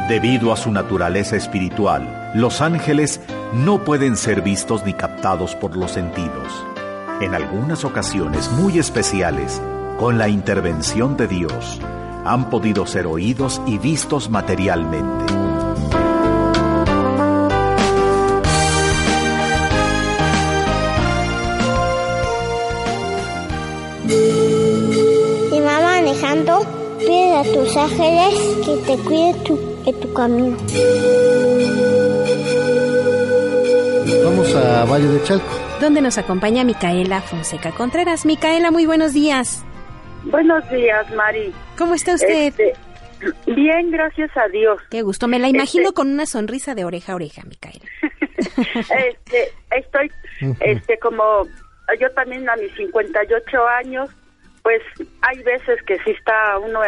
Debido 0.07 0.53
a 0.53 0.56
su 0.56 0.72
naturaleza 0.72 1.36
espiritual, 1.36 2.32
los 2.36 2.61
ángeles 2.61 3.19
no 3.53 3.84
pueden 3.84 4.15
ser 4.15 4.41
vistos 4.41 4.86
ni 4.86 4.94
captados 4.94 5.56
por 5.56 5.76
los 5.76 5.91
sentidos 5.91 6.65
en 7.22 7.36
algunas 7.36 7.86
ocasiones 7.86 8.52
muy 8.52 8.80
especiales, 8.80 9.61
con 9.99 10.18
la 10.18 10.28
intervención 10.28 11.18
de 11.18 11.28
Dios, 11.28 11.80
han 12.26 12.49
podido 12.49 12.88
ser 12.88 13.06
oídos 13.06 13.61
y 13.68 13.78
vistos 13.78 14.30
materialmente. 14.30 15.51
A 27.41 27.43
tus 27.43 27.76
ángeles 27.76 28.57
que 28.63 28.77
te 28.85 29.03
cuiden 29.03 29.43
tu, 29.43 29.59
en 29.85 29.99
tu 29.99 30.13
camino. 30.13 30.57
Vamos 34.23 34.55
a 34.55 34.85
Valle 34.85 35.07
de 35.07 35.23
Chalco 35.23 35.61
donde 35.81 36.01
nos 36.01 36.19
acompaña 36.19 36.63
Micaela 36.63 37.22
Fonseca 37.22 37.72
Contreras. 37.72 38.23
Micaela, 38.23 38.69
muy 38.69 38.85
buenos 38.85 39.13
días. 39.13 39.65
Buenos 40.26 40.69
días, 40.69 41.11
Mari. 41.15 41.51
¿Cómo 41.76 41.95
está 41.95 42.13
usted? 42.13 42.49
Este, 42.49 42.73
bien, 43.47 43.89
gracias 43.89 44.30
a 44.38 44.47
Dios. 44.49 44.80
Qué 44.91 45.01
gusto, 45.01 45.27
me 45.27 45.39
la 45.39 45.49
imagino 45.49 45.85
este 45.85 45.95
con 45.95 46.11
una 46.11 46.27
sonrisa 46.27 46.76
de 46.76 46.85
oreja 46.85 47.13
a 47.13 47.15
oreja, 47.15 47.41
Micaela. 47.45 47.84
este, 48.76 49.51
estoy, 49.76 50.11
este, 50.59 50.99
como 50.99 51.23
yo 51.99 52.11
también 52.11 52.47
a 52.47 52.55
mis 52.57 52.72
58 52.76 53.68
años, 53.80 54.11
pues 54.63 54.81
hay 55.21 55.41
veces 55.43 55.81
que 55.83 55.97
sí 56.03 56.11
está 56.11 56.57
uno 56.59 56.83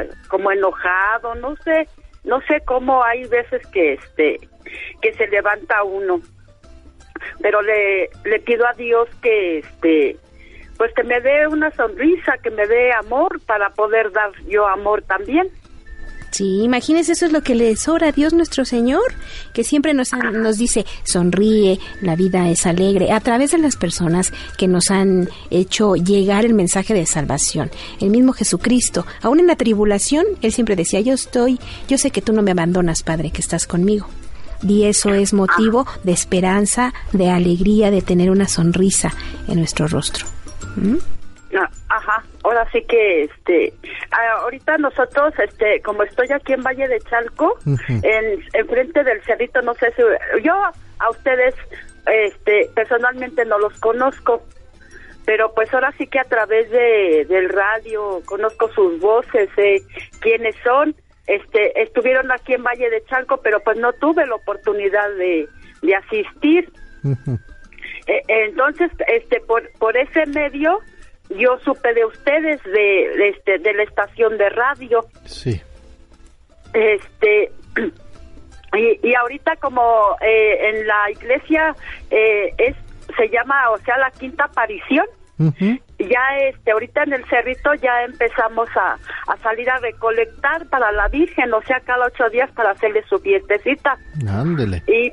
eh, 0.00 0.08
como 0.28 0.50
enojado, 0.50 1.34
no 1.36 1.56
sé, 1.56 1.88
no 2.24 2.40
sé 2.42 2.60
cómo 2.64 3.04
hay 3.04 3.24
veces 3.26 3.66
que 3.68 3.94
este, 3.94 4.38
que 5.02 5.14
se 5.14 5.26
levanta 5.28 5.82
uno 5.82 6.20
pero 7.40 7.62
le, 7.62 8.10
le 8.24 8.40
pido 8.40 8.66
a 8.66 8.72
Dios 8.74 9.08
que 9.22 9.58
este 9.58 10.16
pues 10.76 10.94
que 10.94 11.02
me 11.02 11.20
dé 11.20 11.48
una 11.48 11.72
sonrisa, 11.72 12.38
que 12.38 12.50
me 12.50 12.64
dé 12.66 12.92
amor 12.92 13.40
para 13.46 13.70
poder 13.70 14.12
dar 14.12 14.30
yo 14.46 14.64
amor 14.68 15.02
también. 15.02 15.48
Sí, 16.30 16.62
imagínese, 16.62 17.12
eso 17.12 17.26
es 17.26 17.32
lo 17.32 17.42
que 17.42 17.54
le 17.54 17.74
sobra 17.76 18.08
a 18.08 18.12
Dios 18.12 18.32
nuestro 18.32 18.64
Señor, 18.64 19.14
que 19.52 19.64
siempre 19.64 19.94
nos, 19.94 20.12
nos 20.12 20.58
dice, 20.58 20.84
sonríe, 21.04 21.80
la 22.02 22.16
vida 22.16 22.48
es 22.50 22.66
alegre, 22.66 23.12
a 23.12 23.20
través 23.20 23.52
de 23.52 23.58
las 23.58 23.76
personas 23.76 24.32
que 24.56 24.68
nos 24.68 24.90
han 24.90 25.28
hecho 25.50 25.96
llegar 25.96 26.44
el 26.44 26.54
mensaje 26.54 26.94
de 26.94 27.06
salvación. 27.06 27.70
El 28.00 28.10
mismo 28.10 28.32
Jesucristo, 28.32 29.06
aún 29.22 29.40
en 29.40 29.46
la 29.46 29.56
tribulación, 29.56 30.26
Él 30.42 30.52
siempre 30.52 30.76
decía, 30.76 31.00
yo 31.00 31.14
estoy, 31.14 31.58
yo 31.88 31.98
sé 31.98 32.10
que 32.10 32.22
tú 32.22 32.32
no 32.32 32.42
me 32.42 32.50
abandonas, 32.50 33.02
Padre, 33.02 33.30
que 33.30 33.40
estás 33.40 33.66
conmigo 33.66 34.08
y 34.62 34.84
eso 34.84 35.14
es 35.14 35.32
motivo 35.32 35.86
de 36.02 36.10
esperanza, 36.12 36.92
de 37.12 37.30
alegría, 37.30 37.90
de 37.90 38.02
tener 38.02 38.30
una 38.30 38.48
sonrisa 38.48 39.14
en 39.46 39.58
nuestro 39.58 39.86
rostro. 39.86 40.26
¿Mm? 40.76 40.96
Ajá, 41.88 42.24
ahora 42.44 42.70
sí 42.72 42.82
que 42.82 43.24
este 43.24 43.72
ahorita 44.40 44.76
nosotros 44.78 45.32
este 45.38 45.80
como 45.82 46.02
estoy 46.02 46.30
aquí 46.32 46.52
en 46.52 46.62
Valle 46.62 46.88
de 46.88 47.00
Chalco, 47.00 47.58
en 47.66 48.66
frente 48.68 49.02
del 49.02 49.22
cerrito, 49.22 49.62
no 49.62 49.74
sé 49.74 49.92
si 49.96 50.02
yo 50.42 50.54
a 50.54 51.10
ustedes 51.10 51.54
este 52.06 52.70
personalmente 52.74 53.44
no 53.46 53.58
los 53.58 53.78
conozco, 53.80 54.42
pero 55.24 55.54
pues 55.54 55.72
ahora 55.72 55.92
sí 55.96 56.06
que 56.06 56.18
a 56.18 56.24
través 56.24 56.70
de 56.70 57.26
del 57.28 57.48
radio 57.48 58.20
conozco 58.26 58.70
sus 58.72 59.00
voces, 59.00 59.48
sé 59.56 59.82
quiénes 60.20 60.54
son 60.62 60.94
este, 61.28 61.82
estuvieron 61.82 62.32
aquí 62.32 62.54
en 62.54 62.64
Valle 62.64 62.88
de 62.88 63.04
Chalco, 63.04 63.36
pero 63.42 63.60
pues 63.60 63.76
no 63.76 63.92
tuve 63.92 64.26
la 64.26 64.34
oportunidad 64.34 65.08
de, 65.16 65.46
de 65.82 65.94
asistir. 65.94 66.72
E, 68.06 68.22
entonces, 68.26 68.90
este, 69.06 69.38
por, 69.40 69.70
por 69.78 69.94
ese 69.96 70.24
medio, 70.26 70.80
yo 71.30 71.58
supe 71.64 71.92
de 71.94 72.04
ustedes 72.04 72.62
de, 72.64 73.28
este, 73.28 73.58
de 73.58 73.74
la 73.74 73.82
estación 73.82 74.38
de 74.38 74.48
radio. 74.50 75.04
Sí. 75.24 75.60
Este, 76.72 77.52
y, 78.76 79.08
y 79.08 79.14
ahorita 79.14 79.56
como 79.56 80.16
eh, 80.20 80.70
en 80.70 80.86
la 80.86 81.10
iglesia 81.10 81.74
eh, 82.10 82.52
es, 82.58 82.76
se 83.16 83.28
llama, 83.28 83.70
o 83.70 83.78
sea, 83.78 83.98
la 83.98 84.10
quinta 84.10 84.44
aparición 84.44 85.06
ya 85.98 86.36
este 86.48 86.72
ahorita 86.72 87.04
en 87.04 87.12
el 87.12 87.24
cerrito 87.26 87.74
ya 87.74 88.02
empezamos 88.04 88.68
a, 88.76 88.98
a, 89.32 89.36
salir 89.38 89.70
a 89.70 89.78
recolectar 89.78 90.66
para 90.66 90.90
la 90.92 91.08
Virgen, 91.08 91.52
o 91.54 91.62
sea, 91.62 91.80
cada 91.80 92.06
ocho 92.06 92.28
días 92.30 92.50
para 92.52 92.72
hacerle 92.72 93.04
su 93.08 93.18
fiestecita. 93.18 93.96
Ándele. 94.28 94.82
Y, 94.86 95.12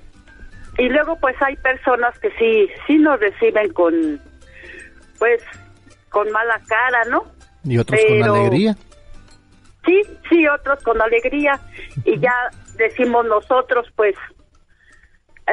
y 0.77 0.89
luego 0.89 1.17
pues 1.19 1.35
hay 1.41 1.55
personas 1.57 2.17
que 2.19 2.31
sí, 2.39 2.67
sí 2.87 2.97
nos 2.97 3.19
reciben 3.19 3.71
con, 3.73 4.19
pues, 5.19 5.43
con 6.15 6.31
mala 6.31 6.61
cara, 6.65 7.03
¿no? 7.09 7.25
Y 7.65 7.77
otros 7.77 7.99
con 8.07 8.23
alegría. 8.23 8.77
Sí, 9.85 10.01
sí, 10.29 10.47
otros 10.47 10.81
con 10.81 11.01
alegría. 11.01 11.59
Y 12.05 12.17
ya 12.21 12.33
decimos 12.77 13.25
nosotros, 13.25 13.85
pues, 13.97 14.15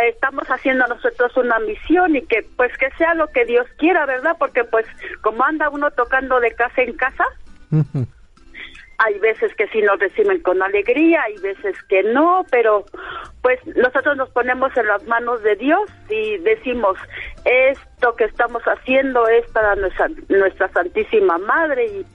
estamos 0.08 0.44
haciendo 0.44 0.86
nosotros 0.86 1.36
una 1.36 1.58
misión 1.58 2.14
y 2.14 2.22
que 2.22 2.46
pues 2.56 2.70
que 2.78 2.92
sea 2.96 3.14
lo 3.14 3.26
que 3.32 3.44
Dios 3.44 3.66
quiera, 3.76 4.06
¿verdad? 4.06 4.36
Porque 4.38 4.62
pues 4.62 4.86
como 5.20 5.42
anda 5.44 5.68
uno 5.68 5.90
tocando 5.90 6.38
de 6.38 6.52
casa 6.52 6.80
en 6.82 6.92
casa, 6.94 7.24
hay 9.04 9.18
veces 9.18 9.52
que 9.56 9.66
sí 9.68 9.80
nos 9.82 9.98
reciben 9.98 10.40
con 10.42 10.62
alegría, 10.62 11.22
hay 11.26 11.36
veces 11.38 11.76
que 11.88 12.02
no, 12.02 12.44
pero 12.50 12.84
pues 13.40 13.58
nosotros 13.76 14.16
nos 14.16 14.30
ponemos 14.30 14.76
en 14.76 14.86
las 14.86 15.04
manos 15.04 15.42
de 15.42 15.56
Dios 15.56 15.90
y 16.08 16.38
decimos, 16.38 16.96
esto 17.44 18.14
que 18.14 18.24
estamos 18.24 18.62
haciendo 18.62 19.26
es 19.26 19.50
para 19.50 19.74
nuestra, 19.74 20.08
nuestra 20.28 20.68
Santísima 20.72 21.38
Madre 21.38 21.86
y 21.86 22.06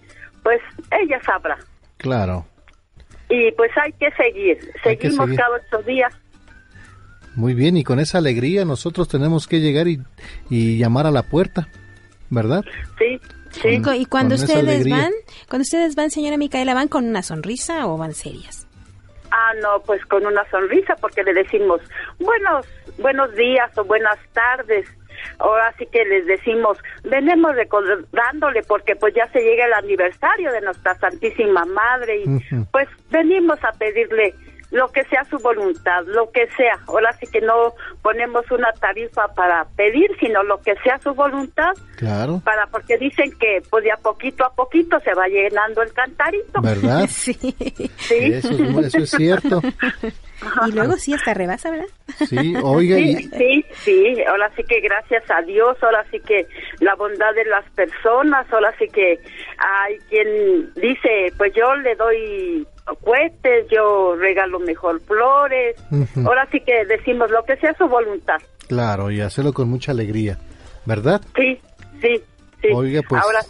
pues 0.43 0.61
ella 0.91 1.19
sabrá. 1.23 1.57
Claro. 1.97 2.45
Y 3.29 3.51
pues 3.51 3.71
hay 3.77 3.91
que 3.93 4.09
seguir, 4.11 4.57
seguimos 4.81 5.29
cada 5.35 5.57
ocho 5.57 5.83
días. 5.83 6.13
Muy 7.35 7.53
bien, 7.53 7.75
y 7.75 7.83
con 7.83 7.99
esa 7.99 8.17
alegría 8.17 8.63
nosotros 8.63 9.09
tenemos 9.09 9.47
que 9.47 9.59
llegar 9.59 9.87
y, 9.87 9.99
y 10.49 10.77
llamar 10.77 11.05
a 11.05 11.11
la 11.11 11.23
puerta, 11.23 11.67
¿verdad? 12.29 12.63
Sí, 12.97 13.19
sí. 13.61 13.81
y 13.95 14.05
cuando 14.05 14.35
ustedes 14.35 14.89
van, 14.89 15.11
cuando 15.49 15.63
ustedes 15.63 15.95
van, 15.95 16.11
señora 16.11 16.37
Micaela, 16.37 16.73
¿van 16.73 16.87
con 16.87 17.05
una 17.07 17.21
sonrisa 17.21 17.87
o 17.87 17.97
van 17.97 18.13
serias? 18.13 18.67
Ah, 19.31 19.53
no, 19.61 19.81
pues 19.85 20.03
con 20.05 20.25
una 20.25 20.49
sonrisa 20.49 20.95
porque 21.01 21.23
le 21.23 21.33
decimos 21.33 21.81
buenos 22.19 22.65
buenos 22.97 23.33
días 23.35 23.75
o 23.77 23.83
buenas 23.83 24.17
tardes. 24.33 24.87
Ahora 25.39 25.73
sí 25.77 25.87
que 25.91 26.05
les 26.05 26.25
decimos, 26.27 26.77
venimos 27.03 27.55
recordándole 27.55 28.61
porque 28.67 28.95
pues 28.95 29.13
ya 29.15 29.27
se 29.31 29.39
llega 29.39 29.65
el 29.65 29.73
aniversario 29.73 30.51
de 30.51 30.61
nuestra 30.61 30.95
Santísima 30.95 31.65
Madre 31.65 32.23
y 32.23 32.39
pues 32.71 32.87
venimos 33.09 33.63
a 33.63 33.71
pedirle 33.73 34.35
lo 34.71 34.91
que 34.91 35.03
sea 35.05 35.23
su 35.25 35.37
voluntad, 35.37 36.03
lo 36.05 36.29
que 36.31 36.47
sea. 36.57 36.79
Ahora 36.87 37.11
sí 37.19 37.27
que 37.27 37.41
no 37.41 37.73
ponemos 38.01 38.49
una 38.51 38.71
tarifa 38.73 39.27
para 39.29 39.65
pedir, 39.75 40.09
sino 40.19 40.43
lo 40.43 40.61
que 40.61 40.75
sea 40.83 40.99
su 40.99 41.13
voluntad. 41.13 41.71
Claro. 41.95 42.41
Para 42.43 42.67
porque 42.67 42.97
dicen 42.97 43.31
que 43.39 43.61
pues 43.69 43.83
de 43.83 43.91
a 43.91 43.97
poquito 43.97 44.45
a 44.45 44.53
poquito 44.53 44.99
se 44.99 45.13
va 45.13 45.27
llenando 45.27 45.81
el 45.81 45.93
cantarito. 45.93 46.61
¿Verdad? 46.61 47.07
sí. 47.09 47.37
Sí. 47.97 48.15
Eso, 48.15 48.49
es, 48.51 48.85
eso 48.87 48.97
es 48.99 49.09
cierto. 49.11 49.61
Y 50.67 50.71
luego 50.71 50.97
sí 50.97 51.13
hasta 51.13 51.33
rebasa, 51.33 51.71
¿verdad? 51.71 51.87
Sí, 52.27 52.53
oiga. 52.63 52.95
Sí, 52.97 53.29
sí, 53.37 53.65
sí, 53.71 54.23
ahora 54.23 54.51
sí 54.55 54.63
que 54.63 54.79
gracias 54.81 55.23
a 55.31 55.41
Dios, 55.41 55.77
ahora 55.81 56.05
sí 56.11 56.19
que 56.19 56.47
la 56.79 56.95
bondad 56.95 57.33
de 57.33 57.45
las 57.45 57.69
personas, 57.71 58.45
ahora 58.51 58.73
sí 58.77 58.87
que 58.87 59.19
hay 59.57 59.97
quien 60.09 60.73
dice, 60.75 61.33
pues 61.37 61.53
yo 61.55 61.75
le 61.75 61.95
doy 61.95 62.67
cohetes, 63.03 63.67
yo 63.69 64.15
regalo 64.15 64.59
mejor 64.59 65.01
flores. 65.01 65.75
Ahora 66.25 66.47
sí 66.51 66.59
que 66.61 66.85
decimos 66.85 67.29
lo 67.31 67.43
que 67.43 67.57
sea 67.57 67.73
su 67.77 67.87
voluntad. 67.87 68.37
Claro, 68.67 69.11
y 69.11 69.21
hacerlo 69.21 69.53
con 69.53 69.69
mucha 69.69 69.91
alegría, 69.91 70.37
¿verdad? 70.85 71.21
Sí, 71.35 71.59
sí, 72.01 72.21
sí. 72.61 72.67
Oiga, 72.73 73.01
pues. 73.07 73.21
Ahora 73.21 73.41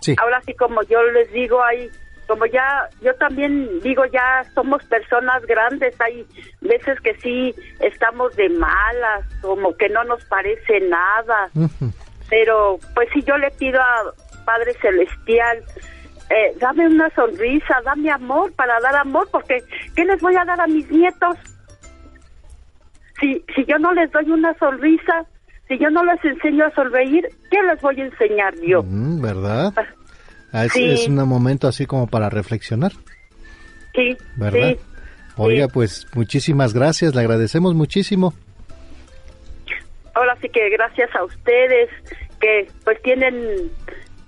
sí. 0.00 0.16
Ahora 0.18 0.40
sí, 0.46 0.54
como 0.54 0.82
yo 0.84 1.02
les 1.12 1.30
digo, 1.32 1.62
ahí, 1.62 1.88
como 2.30 2.46
ya, 2.46 2.88
yo 3.02 3.12
también 3.16 3.80
digo, 3.80 4.04
ya 4.04 4.44
somos 4.54 4.84
personas 4.84 5.44
grandes, 5.46 6.00
hay 6.00 6.24
veces 6.60 7.00
que 7.00 7.12
sí 7.16 7.52
estamos 7.80 8.36
de 8.36 8.48
malas, 8.50 9.24
como 9.42 9.76
que 9.76 9.88
no 9.88 10.04
nos 10.04 10.24
parece 10.26 10.78
nada. 10.78 11.50
Pero, 12.28 12.78
pues 12.94 13.08
sí, 13.12 13.20
yo 13.26 13.36
le 13.36 13.50
pido 13.50 13.80
a 13.80 14.14
Padre 14.44 14.74
Celestial, 14.74 15.58
eh, 16.30 16.54
dame 16.60 16.86
una 16.86 17.10
sonrisa, 17.16 17.80
dame 17.84 18.12
amor 18.12 18.52
para 18.52 18.78
dar 18.78 18.94
amor, 18.94 19.28
porque 19.32 19.64
¿qué 19.96 20.04
les 20.04 20.20
voy 20.20 20.36
a 20.36 20.44
dar 20.44 20.60
a 20.60 20.68
mis 20.68 20.88
nietos? 20.88 21.36
Si, 23.18 23.44
si 23.56 23.64
yo 23.64 23.76
no 23.80 23.92
les 23.92 24.08
doy 24.12 24.30
una 24.30 24.56
sonrisa, 24.56 25.26
si 25.66 25.78
yo 25.78 25.90
no 25.90 26.04
les 26.04 26.24
enseño 26.24 26.66
a 26.66 26.74
sonreír, 26.76 27.28
¿qué 27.50 27.60
les 27.64 27.80
voy 27.80 28.00
a 28.00 28.04
enseñar 28.04 28.54
yo? 28.60 28.84
Mm, 28.84 29.20
¿Verdad? 29.20 29.72
Ah, 30.52 30.64
es, 30.64 31.06
un 31.06 31.16
momento 31.16 31.68
así 31.68 31.86
como 31.86 32.06
para 32.06 32.28
reflexionar. 32.28 32.92
Sí, 33.94 34.16
¿verdad? 34.36 34.76
Oiga, 35.36 35.68
pues 35.68 36.06
muchísimas 36.14 36.74
gracias, 36.74 37.14
le 37.14 37.20
agradecemos 37.20 37.74
muchísimo. 37.74 38.34
Ahora 40.14 40.36
sí 40.40 40.48
que 40.48 40.68
gracias 40.70 41.08
a 41.14 41.24
ustedes 41.24 41.88
que 42.40 42.68
pues 42.84 43.00
tienen 43.02 43.70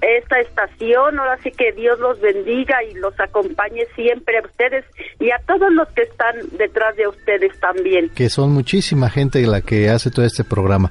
esta 0.03 0.40
estación. 0.40 1.19
Ahora 1.19 1.39
sí 1.43 1.51
que 1.51 1.73
Dios 1.73 1.99
los 2.01 2.20
bendiga 2.20 2.82
y 2.85 2.94
los 2.94 3.19
acompañe 3.19 3.86
siempre 3.94 4.39
a 4.39 4.43
ustedes 4.43 4.85
y 5.19 5.31
a 5.31 5.39
todos 5.47 5.73
los 5.73 5.89
que 5.90 6.03
están 6.03 6.35
detrás 6.59 6.97
de 6.97 7.09
ustedes 7.09 7.59
también. 7.61 8.11
Que 8.11 8.28
son 8.28 8.53
muchísima 8.53 9.09
gente 9.09 9.40
la 9.47 9.61
que 9.61 9.89
hace 9.89 10.11
todo 10.11 10.24
este 10.24 10.44
programa. 10.44 10.90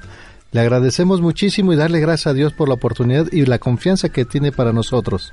Le 0.52 0.60
agradecemos 0.60 1.20
muchísimo 1.20 1.72
y 1.72 1.76
darle 1.76 2.00
gracias 2.00 2.28
a 2.28 2.34
Dios 2.34 2.52
por 2.52 2.68
la 2.68 2.74
oportunidad 2.74 3.26
y 3.32 3.44
la 3.46 3.58
confianza 3.58 4.10
que 4.10 4.24
tiene 4.24 4.52
para 4.52 4.72
nosotros. 4.72 5.32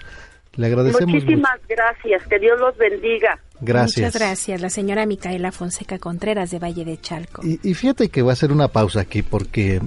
Le 0.56 0.66
agradecemos. 0.66 1.14
Muchísimas 1.14 1.60
gracias, 1.68 2.26
que 2.28 2.40
Dios 2.40 2.60
los 2.60 2.76
bendiga. 2.78 3.40
Gracias. 3.62 4.08
Muchas 4.08 4.22
gracias, 4.22 4.62
la 4.62 4.70
señora 4.70 5.06
Micaela 5.06 5.52
Fonseca 5.52 6.00
Contreras 6.00 6.52
de 6.52 6.60
Valle 6.60 6.86
de 6.86 6.98
Chalco. 7.00 7.42
Y, 7.44 7.74
fíjate 7.74 8.10
que 8.10 8.22
voy 8.22 8.32
a 8.32 8.34
hacer 8.34 8.52
una 8.52 8.70
pausa 8.70 9.02
aquí 9.02 9.22
porque 9.22 9.82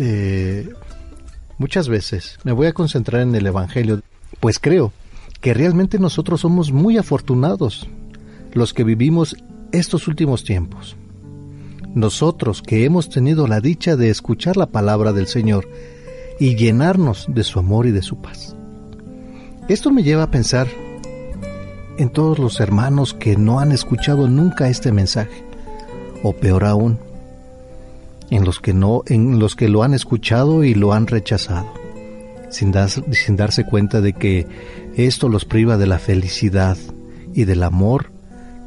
eh, 0.00 0.68
Muchas 1.58 1.88
veces 1.88 2.38
me 2.44 2.52
voy 2.52 2.68
a 2.68 2.72
concentrar 2.72 3.22
en 3.22 3.34
el 3.34 3.44
Evangelio, 3.44 4.00
pues 4.38 4.60
creo 4.60 4.92
que 5.40 5.54
realmente 5.54 5.98
nosotros 5.98 6.40
somos 6.40 6.70
muy 6.70 6.96
afortunados 6.98 7.88
los 8.52 8.72
que 8.72 8.84
vivimos 8.84 9.36
estos 9.72 10.06
últimos 10.06 10.44
tiempos. 10.44 10.96
Nosotros 11.94 12.62
que 12.62 12.84
hemos 12.84 13.08
tenido 13.08 13.46
la 13.46 13.60
dicha 13.60 13.96
de 13.96 14.10
escuchar 14.10 14.56
la 14.56 14.66
palabra 14.66 15.12
del 15.12 15.26
Señor 15.26 15.68
y 16.38 16.54
llenarnos 16.54 17.26
de 17.28 17.44
su 17.44 17.58
amor 17.58 17.86
y 17.86 17.90
de 17.90 18.02
su 18.02 18.20
paz. 18.20 18.54
Esto 19.68 19.90
me 19.90 20.02
lleva 20.02 20.24
a 20.24 20.30
pensar 20.30 20.68
en 21.98 22.10
todos 22.10 22.38
los 22.38 22.60
hermanos 22.60 23.12
que 23.12 23.36
no 23.36 23.58
han 23.58 23.72
escuchado 23.72 24.28
nunca 24.28 24.68
este 24.68 24.92
mensaje, 24.92 25.44
o 26.22 26.32
peor 26.32 26.64
aún, 26.64 26.98
en 28.30 28.44
los 28.44 28.60
que 28.60 28.72
no, 28.72 29.02
en 29.06 29.38
los 29.38 29.56
que 29.56 29.68
lo 29.68 29.82
han 29.82 29.94
escuchado 29.94 30.64
y 30.64 30.74
lo 30.74 30.92
han 30.92 31.06
rechazado, 31.06 31.72
sin, 32.50 32.72
sin 33.12 33.36
darse 33.36 33.64
cuenta 33.64 34.00
de 34.00 34.12
que 34.12 34.46
esto 34.96 35.28
los 35.28 35.44
priva 35.44 35.76
de 35.76 35.86
la 35.86 35.98
felicidad 35.98 36.76
y 37.34 37.44
del 37.44 37.62
amor 37.62 38.10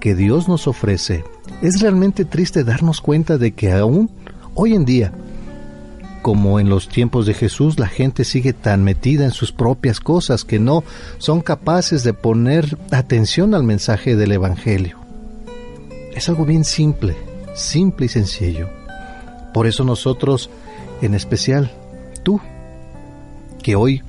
que 0.02 0.16
Dios 0.16 0.50
nos 0.50 0.68
ofrece. 0.68 1.24
Es 1.62 1.80
realmente 1.80 2.26
triste 2.26 2.66
darnos 2.66 3.00
cuenta 3.00 3.38
de 3.38 3.54
que 3.54 3.72
aún 3.72 4.10
hoy 4.54 4.74
en 4.74 4.84
día, 4.84 5.14
como 6.22 6.60
en 6.60 6.68
los 6.68 6.90
tiempos 6.90 7.26
de 7.26 7.34
Jesús, 7.34 7.80
la 7.80 7.88
gente 7.88 8.26
sigue 8.26 8.52
tan 8.52 8.84
metida 8.84 9.24
en 9.24 9.32
sus 9.32 9.54
propias 9.54 10.02
cosas 10.02 10.44
que 10.44 10.60
no 10.60 10.84
son 11.20 11.40
capaces 11.40 12.04
de 12.04 12.14
poner 12.14 12.78
atención 12.92 13.56
al 13.56 13.64
mensaje 13.64 14.18
del 14.18 14.34
Evangelio. 14.34 14.98
Es 16.14 16.28
algo 16.28 16.46
bien 16.46 16.66
simple, 16.66 17.16
simple 17.56 18.08
y 18.08 18.10
sencillo. 18.10 18.70
Por 19.54 19.68
eso 19.68 19.84
nosotros, 19.84 20.50
en 21.02 21.14
especial 21.14 21.72
tú, 22.24 22.42
que 23.64 23.76
hoy 23.76 24.02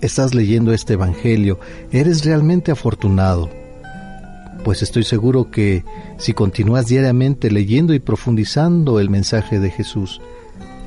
estás 0.00 0.34
leyendo 0.34 0.72
este 0.72 0.92
Evangelio, 0.92 1.58
eres 1.90 2.24
realmente 2.24 2.70
afortunado, 2.70 3.48
pues 4.64 4.82
estoy 4.82 5.04
seguro 5.04 5.50
que 5.50 5.84
si 6.18 6.32
continúas 6.32 6.86
diariamente 6.86 7.50
leyendo 7.50 7.94
y 7.94 7.98
profundizando 7.98 9.00
el 9.00 9.10
mensaje 9.10 9.60
de 9.60 9.70
Jesús, 9.70 10.20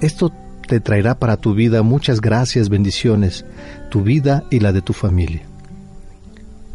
esto 0.01 0.31
te 0.67 0.79
traerá 0.79 1.19
para 1.19 1.37
tu 1.37 1.53
vida 1.53 1.81
muchas 1.83 2.21
gracias, 2.21 2.69
bendiciones, 2.69 3.45
tu 3.89 4.03
vida 4.03 4.43
y 4.49 4.59
la 4.59 4.71
de 4.71 4.81
tu 4.81 4.93
familia. 4.93 5.43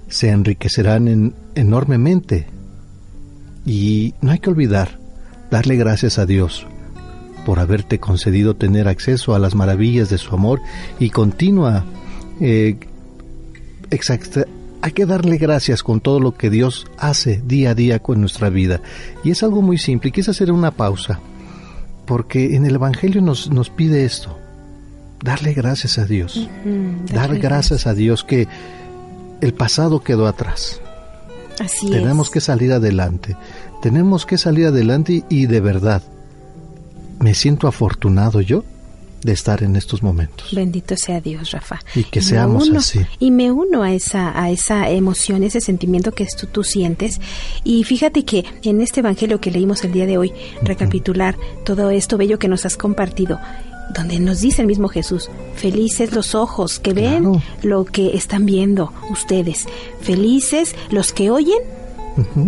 Se 0.08 0.30
enriquecerán 0.30 1.34
enormemente 1.54 2.46
y 3.64 4.14
no 4.20 4.32
hay 4.32 4.38
que 4.38 4.50
olvidar 4.50 4.98
darle 5.50 5.76
gracias 5.76 6.18
a 6.18 6.26
Dios 6.26 6.66
por 7.44 7.58
haberte 7.60 7.98
concedido 8.00 8.54
tener 8.54 8.88
acceso 8.88 9.34
a 9.34 9.38
las 9.38 9.54
maravillas 9.54 10.10
de 10.10 10.18
su 10.18 10.34
amor 10.34 10.60
y 10.98 11.10
continua. 11.10 11.84
Eh, 12.40 12.76
exacta, 13.90 14.46
hay 14.86 14.92
que 14.92 15.04
darle 15.04 15.36
gracias 15.36 15.82
con 15.82 16.00
todo 16.00 16.20
lo 16.20 16.34
que 16.36 16.48
Dios 16.48 16.86
hace 16.96 17.42
día 17.44 17.70
a 17.70 17.74
día 17.74 17.98
con 17.98 18.20
nuestra 18.20 18.50
vida. 18.50 18.80
Y 19.24 19.32
es 19.32 19.42
algo 19.42 19.60
muy 19.60 19.78
simple. 19.78 20.12
Quise 20.12 20.30
hacer 20.30 20.52
una 20.52 20.70
pausa, 20.70 21.18
porque 22.06 22.54
en 22.54 22.66
el 22.66 22.76
Evangelio 22.76 23.20
nos, 23.20 23.50
nos 23.50 23.68
pide 23.68 24.04
esto, 24.04 24.38
darle 25.24 25.54
gracias 25.54 25.98
a 25.98 26.06
Dios, 26.06 26.48
dar 27.12 27.36
gracias 27.40 27.88
a 27.88 27.94
Dios 27.94 28.22
que 28.22 28.46
el 29.40 29.54
pasado 29.54 30.04
quedó 30.04 30.28
atrás. 30.28 30.80
Así 31.58 31.90
tenemos 31.90 32.30
que 32.30 32.40
salir 32.40 32.72
adelante, 32.72 33.36
tenemos 33.82 34.24
que 34.24 34.38
salir 34.38 34.66
adelante 34.66 35.24
y 35.28 35.46
de 35.46 35.60
verdad 35.60 36.04
me 37.18 37.34
siento 37.34 37.66
afortunado 37.66 38.40
yo 38.40 38.62
de 39.22 39.32
estar 39.32 39.62
en 39.62 39.76
estos 39.76 40.02
momentos. 40.02 40.52
Bendito 40.52 40.96
sea 40.96 41.20
Dios, 41.20 41.50
Rafa. 41.50 41.80
Y 41.94 42.04
que 42.04 42.20
seamos 42.22 42.70
así. 42.70 43.00
Y 43.18 43.30
me 43.30 43.50
uno 43.50 43.82
a 43.82 43.92
esa, 43.92 44.40
a 44.40 44.50
esa 44.50 44.88
emoción, 44.90 45.42
ese 45.42 45.60
sentimiento 45.60 46.12
que 46.12 46.26
tú, 46.38 46.46
tú, 46.46 46.64
sientes. 46.64 47.20
Y 47.64 47.84
fíjate 47.84 48.24
que 48.24 48.44
en 48.62 48.80
este 48.80 49.00
evangelio 49.00 49.40
que 49.40 49.50
leímos 49.50 49.84
el 49.84 49.92
día 49.92 50.06
de 50.06 50.18
hoy, 50.18 50.32
recapitular 50.62 51.36
todo 51.64 51.90
esto 51.90 52.16
bello 52.16 52.38
que 52.38 52.48
nos 52.48 52.64
has 52.66 52.76
compartido, 52.76 53.40
donde 53.94 54.18
nos 54.18 54.40
dice 54.40 54.62
el 54.62 54.68
mismo 54.68 54.88
Jesús, 54.88 55.30
felices 55.54 56.12
los 56.12 56.34
ojos 56.34 56.78
que 56.78 56.92
ven 56.92 57.42
lo 57.62 57.84
que 57.84 58.16
están 58.16 58.46
viendo 58.46 58.92
ustedes, 59.10 59.66
felices 60.00 60.74
los 60.90 61.12
que 61.12 61.30
oyen 61.30 61.58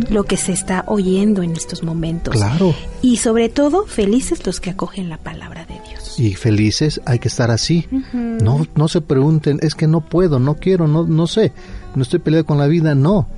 lo 0.09 0.25
que 0.25 0.37
se 0.37 0.53
está 0.53 0.85
oyendo 0.87 1.43
en 1.43 1.53
estos 1.53 1.83
momentos. 1.83 2.35
Claro. 2.35 2.75
Y 3.03 3.19
sobre 3.19 3.49
todo, 3.49 3.87
felices 3.87 4.47
los 4.47 4.61
que 4.61 4.71
acogen 4.71 5.09
la 5.09 5.19
palabra 5.19 5.65
de 5.67 5.81
Dios. 5.89 6.19
Y 6.19 6.35
felices 6.35 7.01
hay 7.05 7.19
que 7.19 7.29
estar 7.29 7.51
así. 7.51 7.87
No 8.13 8.67
no 8.75 8.89
se 8.89 9.01
pregunten, 9.01 9.59
es 9.63 9.75
que 9.75 9.87
no 9.87 10.01
puedo, 10.01 10.39
no 10.39 10.55
quiero, 10.57 10.89
no 10.89 11.07
no 11.07 11.27
sé, 11.27 11.53
no 11.95 12.03
estoy 12.03 12.19
peleado 12.21 12.47
con 12.47 12.59
la 12.59 12.67
vida, 12.67 12.95
no. 12.95 13.29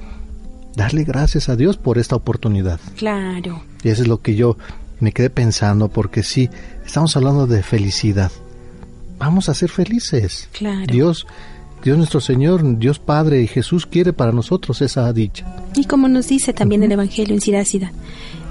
Darle 0.77 1.05
gracias 1.05 1.49
a 1.49 1.57
Dios 1.57 1.77
por 1.77 1.99
esta 1.99 2.17
oportunidad. 2.17 2.81
Claro. 2.97 3.63
Y 3.83 3.89
eso 3.89 4.03
es 4.03 4.09
lo 4.09 4.23
que 4.23 4.35
yo 4.35 4.57
me 5.01 5.13
quedé 5.13 5.31
pensando, 5.31 5.89
porque 5.89 6.23
sí, 6.23 6.49
estamos 6.85 7.17
hablando 7.17 7.47
de 7.47 7.63
felicidad. 7.63 8.31
Vamos 9.19 9.49
a 9.49 9.55
ser 9.55 9.71
felices. 9.71 10.49
Claro. 10.53 10.87
Dios, 10.87 11.27
Dios 11.83 11.97
nuestro 11.97 12.21
Señor, 12.21 12.79
Dios 12.79 12.99
Padre 12.99 13.41
y 13.41 13.47
Jesús 13.47 13.87
quiere 13.87 14.13
para 14.13 14.33
nosotros 14.33 14.83
esa 14.83 15.13
dicha. 15.13 15.47
Y 15.75 15.85
como 15.85 16.09
nos 16.09 16.29
dice 16.29 16.53
también 16.53 16.83
el 16.83 16.93
Evangelio 16.93 17.35
en 17.35 17.41
Sirácida, 17.41 17.93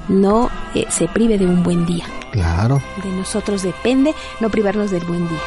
no 0.07 0.49
eh, 0.73 0.85
se 0.89 1.07
prive 1.07 1.37
de 1.37 1.45
un 1.45 1.63
buen 1.63 1.85
día. 1.85 2.05
Claro. 2.31 2.81
De 3.03 3.11
nosotros 3.11 3.63
depende 3.63 4.13
no 4.39 4.49
privarnos 4.49 4.91
del 4.91 5.03
buen 5.03 5.27
día. 5.27 5.39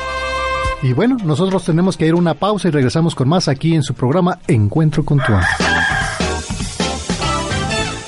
Y 0.83 0.93
bueno, 0.93 1.17
nosotros 1.25 1.65
tenemos 1.65 1.97
que 1.97 2.07
ir 2.07 2.13
a 2.13 2.17
una 2.17 2.35
pausa 2.35 2.69
y 2.69 2.71
regresamos 2.71 3.15
con 3.15 3.29
más 3.29 3.49
aquí 3.49 3.75
en 3.75 3.83
su 3.83 3.95
programa 3.95 4.39
Encuentro 4.49 5.05
con 5.05 5.19
tu 5.19 5.33
ángel. 5.33 5.67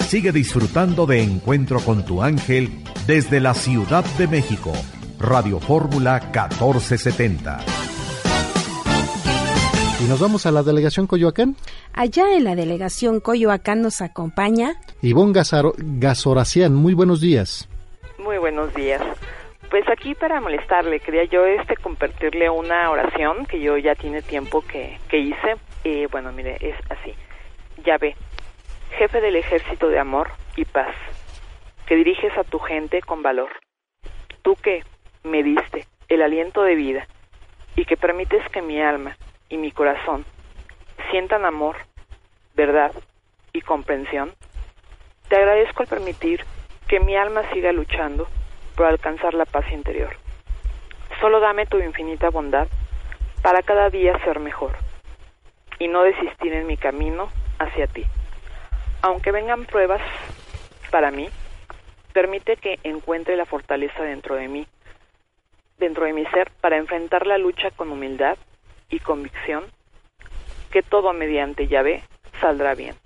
Sigue 0.09 0.33
disfrutando 0.33 1.07
de 1.07 1.23
Encuentro 1.23 1.81
con 1.81 2.05
tu 2.05 2.23
ángel 2.23 2.71
desde 3.07 3.41
la 3.41 3.55
Ciudad 3.55 4.05
de 4.19 4.27
México. 4.27 4.73
Radio 5.19 5.61
Fórmula 5.61 6.21
1470. 6.33 7.61
Y 10.05 10.09
nos 10.09 10.21
vamos 10.21 10.45
a 10.47 10.51
la 10.51 10.63
delegación 10.63 11.07
Coyoacán. 11.07 11.57
Allá 11.93 12.37
en 12.37 12.45
la 12.45 12.55
delegación 12.55 13.21
Coyoacán 13.21 13.81
nos 13.81 14.03
acompaña 14.03 14.75
Ivonne 15.01 15.33
Gazaro- 15.33 15.75
Gazoracián, 15.79 16.75
muy 16.75 16.95
buenos 16.95 17.21
días. 17.21 17.69
Muy 18.19 18.39
buenos 18.39 18.75
días. 18.75 19.01
Pues 19.71 19.85
aquí 19.89 20.15
para 20.15 20.41
molestarle, 20.41 21.01
quería 21.01 21.25
yo 21.25 21.45
este 21.47 21.77
compartirle 21.77 22.51
una 22.51 22.91
oración 22.91 23.47
que 23.47 23.61
yo 23.61 23.77
ya 23.79 23.95
tiene 23.95 24.21
tiempo 24.23 24.63
que, 24.63 24.99
que 25.09 25.19
hice. 25.19 25.57
Y 25.85 26.07
bueno, 26.07 26.33
mire, 26.33 26.57
es 26.61 26.77
así. 26.91 27.13
Yahvé, 27.85 28.15
jefe 28.99 29.21
del 29.21 29.37
ejército 29.37 29.89
de 29.89 29.99
amor 29.99 30.29
y 30.57 30.65
paz, 30.65 30.95
que 31.87 31.97
diriges 31.97 32.37
a 32.39 32.45
tu 32.45 32.59
gente 32.59 33.01
con 33.01 33.23
valor. 33.23 33.49
Tú 34.43 34.55
que 34.63 34.83
me 35.25 35.43
diste 35.43 35.87
el 36.09 36.23
aliento 36.23 36.63
de 36.63 36.75
vida 36.75 37.07
y 37.75 37.85
que 37.87 37.97
permites 37.97 38.43
que 38.53 38.63
mi 38.63 38.81
alma 38.81 39.17
y 39.55 39.57
mi 39.57 39.71
corazón 39.71 40.25
sientan 41.13 41.45
amor, 41.45 41.77
verdad 42.57 42.91
y 43.53 43.61
comprensión, 43.61 44.33
te 45.29 45.37
agradezco 45.37 45.85
al 45.85 45.89
permitir 45.89 46.45
que 46.89 46.99
mi 46.99 47.17
alma 47.17 47.43
siga 47.53 47.71
luchando 47.71 48.27
por 48.75 48.87
alcanzar 48.87 49.33
la 49.33 49.45
paz 49.45 49.71
interior. 49.71 50.17
Solo 51.21 51.39
dame 51.39 51.67
tu 51.67 51.79
infinita 51.79 52.31
bondad 52.31 52.67
para 53.43 53.63
cada 53.63 53.91
día 53.91 54.19
ser 54.25 54.41
mejor 54.41 54.73
y 55.79 55.87
no 55.87 56.03
desistir 56.03 56.53
en 56.53 56.67
mi 56.67 56.77
camino 56.77 57.29
hacia 57.61 57.87
ti. 57.87 58.05
Aunque 59.03 59.31
vengan 59.31 59.67
pruebas 59.67 60.03
para 60.91 61.13
mí, 61.13 61.29
permite 62.13 62.57
que 62.57 62.81
encuentre 62.83 63.37
la 63.37 63.47
fortaleza 63.47 64.03
dentro 64.03 64.35
de 64.35 64.49
mí, 64.49 64.67
dentro 65.79 66.07
de 66.07 66.13
mi 66.13 66.27
ser, 66.27 66.51
para 66.61 66.77
enfrentar 66.77 67.29
la 67.29 67.39
lucha 67.39 67.71
con 67.71 67.93
humildad 67.93 68.37
y 68.91 68.99
convicción, 69.01 69.65
que 70.71 70.83
todo 70.83 71.13
mediante 71.13 71.69
Yahvé 71.69 72.03
saldrá 72.41 72.75
bien, 72.75 72.97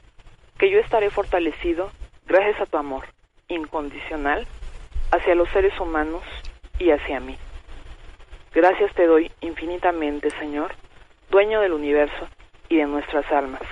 que 0.59 0.71
yo 0.71 0.79
estaré 0.79 1.11
fortalecido 1.11 1.91
gracias 2.27 2.61
a 2.61 2.67
tu 2.67 2.77
amor 2.77 3.05
incondicional 3.49 4.47
hacia 5.11 5.35
los 5.35 5.49
seres 5.51 5.79
humanos 5.81 6.23
y 6.79 6.91
hacia 6.91 7.21
mí. 7.21 7.37
Gracias 8.55 8.93
te 8.95 9.07
doy 9.07 9.31
infinitamente, 9.41 10.31
Señor, 10.31 10.75
dueño 11.31 11.61
del 11.61 11.73
universo 11.73 12.29
y 12.69 12.77
de 12.77 12.87
nuestras 12.87 13.31
almas, 13.31 13.63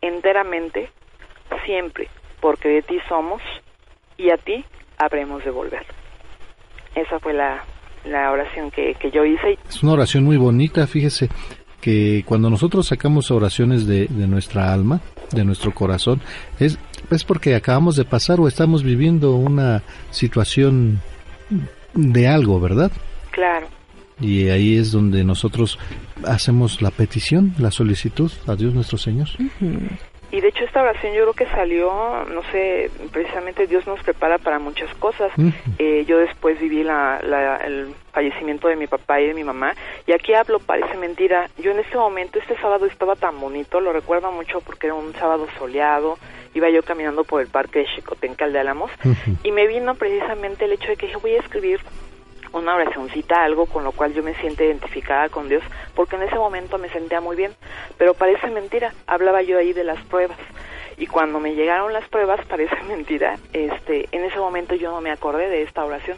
enteramente, 0.00 0.90
siempre, 1.64 2.08
porque 2.40 2.68
de 2.68 2.82
ti 2.82 3.00
somos 3.08 3.42
y 4.16 4.30
a 4.30 4.36
ti 4.36 4.64
habremos 4.98 5.44
de 5.44 5.50
volver. 5.50 5.86
Esa 6.94 7.18
fue 7.18 7.32
la, 7.32 7.64
la 8.04 8.30
oración 8.30 8.70
que, 8.70 8.94
que 8.94 9.10
yo 9.10 9.24
hice. 9.24 9.58
Es 9.68 9.82
una 9.82 9.92
oración 9.92 10.24
muy 10.24 10.36
bonita, 10.36 10.86
fíjese 10.86 11.28
que 11.80 12.22
cuando 12.24 12.48
nosotros 12.48 12.86
sacamos 12.86 13.30
oraciones 13.30 13.86
de, 13.86 14.06
de 14.06 14.26
nuestra 14.26 14.72
alma, 14.72 15.00
de 15.32 15.44
nuestro 15.44 15.74
corazón, 15.74 16.20
es, 16.58 16.78
es 17.10 17.24
porque 17.24 17.54
acabamos 17.54 17.96
de 17.96 18.04
pasar 18.04 18.40
o 18.40 18.48
estamos 18.48 18.82
viviendo 18.82 19.36
una 19.36 19.82
situación 20.10 21.00
de 21.92 22.26
algo, 22.26 22.58
¿verdad? 22.58 22.90
Claro. 23.32 23.66
Y 24.20 24.48
ahí 24.48 24.76
es 24.76 24.92
donde 24.92 25.24
nosotros 25.24 25.78
hacemos 26.26 26.80
la 26.80 26.90
petición, 26.90 27.54
la 27.58 27.70
solicitud 27.70 28.30
a 28.46 28.54
Dios 28.54 28.72
nuestro 28.72 28.96
Señor. 28.96 29.28
Y 30.34 30.40
de 30.40 30.48
hecho 30.48 30.64
esta 30.64 30.82
oración 30.82 31.14
yo 31.14 31.22
creo 31.22 31.32
que 31.34 31.46
salió, 31.54 32.24
no 32.28 32.42
sé, 32.50 32.90
precisamente 33.12 33.68
Dios 33.68 33.86
nos 33.86 34.00
prepara 34.02 34.38
para 34.38 34.58
muchas 34.58 34.92
cosas. 34.96 35.30
Eh, 35.78 36.04
yo 36.08 36.18
después 36.18 36.58
viví 36.58 36.82
la, 36.82 37.20
la- 37.22 37.58
el 37.58 37.94
fallecimiento 38.12 38.66
de 38.66 38.74
mi 38.74 38.88
papá 38.88 39.20
y 39.20 39.28
de 39.28 39.34
mi 39.34 39.44
mamá. 39.44 39.74
Y 40.08 40.12
aquí 40.12 40.34
hablo, 40.34 40.58
parece 40.58 40.96
mentira. 40.96 41.48
Yo 41.58 41.70
en 41.70 41.78
este 41.78 41.96
momento, 41.96 42.40
este 42.40 42.56
sábado 42.58 42.86
estaba 42.86 43.14
tan 43.14 43.38
bonito, 43.40 43.80
lo 43.80 43.92
recuerdo 43.92 44.32
mucho 44.32 44.60
porque 44.60 44.88
era 44.88 44.94
un 44.94 45.12
sábado 45.14 45.46
soleado. 45.56 46.18
Iba 46.52 46.68
yo 46.68 46.82
caminando 46.82 47.22
por 47.22 47.40
el 47.40 47.46
parque 47.48 47.80
de 47.80 47.86
Chicotencal 47.94 48.52
de 48.52 48.58
Álamos 48.60 48.90
y 49.44 49.52
me 49.52 49.66
vino 49.68 49.94
precisamente 49.94 50.64
el 50.64 50.72
hecho 50.72 50.88
de 50.88 50.96
que 50.96 51.06
dije, 51.06 51.18
voy 51.18 51.34
a 51.36 51.40
escribir 51.40 51.80
una 52.58 52.74
oracioncita, 52.74 53.44
algo 53.44 53.66
con 53.66 53.84
lo 53.84 53.92
cual 53.92 54.12
yo 54.14 54.22
me 54.22 54.34
siento 54.34 54.64
identificada 54.64 55.28
con 55.28 55.48
Dios, 55.48 55.62
porque 55.94 56.16
en 56.16 56.22
ese 56.22 56.36
momento 56.36 56.78
me 56.78 56.88
sentía 56.88 57.20
muy 57.20 57.36
bien, 57.36 57.52
pero 57.98 58.14
parece 58.14 58.48
mentira, 58.48 58.92
hablaba 59.06 59.42
yo 59.42 59.58
ahí 59.58 59.72
de 59.72 59.84
las 59.84 60.02
pruebas, 60.04 60.38
y 60.96 61.06
cuando 61.06 61.40
me 61.40 61.54
llegaron 61.54 61.92
las 61.92 62.08
pruebas, 62.08 62.44
parece 62.48 62.76
mentira, 62.84 63.36
este, 63.52 64.08
en 64.12 64.24
ese 64.24 64.38
momento 64.38 64.74
yo 64.74 64.90
no 64.90 65.00
me 65.00 65.10
acordé 65.10 65.48
de 65.48 65.62
esta 65.62 65.84
oración, 65.84 66.16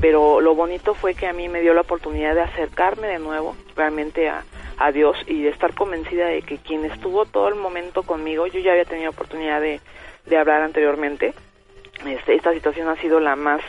pero 0.00 0.40
lo 0.40 0.54
bonito 0.54 0.94
fue 0.94 1.14
que 1.14 1.26
a 1.26 1.32
mí 1.32 1.48
me 1.48 1.60
dio 1.60 1.72
la 1.72 1.82
oportunidad 1.82 2.34
de 2.34 2.42
acercarme 2.42 3.06
de 3.06 3.18
nuevo 3.18 3.56
realmente 3.76 4.28
a, 4.28 4.42
a 4.78 4.90
Dios 4.90 5.16
y 5.26 5.42
de 5.42 5.50
estar 5.50 5.74
convencida 5.74 6.26
de 6.26 6.42
que 6.42 6.58
quien 6.58 6.84
estuvo 6.84 7.24
todo 7.26 7.48
el 7.48 7.54
momento 7.54 8.02
conmigo, 8.02 8.46
yo 8.48 8.60
ya 8.60 8.72
había 8.72 8.84
tenido 8.84 9.10
oportunidad 9.10 9.60
de, 9.60 9.80
de 10.26 10.36
hablar 10.36 10.62
anteriormente, 10.62 11.32
este, 12.06 12.34
esta 12.34 12.52
situación 12.52 12.88
ha 12.88 12.96
sido 12.96 13.20
la 13.20 13.36
más 13.36 13.60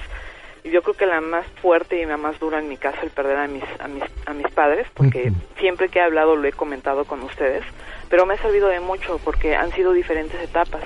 yo 0.63 0.81
creo 0.81 0.95
que 0.95 1.05
la 1.05 1.21
más 1.21 1.45
fuerte 1.61 2.01
y 2.01 2.05
la 2.05 2.17
más 2.17 2.39
dura 2.39 2.59
en 2.59 2.69
mi 2.69 2.77
caso 2.77 2.99
el 3.03 3.09
perder 3.09 3.37
a 3.37 3.47
mis 3.47 3.63
a 3.79 3.87
mis 3.87 4.03
a 4.25 4.33
mis 4.33 4.47
padres 4.53 4.87
porque 4.93 5.31
siempre 5.59 5.89
que 5.89 5.99
he 5.99 6.01
hablado 6.01 6.35
lo 6.35 6.47
he 6.47 6.51
comentado 6.51 7.05
con 7.05 7.21
ustedes 7.21 7.63
pero 8.13 8.27
me 8.27 8.35
ha 8.35 8.37
servido 8.37 8.67
de 8.67 8.79
mucho 8.79 9.19
porque 9.23 9.55
han 9.55 9.71
sido 9.71 9.91
diferentes 9.91 10.39
etapas. 10.39 10.83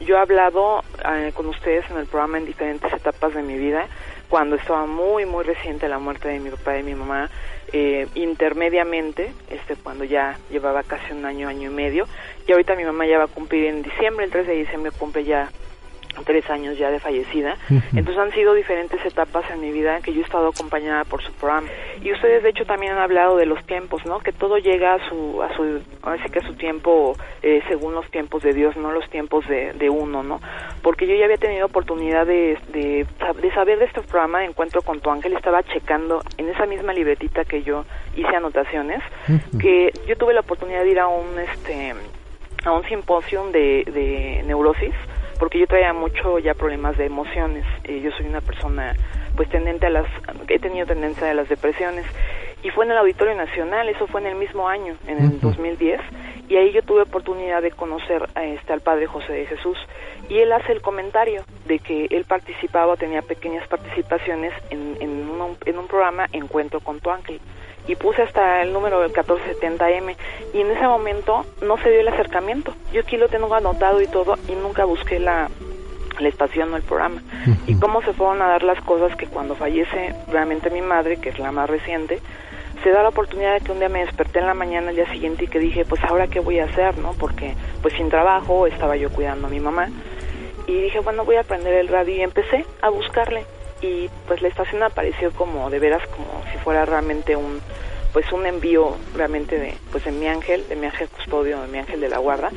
Yo 0.00 0.16
he 0.16 0.18
hablado 0.18 0.82
eh, 1.08 1.30
con 1.32 1.46
ustedes 1.46 1.88
en 1.88 1.98
el 1.98 2.06
programa 2.06 2.38
en 2.38 2.46
diferentes 2.46 2.92
etapas 2.92 3.32
de 3.32 3.44
mi 3.44 3.56
vida. 3.56 3.86
Cuando 4.28 4.56
estaba 4.56 4.84
muy 4.84 5.24
muy 5.24 5.44
reciente 5.44 5.88
la 5.88 6.00
muerte 6.00 6.30
de 6.30 6.40
mi 6.40 6.50
papá 6.50 6.76
y 6.76 6.82
mi 6.82 6.96
mamá 6.96 7.30
eh, 7.72 8.08
intermediamente 8.16 9.32
este 9.50 9.76
cuando 9.76 10.02
ya 10.02 10.36
llevaba 10.50 10.82
casi 10.82 11.12
un 11.12 11.24
año 11.24 11.46
año 11.46 11.70
y 11.70 11.74
medio 11.74 12.08
y 12.44 12.50
ahorita 12.50 12.74
mi 12.74 12.82
mamá 12.82 13.06
ya 13.06 13.18
va 13.18 13.24
a 13.24 13.28
cumplir 13.28 13.66
en 13.66 13.82
diciembre 13.82 14.24
el 14.24 14.32
3 14.32 14.48
de 14.48 14.54
diciembre 14.54 14.90
cumple 14.90 15.22
ya 15.22 15.50
tres 16.24 16.48
años 16.50 16.78
ya 16.78 16.90
de 16.90 17.00
fallecida. 17.00 17.56
Entonces 17.94 18.18
han 18.18 18.30
sido 18.32 18.54
diferentes 18.54 19.04
etapas 19.04 19.50
en 19.50 19.60
mi 19.60 19.72
vida 19.72 20.00
que 20.00 20.12
yo 20.12 20.20
he 20.20 20.24
estado 20.24 20.48
acompañada 20.48 21.04
por 21.04 21.22
su 21.22 21.32
programa. 21.32 21.68
Y 22.02 22.12
ustedes 22.12 22.42
de 22.42 22.50
hecho 22.50 22.64
también 22.64 22.92
han 22.92 22.98
hablado 22.98 23.36
de 23.36 23.46
los 23.46 23.64
tiempos, 23.66 24.04
¿no? 24.06 24.20
Que 24.20 24.32
todo 24.32 24.58
llega 24.58 24.94
a 24.94 25.08
su, 25.08 25.42
a 25.42 25.54
su, 25.56 25.80
ahora 26.02 26.22
sí 26.22 26.30
que 26.30 26.38
a 26.38 26.46
su 26.46 26.54
tiempo 26.54 27.16
eh, 27.42 27.62
según 27.68 27.94
los 27.94 28.08
tiempos 28.10 28.42
de 28.42 28.52
Dios, 28.52 28.76
no 28.76 28.92
los 28.92 29.08
tiempos 29.10 29.46
de, 29.48 29.72
de 29.72 29.90
uno, 29.90 30.22
¿no? 30.22 30.40
Porque 30.82 31.06
yo 31.06 31.14
ya 31.14 31.24
había 31.24 31.36
tenido 31.36 31.66
oportunidad 31.66 32.26
de, 32.26 32.58
de, 32.72 33.06
de 33.40 33.54
saber 33.54 33.78
de 33.78 33.86
este 33.86 34.00
programa 34.02 34.44
Encuentro 34.44 34.82
con 34.82 35.00
tu 35.00 35.10
Ángel, 35.10 35.32
estaba 35.32 35.62
checando 35.62 36.20
en 36.36 36.48
esa 36.48 36.66
misma 36.66 36.92
libretita 36.92 37.44
que 37.44 37.62
yo 37.62 37.84
hice 38.16 38.36
anotaciones, 38.36 39.00
que 39.58 39.92
yo 40.06 40.16
tuve 40.16 40.34
la 40.34 40.40
oportunidad 40.40 40.82
de 40.82 40.90
ir 40.90 41.00
a 41.00 41.08
un, 41.08 41.38
este, 41.38 41.94
a 42.64 42.72
un 42.72 42.84
simposio 42.84 43.44
de, 43.50 43.84
de 43.86 44.42
neurosis, 44.46 44.94
porque 45.38 45.58
yo 45.58 45.66
traía 45.66 45.92
mucho 45.92 46.38
ya 46.38 46.54
problemas 46.54 46.96
de 46.96 47.06
emociones. 47.06 47.64
Eh, 47.84 48.00
yo 48.00 48.10
soy 48.12 48.26
una 48.26 48.40
persona 48.40 48.94
pues 49.36 49.48
tendente 49.48 49.86
a 49.86 49.90
las, 49.90 50.06
he 50.48 50.58
tenido 50.58 50.86
tendencia 50.86 51.30
a 51.30 51.34
las 51.34 51.48
depresiones. 51.48 52.06
Y 52.62 52.70
fue 52.70 52.86
en 52.86 52.92
el 52.92 52.98
Auditorio 52.98 53.34
Nacional, 53.34 53.88
eso 53.90 54.06
fue 54.06 54.22
en 54.22 54.28
el 54.28 54.36
mismo 54.36 54.66
año, 54.68 54.96
en 55.06 55.18
el 55.18 55.40
2010, 55.40 56.00
y 56.48 56.56
ahí 56.56 56.72
yo 56.72 56.82
tuve 56.82 57.02
oportunidad 57.02 57.60
de 57.60 57.70
conocer 57.70 58.26
a 58.34 58.44
este, 58.44 58.72
al 58.72 58.80
Padre 58.80 59.06
José 59.06 59.34
de 59.34 59.44
Jesús. 59.44 59.76
Y 60.30 60.38
él 60.38 60.50
hace 60.50 60.72
el 60.72 60.80
comentario 60.80 61.42
de 61.66 61.78
que 61.78 62.06
él 62.10 62.24
participaba, 62.24 62.96
tenía 62.96 63.20
pequeñas 63.20 63.68
participaciones 63.68 64.54
en, 64.70 64.96
en, 65.00 65.10
un, 65.28 65.58
en 65.66 65.78
un 65.78 65.86
programa 65.86 66.26
Encuentro 66.32 66.80
con 66.80 67.00
tu 67.00 67.10
Ángel. 67.10 67.38
Y 67.86 67.96
puse 67.96 68.22
hasta 68.22 68.62
el 68.62 68.72
número 68.72 69.00
del 69.00 69.12
1470M 69.12 70.16
y 70.52 70.60
en 70.60 70.70
ese 70.70 70.86
momento 70.86 71.44
no 71.62 71.76
se 71.78 71.90
dio 71.90 72.00
el 72.00 72.08
acercamiento. 72.08 72.74
Yo 72.92 73.02
aquí 73.02 73.16
lo 73.16 73.28
tengo 73.28 73.54
anotado 73.54 74.00
y 74.00 74.06
todo 74.06 74.36
y 74.48 74.52
nunca 74.52 74.84
busqué 74.84 75.18
la, 75.18 75.50
la 76.18 76.28
estación 76.28 76.72
o 76.72 76.76
el 76.76 76.82
programa. 76.82 77.22
Y 77.66 77.76
cómo 77.76 78.02
se 78.02 78.12
fueron 78.12 78.42
a 78.42 78.48
dar 78.48 78.62
las 78.62 78.80
cosas 78.82 79.16
que 79.16 79.26
cuando 79.26 79.54
fallece 79.54 80.14
realmente 80.28 80.70
mi 80.70 80.80
madre, 80.80 81.18
que 81.18 81.30
es 81.30 81.38
la 81.38 81.52
más 81.52 81.68
reciente, 81.68 82.20
se 82.82 82.90
da 82.90 83.02
la 83.02 83.08
oportunidad 83.08 83.54
de 83.54 83.60
que 83.60 83.72
un 83.72 83.78
día 83.78 83.88
me 83.88 84.04
desperté 84.04 84.40
en 84.40 84.46
la 84.46 84.54
mañana 84.54 84.90
el 84.90 84.96
día 84.96 85.10
siguiente 85.10 85.44
y 85.44 85.48
que 85.48 85.58
dije, 85.58 85.84
pues 85.84 86.02
ahora 86.04 86.26
qué 86.26 86.40
voy 86.40 86.58
a 86.58 86.64
hacer, 86.64 86.98
¿no? 86.98 87.12
Porque 87.12 87.54
pues 87.82 87.94
sin 87.94 88.10
trabajo 88.10 88.66
estaba 88.66 88.96
yo 88.96 89.10
cuidando 89.10 89.46
a 89.46 89.50
mi 89.50 89.60
mamá. 89.60 89.88
Y 90.66 90.80
dije, 90.80 91.00
bueno, 91.00 91.24
voy 91.24 91.36
a 91.36 91.42
prender 91.42 91.74
el 91.74 91.88
radio 91.88 92.14
y 92.14 92.20
empecé 92.22 92.64
a 92.82 92.88
buscarle. 92.88 93.44
Y 93.84 94.08
pues 94.26 94.40
la 94.40 94.48
estación 94.48 94.82
apareció 94.82 95.30
como 95.32 95.68
de 95.68 95.78
veras 95.78 96.02
como 96.08 96.42
si 96.50 96.58
fuera 96.58 96.86
realmente 96.86 97.36
un 97.36 97.60
pues 98.14 98.30
un 98.30 98.46
envío 98.46 98.96
realmente 99.14 99.58
de 99.58 99.74
pues 99.90 100.04
de 100.04 100.12
mi 100.12 100.26
ángel, 100.26 100.66
de 100.68 100.76
mi 100.76 100.86
ángel 100.86 101.08
custodio, 101.08 101.60
de 101.60 101.68
mi 101.68 101.78
ángel 101.78 102.00
de 102.00 102.08
la 102.08 102.18
guarda. 102.18 102.50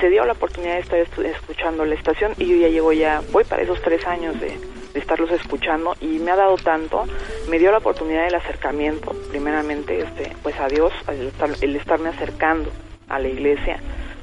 Se 0.00 0.10
dio 0.10 0.26
la 0.26 0.32
oportunidad 0.32 0.74
de 0.74 0.80
estar 0.80 0.98
escuchando 0.98 1.84
la 1.84 1.94
estación 1.94 2.32
y 2.36 2.46
yo 2.46 2.56
ya 2.56 2.68
llevo 2.68 2.92
ya, 2.92 3.22
voy 3.30 3.44
para 3.44 3.62
esos 3.62 3.80
tres 3.80 4.04
años 4.06 4.38
de, 4.40 4.48
de 4.92 5.00
estarlos 5.00 5.30
escuchando 5.30 5.94
y 6.00 6.18
me 6.18 6.32
ha 6.32 6.36
dado 6.36 6.56
tanto, 6.56 7.04
me 7.48 7.58
dio 7.58 7.70
la 7.70 7.78
oportunidad 7.78 8.24
del 8.24 8.34
acercamiento, 8.34 9.12
primeramente 9.30 10.00
este, 10.00 10.36
pues 10.42 10.58
a 10.58 10.66
Dios, 10.68 10.92
el, 11.08 11.28
estar, 11.28 11.50
el 11.60 11.76
estarme 11.76 12.08
acercando 12.08 12.70
a 13.08 13.18
la 13.18 13.28
iglesia, 13.28 13.78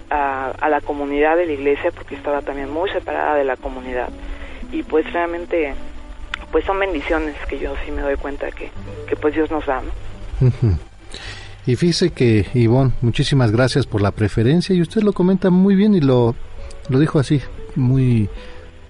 a, 0.09 0.51
a, 0.59 0.69
la 0.69 0.81
comunidad 0.81 1.38
de 1.38 1.45
la 1.45 1.53
iglesia, 1.53 1.91
porque 1.91 2.15
estaba 2.15 2.41
también 2.41 2.69
muy 2.69 2.89
separada 2.89 3.35
de 3.35 3.45
la 3.45 3.55
comunidad. 3.55 4.09
Y 4.71 4.84
pues 4.84 5.11
realmente, 5.13 5.75
pues 6.53 6.63
son 6.65 6.80
bendiciones 6.80 7.35
que 7.49 7.59
yo 7.59 7.73
sí 7.84 7.91
me 7.91 8.03
doy 8.03 8.15
cuenta 8.15 8.49
que, 8.51 8.69
que 9.09 9.15
pues 9.17 9.34
Dios 9.34 9.51
nos 9.51 9.65
da. 9.65 9.81
Y 11.65 11.75
fíjese 11.77 12.11
que, 12.11 12.45
Ivonne, 12.53 12.91
muchísimas 13.01 13.51
gracias 13.51 13.85
por 13.88 14.01
la 14.01 14.11
preferencia 14.11 14.75
y 14.75 14.81
usted 14.81 15.01
lo 15.01 15.13
comenta 15.13 15.49
muy 15.49 15.75
bien 15.75 15.95
y 15.95 16.01
lo, 16.01 16.35
lo 16.89 16.99
dijo 16.99 17.19
así, 17.19 17.41
muy, 17.75 18.30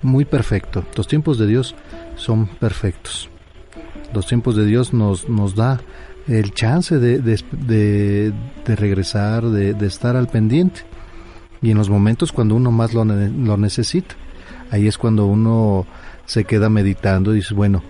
muy 0.02 0.26
perfecto. 0.26 0.84
Los 0.96 1.08
tiempos 1.08 1.38
de 1.38 1.48
Dios 1.48 1.76
son 2.16 2.48
perfectos. 2.48 3.30
Los 4.14 4.26
tiempos 4.26 4.56
de 4.56 4.66
Dios 4.66 4.94
nos, 4.94 5.30
nos 5.30 5.56
da 5.56 5.80
el 6.28 6.54
chance 6.54 6.98
de, 7.00 7.20
de, 7.20 7.40
de, 7.52 8.34
de 8.66 8.76
regresar, 8.76 9.46
de, 9.46 9.86
estar 9.86 10.16
al 10.16 10.28
pendiente. 10.28 10.82
Y 11.62 11.72
en 11.72 11.78
los 11.78 11.90
momentos 11.90 12.32
cuando 12.32 12.56
uno 12.56 12.72
más 12.72 12.94
lo, 12.94 13.06
lo, 13.06 13.58
necesita, 13.58 14.16
ahí 14.70 14.88
es 14.88 14.98
cuando 14.98 15.28
uno 15.28 15.86
se 16.26 16.46
queda 16.46 16.70
meditando 16.70 17.32
y 17.34 17.38
dice, 17.38 17.54
bueno, 17.54 17.84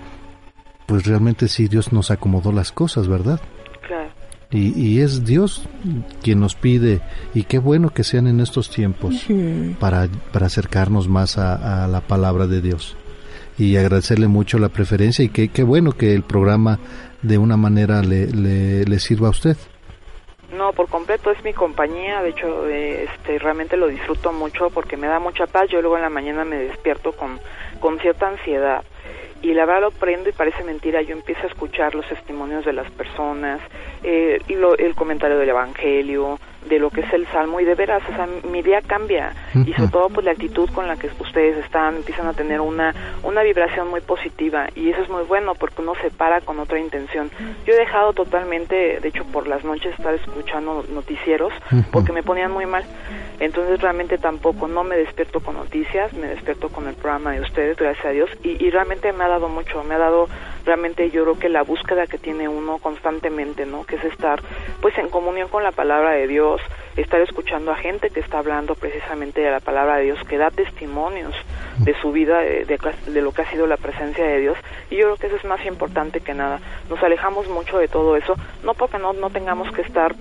pues 0.85 1.05
realmente 1.05 1.47
sí 1.47 1.67
Dios 1.67 1.93
nos 1.93 2.11
acomodó 2.11 2.51
las 2.51 2.71
cosas, 2.71 3.07
¿verdad? 3.07 3.39
Claro. 3.87 4.09
Y, 4.51 4.79
y, 4.79 5.01
es 5.01 5.25
Dios 5.25 5.67
quien 6.21 6.39
nos 6.39 6.55
pide, 6.55 7.01
y 7.33 7.43
qué 7.43 7.57
bueno 7.57 7.89
que 7.89 8.03
sean 8.03 8.27
en 8.27 8.39
estos 8.39 8.69
tiempos, 8.69 9.27
uh 9.29 9.33
-huh. 9.33 9.75
para, 9.77 10.07
para 10.31 10.45
acercarnos 10.45 11.07
más 11.07 11.37
a, 11.37 11.83
a, 11.83 11.87
la 11.87 12.01
palabra 12.01 12.45
de 12.45 12.61
Dios. 12.61 12.95
Y 13.57 13.77
agradecerle 13.77 14.27
mucho 14.27 14.59
la 14.59 14.69
preferencia 14.69 15.23
y 15.25 15.29
qué, 15.29 15.49
qué 15.49 15.63
bueno 15.63 15.91
que 15.91 16.13
el 16.13 16.23
programa 16.23 16.79
de 17.23 17.37
una 17.37 17.57
manera 17.57 18.01
le, 18.01 18.27
le, 18.27 18.83
le, 18.85 18.99
sirva 18.99 19.27
a 19.27 19.31
usted. 19.31 19.57
No, 20.55 20.71
por 20.73 20.87
completo 20.87 21.31
es 21.31 21.43
mi 21.43 21.53
compañía, 21.53 22.21
de 22.21 22.29
hecho 22.29 22.67
este, 22.67 23.39
realmente 23.39 23.75
lo 23.75 23.87
disfruto 23.87 24.31
mucho 24.31 24.69
porque 24.69 24.97
me 24.97 25.07
da 25.07 25.19
mucha 25.19 25.47
paz, 25.47 25.67
yo 25.71 25.81
luego 25.81 25.97
en 25.97 26.03
la 26.03 26.09
mañana 26.09 26.45
me 26.45 26.57
despierto 26.57 27.11
con, 27.13 27.39
con 27.83 27.99
cierta 27.99 28.29
ansiedad 28.29 28.81
y 29.41 29.53
la 29.53 29.65
verdad 29.65 29.81
lo 29.81 29.91
prendo 29.91 30.29
y 30.29 30.31
parece 30.31 30.63
mentira, 30.63 31.01
yo 31.01 31.11
empiezo 31.11 31.43
a 31.43 31.47
escuchar 31.47 31.93
los 31.93 32.07
testimonios 32.07 32.63
de 32.63 32.71
las 32.71 32.89
personas, 32.91 33.59
eh, 34.01 34.39
y 34.47 34.55
lo, 34.55 34.77
el 34.77 34.95
comentario 34.95 35.37
del 35.37 35.49
Evangelio, 35.49 36.39
de 36.69 36.79
lo 36.79 36.89
que 36.89 37.01
es 37.01 37.11
el 37.11 37.27
Salmo, 37.27 37.59
y 37.59 37.65
de 37.65 37.75
veras, 37.75 38.01
o 38.09 38.15
sea, 38.15 38.25
mi 38.49 38.61
día 38.61 38.79
cambia, 38.81 39.33
uh 39.53 39.57
-huh. 39.57 39.67
y 39.67 39.73
sobre 39.73 39.91
todo 39.91 40.07
pues 40.07 40.25
la 40.25 40.31
actitud 40.31 40.69
con 40.69 40.87
la 40.87 40.95
que 40.95 41.09
ustedes 41.19 41.57
están, 41.57 41.97
empiezan 41.97 42.27
a 42.27 42.33
tener 42.33 42.61
una, 42.61 42.95
una 43.23 43.43
vibración 43.43 43.89
muy 43.89 43.99
positiva, 43.99 44.69
y 44.75 44.89
eso 44.91 45.01
es 45.01 45.09
muy 45.09 45.23
bueno 45.23 45.55
porque 45.55 45.81
uno 45.81 45.93
se 46.01 46.09
para 46.09 46.39
con 46.39 46.57
otra 46.59 46.79
intención. 46.79 47.29
Yo 47.65 47.73
he 47.73 47.77
dejado 47.77 48.13
totalmente, 48.13 49.01
de 49.01 49.07
hecho 49.09 49.25
por 49.25 49.45
las 49.47 49.65
noches 49.65 49.93
estar 49.93 50.13
escuchando 50.13 50.85
noticieros, 50.87 51.51
uh 51.69 51.75
-huh. 51.75 51.85
porque 51.91 52.13
me 52.13 52.23
ponían 52.23 52.51
muy 52.51 52.65
mal, 52.65 52.85
entonces 53.43 53.81
realmente 53.81 54.17
tampoco, 54.17 54.67
no 54.67 54.83
me 54.83 54.95
despierto 54.95 55.39
con 55.39 55.55
noticias, 55.55 56.13
me 56.13 56.27
despierto 56.27 56.69
con 56.69 56.87
el 56.87 56.95
programa 56.95 57.33
de 57.33 57.41
ustedes, 57.41 57.77
gracias 57.77 58.05
a 58.05 58.09
Dios, 58.09 58.29
y, 58.43 58.69
realmente 58.69 59.11
me 59.11 59.23
ha 59.23 59.27
dado 59.27 59.49
mucho, 59.49 59.83
me 59.83 59.95
ha 59.95 59.97
dado 59.97 60.27
realmente 60.65 61.11
yo 61.11 61.23
creo 61.23 61.37
que 61.37 61.49
la 61.49 61.61
búsqueda 61.61 62.07
que 62.07 62.17
tiene 62.17 62.47
uno 62.47 62.77
constantemente, 62.77 63.65
¿no? 63.65 63.83
Que 63.83 63.97
es 63.97 64.03
estar 64.05 64.41
pues 64.81 64.97
en 64.97 65.09
comunión 65.09 65.49
con 65.49 65.61
la 65.61 65.71
palabra 65.71 66.11
de 66.11 66.27
Dios, 66.27 66.61
estar 66.95 67.19
escuchando 67.21 67.71
a 67.71 67.75
gente 67.75 68.09
que 68.09 68.21
está 68.21 68.39
hablando 68.39 68.75
precisamente 68.75 69.41
de 69.41 69.51
la 69.51 69.59
palabra 69.59 69.97
de 69.97 70.05
Dios, 70.05 70.19
que 70.27 70.37
da 70.37 70.49
testimonios 70.49 71.35
de 71.79 71.93
su 72.01 72.11
vida, 72.11 72.39
de, 72.39 72.65
de, 72.65 72.79
de 73.07 73.21
lo 73.21 73.31
que 73.31 73.41
ha 73.41 73.51
sido 73.51 73.67
la 73.67 73.77
presencia 73.77 74.25
de 74.25 74.39
Dios, 74.39 74.57
y 74.89 74.95
yo 74.95 75.03
creo 75.03 75.17
que 75.17 75.27
eso 75.27 75.35
es 75.35 75.45
más 75.45 75.65
importante 75.65 76.21
que 76.21 76.33
nada. 76.33 76.59
Nos 76.89 77.03
alejamos 77.03 77.47
mucho 77.49 77.77
de 77.77 77.87
todo 77.87 78.15
eso, 78.15 78.35
no 78.63 78.73
porque 78.73 78.97
no, 78.97 79.13
no 79.13 79.29
tengamos 79.29 79.71
que 79.73 79.81
estar 79.81 80.15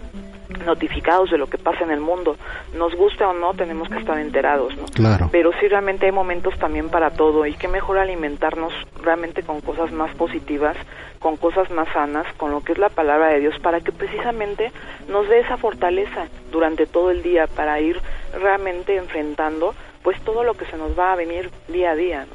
notificados 0.65 1.31
de 1.31 1.39
lo 1.39 1.47
que 1.47 1.59
pasa 1.59 1.85
en 1.85 1.91
el 1.91 2.01
mundo. 2.01 2.37
Nos 2.75 2.95
guste 2.95 3.25
o 3.25 3.33
no, 3.33 3.55
tenemos 3.55 3.89
que 3.89 3.99
estar 3.99 4.19
enterados, 4.19 4.77
¿no? 4.77 4.85
Claro. 4.87 5.29
Pero 5.33 5.51
sí 5.61 5.69
realmente 5.69 6.07
hay 6.07 6.13
momentos 6.13 6.59
también 6.59 6.89
para 6.89 7.11
todo 7.11 7.47
y 7.47 7.55
qué 7.55 7.69
mejor 7.69 7.99
alimentarnos 7.99 8.73
realmente 9.03 9.43
con 9.43 9.61
cosas 9.61 9.93
más 9.93 10.15
positivas, 10.15 10.77
con 11.19 11.37
cosas 11.37 11.71
más 11.71 11.89
sanas, 11.93 12.27
con 12.37 12.51
lo 12.51 12.63
que 12.63 12.73
es 12.73 12.79
la 12.79 12.89
palabra 12.89 13.29
de 13.29 13.41
Dios, 13.41 13.55
para 13.63 13.81
que 13.81 13.93
precisamente 13.93 14.73
nos 15.09 15.29
dé 15.29 15.41
esa 15.41 15.57
fortaleza 15.57 16.27
durante 16.51 16.87
todo 16.87 17.11
el 17.11 17.23
día 17.23 17.47
para 17.47 17.81
ir 17.81 18.01
realmente 18.41 18.97
enfrentando 18.97 19.75
pues 20.03 20.21
todo 20.23 20.43
lo 20.43 20.55
que 20.55 20.67
se 20.67 20.77
nos 20.77 20.99
va 20.99 21.13
a 21.13 21.17
venir 21.17 21.51
día 21.69 21.93
a 21.93 21.95
día, 21.95 22.27
¿no? 22.27 22.35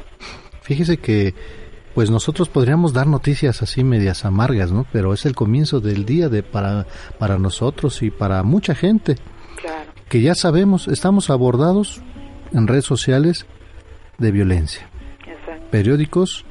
Fíjese 0.62 0.98
que 0.98 1.34
pues 1.98 2.12
nosotros 2.12 2.48
podríamos 2.48 2.94
dar 2.94 3.08
noticias 3.08 3.64
así 3.64 3.84
medias 3.84 4.24
amargas, 4.24 4.72
¿no? 4.72 4.86
Pero 4.92 5.16
es 5.16 5.26
el 5.26 5.34
comienzo 5.34 5.80
del 5.80 6.06
día 6.06 6.30
de 6.30 6.44
para 6.44 6.86
para 7.18 7.40
nosotros 7.40 8.04
y 8.04 8.12
para 8.12 8.44
mucha 8.44 8.76
gente. 8.76 9.16
Claro. 9.60 9.90
Que 10.08 10.22
ya 10.22 10.36
sabemos, 10.36 10.88
estamos 10.88 11.32
abordados 11.32 12.04
en 12.54 12.68
redes 12.68 12.86
sociales 12.86 13.48
de 14.20 14.30
violencia. 14.30 14.88
Exacto. 15.26 15.66
Periódicos 15.72 16.46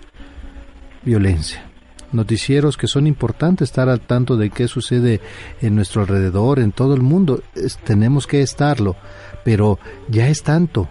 violencia. 1.05 1.71
Noticieros 2.11 2.77
que 2.77 2.89
son 2.89 3.07
importantes 3.07 3.69
estar 3.69 3.89
al 3.89 4.01
tanto 4.01 4.37
de 4.37 4.51
qué 4.51 4.67
sucede 4.67 5.21
en 5.63 5.77
nuestro 5.77 6.01
alrededor, 6.01 6.59
en 6.59 6.73
todo 6.73 6.93
el 6.93 7.03
mundo. 7.03 7.41
Es, 7.55 7.79
tenemos 7.79 8.27
que 8.27 8.43
estarlo, 8.43 8.97
pero 9.45 9.79
ya 10.09 10.27
es 10.27 10.43
tanto, 10.43 10.89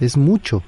es 0.00 0.16
mucho 0.16 0.62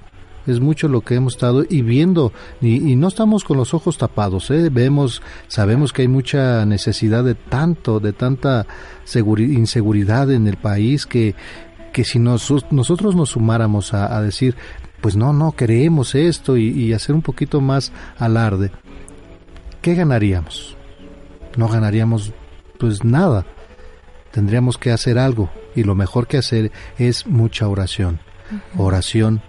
es 0.46 0.60
mucho 0.60 0.88
lo 0.88 1.00
que 1.00 1.14
hemos 1.14 1.34
estado 1.34 1.64
y 1.68 1.82
viendo. 1.82 2.32
Y, 2.60 2.92
y 2.92 2.96
no 2.96 3.08
estamos 3.08 3.44
con 3.44 3.56
los 3.56 3.74
ojos 3.74 3.98
tapados 3.98 4.50
¿eh? 4.50 4.68
vemos 4.70 5.22
sabemos 5.48 5.92
que 5.92 6.02
hay 6.02 6.08
mucha 6.08 6.64
necesidad 6.66 7.24
de 7.24 7.34
tanto 7.34 8.00
de 8.00 8.12
tanta 8.12 8.66
inseguridad 9.14 10.30
en 10.30 10.46
el 10.46 10.56
país 10.56 11.06
que 11.06 11.34
que 11.92 12.04
si 12.04 12.18
nos, 12.18 12.52
nosotros 12.72 13.14
nos 13.14 13.30
sumáramos 13.30 13.94
a, 13.94 14.16
a, 14.16 14.22
decir 14.22 14.56
pues 15.00 15.16
no 15.16 15.32
no 15.32 15.52
queremos 15.52 16.14
esto 16.14 16.56
y, 16.56 16.68
y 16.68 16.92
hacer 16.92 17.14
un 17.14 17.22
poquito 17.22 17.60
más 17.60 17.92
alarde 18.18 18.72
qué 19.80 19.94
ganaríamos 19.94 20.76
no 21.56 21.68
ganaríamos 21.68 22.32
pues 22.78 23.04
nada. 23.04 23.46
Tendríamos 24.30 24.78
que 24.78 24.90
hacer 24.90 25.18
algo 25.18 25.50
y 25.74 25.84
lo 25.84 25.94
mejor 25.94 26.26
que 26.26 26.38
hacer 26.38 26.72
es 26.98 27.26
mucha 27.26 27.68
oración. 27.68 28.20
Oración 28.76 29.42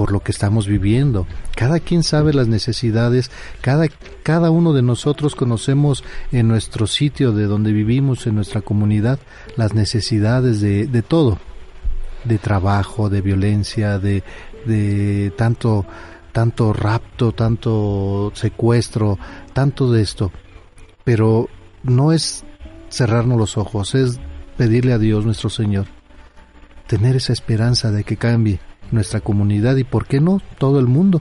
por 0.00 0.12
lo 0.12 0.20
que 0.20 0.32
estamos 0.32 0.66
viviendo. 0.66 1.26
Cada 1.54 1.78
quien 1.78 2.02
sabe 2.02 2.32
las 2.32 2.48
necesidades, 2.48 3.30
cada, 3.60 3.86
cada 4.22 4.50
uno 4.50 4.72
de 4.72 4.80
nosotros 4.80 5.34
conocemos 5.34 6.04
en 6.32 6.48
nuestro 6.48 6.86
sitio 6.86 7.32
de 7.32 7.44
donde 7.44 7.70
vivimos, 7.70 8.26
en 8.26 8.34
nuestra 8.34 8.62
comunidad, 8.62 9.18
las 9.58 9.74
necesidades 9.74 10.62
de, 10.62 10.86
de 10.86 11.02
todo, 11.02 11.38
de 12.24 12.38
trabajo, 12.38 13.10
de 13.10 13.20
violencia, 13.20 13.98
de, 13.98 14.24
de 14.64 15.34
tanto, 15.36 15.84
tanto 16.32 16.72
rapto, 16.72 17.32
tanto 17.32 18.32
secuestro, 18.34 19.18
tanto 19.52 19.92
de 19.92 20.00
esto. 20.00 20.32
Pero 21.04 21.50
no 21.82 22.12
es 22.12 22.42
cerrarnos 22.88 23.36
los 23.36 23.58
ojos, 23.58 23.94
es 23.94 24.18
pedirle 24.56 24.94
a 24.94 24.98
Dios 24.98 25.26
nuestro 25.26 25.50
Señor, 25.50 25.88
tener 26.86 27.16
esa 27.16 27.34
esperanza 27.34 27.90
de 27.90 28.02
que 28.02 28.16
cambie 28.16 28.60
nuestra 28.92 29.20
comunidad 29.20 29.76
y 29.76 29.84
por 29.84 30.06
qué 30.06 30.20
no 30.20 30.40
todo 30.58 30.78
el 30.80 30.86
mundo. 30.86 31.20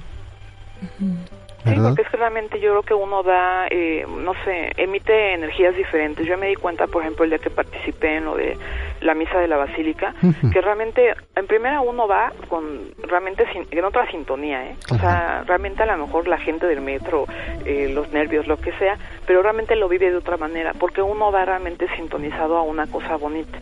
Sí, 1.66 1.76
porque 1.76 2.04
es 2.04 2.10
que 2.10 2.18
realmente 2.18 2.60
yo 2.62 2.70
creo 2.70 2.84
que 2.84 2.94
uno 2.94 3.22
da, 3.22 3.68
eh, 3.70 4.06
no 4.08 4.34
sé, 4.46 4.72
emite 4.78 5.34
energías 5.34 5.76
diferentes. 5.76 6.26
Yo 6.26 6.38
me 6.38 6.48
di 6.48 6.56
cuenta, 6.56 6.88
por 6.88 7.02
ejemplo, 7.02 7.26
el 7.26 7.32
día 7.32 7.40
que 7.40 7.50
participé 7.50 8.16
en 8.16 8.26
lo 8.26 8.38
de 8.38 8.58
la 9.02 9.14
misa 9.14 9.40
de 9.40 9.48
la 9.48 9.58
basílica, 9.58 10.14
que 10.54 10.62
realmente 10.62 11.14
en 11.36 11.48
primera 11.48 11.82
uno 11.82 12.08
va 12.08 12.32
con 12.48 12.92
realmente 13.04 13.46
en 13.72 13.86
otra 13.86 14.10
sintonía, 14.10 14.70
¿eh? 14.70 14.76
o 14.92 14.96
sea, 14.96 15.44
realmente 15.46 15.84
a 15.84 15.86
lo 15.86 16.06
mejor 16.06 16.28
la 16.28 16.38
gente 16.38 16.66
del 16.66 16.82
metro, 16.82 17.26
eh, 17.66 17.90
los 17.94 18.12
nervios, 18.12 18.48
lo 18.48 18.58
que 18.58 18.72
sea, 18.74 18.98
pero 19.26 19.42
realmente 19.42 19.76
lo 19.76 19.90
vive 19.90 20.12
de 20.12 20.18
otra 20.18 20.38
manera, 20.38 20.74
porque 20.78 21.02
uno 21.02 21.32
va 21.32 21.46
realmente 21.46 21.88
sintonizado 21.96 22.58
a 22.58 22.62
una 22.62 22.88
cosa 22.88 23.16
bonita. 23.18 23.60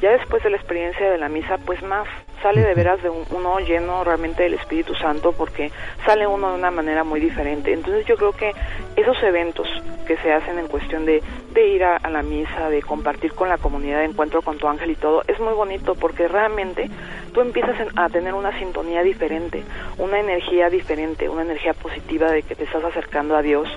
Ya 0.00 0.12
después 0.12 0.42
de 0.42 0.50
la 0.50 0.56
experiencia 0.56 1.10
de 1.10 1.18
la 1.18 1.28
misa, 1.28 1.58
pues 1.58 1.82
más 1.82 2.08
sale 2.42 2.62
de 2.62 2.74
veras 2.74 3.02
de 3.02 3.10
uno 3.10 3.58
lleno 3.60 4.02
realmente 4.02 4.44
del 4.44 4.54
Espíritu 4.54 4.94
Santo 4.94 5.32
porque 5.32 5.70
sale 6.06 6.26
uno 6.26 6.50
de 6.50 6.58
una 6.58 6.70
manera 6.70 7.04
muy 7.04 7.20
diferente. 7.20 7.72
Entonces 7.72 8.06
yo 8.06 8.16
creo 8.16 8.32
que 8.32 8.52
esos 8.96 9.22
eventos 9.22 9.68
que 10.06 10.16
se 10.18 10.32
hacen 10.32 10.58
en 10.58 10.68
cuestión 10.68 11.04
de, 11.04 11.22
de 11.52 11.68
ir 11.68 11.84
a, 11.84 11.98
la 12.08 12.22
misa, 12.22 12.70
de 12.70 12.82
compartir 12.82 13.32
con 13.32 13.48
la 13.48 13.58
comunidad, 13.58 13.98
de 13.98 14.06
encuentro 14.06 14.42
con 14.42 14.58
tu 14.58 14.68
ángel 14.68 14.90
y 14.90 14.96
todo, 14.96 15.22
es 15.28 15.38
muy 15.38 15.52
bonito 15.52 15.94
porque 15.94 16.28
realmente 16.28 16.88
tú 17.32 17.42
empiezas 17.42 17.76
a 17.94 18.08
tener 18.08 18.34
una 18.34 18.58
sintonía 18.58 19.02
diferente, 19.02 19.62
una 19.98 20.18
energía 20.18 20.70
diferente, 20.70 21.28
una 21.28 21.42
energía 21.42 21.74
positiva 21.74 22.30
de 22.30 22.42
que 22.42 22.54
te 22.54 22.64
estás 22.64 22.84
acercando 22.84 23.36
a 23.36 23.42
Dios 23.42 23.68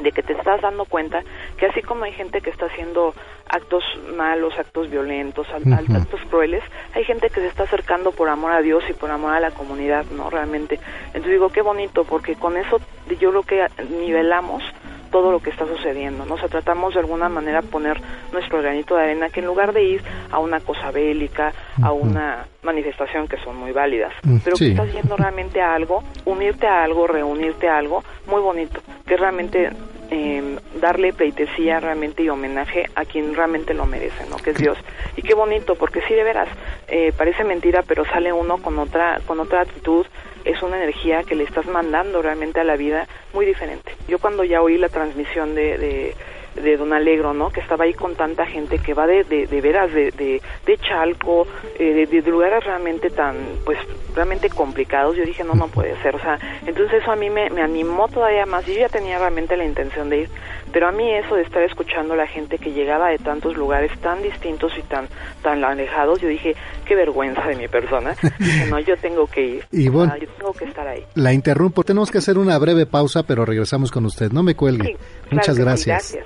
de 0.00 0.12
que 0.12 0.22
te 0.22 0.32
estás 0.32 0.60
dando 0.60 0.84
cuenta 0.84 1.22
que 1.56 1.66
así 1.66 1.82
como 1.82 2.04
hay 2.04 2.12
gente 2.12 2.40
que 2.40 2.50
está 2.50 2.66
haciendo 2.66 3.14
actos 3.48 3.84
malos, 4.16 4.58
actos 4.58 4.90
violentos, 4.90 5.46
actos 5.50 6.20
crueles, 6.28 6.62
hay 6.94 7.04
gente 7.04 7.30
que 7.30 7.40
se 7.40 7.46
está 7.46 7.64
acercando 7.64 8.12
por 8.12 8.28
amor 8.28 8.52
a 8.52 8.60
Dios 8.60 8.84
y 8.88 8.92
por 8.92 9.10
amor 9.10 9.34
a 9.34 9.40
la 9.40 9.50
comunidad, 9.50 10.04
¿no? 10.06 10.30
Realmente. 10.30 10.78
Entonces 11.06 11.32
digo, 11.32 11.50
qué 11.50 11.62
bonito, 11.62 12.04
porque 12.04 12.34
con 12.36 12.56
eso 12.56 12.80
yo 13.18 13.30
creo 13.30 13.42
que 13.42 13.66
nivelamos 13.90 14.62
todo 15.10 15.32
lo 15.32 15.40
que 15.40 15.50
está 15.50 15.66
sucediendo, 15.66 16.24
¿no? 16.24 16.34
O 16.34 16.38
sea, 16.38 16.48
tratamos 16.48 16.94
de 16.94 17.00
alguna 17.00 17.28
manera 17.28 17.62
poner 17.62 18.00
nuestro 18.32 18.60
granito 18.60 18.96
de 18.96 19.02
arena 19.02 19.28
que 19.28 19.40
en 19.40 19.46
lugar 19.46 19.72
de 19.72 19.82
ir 19.84 20.02
a 20.30 20.38
una 20.38 20.60
cosa 20.60 20.90
bélica, 20.90 21.52
a 21.82 21.92
una 21.92 22.46
manifestación 22.62 23.28
que 23.28 23.38
son 23.38 23.56
muy 23.56 23.72
válidas, 23.72 24.12
pero 24.44 24.56
que 24.56 24.68
estás 24.68 24.92
yendo 24.92 25.16
realmente 25.16 25.60
a 25.60 25.74
algo, 25.74 26.02
unirte 26.24 26.66
a 26.66 26.82
algo, 26.84 27.06
reunirte 27.06 27.68
a 27.68 27.78
algo 27.78 28.02
muy 28.26 28.40
bonito, 28.40 28.80
que 29.06 29.16
realmente 29.16 29.70
eh, 30.10 30.58
darle 30.80 31.12
pleitesía 31.12 31.80
realmente 31.80 32.22
y 32.22 32.28
homenaje 32.28 32.86
a 32.94 33.04
quien 33.04 33.34
realmente 33.34 33.74
lo 33.74 33.86
merece, 33.86 34.24
¿no? 34.30 34.36
Que 34.36 34.50
es 34.50 34.56
Dios. 34.56 34.78
Y 35.16 35.22
qué 35.22 35.34
bonito, 35.34 35.74
porque 35.74 36.00
sí 36.08 36.14
de 36.14 36.24
veras 36.24 36.48
eh, 36.88 37.12
parece 37.16 37.44
mentira, 37.44 37.82
pero 37.86 38.04
sale 38.06 38.32
uno 38.32 38.58
con 38.58 38.78
otra 38.78 39.20
con 39.26 39.38
otra 39.40 39.60
actitud, 39.60 40.06
es 40.48 40.62
una 40.62 40.76
energía 40.76 41.22
que 41.22 41.34
le 41.34 41.44
estás 41.44 41.66
mandando 41.66 42.22
realmente 42.22 42.60
a 42.60 42.64
la 42.64 42.76
vida 42.76 43.06
muy 43.32 43.46
diferente. 43.46 43.92
Yo 44.08 44.18
cuando 44.18 44.44
ya 44.44 44.62
oí 44.62 44.78
la 44.78 44.88
transmisión 44.88 45.54
de 45.54 46.14
de 46.62 46.76
Don 46.76 46.92
Alegro, 46.92 47.34
¿no? 47.34 47.50
Que 47.50 47.60
estaba 47.60 47.84
ahí 47.84 47.94
con 47.94 48.14
tanta 48.14 48.46
gente 48.46 48.78
que 48.78 48.94
va 48.94 49.06
de, 49.06 49.24
de, 49.24 49.46
de 49.46 49.60
veras 49.60 49.92
de, 49.92 50.10
de, 50.12 50.42
de 50.66 50.78
Chalco, 50.78 51.46
eh, 51.78 52.06
de, 52.06 52.22
de, 52.22 52.30
lugares 52.30 52.64
realmente 52.64 53.10
tan, 53.10 53.36
pues, 53.64 53.78
realmente 54.14 54.50
complicados. 54.50 55.16
Yo 55.16 55.24
dije, 55.24 55.44
no, 55.44 55.54
no 55.54 55.68
puede 55.68 55.96
ser. 56.02 56.16
O 56.16 56.20
sea, 56.20 56.38
entonces 56.66 57.02
eso 57.02 57.10
a 57.10 57.16
mí 57.16 57.30
me, 57.30 57.50
me 57.50 57.62
animó 57.62 58.08
todavía 58.08 58.46
más. 58.46 58.66
Yo 58.66 58.74
ya 58.74 58.88
tenía 58.88 59.18
realmente 59.18 59.56
la 59.56 59.64
intención 59.64 60.08
de 60.08 60.18
ir, 60.18 60.30
pero 60.72 60.88
a 60.88 60.92
mí 60.92 61.10
eso 61.12 61.34
de 61.34 61.42
estar 61.42 61.62
escuchando 61.62 62.14
a 62.14 62.16
la 62.16 62.26
gente 62.26 62.58
que 62.58 62.72
llegaba 62.72 63.08
de 63.08 63.18
tantos 63.18 63.56
lugares 63.56 63.90
tan 64.00 64.22
distintos 64.22 64.72
y 64.78 64.82
tan, 64.82 65.08
tan 65.42 65.64
alejados, 65.64 66.20
yo 66.20 66.28
dije, 66.28 66.54
qué 66.84 66.94
vergüenza 66.94 67.46
de 67.46 67.56
mi 67.56 67.68
persona. 67.68 68.14
dije, 68.38 68.66
no, 68.66 68.78
yo 68.80 68.96
tengo 68.96 69.26
que 69.26 69.44
ir. 69.44 69.64
Y 69.70 69.88
bueno, 69.88 70.16
yo 70.16 70.28
tengo 70.28 70.52
que 70.52 70.64
estar 70.64 70.86
ahí. 70.86 71.04
La 71.14 71.32
interrumpo. 71.32 71.84
Tenemos 71.84 72.10
que 72.10 72.18
hacer 72.18 72.38
una 72.38 72.58
breve 72.58 72.86
pausa, 72.86 73.22
pero 73.22 73.44
regresamos 73.44 73.90
con 73.90 74.04
usted. 74.04 74.30
No 74.32 74.42
me 74.42 74.54
cuelgue. 74.54 74.96
Muchas 75.30 75.58
gracias. 75.58 76.16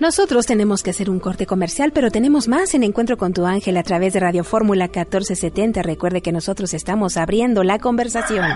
Nosotros 0.00 0.46
tenemos 0.46 0.82
que 0.82 0.90
hacer 0.90 1.10
un 1.10 1.20
corte 1.20 1.46
comercial, 1.46 1.92
pero 1.92 2.10
tenemos 2.10 2.48
más 2.48 2.74
en 2.74 2.82
Encuentro 2.82 3.16
con 3.16 3.32
tu 3.32 3.46
ángel 3.46 3.76
a 3.76 3.82
través 3.82 4.12
de 4.12 4.20
Radio 4.20 4.44
Fórmula 4.44 4.84
1470. 4.84 5.82
Recuerde 5.82 6.22
que 6.22 6.32
nosotros 6.32 6.74
estamos 6.74 7.16
abriendo 7.16 7.62
la 7.62 7.78
conversación. 7.78 8.46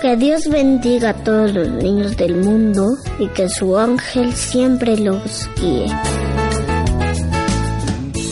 Que 0.00 0.16
Dios 0.16 0.48
bendiga 0.48 1.10
a 1.10 1.14
todos 1.14 1.52
los 1.52 1.68
niños 1.68 2.16
del 2.16 2.36
mundo 2.36 2.96
y 3.18 3.28
que 3.28 3.50
su 3.50 3.76
ángel 3.76 4.32
siempre 4.32 4.96
los 4.96 5.46
guíe. 5.60 5.88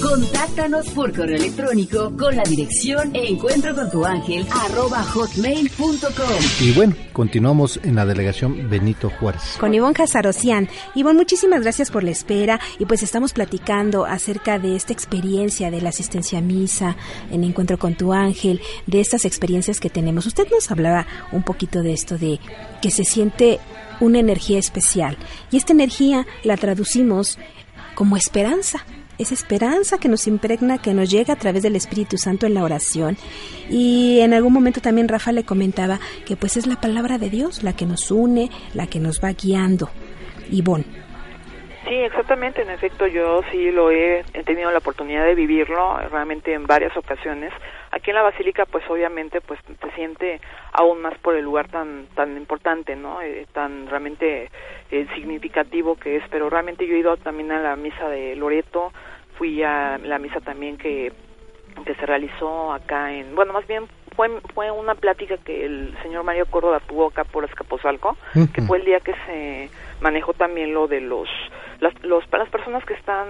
Contáctanos 0.09 0.89
por 0.93 1.14
correo 1.14 1.36
electrónico 1.36 2.10
con 2.16 2.35
la 2.35 2.43
dirección 2.44 3.14
encuentro 3.14 3.74
con 3.74 3.90
tu 3.90 4.06
ángel 4.06 4.47
hotmail.com. 4.48 5.86
Y 6.62 6.72
bueno, 6.72 6.97
continuamos 7.12 7.78
en 7.82 7.97
la 7.97 8.06
delegación 8.06 8.70
Benito 8.70 9.10
Juárez. 9.10 9.59
Con 9.60 9.74
Ivonne 9.74 9.93
Casarocian. 9.93 10.66
Ivonne, 10.94 11.18
muchísimas 11.18 11.60
gracias 11.60 11.90
por 11.90 12.05
la 12.05 12.12
espera 12.12 12.59
y 12.78 12.86
pues 12.86 13.02
estamos 13.02 13.35
platicando 13.35 14.06
acerca 14.06 14.59
de 14.59 14.76
esta 14.76 14.94
experiencia 14.94 15.70
de 15.70 15.82
la 15.82 15.90
asistencia 15.90 16.39
a 16.39 16.43
misa, 16.43 16.97
en 17.30 17.44
encuentro 17.44 17.78
con 17.78 17.94
tu 17.94 18.14
ángel, 18.14 18.62
de 18.86 19.02
estas 19.02 19.26
experiencias 19.26 19.78
que 19.78 19.90
tenemos. 19.90 20.24
Usted 20.24 20.48
nos 20.51 20.70
hablaba 20.70 21.06
un 21.32 21.43
poquito 21.43 21.82
de 21.82 21.93
esto 21.93 22.16
de 22.16 22.40
que 22.80 22.90
se 22.90 23.05
siente 23.05 23.60
una 24.01 24.20
energía 24.20 24.59
especial 24.59 25.18
y 25.51 25.59
esta 25.59 25.74
energía 25.74 26.26
la 26.44 26.56
traducimos 26.56 27.39
como 27.94 28.16
esperanza 28.16 28.86
esa 29.19 29.35
esperanza 29.35 29.99
que 29.99 30.09
nos 30.09 30.27
impregna, 30.27 30.78
que 30.78 30.95
nos 30.95 31.11
llega 31.11 31.35
a 31.35 31.39
través 31.39 31.62
del 31.62 31.77
Espíritu 31.77 32.16
Santo 32.16 32.47
en 32.47 32.55
la 32.55 32.65
oración. 32.65 33.16
Y 33.69 34.20
en 34.20 34.32
algún 34.32 34.53
momento 34.53 34.81
también 34.81 35.09
Rafa 35.09 35.32
le 35.32 35.45
comentaba 35.45 35.99
que 36.24 36.36
pues 36.36 36.57
es 36.57 36.66
la 36.66 36.81
palabra 36.81 37.19
de 37.19 37.31
Dios 37.31 37.62
la 37.62 37.74
que 37.74 37.86
nos 37.86 38.11
une, 38.11 38.51
la 38.74 38.86
que 38.86 39.01
nos 39.01 39.23
va 39.23 39.32
guiando. 39.32 39.90
Ivonne. 40.51 40.85
Sí, 41.89 41.95
exactamente. 41.95 42.61
En 42.61 42.70
efecto, 42.70 43.07
yo 43.07 43.40
sí 43.51 43.70
lo 43.70 43.90
he, 43.90 44.23
tenido 44.45 44.70
la 44.70 44.78
oportunidad 44.78 45.24
de 45.24 45.35
vivirlo 45.35 45.97
realmente 46.11 46.53
en 46.53 46.66
varias 46.66 46.95
ocasiones. 46.97 47.51
Aquí 47.90 48.11
en 48.11 48.16
la 48.16 48.23
Basílica, 48.23 48.66
pues 48.66 48.85
obviamente, 48.90 49.40
pues 49.40 49.59
se 49.81 49.90
siente 49.93 50.39
aún 50.73 51.01
más 51.01 51.16
por 51.19 51.35
el 51.35 51.45
lugar 51.45 51.69
tan 51.69 52.07
tan 52.15 52.36
importante, 52.36 52.95
¿no? 52.95 53.23
Eh, 53.23 53.47
tan 53.55 53.86
realmente 53.86 54.51
eh, 54.90 55.06
significativo 55.15 55.97
que 55.97 56.16
es. 56.16 56.24
Pero 56.31 56.51
realmente 56.51 56.86
yo 56.86 56.94
he 56.94 56.98
ido 56.98 57.16
también 57.16 57.52
a 57.52 57.60
la 57.60 57.77
misa 57.77 58.09
de 58.09 58.36
Loreto, 58.36 58.93
fui 59.36 59.62
a 59.62 59.98
la 59.98 60.19
misa 60.19 60.40
también 60.40 60.77
que 60.77 61.12
que 61.85 61.94
se 61.94 62.06
realizó 62.06 62.73
acá 62.73 63.12
en, 63.12 63.35
bueno, 63.35 63.52
más 63.52 63.66
bien 63.66 63.86
fue, 64.16 64.28
fue 64.55 64.70
una 64.70 64.94
plática 64.94 65.36
que 65.39 65.65
el 65.65 65.97
señor 66.02 66.24
Mario 66.24 66.47
Córdoba 66.47 66.81
tuvo 66.81 67.06
acá 67.06 67.24
por 67.24 67.44
Escaposalco, 67.44 68.16
que 68.52 68.62
fue 68.62 68.78
el 68.78 68.85
día 68.85 69.01
que 69.01 69.15
se 69.27 69.70
manejó 70.01 70.35
también 70.35 70.74
lo 70.74 70.89
de 70.89 71.01
los, 71.01 71.28
las, 71.81 71.94
los, 72.02 72.27
para 72.27 72.44
las 72.44 72.52
personas 72.52 72.85
que 72.85 72.94
están 72.94 73.28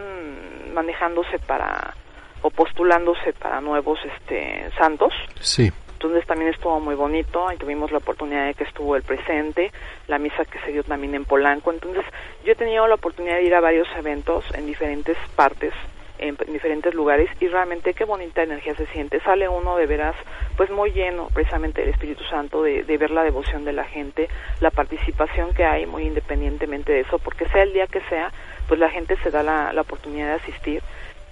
manejándose 0.73 1.39
para, 1.41 1.95
o 2.41 2.51
postulándose 2.51 3.35
para 3.35 3.61
nuevos 3.61 3.99
este 4.17 4.71
santos. 4.79 5.13
Sí. 5.41 5.71
Entonces 6.01 6.25
también 6.27 6.51
estuvo 6.51 6.79
muy 6.79 6.95
bonito 6.95 7.51
y 7.53 7.57
tuvimos 7.57 7.91
la 7.91 7.99
oportunidad 7.99 8.47
de 8.47 8.55
que 8.55 8.63
estuvo 8.63 8.95
el 8.95 9.03
presente, 9.03 9.73
la 10.07 10.21
misa 10.21 10.45
que 10.45 10.61
se 10.61 10.71
dio 10.71 10.85
también 10.85 11.17
en 11.17 11.25
Polanco. 11.25 11.73
Entonces 11.73 12.05
yo 12.45 12.53
he 12.53 12.55
tenido 12.55 12.87
la 12.87 12.95
oportunidad 12.95 13.35
de 13.35 13.43
ir 13.43 13.55
a 13.57 13.61
varios 13.61 13.89
eventos 13.97 14.45
en 14.55 14.67
diferentes 14.67 15.17
partes 15.35 15.75
en, 16.19 16.37
diferentes 16.53 16.95
lugares 16.95 17.29
y 17.41 17.49
realmente 17.49 17.95
qué 17.95 18.05
bonita 18.05 18.45
energía 18.45 18.77
se 18.77 18.87
siente. 18.87 19.19
Sale 19.21 19.49
uno 19.49 19.77
de 19.77 19.87
veras 19.87 20.15
pues 20.57 20.71
muy 20.71 20.93
lleno 20.93 21.31
precisamente 21.35 21.81
del 21.81 21.91
Espíritu 21.91 22.23
Santo, 22.31 22.63
de, 22.63 22.85
de 22.85 22.97
ver 22.97 23.11
la 23.11 23.25
devoción 23.25 23.65
de 23.65 23.73
la 23.73 23.85
gente, 23.85 24.29
la 24.61 24.71
participación 24.71 25.53
que 25.53 25.65
hay 25.65 25.85
muy 25.85 26.05
independientemente 26.05 26.93
de 26.93 27.01
eso, 27.01 27.19
porque 27.19 27.49
sea 27.49 27.65
el 27.65 27.73
día 27.73 27.89
que 27.89 28.03
sea, 28.03 28.31
pues 28.69 28.79
la 28.79 28.91
gente 28.91 29.17
se 29.17 29.33
da 29.33 29.43
la, 29.43 29.73
la 29.73 29.81
oportunidad 29.81 30.29
de 30.29 30.35
asistir 30.35 30.81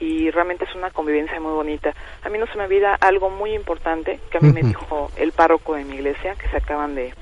y 0.00 0.30
realmente 0.30 0.64
es 0.64 0.74
una 0.74 0.90
convivencia 0.90 1.40
muy 1.40 1.52
bonita. 1.52 1.94
A 2.22 2.28
mí 2.28 2.38
no 2.38 2.46
se 2.46 2.56
me 2.56 2.64
olvida 2.64 2.94
algo 2.94 3.30
muy 3.30 3.54
importante 3.54 4.20
que 4.30 4.38
a 4.38 4.40
mí 4.40 4.52
me 4.52 4.62
dijo 4.62 5.10
el 5.16 5.32
párroco 5.32 5.74
de 5.74 5.84
mi 5.84 5.96
iglesia, 5.96 6.34
que 6.34 6.48
se 6.48 6.56
acaban 6.56 6.94
de, 6.94 7.14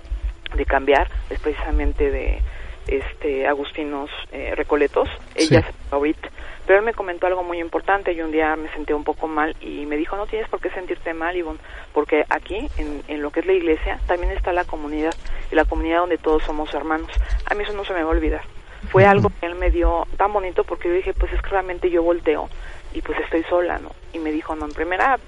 de 0.55 0.67
cambiar, 0.67 1.09
es 1.31 1.41
precisamente 1.41 2.11
de 2.11 2.41
este 2.87 3.47
Agustinos 3.47 4.11
eh, 4.33 4.55
Recoletos, 4.55 5.09
ella 5.35 5.61
es 5.61 5.67
ahorita 5.91 6.29
pero 6.67 6.79
él 6.79 6.85
me 6.85 6.95
comentó 6.95 7.27
algo 7.27 7.43
muy 7.43 7.61
importante 7.61 8.13
y 8.13 8.21
un 8.21 8.33
día 8.33 8.57
me 8.57 8.71
sentí 8.71 8.93
un 8.93 9.05
poco 9.05 9.29
mal 9.29 9.55
y 9.61 9.85
me 9.87 9.97
dijo, 9.97 10.17
no 10.17 10.27
tienes 10.27 10.49
por 10.49 10.61
qué 10.61 10.71
sentirte 10.71 11.13
mal, 11.13 11.37
Ivonne, 11.37 11.59
porque 11.93 12.25
aquí, 12.31 12.69
en, 12.79 13.03
en 13.09 13.23
lo 13.23 13.31
que 13.31 13.41
es 13.41 13.47
la 13.47 13.53
iglesia, 13.53 14.01
también 14.07 14.33
está 14.33 14.53
la 14.53 14.65
comunidad, 14.65 15.15
y 15.51 15.55
la 15.55 15.65
comunidad 15.65 16.01
donde 16.01 16.19
todos 16.19 16.43
somos 16.45 16.73
hermanos. 16.73 17.11
A 17.51 17.55
mí 17.55 17.65
eso 17.65 17.75
no 17.75 17.85
se 17.85 17.93
me 17.93 18.03
va 18.03 18.09
a 18.09 18.15
olvidar. 18.17 18.43
Fue 18.91 19.05
algo 19.07 19.31
que 19.31 19.47
él 19.47 19.55
me 19.55 19.71
dio 19.71 20.07
tan 20.17 20.33
bonito 20.33 20.65
porque 20.65 20.89
yo 20.89 20.95
dije, 20.95 21.15
pues 21.15 21.33
es 21.33 21.41
que 21.41 21.51
realmente 21.51 21.91
yo 21.91 22.03
volteo 22.03 22.49
y 22.95 23.03
pues 23.03 23.19
estoy 23.21 23.43
sola, 23.45 23.79
¿no? 23.79 23.91
Y 24.13 24.19
me 24.19 24.33
dijo, 24.33 24.57
no, 24.57 24.65
en 24.65 24.73
primera 24.73 25.19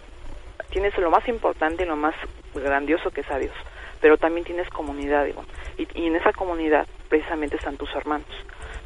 tienes 0.71 0.97
lo 0.99 1.11
más 1.11 1.27
importante 1.29 1.83
y 1.83 1.87
lo 1.87 1.97
más 1.97 2.15
grandioso 2.55 3.11
que 3.11 3.21
es 3.21 3.31
a 3.31 3.39
Dios, 3.39 3.55
pero 4.01 4.17
también 4.17 4.47
tienes 4.47 4.69
comunidad, 4.71 5.27
Ivonne, 5.27 5.49
y, 5.77 5.87
y 5.95 6.07
en 6.07 6.17
esa 6.17 6.33
comunidad 6.33 6.87
precisamente 7.09 7.57
están 7.57 7.77
tus 7.77 7.95
hermanos 7.95 8.27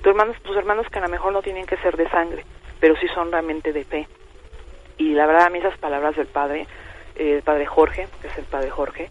tus 0.03 0.11
hermanos, 0.11 0.37
tus 0.43 0.57
hermanos 0.57 0.87
que 0.91 0.99
a 0.99 1.03
lo 1.03 1.09
mejor 1.09 1.33
no 1.33 1.43
tienen 1.43 1.67
que 1.67 1.77
ser 1.79 1.97
de 1.97 2.09
sangre, 2.09 2.45
pero 2.81 2.97
sí 2.97 3.07
son 3.15 3.31
realmente 3.31 3.73
de 3.73 3.85
fe. 3.85 4.09
Y 4.99 5.13
la 5.13 5.27
verdad 5.27 5.47
a 5.47 5.51
mí 5.51 5.59
esas 5.59 5.79
palabras 5.79 6.17
del 6.17 6.27
padre, 6.27 6.67
eh, 7.17 7.37
el 7.37 7.43
padre 7.43 7.67
Jorge, 7.67 8.09
que 8.21 8.29
es 8.29 8.39
el 8.39 8.45
padre 8.45 8.71
Jorge, 8.71 9.11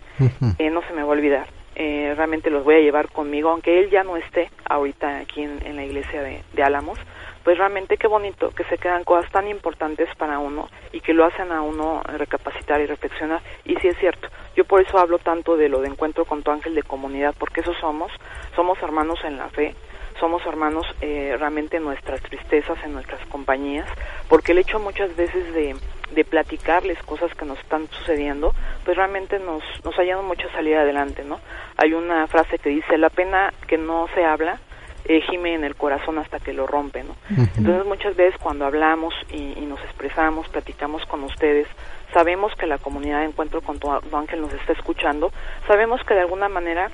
eh, 0.57 0.69
no 0.69 0.81
se 0.83 0.93
me 0.93 1.03
va 1.03 1.09
a 1.09 1.11
olvidar. 1.11 1.47
Eh, 1.75 2.13
realmente 2.17 2.49
los 2.49 2.63
voy 2.63 2.75
a 2.75 2.79
llevar 2.79 3.09
conmigo, 3.09 3.49
aunque 3.49 3.79
él 3.79 3.89
ya 3.89 4.03
no 4.03 4.17
esté 4.17 4.49
ahorita 4.67 5.19
aquí 5.19 5.43
en, 5.43 5.75
la 5.75 5.85
iglesia 5.85 6.21
de, 6.21 6.63
Álamos, 6.63 6.99
pues 7.43 7.57
realmente 7.57 7.97
qué 7.97 8.07
bonito 8.07 8.49
que 8.51 8.63
se 8.65 8.77
quedan 8.77 9.03
cosas 9.03 9.31
tan 9.31 9.47
importantes 9.47 10.09
para 10.17 10.39
uno 10.39 10.69
y 10.91 11.01
que 11.01 11.13
lo 11.13 11.25
hacen 11.25 11.51
a 11.51 11.61
uno 11.61 12.01
recapacitar 12.03 12.81
y 12.81 12.85
reflexionar. 12.85 13.41
Y 13.65 13.75
sí 13.77 13.87
es 13.87 13.97
cierto, 13.97 14.27
yo 14.55 14.65
por 14.65 14.81
eso 14.81 14.97
hablo 14.97 15.19
tanto 15.19 15.57
de 15.57 15.69
lo 15.69 15.81
de 15.81 15.87
encuentro 15.87 16.25
con 16.25 16.43
tu 16.43 16.51
ángel 16.51 16.75
de 16.75 16.83
comunidad, 16.83 17.35
porque 17.37 17.61
eso 17.61 17.73
somos, 17.75 18.11
somos 18.55 18.81
hermanos 18.81 19.19
en 19.23 19.37
la 19.37 19.49
fe, 19.49 19.75
somos 20.19 20.45
hermanos 20.45 20.85
eh, 21.01 21.35
realmente 21.39 21.77
en 21.77 21.83
nuestras 21.83 22.21
tristezas, 22.21 22.77
en 22.83 22.93
nuestras 22.93 23.25
compañías, 23.27 23.87
porque 24.27 24.51
el 24.51 24.57
hecho 24.57 24.79
muchas 24.79 25.15
veces 25.15 25.53
de, 25.53 25.75
de 26.11 26.25
platicarles 26.25 27.01
cosas 27.03 27.33
que 27.35 27.45
nos 27.45 27.59
están 27.59 27.87
sucediendo, 27.89 28.53
pues 28.83 28.97
realmente 28.97 29.39
nos, 29.39 29.63
nos 29.83 29.97
ayuda 29.97 30.21
mucho 30.21 30.47
a 30.47 30.51
salir 30.51 30.75
adelante, 30.75 31.23
¿no? 31.23 31.39
Hay 31.77 31.93
una 31.93 32.27
frase 32.27 32.59
que 32.59 32.69
dice, 32.69 32.97
la 32.97 33.09
pena 33.09 33.53
que 33.67 33.77
no 33.77 34.07
se 34.13 34.25
habla, 34.25 34.59
eh, 35.05 35.21
gime 35.21 35.53
en 35.55 35.63
el 35.63 35.75
corazón 35.75 36.17
hasta 36.17 36.39
que 36.39 36.53
lo 36.53 36.67
rompe, 36.67 37.03
¿no? 37.03 37.15
Entonces 37.29 37.85
muchas 37.85 38.15
veces 38.15 38.39
cuando 38.41 38.65
hablamos 38.65 39.13
y, 39.31 39.57
y, 39.57 39.65
nos 39.65 39.79
expresamos, 39.81 40.47
platicamos 40.49 41.05
con 41.05 41.23
ustedes, 41.23 41.67
sabemos 42.13 42.53
que 42.55 42.67
la 42.67 42.77
comunidad 42.77 43.19
de 43.19 43.25
Encuentro 43.25 43.61
con 43.61 43.79
tu 43.79 43.89
Ángel 44.15 44.41
nos 44.41 44.53
está 44.53 44.73
escuchando, 44.73 45.31
sabemos 45.67 46.01
que 46.03 46.13
de 46.13 46.21
alguna 46.21 46.49
manera 46.49 46.89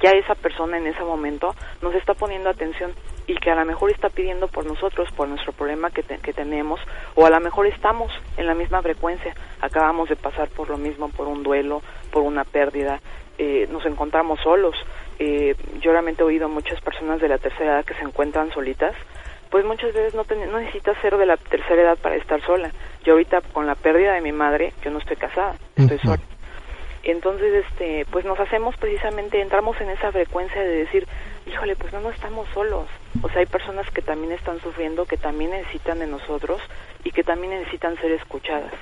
ya 0.00 0.12
esa 0.12 0.34
persona 0.34 0.78
en 0.78 0.86
ese 0.86 1.02
momento 1.02 1.54
nos 1.82 1.94
está 1.94 2.14
poniendo 2.14 2.48
atención 2.48 2.92
y 3.26 3.34
que 3.36 3.50
a 3.50 3.54
lo 3.54 3.64
mejor 3.64 3.90
está 3.90 4.08
pidiendo 4.08 4.48
por 4.48 4.66
nosotros, 4.66 5.10
por 5.12 5.28
nuestro 5.28 5.52
problema 5.52 5.90
que, 5.90 6.02
te, 6.02 6.18
que 6.18 6.32
tenemos, 6.32 6.80
o 7.14 7.26
a 7.26 7.30
lo 7.30 7.40
mejor 7.40 7.66
estamos 7.66 8.12
en 8.36 8.46
la 8.46 8.54
misma 8.54 8.82
frecuencia, 8.82 9.34
acabamos 9.60 10.08
de 10.08 10.16
pasar 10.16 10.48
por 10.48 10.70
lo 10.70 10.76
mismo, 10.76 11.08
por 11.10 11.28
un 11.28 11.42
duelo, 11.42 11.82
por 12.10 12.22
una 12.22 12.44
pérdida, 12.44 13.00
eh, 13.38 13.68
nos 13.70 13.84
encontramos 13.86 14.40
solos. 14.40 14.76
Eh, 15.18 15.54
yo 15.80 15.92
realmente 15.92 16.22
he 16.22 16.26
oído 16.26 16.48
muchas 16.48 16.80
personas 16.80 17.20
de 17.20 17.28
la 17.28 17.38
tercera 17.38 17.74
edad 17.74 17.84
que 17.84 17.94
se 17.94 18.02
encuentran 18.02 18.50
solitas, 18.52 18.94
pues 19.50 19.64
muchas 19.64 19.92
veces 19.92 20.14
no, 20.14 20.24
no 20.50 20.58
necesitas 20.58 20.96
ser 21.00 21.16
de 21.16 21.26
la 21.26 21.36
tercera 21.36 21.82
edad 21.82 21.98
para 21.98 22.16
estar 22.16 22.40
sola. 22.42 22.70
Yo 23.04 23.12
ahorita 23.12 23.40
con 23.52 23.66
la 23.66 23.74
pérdida 23.74 24.14
de 24.14 24.20
mi 24.20 24.32
madre, 24.32 24.72
yo 24.82 24.90
no 24.90 24.98
estoy 24.98 25.16
casada, 25.16 25.56
estoy 25.76 25.98
sola. 25.98 26.20
Entonces 27.04 27.64
este 27.66 28.06
pues 28.10 28.24
nos 28.24 28.38
hacemos 28.38 28.76
precisamente 28.76 29.40
entramos 29.40 29.80
en 29.80 29.90
esa 29.90 30.12
frecuencia 30.12 30.62
de 30.62 30.84
decir 30.84 31.06
híjole 31.46 31.74
pues 31.74 31.92
no 31.92 32.00
no 32.00 32.10
estamos 32.10 32.48
solos 32.54 32.86
o 33.22 33.28
sea 33.28 33.40
hay 33.40 33.46
personas 33.46 33.90
que 33.90 34.02
también 34.02 34.32
están 34.32 34.60
sufriendo 34.60 35.04
que 35.04 35.16
también 35.16 35.50
necesitan 35.50 35.98
de 35.98 36.06
nosotros 36.06 36.60
y 37.02 37.10
que 37.10 37.24
también 37.24 37.54
necesitan 37.54 37.96
ser 37.96 38.12
escuchadas 38.12 38.72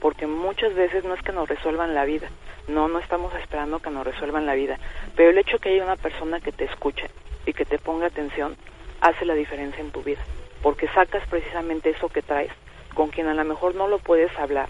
porque 0.00 0.26
muchas 0.26 0.74
veces 0.74 1.04
no 1.04 1.14
es 1.14 1.22
que 1.22 1.32
nos 1.32 1.48
resuelvan 1.48 1.94
la 1.94 2.04
vida 2.04 2.28
no 2.68 2.88
no 2.88 2.98
estamos 2.98 3.34
esperando 3.34 3.80
que 3.80 3.90
nos 3.90 4.06
resuelvan 4.06 4.46
la 4.46 4.54
vida 4.54 4.78
pero 5.16 5.30
el 5.30 5.38
hecho 5.38 5.58
que 5.58 5.70
haya 5.70 5.84
una 5.84 5.96
persona 5.96 6.40
que 6.40 6.52
te 6.52 6.64
escuche 6.64 7.08
y 7.46 7.52
que 7.52 7.64
te 7.64 7.78
ponga 7.78 8.06
atención 8.06 8.56
hace 9.00 9.24
la 9.24 9.34
diferencia 9.34 9.80
en 9.80 9.90
tu 9.90 10.02
vida 10.02 10.22
porque 10.62 10.88
sacas 10.88 11.26
precisamente 11.28 11.90
eso 11.90 12.08
que 12.08 12.22
traes 12.22 12.52
con 12.94 13.10
quien 13.10 13.28
a 13.28 13.34
lo 13.34 13.44
mejor 13.44 13.74
no 13.74 13.88
lo 13.88 13.98
puedes 13.98 14.36
hablar 14.38 14.68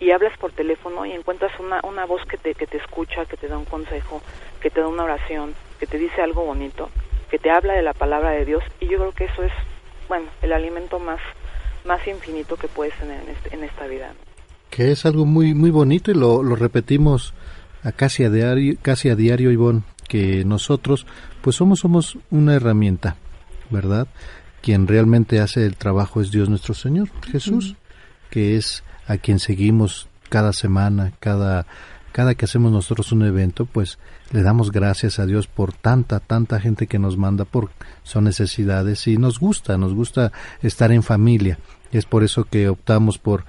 y 0.00 0.10
hablas 0.12 0.36
por 0.38 0.52
teléfono 0.52 1.04
y 1.06 1.12
encuentras 1.12 1.52
una, 1.58 1.80
una 1.82 2.06
voz 2.06 2.24
que 2.24 2.38
te, 2.38 2.54
que 2.54 2.66
te 2.66 2.76
escucha, 2.76 3.26
que 3.26 3.36
te 3.36 3.48
da 3.48 3.58
un 3.58 3.64
consejo, 3.64 4.22
que 4.60 4.70
te 4.70 4.80
da 4.80 4.88
una 4.88 5.04
oración, 5.04 5.54
que 5.78 5.86
te 5.86 5.98
dice 5.98 6.22
algo 6.22 6.44
bonito, 6.44 6.90
que 7.30 7.38
te 7.38 7.50
habla 7.50 7.74
de 7.74 7.82
la 7.82 7.94
palabra 7.94 8.30
de 8.30 8.44
Dios 8.44 8.62
y 8.80 8.86
yo 8.86 8.98
creo 8.98 9.12
que 9.12 9.24
eso 9.24 9.42
es, 9.42 9.52
bueno, 10.08 10.26
el 10.42 10.52
alimento 10.52 10.98
más, 10.98 11.20
más 11.84 12.06
infinito 12.06 12.56
que 12.56 12.68
puedes 12.68 12.94
tener 12.94 13.22
en, 13.22 13.28
este, 13.30 13.54
en 13.54 13.64
esta 13.64 13.86
vida. 13.86 14.12
Que 14.70 14.92
es 14.92 15.06
algo 15.06 15.26
muy, 15.26 15.54
muy 15.54 15.70
bonito 15.70 16.10
y 16.10 16.14
lo, 16.14 16.42
lo 16.42 16.56
repetimos 16.56 17.34
a 17.82 17.92
casi 17.92 18.24
a 18.24 18.30
diario, 18.30 18.76
casi 18.82 19.08
a 19.08 19.16
diario, 19.16 19.50
Ivonne, 19.50 19.82
que 20.08 20.44
nosotros 20.44 21.06
pues 21.42 21.56
somos, 21.56 21.80
somos 21.80 22.18
una 22.30 22.54
herramienta, 22.54 23.16
¿verdad? 23.70 24.08
Quien 24.62 24.86
realmente 24.86 25.40
hace 25.40 25.64
el 25.64 25.76
trabajo 25.76 26.20
es 26.20 26.30
Dios 26.30 26.48
nuestro 26.48 26.74
Señor, 26.74 27.10
Jesús, 27.30 27.76
que 28.30 28.56
es 28.56 28.82
a 29.06 29.16
quien 29.18 29.38
seguimos 29.38 30.08
cada 30.28 30.52
semana, 30.52 31.12
cada, 31.20 31.66
cada 32.12 32.34
que 32.34 32.44
hacemos 32.44 32.72
nosotros 32.72 33.12
un 33.12 33.22
evento, 33.22 33.66
pues 33.66 33.98
le 34.32 34.42
damos 34.42 34.72
gracias 34.72 35.18
a 35.18 35.26
Dios 35.26 35.46
por 35.46 35.72
tanta, 35.72 36.20
tanta 36.20 36.60
gente 36.60 36.86
que 36.86 36.98
nos 36.98 37.16
manda 37.16 37.44
por 37.44 37.70
son 38.02 38.24
necesidades 38.24 39.06
y 39.06 39.16
nos 39.16 39.38
gusta, 39.38 39.78
nos 39.78 39.94
gusta 39.94 40.32
estar 40.60 40.92
en 40.92 41.02
familia. 41.02 41.58
Es 41.92 42.04
por 42.04 42.24
eso 42.24 42.44
que 42.44 42.68
optamos 42.68 43.18
por 43.18 43.44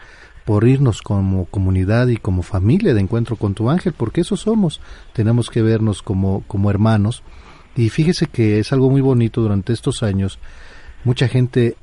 por 0.50 0.68
irnos 0.68 1.04
como 1.04 1.46
comunidad 1.46 2.08
y 2.08 2.18
como 2.18 2.42
familia 2.42 2.96
de 2.96 3.02
encuentro 3.02 3.36
con 3.36 3.54
tu 3.54 3.70
ángel, 3.70 3.94
porque 3.94 4.22
eso 4.22 4.36
somos. 4.36 4.82
Tenemos 5.14 5.52
que 5.52 5.62
vernos 5.62 6.02
como, 6.02 6.44
como 6.48 6.72
hermanos. 6.72 7.22
Y 7.76 7.90
fíjese 7.90 8.26
que 8.26 8.58
es 8.58 8.74
algo 8.74 8.90
muy 8.90 9.00
bonito 9.00 9.42
durante 9.42 9.74
estos 9.74 10.02
años. 10.02 10.40
Mucha 11.04 11.28
gente 11.28 11.78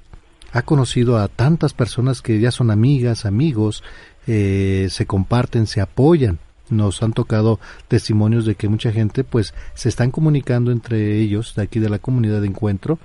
ha 0.50 0.62
conocido 0.62 1.16
a 1.16 1.28
tantas 1.28 1.74
personas 1.74 2.22
que 2.22 2.40
ya 2.40 2.50
son 2.50 2.72
amigas, 2.72 3.24
amigos, 3.24 3.84
eh, 4.26 4.88
se 4.90 5.06
comparten, 5.06 5.68
se 5.68 5.80
apoyan. 5.80 6.40
Nos 6.68 7.04
han 7.04 7.12
tocado 7.12 7.60
testimonios 7.86 8.46
de 8.46 8.56
que 8.56 8.68
mucha 8.68 8.90
gente 8.90 9.22
pues 9.22 9.54
se 9.74 9.88
están 9.88 10.10
comunicando 10.10 10.72
entre 10.72 11.20
ellos 11.20 11.54
de 11.54 11.62
aquí 11.62 11.78
de 11.78 11.88
la 11.88 12.00
comunidad 12.00 12.40
de 12.40 12.48
encuentro 12.48 12.98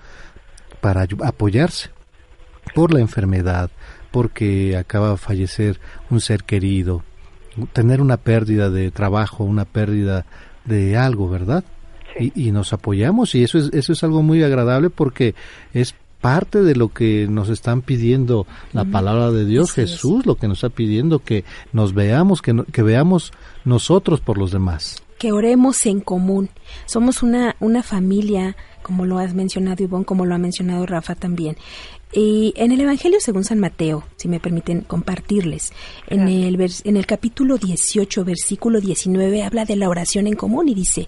para 0.82 1.06
apoyarse 1.24 1.92
por 2.74 2.94
la 2.94 3.00
enfermedad, 3.00 3.70
porque 4.12 4.78
acaba 4.78 5.12
de 5.12 5.18
fallecer 5.18 5.80
un 6.10 6.22
ser 6.22 6.44
querido, 6.44 7.04
tener 7.74 8.02
una 8.02 8.18
pérdida 8.18 8.70
de 8.70 8.92
trabajo, 8.92 9.44
una 9.44 9.66
pérdida 9.66 10.26
de 10.66 10.98
algo, 10.98 11.30
¿verdad? 11.30 11.64
Y, 12.20 12.48
y, 12.48 12.52
nos 12.52 12.74
apoyamos 12.74 13.36
y 13.36 13.44
eso 13.44 13.58
es, 13.58 13.70
eso 13.74 13.94
es 13.94 14.04
algo 14.04 14.22
muy 14.22 14.44
agradable 14.44 14.90
porque 14.90 15.34
es 15.74 15.96
parte 16.22 16.62
de 16.62 16.76
lo 16.76 16.90
que 16.90 17.28
nos 17.28 17.50
están 17.50 17.82
pidiendo 17.82 18.46
la 18.74 18.86
palabra 18.86 19.32
de 19.32 19.44
Dios, 19.44 19.74
Jesús, 19.74 20.26
lo 20.26 20.36
que 20.36 20.48
nos 20.48 20.60
está 20.60 20.70
pidiendo 20.70 21.20
que 21.20 21.44
nos 21.74 21.94
veamos, 21.94 22.42
que, 22.42 22.64
que 22.72 22.84
veamos 22.84 23.34
nosotros 23.66 24.22
por 24.22 24.38
los 24.38 24.52
demás. 24.52 25.04
Que 25.18 25.32
oremos 25.32 25.86
en 25.86 26.00
común. 26.00 26.50
Somos 26.86 27.24
una, 27.24 27.56
una 27.60 27.84
familia, 27.84 28.56
como 28.84 29.06
lo 29.06 29.18
has 29.18 29.34
mencionado 29.34 29.84
Ivonne, 29.84 30.06
como 30.06 30.26
lo 30.26 30.36
ha 30.36 30.38
mencionado 30.38 30.86
Rafa 30.86 31.16
también. 31.16 31.58
Y 32.14 32.54
en 32.58 32.74
el 32.74 32.82
Evangelio 32.82 33.20
según 33.22 33.46
San 33.46 33.60
Mateo, 33.60 34.04
si 34.18 34.28
me 34.28 34.42
permiten 34.42 34.82
compartirles, 34.82 35.72
en 36.08 36.28
el, 36.28 36.60
en 36.84 36.98
el 36.98 37.06
capítulo 37.06 37.58
18, 37.58 38.26
versículo 38.26 38.82
19, 38.82 39.44
habla 39.44 39.64
de 39.64 39.78
la 39.78 39.88
oración 39.88 40.28
en 40.28 40.36
común 40.36 40.68
y 40.68 40.74
dice, 40.74 41.08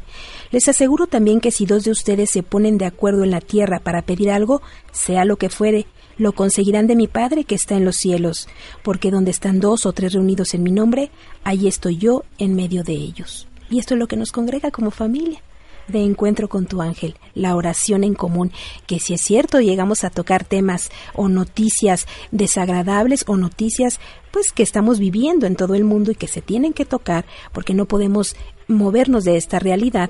les 0.51 0.69
aseguro 0.69 1.07
también 1.07 1.41
que 1.41 1.51
si 1.51 1.65
dos 1.65 1.83
de 1.83 1.91
ustedes 1.91 2.29
se 2.29 2.41
ponen 2.41 2.77
de 2.77 2.85
acuerdo 2.85 3.25
en 3.25 3.31
la 3.31 3.41
tierra 3.41 3.79
para 3.79 4.01
pedir 4.01 4.31
algo, 4.31 4.61
sea 4.93 5.25
lo 5.25 5.35
que 5.35 5.49
fuere, 5.49 5.87
lo 6.17 6.31
conseguirán 6.31 6.87
de 6.87 6.95
mi 6.95 7.07
Padre 7.07 7.43
que 7.43 7.55
está 7.55 7.75
en 7.75 7.83
los 7.83 7.97
cielos, 7.97 8.47
porque 8.81 9.11
donde 9.11 9.31
están 9.31 9.59
dos 9.59 9.85
o 9.85 9.91
tres 9.91 10.13
reunidos 10.13 10.53
en 10.53 10.63
mi 10.63 10.71
nombre, 10.71 11.11
allí 11.43 11.67
estoy 11.67 11.97
yo 11.97 12.23
en 12.37 12.55
medio 12.55 12.83
de 12.83 12.93
ellos. 12.93 13.49
Y 13.69 13.79
esto 13.79 13.95
es 13.95 13.99
lo 13.99 14.07
que 14.07 14.15
nos 14.15 14.31
congrega 14.31 14.71
como 14.71 14.89
familia 14.89 15.41
de 15.87 16.03
encuentro 16.03 16.49
con 16.49 16.65
tu 16.65 16.81
ángel, 16.81 17.15
la 17.33 17.55
oración 17.55 18.03
en 18.03 18.13
común, 18.13 18.51
que 18.87 18.99
si 18.99 19.13
es 19.13 19.21
cierto 19.21 19.59
llegamos 19.59 20.03
a 20.03 20.09
tocar 20.09 20.43
temas 20.43 20.91
o 21.13 21.29
noticias 21.29 22.07
desagradables 22.31 23.23
o 23.27 23.37
noticias 23.37 23.99
pues 24.31 24.51
que 24.51 24.63
estamos 24.63 24.99
viviendo 24.99 25.45
en 25.45 25.55
todo 25.55 25.75
el 25.75 25.83
mundo 25.83 26.11
y 26.11 26.15
que 26.15 26.27
se 26.27 26.41
tienen 26.41 26.73
que 26.73 26.85
tocar 26.85 27.25
porque 27.51 27.73
no 27.73 27.85
podemos 27.85 28.35
movernos 28.67 29.23
de 29.23 29.37
esta 29.37 29.59
realidad, 29.59 30.09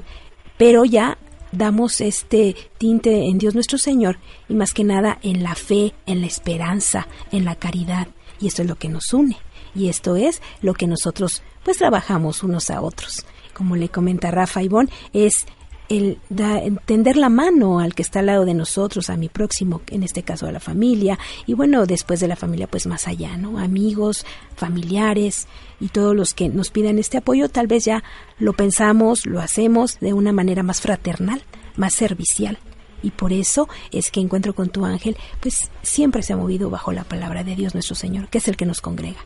pero 0.58 0.86
ya 0.86 1.18
damos 1.52 2.02
este 2.02 2.56
tinte 2.78 3.26
en 3.28 3.38
Dios 3.38 3.54
nuestro 3.54 3.78
Señor 3.78 4.18
y 4.50 4.56
más 4.56 4.74
que 4.74 4.84
nada 4.84 5.20
en 5.22 5.44
la 5.44 5.56
fe, 5.56 5.94
en 6.06 6.22
la 6.22 6.28
esperanza, 6.28 7.08
en 7.32 7.46
la 7.46 7.56
caridad 7.56 8.08
y 8.40 8.48
esto 8.48 8.62
es 8.62 8.68
lo 8.68 8.76
que 8.76 8.90
nos 8.90 9.14
une 9.14 9.38
y 9.76 9.90
esto 9.90 10.16
es 10.16 10.42
lo 10.62 10.74
que 10.74 10.88
nosotros 10.88 11.42
pues 11.64 11.78
trabajamos 11.78 12.44
unos 12.44 12.70
a 12.70 12.82
otros. 12.82 13.26
Como 13.54 13.76
le 13.76 13.90
comenta 13.90 14.32
Rafa 14.32 14.64
Ivón, 14.64 14.90
es 15.14 15.46
el 15.94 16.20
da, 16.30 16.62
tender 16.86 17.18
la 17.18 17.30
mano 17.30 17.80
al 17.80 17.96
que 17.96 18.02
está 18.02 18.20
al 18.20 18.28
lado 18.28 18.46
de 18.46 18.54
nosotros, 18.54 19.10
a 19.10 19.18
mi 19.18 19.30
próximo, 19.30 19.82
en 19.88 20.04
este 20.04 20.24
caso 20.24 20.48
a 20.48 20.52
la 20.52 20.60
familia, 20.60 21.18
y 21.46 21.54
bueno, 21.54 21.86
después 21.86 22.20
de 22.20 22.28
la 22.28 22.36
familia, 22.36 22.68
pues 22.68 22.88
más 22.88 23.08
allá, 23.08 23.38
¿no? 23.38 23.60
Amigos, 23.60 24.26
familiares 24.56 25.48
y 25.80 25.90
todos 25.90 26.16
los 26.16 26.34
que 26.34 26.50
nos 26.50 26.70
piden 26.70 27.00
este 27.00 27.18
apoyo, 27.18 27.50
tal 27.50 27.68
vez 27.68 27.86
ya 27.86 28.04
lo 28.40 28.54
pensamos, 28.54 29.26
lo 29.26 29.40
hacemos 29.40 30.00
de 30.00 30.14
una 30.14 30.32
manera 30.32 30.64
más 30.64 30.82
fraternal, 30.82 31.44
más 31.76 31.94
servicial. 31.94 32.58
Y 33.02 33.12
por 33.12 33.34
eso 33.34 33.68
es 33.92 34.12
que 34.12 34.22
encuentro 34.22 34.56
con 34.56 34.70
tu 34.70 34.86
ángel, 34.86 35.18
pues 35.42 35.70
siempre 35.82 36.24
se 36.24 36.34
ha 36.34 36.38
movido 36.38 36.70
bajo 36.70 36.94
la 36.94 37.04
palabra 37.04 37.44
de 37.44 37.56
Dios 37.56 37.74
nuestro 37.74 37.96
Señor, 37.96 38.30
que 38.30 38.38
es 38.38 38.48
el 38.48 38.56
que 38.56 38.66
nos 38.66 38.80
congrega. 38.80 39.20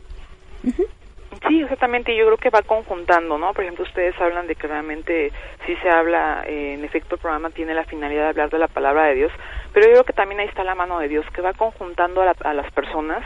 Sí, 1.46 1.62
exactamente, 1.62 2.16
yo 2.16 2.26
creo 2.26 2.36
que 2.36 2.50
va 2.50 2.62
conjuntando, 2.62 3.38
¿no? 3.38 3.52
Por 3.52 3.62
ejemplo, 3.62 3.84
ustedes 3.84 4.18
hablan 4.20 4.46
de 4.46 4.56
que 4.56 4.66
realmente 4.66 5.32
sí 5.66 5.76
se 5.76 5.88
habla, 5.88 6.42
eh, 6.46 6.74
en 6.74 6.84
efecto 6.84 7.14
el 7.14 7.20
programa 7.20 7.50
tiene 7.50 7.74
la 7.74 7.84
finalidad 7.84 8.22
de 8.22 8.28
hablar 8.30 8.50
de 8.50 8.58
la 8.58 8.68
palabra 8.68 9.04
de 9.04 9.14
Dios, 9.14 9.32
pero 9.72 9.86
yo 9.86 9.92
creo 9.92 10.04
que 10.04 10.12
también 10.12 10.40
ahí 10.40 10.48
está 10.48 10.64
la 10.64 10.74
mano 10.74 10.98
de 10.98 11.08
Dios, 11.08 11.24
que 11.32 11.42
va 11.42 11.52
conjuntando 11.52 12.22
a, 12.22 12.34
a 12.40 12.54
las 12.54 12.70
personas 12.72 13.22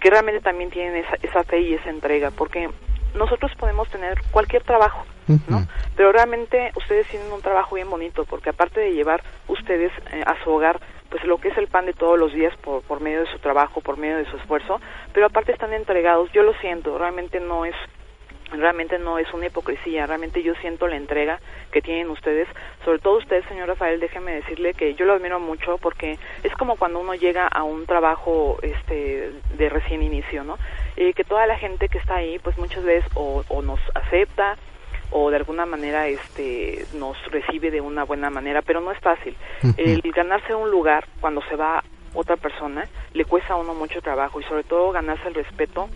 que 0.00 0.10
realmente 0.10 0.40
también 0.40 0.70
tienen 0.70 0.96
esa, 0.96 1.16
esa 1.22 1.42
fe 1.44 1.60
y 1.60 1.74
esa 1.74 1.90
entrega, 1.90 2.30
porque 2.30 2.68
nosotros 3.16 3.50
podemos 3.58 3.88
tener 3.88 4.20
cualquier 4.30 4.62
trabajo, 4.62 5.04
¿no? 5.48 5.66
Pero 5.96 6.12
realmente 6.12 6.70
ustedes 6.76 7.08
tienen 7.08 7.32
un 7.32 7.42
trabajo 7.42 7.74
bien 7.74 7.90
bonito, 7.90 8.24
porque 8.24 8.50
aparte 8.50 8.80
de 8.80 8.92
llevar 8.92 9.22
ustedes 9.48 9.90
eh, 10.12 10.22
a 10.24 10.42
su 10.44 10.50
hogar 10.50 10.78
pues 11.10 11.24
lo 11.24 11.38
que 11.38 11.48
es 11.48 11.58
el 11.58 11.68
pan 11.68 11.86
de 11.86 11.92
todos 11.92 12.18
los 12.18 12.32
días 12.32 12.54
por, 12.58 12.82
por 12.82 13.00
medio 13.00 13.20
de 13.20 13.30
su 13.30 13.38
trabajo, 13.38 13.80
por 13.80 13.96
medio 13.96 14.16
de 14.16 14.26
su 14.26 14.36
esfuerzo, 14.36 14.80
pero 15.12 15.26
aparte 15.26 15.52
están 15.52 15.72
entregados, 15.72 16.30
yo 16.32 16.42
lo 16.42 16.54
siento, 16.54 16.98
realmente 16.98 17.40
no 17.40 17.64
es 17.64 17.74
realmente 18.52 18.98
no 18.98 19.18
es 19.18 19.32
una 19.34 19.46
hipocresía, 19.46 20.06
realmente 20.06 20.42
yo 20.42 20.54
siento 20.56 20.86
la 20.86 20.96
entrega 20.96 21.40
que 21.72 21.82
tienen 21.82 22.10
ustedes, 22.10 22.48
sobre 22.84 22.98
todo 23.00 23.18
usted, 23.18 23.44
señor 23.48 23.68
Rafael, 23.68 23.98
déjeme 23.98 24.34
decirle 24.34 24.74
que 24.74 24.94
yo 24.94 25.04
lo 25.04 25.14
admiro 25.14 25.40
mucho 25.40 25.78
porque 25.78 26.16
es 26.42 26.52
como 26.54 26.76
cuando 26.76 27.00
uno 27.00 27.14
llega 27.14 27.46
a 27.48 27.64
un 27.64 27.86
trabajo 27.86 28.58
este 28.62 29.32
de 29.56 29.68
recién 29.68 30.02
inicio, 30.02 30.44
¿no? 30.44 30.58
Eh, 30.96 31.12
que 31.12 31.24
toda 31.24 31.46
la 31.46 31.58
gente 31.58 31.88
que 31.88 31.98
está 31.98 32.16
ahí, 32.16 32.38
pues 32.38 32.56
muchas 32.58 32.84
veces 32.84 33.10
o, 33.14 33.44
o 33.48 33.62
nos 33.62 33.80
acepta 33.94 34.56
o 35.10 35.30
de 35.30 35.36
alguna 35.36 35.66
manera 35.66 36.08
este 36.08 36.84
nos 36.94 37.16
recibe 37.30 37.70
de 37.70 37.80
una 37.80 38.04
buena 38.04 38.30
manera, 38.30 38.62
pero 38.62 38.80
no 38.80 38.92
es 38.92 38.98
fácil. 39.00 39.36
El 39.76 40.00
ganarse 40.14 40.54
un 40.54 40.70
lugar 40.70 41.06
cuando 41.20 41.42
se 41.48 41.56
va 41.56 41.82
otra 42.14 42.36
persona 42.36 42.88
le 43.12 43.24
cuesta 43.24 43.54
a 43.54 43.56
uno 43.56 43.74
mucho 43.74 44.00
trabajo 44.00 44.40
y 44.40 44.44
sobre 44.44 44.64
todo 44.64 44.90
ganarse 44.92 45.28
el 45.28 45.34
respeto 45.34 45.88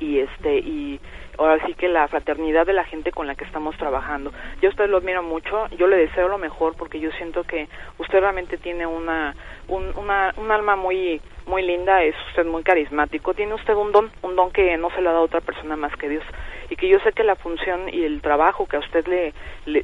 y 0.00 0.20
este 0.20 0.58
y 0.58 1.00
ahora 1.38 1.64
sí 1.66 1.74
que 1.74 1.88
la 1.88 2.06
fraternidad 2.08 2.66
de 2.66 2.72
la 2.72 2.84
gente 2.84 3.12
con 3.12 3.26
la 3.26 3.34
que 3.34 3.44
estamos 3.44 3.76
trabajando. 3.76 4.32
Yo 4.60 4.68
a 4.68 4.70
usted 4.70 4.88
lo 4.88 4.98
admiro 4.98 5.22
mucho, 5.22 5.68
yo 5.76 5.86
le 5.86 5.96
deseo 5.96 6.28
lo 6.28 6.38
mejor 6.38 6.74
porque 6.76 7.00
yo 7.00 7.10
siento 7.12 7.44
que 7.44 7.68
usted 7.98 8.20
realmente 8.20 8.58
tiene 8.58 8.86
una 8.86 9.34
un, 9.68 9.92
una, 9.96 10.34
un 10.36 10.50
alma 10.50 10.76
muy 10.76 11.20
muy 11.46 11.62
linda, 11.62 12.02
es 12.02 12.14
usted 12.28 12.44
muy 12.44 12.62
carismático, 12.62 13.34
tiene 13.34 13.54
usted 13.54 13.74
un 13.74 13.92
don, 13.92 14.10
un 14.22 14.36
don 14.36 14.50
que 14.50 14.76
no 14.76 14.90
se 14.90 15.00
lo 15.00 15.10
ha 15.10 15.12
dado 15.14 15.24
otra 15.24 15.40
persona 15.40 15.76
más 15.76 15.94
que 15.96 16.08
Dios 16.08 16.24
y 16.70 16.76
que 16.76 16.88
yo 16.88 16.98
sé 17.00 17.12
que 17.12 17.24
la 17.24 17.36
función 17.36 17.88
y 17.88 18.04
el 18.04 18.20
trabajo 18.20 18.66
que 18.66 18.76
a 18.76 18.80
usted 18.80 19.06
le, 19.06 19.32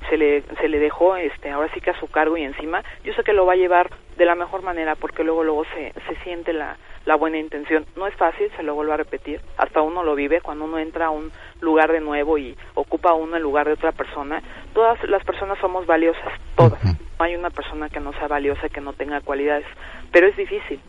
se 0.08 0.16
le 0.16 0.42
se 0.60 0.68
le 0.68 0.78
dejó 0.78 1.16
este 1.16 1.50
ahora 1.50 1.70
sí 1.72 1.80
que 1.80 1.90
a 1.90 2.00
su 2.00 2.08
cargo 2.08 2.36
y 2.36 2.42
encima, 2.42 2.82
yo 3.04 3.12
sé 3.14 3.22
que 3.22 3.32
lo 3.32 3.46
va 3.46 3.54
a 3.54 3.56
llevar 3.56 3.90
de 4.16 4.24
la 4.24 4.34
mejor 4.34 4.62
manera 4.62 4.94
porque 4.94 5.24
luego 5.24 5.44
luego 5.44 5.64
se 5.74 5.92
se 6.06 6.16
siente 6.22 6.52
la 6.52 6.76
la 7.04 7.16
buena 7.16 7.38
intención. 7.38 7.84
No 7.96 8.06
es 8.06 8.14
fácil, 8.14 8.50
se 8.56 8.62
lo 8.62 8.74
vuelvo 8.74 8.92
a 8.92 8.96
repetir, 8.96 9.40
hasta 9.56 9.82
uno 9.82 10.02
lo 10.02 10.14
vive 10.14 10.40
cuando 10.40 10.64
uno 10.64 10.78
entra 10.78 11.06
a 11.06 11.10
un 11.10 11.30
lugar 11.60 11.92
de 11.92 12.00
nuevo 12.00 12.38
y 12.38 12.56
ocupa 12.74 13.14
uno 13.14 13.36
el 13.36 13.42
lugar 13.42 13.66
de 13.66 13.74
otra 13.74 13.92
persona. 13.92 14.42
Todas 14.72 15.02
las 15.08 15.24
personas 15.24 15.58
somos 15.58 15.86
valiosas, 15.86 16.32
todas. 16.56 16.82
No 16.84 17.24
hay 17.24 17.36
una 17.36 17.50
persona 17.50 17.88
que 17.88 18.00
no 18.00 18.12
sea 18.14 18.28
valiosa, 18.28 18.68
que 18.68 18.80
no 18.80 18.92
tenga 18.92 19.20
cualidades, 19.20 19.66
pero 20.12 20.26
es 20.26 20.36
difícil 20.36 20.80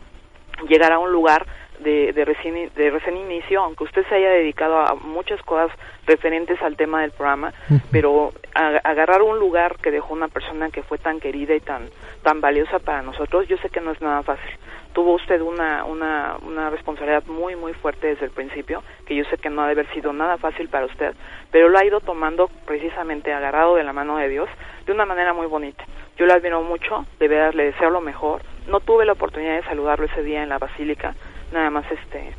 llegar 0.68 0.92
a 0.92 0.98
un 0.98 1.12
lugar 1.12 1.46
de, 1.80 2.12
de, 2.12 2.24
recién, 2.24 2.70
de 2.74 2.90
recién 2.90 3.16
inicio, 3.16 3.62
aunque 3.62 3.84
usted 3.84 4.06
se 4.08 4.14
haya 4.14 4.30
dedicado 4.30 4.78
a 4.78 4.94
muchas 4.94 5.40
cosas 5.42 5.70
referentes 6.06 6.60
al 6.62 6.76
tema 6.76 7.02
del 7.02 7.12
programa, 7.12 7.52
pero 7.90 8.32
agarrar 8.54 9.22
un 9.22 9.38
lugar 9.38 9.76
que 9.78 9.90
dejó 9.90 10.14
una 10.14 10.28
persona 10.28 10.70
que 10.70 10.82
fue 10.82 10.98
tan 10.98 11.20
querida 11.20 11.54
y 11.54 11.60
tan, 11.60 11.88
tan 12.22 12.40
valiosa 12.40 12.78
para 12.78 13.02
nosotros, 13.02 13.48
yo 13.48 13.56
sé 13.58 13.68
que 13.70 13.80
no 13.80 13.92
es 13.92 14.00
nada 14.00 14.22
fácil 14.22 14.58
tuvo 14.96 15.12
usted 15.12 15.42
una, 15.42 15.84
una, 15.84 16.38
una 16.40 16.70
responsabilidad 16.70 17.22
muy, 17.26 17.54
muy 17.54 17.74
fuerte 17.74 18.06
desde 18.06 18.24
el 18.24 18.30
principio, 18.30 18.82
que 19.04 19.14
yo 19.14 19.24
sé 19.24 19.36
que 19.36 19.50
no 19.50 19.60
ha 19.60 19.66
de 19.66 19.72
haber 19.72 19.92
sido 19.92 20.10
nada 20.14 20.38
fácil 20.38 20.70
para 20.70 20.86
usted, 20.86 21.14
pero 21.50 21.68
lo 21.68 21.78
ha 21.78 21.84
ido 21.84 22.00
tomando 22.00 22.48
precisamente 22.64 23.30
agarrado 23.30 23.74
de 23.74 23.84
la 23.84 23.92
mano 23.92 24.16
de 24.16 24.30
Dios 24.30 24.48
de 24.86 24.92
una 24.92 25.04
manera 25.04 25.34
muy 25.34 25.48
bonita. 25.48 25.84
Yo 26.16 26.24
le 26.24 26.32
admiro 26.32 26.62
mucho, 26.62 27.04
de 27.18 27.28
verdad 27.28 27.52
le 27.52 27.64
deseo 27.64 27.90
lo 27.90 28.00
mejor. 28.00 28.40
No 28.68 28.80
tuve 28.80 29.04
la 29.04 29.12
oportunidad 29.12 29.56
de 29.56 29.64
saludarlo 29.64 30.06
ese 30.06 30.22
día 30.22 30.42
en 30.42 30.48
la 30.48 30.56
basílica, 30.56 31.14
nada 31.52 31.70
más 31.70 31.90
este 31.90 32.34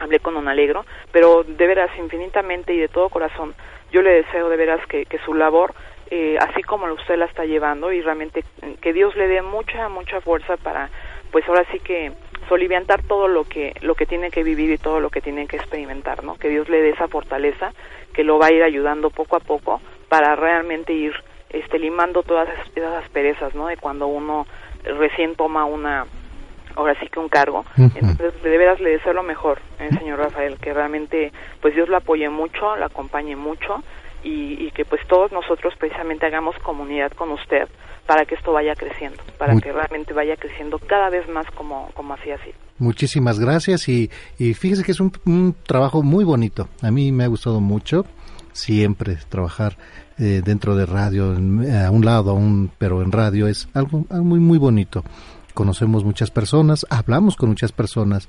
hablé 0.00 0.18
con 0.18 0.36
un 0.36 0.48
alegro, 0.48 0.84
pero 1.12 1.44
de 1.44 1.66
veras 1.66 1.90
infinitamente 1.96 2.74
y 2.74 2.78
de 2.78 2.88
todo 2.88 3.08
corazón 3.08 3.54
yo 3.92 4.02
le 4.02 4.10
deseo 4.10 4.48
de 4.48 4.56
veras 4.56 4.84
que, 4.86 5.04
que 5.06 5.18
su 5.18 5.34
labor 5.34 5.74
eh, 6.10 6.36
así 6.40 6.62
como 6.62 6.92
usted 6.92 7.16
la 7.16 7.26
está 7.26 7.44
llevando 7.44 7.92
y 7.92 8.02
realmente 8.02 8.44
que 8.80 8.92
Dios 8.92 9.16
le 9.16 9.28
dé 9.28 9.42
mucha 9.42 9.88
mucha 9.88 10.20
fuerza 10.20 10.56
para 10.56 10.90
pues 11.30 11.48
ahora 11.48 11.64
sí 11.72 11.78
que 11.78 12.12
soliviantar 12.48 13.02
todo 13.04 13.28
lo 13.28 13.44
que 13.44 13.74
lo 13.80 13.94
que 13.94 14.06
tiene 14.06 14.30
que 14.30 14.42
vivir 14.42 14.70
y 14.70 14.78
todo 14.78 15.00
lo 15.00 15.08
que 15.08 15.20
tiene 15.20 15.46
que 15.46 15.56
experimentar, 15.56 16.22
¿no? 16.24 16.36
Que 16.36 16.48
Dios 16.48 16.68
le 16.68 16.82
dé 16.82 16.90
esa 16.90 17.08
fortaleza 17.08 17.72
que 18.12 18.24
lo 18.24 18.38
va 18.38 18.48
a 18.48 18.52
ir 18.52 18.62
ayudando 18.62 19.08
poco 19.08 19.36
a 19.36 19.40
poco 19.40 19.80
para 20.08 20.36
realmente 20.36 20.92
ir 20.92 21.14
este 21.48 21.78
limando 21.78 22.22
todas 22.22 22.48
esas 22.76 23.08
perezas, 23.08 23.54
¿no? 23.54 23.68
De 23.68 23.76
cuando 23.76 24.06
uno 24.06 24.46
recién 24.84 25.34
toma 25.36 25.64
una 25.64 26.06
ahora 26.76 26.98
sí 27.00 27.06
que 27.08 27.18
un 27.18 27.28
cargo. 27.28 27.64
Entonces, 27.76 28.42
de 28.42 28.58
veras 28.58 28.80
le 28.80 28.90
deseo 28.90 29.12
lo 29.12 29.22
mejor, 29.22 29.60
eh, 29.78 29.90
señor 29.98 30.18
Rafael, 30.18 30.58
que 30.58 30.72
realmente 30.72 31.32
pues 31.60 31.74
Dios 31.74 31.88
lo 31.88 31.96
apoye 31.96 32.28
mucho, 32.28 32.76
lo 32.76 32.84
acompañe 32.84 33.36
mucho 33.36 33.82
y, 34.22 34.64
y 34.64 34.70
que 34.70 34.84
pues 34.84 35.00
todos 35.08 35.32
nosotros 35.32 35.74
precisamente 35.78 36.26
hagamos 36.26 36.56
comunidad 36.58 37.12
con 37.12 37.30
usted 37.30 37.68
para 38.06 38.24
que 38.24 38.34
esto 38.34 38.52
vaya 38.52 38.74
creciendo, 38.74 39.22
para 39.38 39.56
que 39.56 39.72
realmente 39.72 40.12
vaya 40.12 40.36
creciendo 40.36 40.78
cada 40.78 41.08
vez 41.08 41.28
más 41.28 41.46
como, 41.52 41.90
como 41.94 42.14
así 42.14 42.30
así. 42.30 42.50
Muchísimas 42.78 43.38
gracias 43.38 43.88
y, 43.88 44.10
y 44.38 44.54
fíjese 44.54 44.82
que 44.82 44.92
es 44.92 45.00
un, 45.00 45.54
trabajo 45.66 46.02
muy 46.02 46.24
bonito. 46.24 46.68
A 46.82 46.90
mí 46.90 47.12
me 47.12 47.24
ha 47.24 47.28
gustado 47.28 47.60
mucho 47.60 48.04
siempre 48.52 49.16
trabajar 49.28 49.76
eh, 50.18 50.42
dentro 50.44 50.74
de 50.74 50.84
radio, 50.84 51.30
a 51.30 51.90
un 51.90 52.04
lado, 52.04 52.30
a 52.32 52.34
un, 52.34 52.70
pero 52.76 53.02
en 53.02 53.12
radio 53.12 53.46
es 53.46 53.68
algo, 53.72 54.04
muy, 54.10 54.40
muy 54.40 54.58
bonito. 54.58 55.04
Conocemos 55.54 56.04
muchas 56.04 56.30
personas, 56.30 56.86
hablamos 56.90 57.36
con 57.36 57.50
muchas 57.50 57.72
personas 57.72 58.28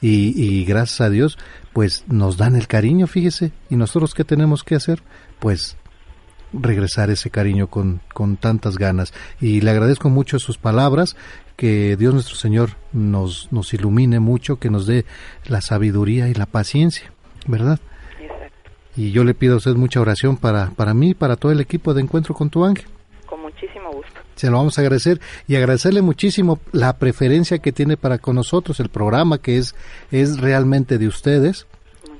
y, 0.00 0.32
y 0.42 0.64
gracias 0.64 1.00
a 1.00 1.10
Dios, 1.10 1.38
pues 1.72 2.04
nos 2.08 2.36
dan 2.36 2.56
el 2.56 2.66
cariño, 2.66 3.06
fíjese. 3.06 3.52
¿Y 3.70 3.76
nosotros 3.76 4.14
qué 4.14 4.24
tenemos 4.24 4.64
que 4.64 4.74
hacer? 4.74 5.02
Pues 5.38 5.76
regresar 6.52 7.10
ese 7.10 7.30
cariño 7.30 7.68
con, 7.68 8.00
con 8.12 8.36
tantas 8.36 8.76
ganas. 8.76 9.12
Y 9.40 9.60
le 9.60 9.70
agradezco 9.70 10.10
mucho 10.10 10.38
sus 10.38 10.58
palabras, 10.58 11.16
que 11.56 11.96
Dios 11.96 12.14
nuestro 12.14 12.36
Señor 12.36 12.70
nos, 12.92 13.50
nos 13.52 13.72
ilumine 13.74 14.20
mucho, 14.20 14.58
que 14.58 14.70
nos 14.70 14.86
dé 14.86 15.04
la 15.46 15.60
sabiduría 15.60 16.28
y 16.28 16.34
la 16.34 16.46
paciencia, 16.46 17.12
¿verdad? 17.46 17.78
Y 18.94 19.10
yo 19.12 19.24
le 19.24 19.34
pido 19.34 19.54
a 19.54 19.56
usted 19.56 19.74
mucha 19.74 20.00
oración 20.00 20.36
para, 20.36 20.70
para 20.70 20.92
mí 20.92 21.10
y 21.10 21.14
para 21.14 21.36
todo 21.36 21.50
el 21.50 21.60
equipo 21.60 21.94
de 21.94 22.02
Encuentro 22.02 22.34
con 22.34 22.50
tu 22.50 22.64
Ángel. 22.64 22.86
Con 23.26 23.40
muchísimo 23.40 23.90
gusto. 23.90 24.01
Se 24.34 24.50
lo 24.50 24.56
vamos 24.56 24.78
a 24.78 24.82
agradecer 24.82 25.20
y 25.46 25.56
agradecerle 25.56 26.02
muchísimo 26.02 26.58
la 26.72 26.98
preferencia 26.98 27.58
que 27.58 27.72
tiene 27.72 27.96
para 27.96 28.18
con 28.18 28.36
nosotros, 28.36 28.80
el 28.80 28.88
programa 28.88 29.38
que 29.38 29.58
es, 29.58 29.74
es 30.10 30.40
realmente 30.40 30.98
de 30.98 31.06
ustedes. 31.06 31.66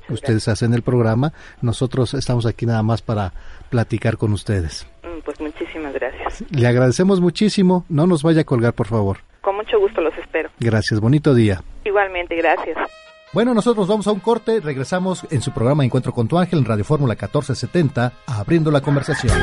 ustedes 0.09 0.47
hacen 0.47 0.73
el 0.73 0.81
programa, 0.81 1.33
nosotros 1.61 2.13
estamos 2.13 2.45
aquí 2.45 2.65
nada 2.65 2.83
más 2.83 3.01
para, 3.01 3.33
platicar 3.73 4.17
con 4.17 4.33
ustedes. 4.33 4.85
Mm, 5.01 5.21
pues 5.25 5.41
muchísimas 5.41 5.91
gracias. 5.95 6.43
Le 6.51 6.67
agradecemos 6.67 7.19
muchísimo. 7.19 7.85
No 7.89 8.05
nos 8.05 8.21
vaya 8.21 8.41
a 8.41 8.43
colgar, 8.43 8.73
por 8.73 8.85
favor. 8.85 9.17
Con 9.41 9.55
mucho 9.55 9.79
gusto 9.79 9.99
los 9.99 10.15
espero. 10.15 10.51
Gracias. 10.59 10.99
Bonito 10.99 11.33
día. 11.33 11.63
Igualmente, 11.83 12.35
gracias. 12.35 12.77
Bueno, 13.33 13.55
nosotros 13.55 13.87
vamos 13.87 14.05
a 14.05 14.11
un 14.11 14.19
corte. 14.19 14.59
Regresamos 14.59 15.25
en 15.31 15.41
su 15.41 15.51
programa 15.51 15.83
Encuentro 15.83 16.13
con 16.13 16.27
tu 16.27 16.37
ángel 16.37 16.59
en 16.59 16.65
Radio 16.65 16.83
Fórmula 16.83 17.13
1470, 17.13 18.13
abriendo 18.27 18.69
la 18.69 18.81
conversación. 18.81 19.33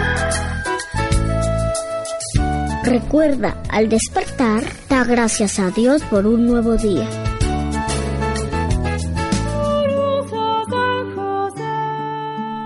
Recuerda, 2.85 3.63
al 3.69 3.89
despertar, 3.89 4.65
da 4.89 5.05
gracias 5.05 5.59
a 5.59 5.71
Dios 5.71 6.03
por 6.05 6.27
un 6.27 6.47
nuevo 6.47 6.77
día. 6.77 7.09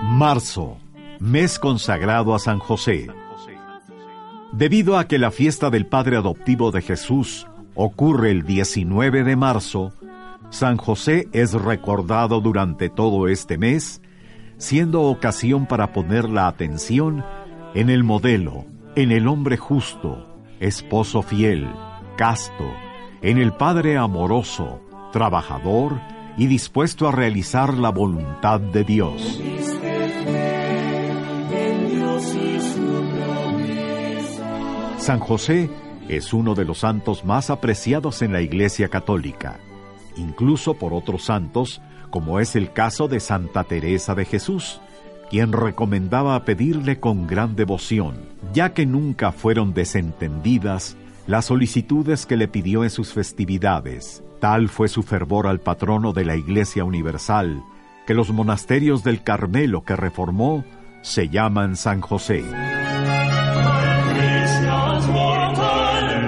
Marzo 0.03 0.77
mes 1.19 1.59
consagrado 1.59 2.35
a 2.35 2.39
San 2.39 2.59
José. 2.59 3.07
Debido 4.53 4.97
a 4.97 5.07
que 5.07 5.17
la 5.17 5.31
fiesta 5.31 5.69
del 5.69 5.85
Padre 5.85 6.17
Adoptivo 6.17 6.71
de 6.71 6.81
Jesús 6.81 7.47
ocurre 7.73 8.31
el 8.31 8.43
19 8.43 9.23
de 9.23 9.35
marzo, 9.35 9.91
San 10.49 10.77
José 10.77 11.27
es 11.33 11.53
recordado 11.53 12.39
durante 12.39 12.89
todo 12.89 13.27
este 13.27 13.57
mes, 13.57 14.01
siendo 14.57 15.01
ocasión 15.01 15.65
para 15.65 15.91
poner 15.91 16.29
la 16.29 16.47
atención 16.47 17.25
en 17.73 17.89
el 17.89 18.03
modelo, 18.03 18.65
en 18.95 19.11
el 19.11 19.27
hombre 19.27 19.57
justo, 19.57 20.25
esposo 20.59 21.21
fiel, 21.21 21.69
casto, 22.15 22.73
en 23.21 23.37
el 23.37 23.51
Padre 23.51 23.97
amoroso, 23.97 24.79
trabajador 25.11 25.99
y 26.37 26.47
dispuesto 26.47 27.07
a 27.07 27.11
realizar 27.11 27.73
la 27.73 27.89
voluntad 27.89 28.61
de 28.61 28.83
Dios. 28.85 29.41
San 34.97 35.19
José 35.19 35.69
es 36.07 36.33
uno 36.33 36.55
de 36.55 36.63
los 36.63 36.79
santos 36.79 37.25
más 37.25 37.49
apreciados 37.49 38.21
en 38.21 38.31
la 38.31 38.41
Iglesia 38.41 38.87
Católica, 38.87 39.59
incluso 40.15 40.75
por 40.75 40.93
otros 40.93 41.25
santos, 41.25 41.81
como 42.09 42.39
es 42.39 42.55
el 42.55 42.71
caso 42.71 43.09
de 43.09 43.19
Santa 43.19 43.65
Teresa 43.65 44.15
de 44.15 44.23
Jesús, 44.23 44.79
quien 45.29 45.51
recomendaba 45.51 46.43
pedirle 46.45 46.99
con 46.99 47.27
gran 47.27 47.55
devoción, 47.55 48.15
ya 48.53 48.73
que 48.73 48.85
nunca 48.85 49.31
fueron 49.31 49.73
desentendidas 49.73 50.97
las 51.27 51.45
solicitudes 51.45 52.25
que 52.25 52.37
le 52.37 52.47
pidió 52.47 52.83
en 52.83 52.89
sus 52.89 53.13
festividades. 53.13 54.23
Tal 54.39 54.69
fue 54.69 54.87
su 54.87 55.03
fervor 55.03 55.47
al 55.47 55.59
patrono 55.59 56.13
de 56.13 56.25
la 56.25 56.35
Iglesia 56.35 56.83
Universal, 56.83 57.63
que 58.05 58.13
los 58.13 58.31
monasterios 58.31 59.03
del 59.03 59.23
Carmelo 59.23 59.83
que 59.83 59.95
reformó 59.95 60.63
se 61.01 61.29
llaman 61.29 61.75
San 61.75 62.01
José. 62.01 62.43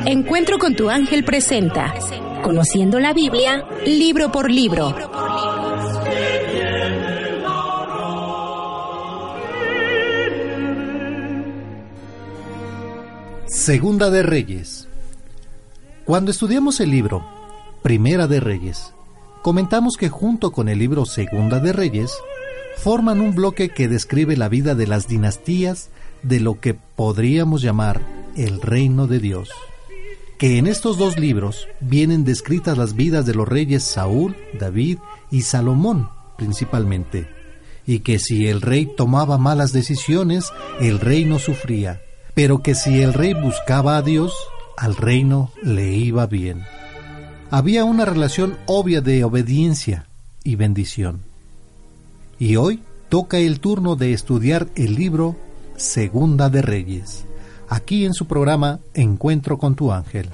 Encuentro 0.05 0.57
con 0.57 0.75
tu 0.75 0.89
ángel 0.89 1.23
presenta, 1.25 1.93
conociendo 2.41 2.99
la 2.99 3.13
Biblia, 3.13 3.65
libro 3.85 4.31
por 4.31 4.49
libro. 4.49 4.95
Segunda 13.47 14.09
de 14.09 14.23
Reyes. 14.23 14.87
Cuando 16.05 16.31
estudiamos 16.31 16.79
el 16.81 16.91
libro 16.91 17.25
Primera 17.81 18.27
de 18.27 18.41
Reyes, 18.41 18.93
comentamos 19.41 19.95
que 19.95 20.09
junto 20.09 20.51
con 20.51 20.67
el 20.67 20.79
libro 20.79 21.05
Segunda 21.05 21.59
de 21.59 21.71
Reyes, 21.71 22.11
forman 22.77 23.21
un 23.21 23.33
bloque 23.33 23.69
que 23.69 23.87
describe 23.87 24.35
la 24.35 24.49
vida 24.49 24.75
de 24.75 24.85
las 24.85 25.07
dinastías 25.07 25.89
de 26.23 26.41
lo 26.41 26.59
que 26.59 26.73
podríamos 26.73 27.61
llamar 27.61 28.01
el 28.35 28.61
reino 28.61 29.07
de 29.07 29.19
Dios. 29.19 29.49
Que 30.37 30.57
en 30.57 30.67
estos 30.67 30.97
dos 30.97 31.17
libros 31.17 31.67
vienen 31.79 32.25
descritas 32.25 32.77
las 32.77 32.95
vidas 32.95 33.25
de 33.25 33.33
los 33.33 33.47
reyes 33.47 33.83
Saúl, 33.83 34.35
David 34.59 34.97
y 35.31 35.41
Salomón 35.41 36.09
principalmente, 36.37 37.27
y 37.85 37.99
que 37.99 38.19
si 38.19 38.47
el 38.47 38.61
rey 38.61 38.87
tomaba 38.95 39.37
malas 39.37 39.73
decisiones, 39.73 40.51
el 40.79 40.99
reino 40.99 41.39
sufría, 41.39 42.01
pero 42.38 42.61
que 42.61 42.76
si 42.76 43.01
el 43.01 43.15
rey 43.15 43.34
buscaba 43.34 43.97
a 43.97 44.03
Dios, 44.03 44.31
al 44.77 44.95
reino 44.95 45.49
le 45.64 45.93
iba 45.93 46.27
bien. 46.27 46.61
Había 47.49 47.84
una 47.84 48.05
relación 48.05 48.59
obvia 48.68 49.01
de 49.01 49.23
obediencia 49.23 50.05
y 50.43 50.55
bendición. 50.55 51.22
Y 52.38 52.57
hoy 52.57 52.84
toca 53.09 53.39
el 53.39 53.59
turno 53.59 53.95
de 53.95 54.14
estudiar 54.14 54.68
el 54.76 54.93
libro 54.93 55.35
Segunda 55.77 56.51
de 56.51 56.61
Reyes, 56.61 57.26
aquí 57.69 58.05
en 58.05 58.14
su 58.14 58.27
programa 58.27 58.81
Encuentro 58.93 59.57
con 59.57 59.73
tu 59.73 59.91
ángel. 59.91 60.30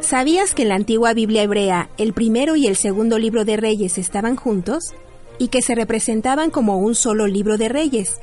¿Sabías 0.00 0.54
que 0.54 0.64
en 0.64 0.68
la 0.68 0.74
antigua 0.74 1.14
Biblia 1.14 1.42
hebrea 1.42 1.88
el 1.96 2.12
primero 2.12 2.54
y 2.54 2.66
el 2.66 2.76
segundo 2.76 3.18
libro 3.18 3.46
de 3.46 3.56
Reyes 3.56 3.96
estaban 3.96 4.36
juntos? 4.36 4.92
Y 5.38 5.48
que 5.48 5.62
se 5.62 5.74
representaban 5.74 6.50
como 6.50 6.76
un 6.76 6.94
solo 6.94 7.26
libro 7.26 7.56
de 7.56 7.70
Reyes, 7.70 8.20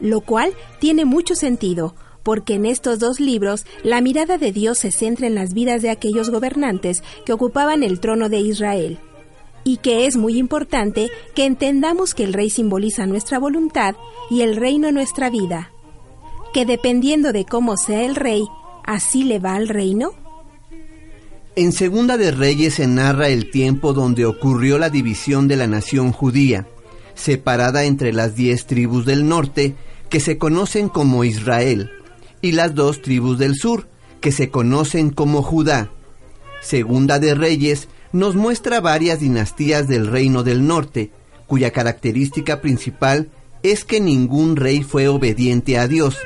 lo 0.00 0.20
cual 0.20 0.52
tiene 0.78 1.04
mucho 1.04 1.34
sentido, 1.34 1.94
porque 2.22 2.54
en 2.54 2.66
estos 2.66 2.98
dos 2.98 3.20
libros 3.20 3.64
la 3.84 4.00
mirada 4.00 4.36
de 4.36 4.52
Dios 4.52 4.78
se 4.78 4.90
centra 4.90 5.26
en 5.26 5.34
las 5.34 5.54
vidas 5.54 5.82
de 5.82 5.90
aquellos 5.90 6.30
gobernantes 6.30 7.02
que 7.24 7.32
ocupaban 7.32 7.82
el 7.82 8.00
trono 8.00 8.28
de 8.28 8.40
Israel, 8.40 8.98
y 9.62 9.78
que 9.78 10.06
es 10.06 10.16
muy 10.16 10.38
importante 10.38 11.10
que 11.34 11.44
entendamos 11.44 12.14
que 12.14 12.24
el 12.24 12.32
rey 12.32 12.50
simboliza 12.50 13.06
nuestra 13.06 13.38
voluntad 13.38 13.94
y 14.30 14.42
el 14.42 14.56
reino 14.56 14.90
nuestra 14.92 15.30
vida, 15.30 15.70
que 16.52 16.64
dependiendo 16.64 17.32
de 17.32 17.44
cómo 17.44 17.76
sea 17.76 18.04
el 18.04 18.16
rey, 18.16 18.44
así 18.84 19.24
le 19.24 19.38
va 19.38 19.54
al 19.54 19.68
reino. 19.68 20.12
En 21.56 21.72
Segunda 21.72 22.16
de 22.16 22.32
Reyes 22.32 22.74
se 22.74 22.86
narra 22.86 23.28
el 23.28 23.50
tiempo 23.50 23.92
donde 23.92 24.26
ocurrió 24.26 24.78
la 24.78 24.90
división 24.90 25.48
de 25.48 25.56
la 25.56 25.66
nación 25.66 26.12
judía, 26.12 26.66
separada 27.14 27.84
entre 27.84 28.12
las 28.12 28.36
diez 28.36 28.66
tribus 28.66 29.06
del 29.06 29.26
norte, 29.26 29.74
que 30.08 30.20
se 30.20 30.38
conocen 30.38 30.88
como 30.88 31.24
Israel, 31.24 31.90
y 32.42 32.52
las 32.52 32.74
dos 32.74 33.02
tribus 33.02 33.38
del 33.38 33.54
sur, 33.56 33.88
que 34.20 34.32
se 34.32 34.50
conocen 34.50 35.10
como 35.10 35.42
Judá. 35.42 35.90
Segunda 36.60 37.18
de 37.18 37.34
Reyes 37.34 37.88
nos 38.12 38.34
muestra 38.34 38.80
varias 38.80 39.20
dinastías 39.20 39.88
del 39.88 40.06
reino 40.06 40.42
del 40.42 40.66
norte, 40.66 41.10
cuya 41.46 41.70
característica 41.70 42.60
principal 42.60 43.30
es 43.62 43.84
que 43.84 44.00
ningún 44.00 44.56
rey 44.56 44.82
fue 44.82 45.08
obediente 45.08 45.78
a 45.78 45.88
Dios, 45.88 46.16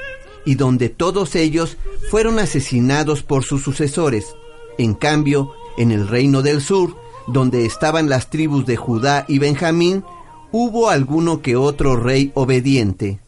y 0.45 0.55
donde 0.55 0.89
todos 0.89 1.35
ellos 1.35 1.77
fueron 2.11 2.39
asesinados 2.39 3.23
por 3.23 3.45
sus 3.45 3.63
sucesores. 3.63 4.35
En 4.79 4.95
cambio, 4.95 5.53
en 5.77 5.91
el 5.91 6.09
reino 6.09 6.43
del 6.43 6.61
sur, 6.61 6.97
donde 7.27 7.67
estaban 7.67 8.09
las 8.09 8.31
tribus 8.31 8.67
de 8.67 8.77
Judá 8.77 9.25
y 9.29 9.39
Benjamín, 9.39 10.05
hubo 10.53 10.89
alguno 10.89 11.43
que 11.43 11.57
otro 11.57 11.97
rey 11.97 12.33
obediente. 12.35 13.21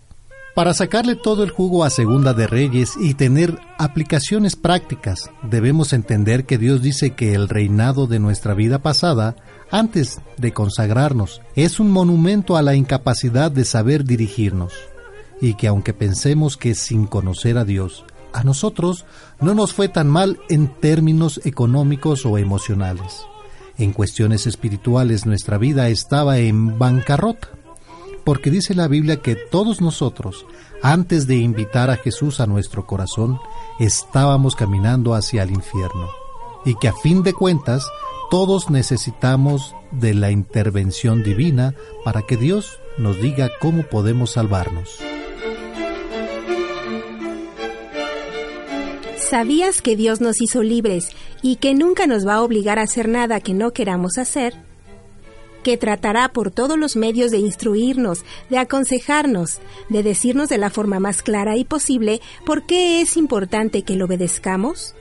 Para 0.55 0.75
sacarle 0.75 1.17
todo 1.17 1.45
el 1.45 1.51
jugo 1.51 1.83
a 1.83 1.89
Segunda 1.89 2.35
de 2.35 2.47
Reyes 2.47 2.93
y 3.01 3.15
tener 3.15 3.59
aplicaciones 3.79 4.55
prácticas, 4.55 5.31
debemos 5.43 5.95
entender 5.95 6.45
que 6.45 6.59
Dios 6.59 6.83
dice 6.83 7.13
que 7.13 7.33
el 7.33 7.49
reinado 7.49 8.07
de 8.07 8.19
nuestra 8.19 8.53
vida 8.53 8.81
pasada, 8.81 9.35
antes 9.71 10.21
de 10.37 10.53
consagrarnos, 10.53 11.41
es 11.57 11.81
un 11.81 11.91
monumento 11.91 12.59
a 12.59 12.63
la 12.63 12.75
incapacidad 12.75 13.51
de 13.51 13.65
saber 13.65 14.05
dirigirnos, 14.05 14.75
y 15.41 15.55
que 15.55 15.69
aunque 15.69 15.95
pensemos 15.95 16.59
que 16.59 16.75
sin 16.75 17.07
conocer 17.07 17.57
a 17.57 17.65
Dios, 17.65 18.05
a 18.35 18.45
nosotros 18.45 19.07
no 19.41 19.55
nos 19.55 19.73
fue 19.73 19.89
tan 19.89 20.11
mal 20.11 20.39
en 20.51 20.69
términos 20.69 21.41
económicos 21.45 22.27
o 22.27 22.37
emocionales. 22.37 23.25
En 23.79 23.95
cuestiones 23.95 24.47
espirituales 24.47 25.25
nuestra 25.25 25.57
vida 25.57 25.89
estaba 25.89 26.37
en 26.39 26.79
bancarrota, 26.79 27.49
porque 28.25 28.51
dice 28.51 28.75
la 28.75 28.89
Biblia 28.89 29.21
que 29.21 29.37
todos 29.37 29.81
nosotros, 29.81 30.47
antes 30.83 31.27
de 31.27 31.37
invitar 31.37 31.91
a 31.91 31.97
Jesús 31.97 32.41
a 32.41 32.47
nuestro 32.47 32.87
corazón, 32.87 33.39
estábamos 33.79 34.57
caminando 34.57 35.15
hacia 35.15 35.43
el 35.43 35.51
infierno, 35.51 36.09
y 36.65 36.75
que 36.77 36.89
a 36.89 36.93
fin 36.93 37.23
de 37.23 37.33
cuentas 37.33 37.87
todos 38.31 38.71
necesitamos 38.71 39.75
de 39.91 40.15
la 40.15 40.31
intervención 40.31 41.23
divina 41.23 41.75
para 42.05 42.23
que 42.23 42.37
Dios 42.37 42.79
nos 42.99 43.21
diga 43.21 43.51
cómo 43.61 43.83
podemos 43.83 44.33
salvarnos. 44.33 44.99
¿Sabías 49.17 49.81
que 49.81 49.97
Dios 49.97 50.21
nos 50.21 50.43
hizo 50.43 50.63
libres 50.63 51.09
y 51.41 51.57
que 51.57 51.75
nunca 51.75 52.07
nos 52.07 52.27
va 52.27 52.35
a 52.35 52.43
obligar 52.43 52.79
a 52.79 52.83
hacer 52.83 53.09
nada 53.09 53.41
que 53.41 53.55
no 53.55 53.73
queramos 53.73 54.19
hacer? 54.19 54.72
Que 55.63 55.77
tratará 55.77 56.29
por 56.33 56.51
todos 56.51 56.79
los 56.79 56.97
medios 56.97 57.31
de 57.31 57.39
instruirnos, 57.39 58.25
de 58.51 58.59
aconsejarnos, 58.59 59.61
de 59.89 60.03
decirnos 60.03 60.49
de 60.49 60.59
la 60.59 60.71
forma 60.71 60.99
más 60.99 61.23
clara 61.23 61.57
y 61.57 61.65
posible 61.65 62.21
por 62.45 62.65
qué 62.65 63.01
es 63.01 63.17
importante 63.17 63.83
que 63.83 63.97
lo 63.97 64.07
obedezcamos? 64.07 64.95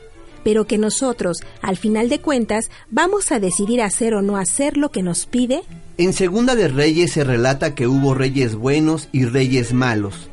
Pero 0.44 0.66
que 0.66 0.78
nosotros, 0.78 1.40
al 1.62 1.78
final 1.78 2.10
de 2.10 2.20
cuentas, 2.20 2.70
vamos 2.90 3.32
a 3.32 3.40
decidir 3.40 3.82
hacer 3.82 4.14
o 4.14 4.22
no 4.22 4.38
hacer 4.38 4.78
lo 4.78 4.90
que 4.90 5.04
nos 5.04 5.26
pide? 5.26 5.64
En 5.98 6.14
Segunda 6.14 6.56
de 6.56 6.68
Reyes 6.68 7.12
se 7.12 7.24
relata 7.24 7.76
que 7.76 7.88
hubo 7.88 8.14
reyes 8.14 8.56
buenos 8.56 9.10
y 9.12 9.26
reyes 9.26 9.74
malos, 9.74 10.30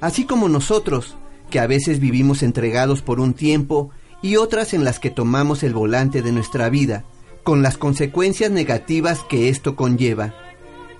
así 0.00 0.24
como 0.24 0.48
nosotros, 0.48 1.16
que 1.50 1.60
a 1.60 1.66
veces 1.66 2.00
vivimos 2.00 2.42
entregados 2.42 3.02
por 3.02 3.20
un 3.20 3.34
tiempo 3.34 3.90
y 4.22 4.36
otras 4.36 4.74
en 4.74 4.84
las 4.84 4.98
que 4.98 5.10
tomamos 5.10 5.62
el 5.62 5.74
volante 5.74 6.22
de 6.22 6.32
nuestra 6.32 6.70
vida, 6.70 7.04
con 7.42 7.62
las 7.62 7.76
consecuencias 7.76 8.50
negativas 8.50 9.20
que 9.28 9.48
esto 9.48 9.76
conlleva. 9.76 10.34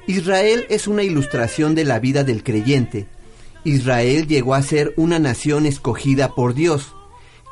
Israel 0.06 0.66
es 0.68 0.88
una 0.88 1.04
ilustración 1.04 1.74
de 1.74 1.84
la 1.84 2.00
vida 2.00 2.24
del 2.24 2.42
creyente. 2.42 3.06
Israel 3.64 4.26
llegó 4.26 4.54
a 4.54 4.62
ser 4.62 4.92
una 4.96 5.18
nación 5.18 5.66
escogida 5.66 6.34
por 6.34 6.54
Dios, 6.54 6.94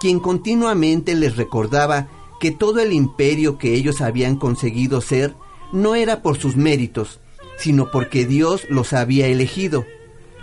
quien 0.01 0.19
continuamente 0.19 1.15
les 1.15 1.36
recordaba 1.36 2.09
que 2.41 2.51
todo 2.51 2.81
el 2.81 2.93
imperio 2.93 3.59
que 3.59 3.75
ellos 3.75 4.01
habían 4.01 4.36
conseguido 4.36 5.01
ser 5.01 5.35
no 5.73 5.94
era 5.94 6.23
por 6.23 6.39
sus 6.39 6.57
méritos, 6.57 7.20
sino 7.59 7.91
porque 7.91 8.25
Dios 8.25 8.67
los 8.70 8.93
había 8.93 9.27
elegido. 9.27 9.85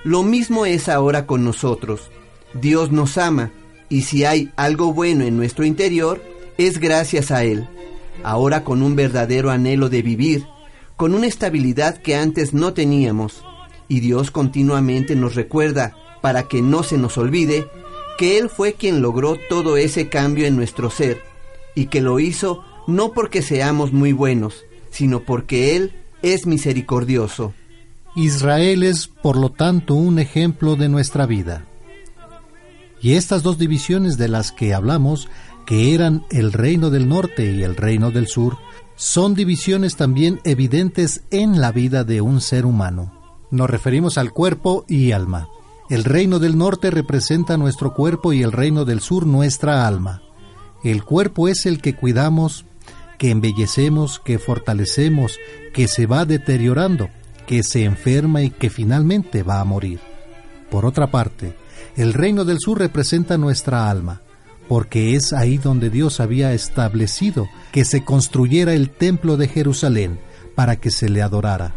Lo 0.03 0.23
mismo 0.23 0.65
es 0.65 0.87
ahora 0.87 1.25
con 1.25 1.43
nosotros. 1.43 2.11
Dios 2.53 2.91
nos 2.91 3.17
ama 3.17 3.51
y 3.89 4.03
si 4.03 4.23
hay 4.23 4.51
algo 4.55 4.93
bueno 4.93 5.25
en 5.25 5.35
nuestro 5.35 5.65
interior, 5.65 6.23
es 6.57 6.79
gracias 6.79 7.31
a 7.31 7.43
Él. 7.43 7.67
Ahora 8.23 8.63
con 8.63 8.81
un 8.81 8.95
verdadero 8.95 9.51
anhelo 9.51 9.89
de 9.89 10.01
vivir, 10.01 10.47
con 10.95 11.13
una 11.13 11.27
estabilidad 11.27 11.97
que 11.97 12.15
antes 12.15 12.53
no 12.53 12.73
teníamos. 12.73 13.43
Y 13.87 13.99
Dios 13.99 14.31
continuamente 14.31 15.15
nos 15.15 15.35
recuerda, 15.35 15.95
para 16.21 16.43
que 16.43 16.61
no 16.61 16.83
se 16.83 16.97
nos 16.97 17.17
olvide, 17.17 17.67
que 18.17 18.37
Él 18.37 18.49
fue 18.49 18.73
quien 18.73 19.01
logró 19.01 19.37
todo 19.49 19.77
ese 19.77 20.09
cambio 20.09 20.45
en 20.47 20.55
nuestro 20.55 20.89
ser, 20.89 21.21
y 21.75 21.85
que 21.85 22.01
lo 22.01 22.19
hizo 22.19 22.63
no 22.87 23.11
porque 23.11 23.41
seamos 23.41 23.93
muy 23.93 24.13
buenos, 24.13 24.65
sino 24.89 25.21
porque 25.21 25.75
Él 25.75 25.93
es 26.21 26.47
misericordioso. 26.47 27.53
Israel 28.15 28.81
es, 28.83 29.07
por 29.07 29.37
lo 29.37 29.51
tanto, 29.51 29.93
un 29.93 30.17
ejemplo 30.17 30.75
de 30.75 30.89
nuestra 30.89 31.27
vida. 31.27 31.65
Y 32.99 33.13
estas 33.13 33.43
dos 33.43 33.59
divisiones 33.59 34.17
de 34.17 34.27
las 34.27 34.51
que 34.51 34.73
hablamos, 34.73 35.29
que 35.67 35.93
eran 35.93 36.25
el 36.31 36.53
reino 36.53 36.89
del 36.89 37.09
norte 37.09 37.51
y 37.51 37.61
el 37.61 37.75
reino 37.75 38.09
del 38.09 38.27
sur, 38.27 38.57
son 38.95 39.35
divisiones 39.35 39.97
también 39.97 40.39
evidentes 40.45 41.25
en 41.29 41.59
la 41.59 41.73
vida 41.73 42.05
de 42.05 42.21
un 42.21 42.39
ser 42.39 42.65
humano. 42.65 43.35
Nos 43.51 43.69
referimos 43.69 44.17
al 44.17 44.31
cuerpo 44.31 44.85
y 44.87 45.11
alma. 45.11 45.49
El 45.89 46.05
reino 46.05 46.39
del 46.39 46.57
norte 46.57 46.89
representa 46.89 47.57
nuestro 47.57 47.93
cuerpo 47.93 48.31
y 48.31 48.43
el 48.43 48.53
reino 48.53 48.85
del 48.85 49.01
sur 49.01 49.27
nuestra 49.27 49.85
alma. 49.85 50.21
El 50.85 51.03
cuerpo 51.03 51.49
es 51.49 51.65
el 51.65 51.81
que 51.81 51.95
cuidamos 51.95 52.63
que 53.17 53.31
embellecemos, 53.31 54.19
que 54.19 54.39
fortalecemos, 54.39 55.37
que 55.73 55.89
se 55.89 56.05
va 56.05 56.23
deteriorando, 56.23 57.09
que 57.45 57.61
se 57.63 57.83
enferma 57.83 58.41
y 58.41 58.51
que 58.51 58.69
finalmente 58.69 59.43
va 59.43 59.59
a 59.59 59.65
morir. 59.65 59.99
Por 60.71 60.85
otra 60.85 61.11
parte, 61.11 61.57
el 61.97 62.13
reino 62.13 62.45
del 62.45 62.59
sur 62.59 62.79
representa 62.79 63.37
nuestra 63.37 63.89
alma, 63.89 64.21
porque 64.67 65.15
es 65.15 65.33
ahí 65.33 65.57
donde 65.57 65.89
Dios 65.89 66.19
había 66.19 66.53
establecido 66.53 67.47
que 67.71 67.85
se 67.85 68.03
construyera 68.03 68.73
el 68.73 68.89
templo 68.89 69.37
de 69.37 69.47
Jerusalén 69.47 70.19
para 70.55 70.75
que 70.75 70.91
se 70.91 71.09
le 71.09 71.21
adorara. 71.21 71.75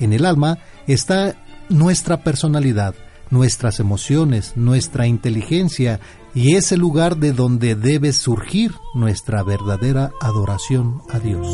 En 0.00 0.12
el 0.12 0.26
alma 0.26 0.58
está 0.86 1.36
nuestra 1.68 2.22
personalidad, 2.24 2.94
nuestras 3.30 3.80
emociones, 3.80 4.52
nuestra 4.56 5.06
inteligencia 5.06 6.00
y 6.34 6.56
es 6.56 6.72
el 6.72 6.80
lugar 6.80 7.16
de 7.16 7.32
donde 7.32 7.74
debe 7.74 8.12
surgir 8.12 8.72
nuestra 8.94 9.42
verdadera 9.42 10.12
adoración 10.20 11.02
a 11.10 11.18
Dios. 11.18 11.46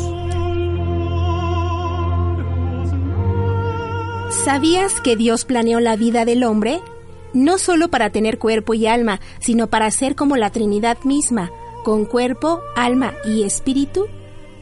¿Sabías 4.43 5.01
que 5.01 5.15
Dios 5.15 5.45
planeó 5.45 5.79
la 5.79 5.95
vida 5.95 6.25
del 6.25 6.43
hombre? 6.43 6.79
No 7.33 7.57
solo 7.57 7.89
para 7.89 8.09
tener 8.09 8.39
cuerpo 8.39 8.73
y 8.73 8.87
alma, 8.87 9.19
sino 9.39 9.67
para 9.67 9.89
ser 9.91 10.15
como 10.15 10.35
la 10.37 10.49
Trinidad 10.49 10.97
misma, 11.03 11.51
con 11.83 12.05
cuerpo, 12.05 12.61
alma 12.75 13.13
y 13.25 13.43
espíritu, 13.43 14.07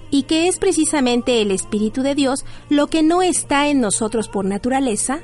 y 0.10 0.24
que 0.24 0.48
es 0.48 0.58
precisamente 0.58 1.42
el 1.42 1.52
Espíritu 1.52 2.02
de 2.02 2.16
Dios 2.16 2.46
lo 2.70 2.88
que 2.88 3.04
no 3.04 3.22
está 3.22 3.68
en 3.68 3.82
nosotros 3.82 4.30
por 4.30 4.46
naturaleza, 4.46 5.20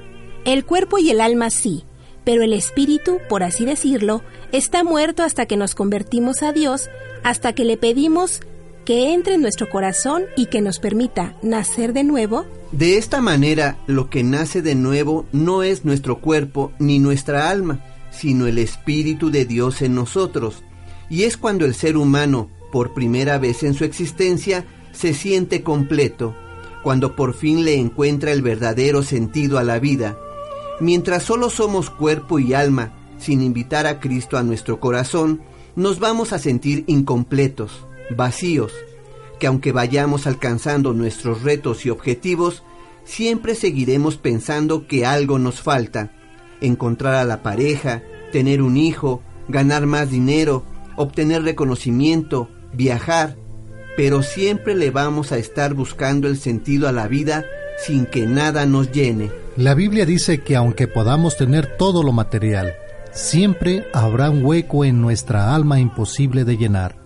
el 0.45 0.65
cuerpo 0.65 0.97
y 0.97 1.09
el 1.09 1.21
alma 1.21 1.49
sí, 1.49 1.85
pero 2.25 2.43
el 2.43 2.53
espíritu, 2.53 3.19
por 3.29 3.43
así 3.43 3.65
decirlo, 3.65 4.21
está 4.51 4.83
muerto 4.83 5.23
hasta 5.23 5.45
que 5.45 5.57
nos 5.57 5.75
convertimos 5.75 6.43
a 6.43 6.51
Dios, 6.51 6.89
hasta 7.23 7.53
que 7.53 7.65
le 7.65 7.77
pedimos 7.77 8.41
que 8.85 9.13
entre 9.13 9.35
en 9.35 9.41
nuestro 9.41 9.69
corazón 9.69 10.23
y 10.35 10.47
que 10.47 10.61
nos 10.61 10.79
permita 10.79 11.35
nacer 11.41 11.93
de 11.93 12.03
nuevo? 12.03 12.45
De 12.71 12.97
esta 12.97 13.21
manera, 13.21 13.77
lo 13.87 14.09
que 14.09 14.23
nace 14.23 14.61
de 14.61 14.75
nuevo 14.75 15.25
no 15.31 15.63
es 15.63 15.85
nuestro 15.85 16.19
cuerpo 16.19 16.71
ni 16.79 16.99
nuestra 16.99 17.49
alma, 17.49 17.83
sino 18.11 18.47
el 18.47 18.57
Espíritu 18.57 19.31
de 19.31 19.45
Dios 19.45 19.81
en 19.81 19.95
nosotros. 19.95 20.63
Y 21.09 21.23
es 21.23 21.37
cuando 21.37 21.65
el 21.65 21.75
ser 21.75 21.97
humano, 21.97 22.49
por 22.71 22.93
primera 22.93 23.37
vez 23.37 23.63
en 23.63 23.73
su 23.73 23.85
existencia, 23.85 24.65
se 24.91 25.13
siente 25.13 25.63
completo, 25.63 26.35
cuando 26.83 27.15
por 27.15 27.33
fin 27.33 27.63
le 27.63 27.75
encuentra 27.75 28.31
el 28.31 28.41
verdadero 28.41 29.03
sentido 29.03 29.57
a 29.57 29.63
la 29.63 29.79
vida. 29.79 30.17
Mientras 30.79 31.23
solo 31.23 31.49
somos 31.49 31.89
cuerpo 31.89 32.39
y 32.39 32.53
alma, 32.53 32.93
sin 33.17 33.41
invitar 33.41 33.87
a 33.87 33.99
Cristo 33.99 34.37
a 34.37 34.43
nuestro 34.43 34.79
corazón, 34.79 35.41
nos 35.75 35.99
vamos 35.99 36.33
a 36.33 36.39
sentir 36.39 36.83
incompletos 36.87 37.85
vacíos, 38.09 38.73
que 39.39 39.47
aunque 39.47 39.71
vayamos 39.71 40.27
alcanzando 40.27 40.93
nuestros 40.93 41.43
retos 41.43 41.85
y 41.85 41.89
objetivos, 41.89 42.63
siempre 43.03 43.55
seguiremos 43.55 44.17
pensando 44.17 44.87
que 44.87 45.05
algo 45.05 45.39
nos 45.39 45.61
falta. 45.61 46.11
Encontrar 46.61 47.15
a 47.15 47.25
la 47.25 47.43
pareja, 47.43 48.03
tener 48.31 48.61
un 48.61 48.77
hijo, 48.77 49.21
ganar 49.47 49.85
más 49.85 50.09
dinero, 50.09 50.63
obtener 50.95 51.43
reconocimiento, 51.43 52.49
viajar, 52.73 53.35
pero 53.97 54.23
siempre 54.23 54.75
le 54.75 54.91
vamos 54.91 55.31
a 55.31 55.37
estar 55.37 55.73
buscando 55.73 56.27
el 56.27 56.37
sentido 56.37 56.87
a 56.87 56.91
la 56.91 57.07
vida 57.07 57.45
sin 57.85 58.05
que 58.05 58.25
nada 58.25 58.65
nos 58.65 58.91
llene. 58.91 59.31
La 59.57 59.75
Biblia 59.75 60.05
dice 60.05 60.39
que 60.39 60.55
aunque 60.55 60.87
podamos 60.87 61.37
tener 61.37 61.77
todo 61.77 62.01
lo 62.01 62.11
material, 62.11 62.73
siempre 63.11 63.85
habrá 63.93 64.29
un 64.29 64.43
hueco 64.43 64.85
en 64.85 65.01
nuestra 65.01 65.53
alma 65.53 65.79
imposible 65.79 66.43
de 66.43 66.57
llenar 66.57 67.02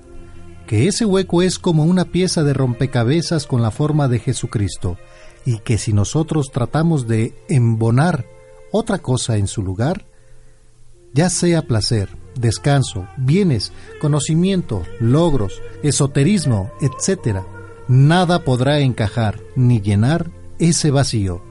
que 0.68 0.88
ese 0.88 1.06
hueco 1.06 1.42
es 1.42 1.58
como 1.58 1.86
una 1.86 2.06
pieza 2.06 2.44
de 2.44 2.54
rompecabezas 2.54 3.48
con 3.48 3.62
la 3.62 3.72
forma 3.72 4.08
de 4.08 4.20
Jesucristo, 4.20 4.98
y 5.46 5.60
que 5.60 5.78
si 5.78 5.94
nosotros 5.94 6.52
tratamos 6.52 7.08
de 7.08 7.34
embonar 7.48 8.26
otra 8.72 9.00
cosa 9.00 9.38
en 9.38 9.48
su 9.48 9.64
lugar, 9.64 10.06
ya 11.14 11.30
sea 11.30 11.62
placer, 11.64 12.10
descanso, 12.36 13.08
bienes, 13.18 13.72
conocimiento, 14.02 14.84
logros, 15.00 15.62
esoterismo, 15.84 16.70
etc., 16.82 17.40
nada 17.88 18.44
podrá 18.44 18.80
encajar 18.80 19.40
ni 19.56 19.80
llenar 19.80 20.30
ese 20.60 20.92
vacío. 20.92 21.42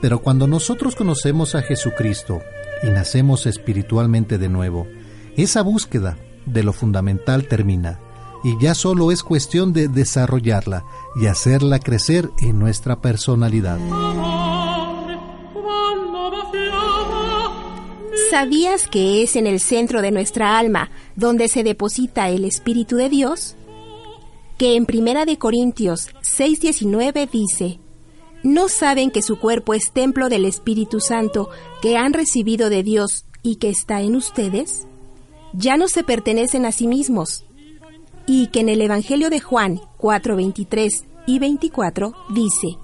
Pero 0.00 0.22
cuando 0.22 0.46
nosotros 0.46 0.94
conocemos 0.94 1.56
a 1.56 1.62
Jesucristo 1.62 2.42
y 2.84 2.90
nacemos 2.90 3.46
espiritualmente 3.46 4.38
de 4.38 4.48
nuevo, 4.48 4.86
esa 5.36 5.62
búsqueda 5.62 6.16
de 6.46 6.62
lo 6.62 6.72
fundamental 6.72 7.48
termina 7.48 7.98
y 8.44 8.58
ya 8.58 8.74
solo 8.74 9.10
es 9.12 9.22
cuestión 9.22 9.72
de 9.72 9.88
desarrollarla 9.88 10.84
y 11.20 11.26
hacerla 11.26 11.78
crecer 11.78 12.30
en 12.38 12.58
nuestra 12.58 13.00
personalidad. 13.00 13.78
¿Sabías 18.30 18.86
que 18.88 19.22
es 19.22 19.36
en 19.36 19.46
el 19.46 19.60
centro 19.60 20.02
de 20.02 20.10
nuestra 20.10 20.58
alma 20.58 20.90
donde 21.14 21.48
se 21.48 21.62
deposita 21.64 22.28
el 22.28 22.44
Espíritu 22.44 22.96
de 22.96 23.08
Dios? 23.08 23.54
Que 24.58 24.76
en 24.76 24.84
Primera 24.84 25.24
de 25.24 25.38
Corintios 25.38 26.08
6:19 26.22 27.30
dice: 27.30 27.78
¿No 28.42 28.68
saben 28.68 29.10
que 29.10 29.22
su 29.22 29.38
cuerpo 29.38 29.72
es 29.72 29.90
templo 29.90 30.28
del 30.28 30.44
Espíritu 30.44 31.00
Santo 31.00 31.48
que 31.80 31.96
han 31.96 32.12
recibido 32.12 32.68
de 32.68 32.82
Dios 32.82 33.24
y 33.42 33.56
que 33.56 33.70
está 33.70 34.02
en 34.02 34.16
ustedes? 34.16 34.86
Ya 35.54 35.78
no 35.78 35.88
se 35.88 36.04
pertenecen 36.04 36.66
a 36.66 36.72
sí 36.72 36.88
mismos, 36.88 37.45
y 38.26 38.48
que 38.48 38.60
en 38.60 38.68
el 38.68 38.82
Evangelio 38.82 39.30
de 39.30 39.40
Juan 39.40 39.80
4, 39.98 40.36
23 40.36 41.04
y 41.26 41.38
24 41.38 42.14
dice, 42.30 42.76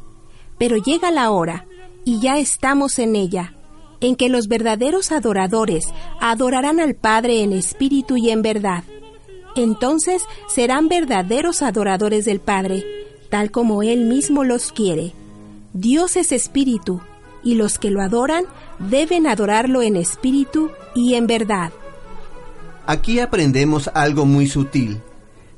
Pero 0.59 0.77
llega 0.77 1.11
la 1.11 1.31
hora, 1.31 1.67
y 2.05 2.21
ya 2.21 2.39
estamos 2.39 2.99
en 2.99 3.17
ella, 3.17 3.55
en 4.01 4.17
que 4.17 4.29
los 4.29 4.49
verdaderos 4.49 5.13
adoradores 5.13 5.87
adorarán 6.21 6.81
al 6.81 6.95
Padre 6.95 7.43
en 7.43 7.53
espíritu 7.53 8.17
y 8.17 8.31
en 8.31 8.43
verdad. 8.43 8.85
Entonces 9.55 10.23
serán 10.49 10.89
verdaderos 10.89 11.63
adoradores 11.63 12.25
del 12.25 12.41
Padre, 12.41 12.85
tal 13.31 13.51
como 13.51 13.83
Él 13.83 14.05
mismo 14.05 14.45
los 14.45 14.73
quiere. 14.73 15.13
Dios 15.73 16.17
es 16.17 16.33
espíritu, 16.33 17.01
y 17.45 17.57
los 17.57 17.79
que 17.79 17.91
lo 17.91 18.01
adoran 18.01 18.45
deben 18.79 19.27
adorarlo 19.27 19.83
en 19.83 19.97
espíritu 19.97 20.71
y 20.95 21.15
en 21.15 21.27
verdad. 21.27 21.73
Aquí 22.87 23.21
aprendemos 23.21 23.91
algo 23.95 24.27
muy 24.27 24.47
sutil 24.47 25.01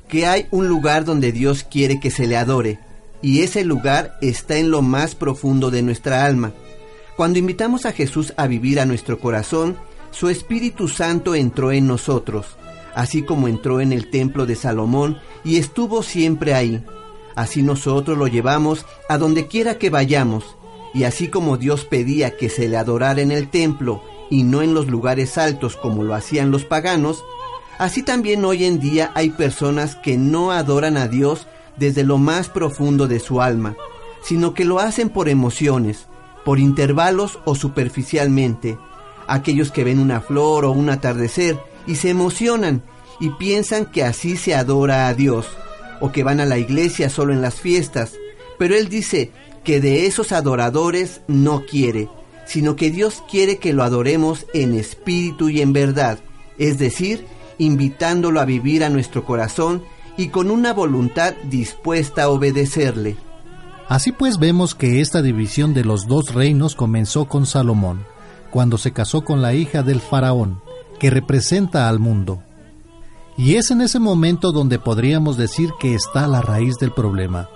que 0.07 0.25
hay 0.25 0.47
un 0.51 0.67
lugar 0.67 1.05
donde 1.05 1.31
Dios 1.31 1.63
quiere 1.63 1.99
que 1.99 2.11
se 2.11 2.27
le 2.27 2.37
adore, 2.37 2.79
y 3.21 3.41
ese 3.41 3.63
lugar 3.63 4.17
está 4.21 4.57
en 4.57 4.71
lo 4.71 4.81
más 4.81 5.15
profundo 5.15 5.71
de 5.71 5.81
nuestra 5.81 6.25
alma. 6.25 6.53
Cuando 7.15 7.39
invitamos 7.39 7.85
a 7.85 7.91
Jesús 7.91 8.33
a 8.37 8.47
vivir 8.47 8.79
a 8.79 8.85
nuestro 8.85 9.19
corazón, 9.19 9.77
su 10.11 10.29
Espíritu 10.29 10.87
Santo 10.87 11.33
entró 11.33 11.71
en 11.71 11.87
nosotros, 11.87 12.57
así 12.93 13.23
como 13.23 13.47
entró 13.47 13.81
en 13.81 13.93
el 13.93 14.09
templo 14.09 14.45
de 14.45 14.55
Salomón 14.55 15.17
y 15.43 15.57
estuvo 15.57 16.03
siempre 16.03 16.53
ahí. 16.53 16.83
Así 17.35 17.63
nosotros 17.63 18.17
lo 18.17 18.27
llevamos 18.27 18.85
a 19.09 19.17
donde 19.17 19.47
quiera 19.47 19.77
que 19.77 19.89
vayamos, 19.89 20.55
y 20.93 21.03
así 21.03 21.27
como 21.27 21.57
Dios 21.57 21.83
pedía 21.83 22.37
que 22.37 22.49
se 22.49 22.69
le 22.69 22.77
adorara 22.77 23.21
en 23.21 23.31
el 23.31 23.49
templo 23.49 24.01
y 24.29 24.43
no 24.43 24.61
en 24.61 24.73
los 24.73 24.87
lugares 24.87 25.37
altos 25.37 25.75
como 25.75 26.03
lo 26.03 26.15
hacían 26.15 26.51
los 26.51 26.63
paganos, 26.63 27.23
Así 27.77 28.03
también 28.03 28.45
hoy 28.45 28.63
en 28.63 28.79
día 28.79 29.11
hay 29.15 29.31
personas 29.31 29.95
que 29.95 30.17
no 30.17 30.51
adoran 30.51 30.95
a 30.95 31.07
Dios 31.07 31.47
desde 31.77 32.03
lo 32.03 32.17
más 32.17 32.47
profundo 32.47 33.07
de 33.07 33.19
su 33.19 33.41
alma, 33.41 33.75
sino 34.23 34.53
que 34.53 34.63
lo 34.63 34.79
hacen 34.79 35.09
por 35.09 35.27
emociones, 35.27 36.07
por 36.45 36.59
intervalos 36.59 37.39
o 37.43 37.55
superficialmente. 37.55 38.77
Aquellos 39.27 39.71
que 39.71 39.83
ven 39.83 39.99
una 39.99 40.21
flor 40.21 40.63
o 40.63 40.71
un 40.71 40.89
atardecer 40.89 41.59
y 41.85 41.95
se 41.95 42.09
emocionan 42.09 42.81
y 43.19 43.29
piensan 43.31 43.85
que 43.85 44.03
así 44.03 44.37
se 44.37 44.55
adora 44.55 45.07
a 45.07 45.13
Dios, 45.13 45.47
o 45.99 46.11
que 46.11 46.23
van 46.23 46.39
a 46.39 46.45
la 46.45 46.57
iglesia 46.57 47.09
solo 47.09 47.33
en 47.33 47.41
las 47.41 47.55
fiestas, 47.55 48.13
pero 48.57 48.75
Él 48.75 48.89
dice 48.89 49.31
que 49.63 49.81
de 49.81 50.05
esos 50.05 50.31
adoradores 50.31 51.21
no 51.27 51.65
quiere, 51.65 52.07
sino 52.45 52.75
que 52.75 52.91
Dios 52.91 53.23
quiere 53.29 53.57
que 53.57 53.73
lo 53.73 53.83
adoremos 53.83 54.45
en 54.53 54.75
espíritu 54.75 55.49
y 55.49 55.61
en 55.61 55.73
verdad, 55.73 56.19
es 56.57 56.77
decir, 56.77 57.25
invitándolo 57.57 58.39
a 58.39 58.45
vivir 58.45 58.83
a 58.83 58.89
nuestro 58.89 59.25
corazón 59.25 59.83
y 60.17 60.29
con 60.29 60.51
una 60.51 60.73
voluntad 60.73 61.33
dispuesta 61.49 62.23
a 62.23 62.29
obedecerle. 62.29 63.17
Así 63.87 64.11
pues 64.11 64.39
vemos 64.39 64.73
que 64.73 65.01
esta 65.01 65.21
división 65.21 65.73
de 65.73 65.85
los 65.85 66.07
dos 66.07 66.33
reinos 66.33 66.75
comenzó 66.75 67.25
con 67.25 67.45
Salomón, 67.45 68.05
cuando 68.49 68.77
se 68.77 68.91
casó 68.91 69.23
con 69.23 69.41
la 69.41 69.53
hija 69.53 69.83
del 69.83 69.99
faraón, 69.99 70.61
que 70.99 71.09
representa 71.09 71.87
al 71.87 71.99
mundo. 71.99 72.41
Y 73.37 73.55
es 73.55 73.69
en 73.69 73.81
ese 73.81 73.99
momento 73.99 74.51
donde 74.51 74.79
podríamos 74.79 75.37
decir 75.37 75.71
que 75.79 75.93
está 75.93 76.25
la 76.27 76.41
raíz 76.41 76.77
del 76.77 76.93
problema, 76.93 77.49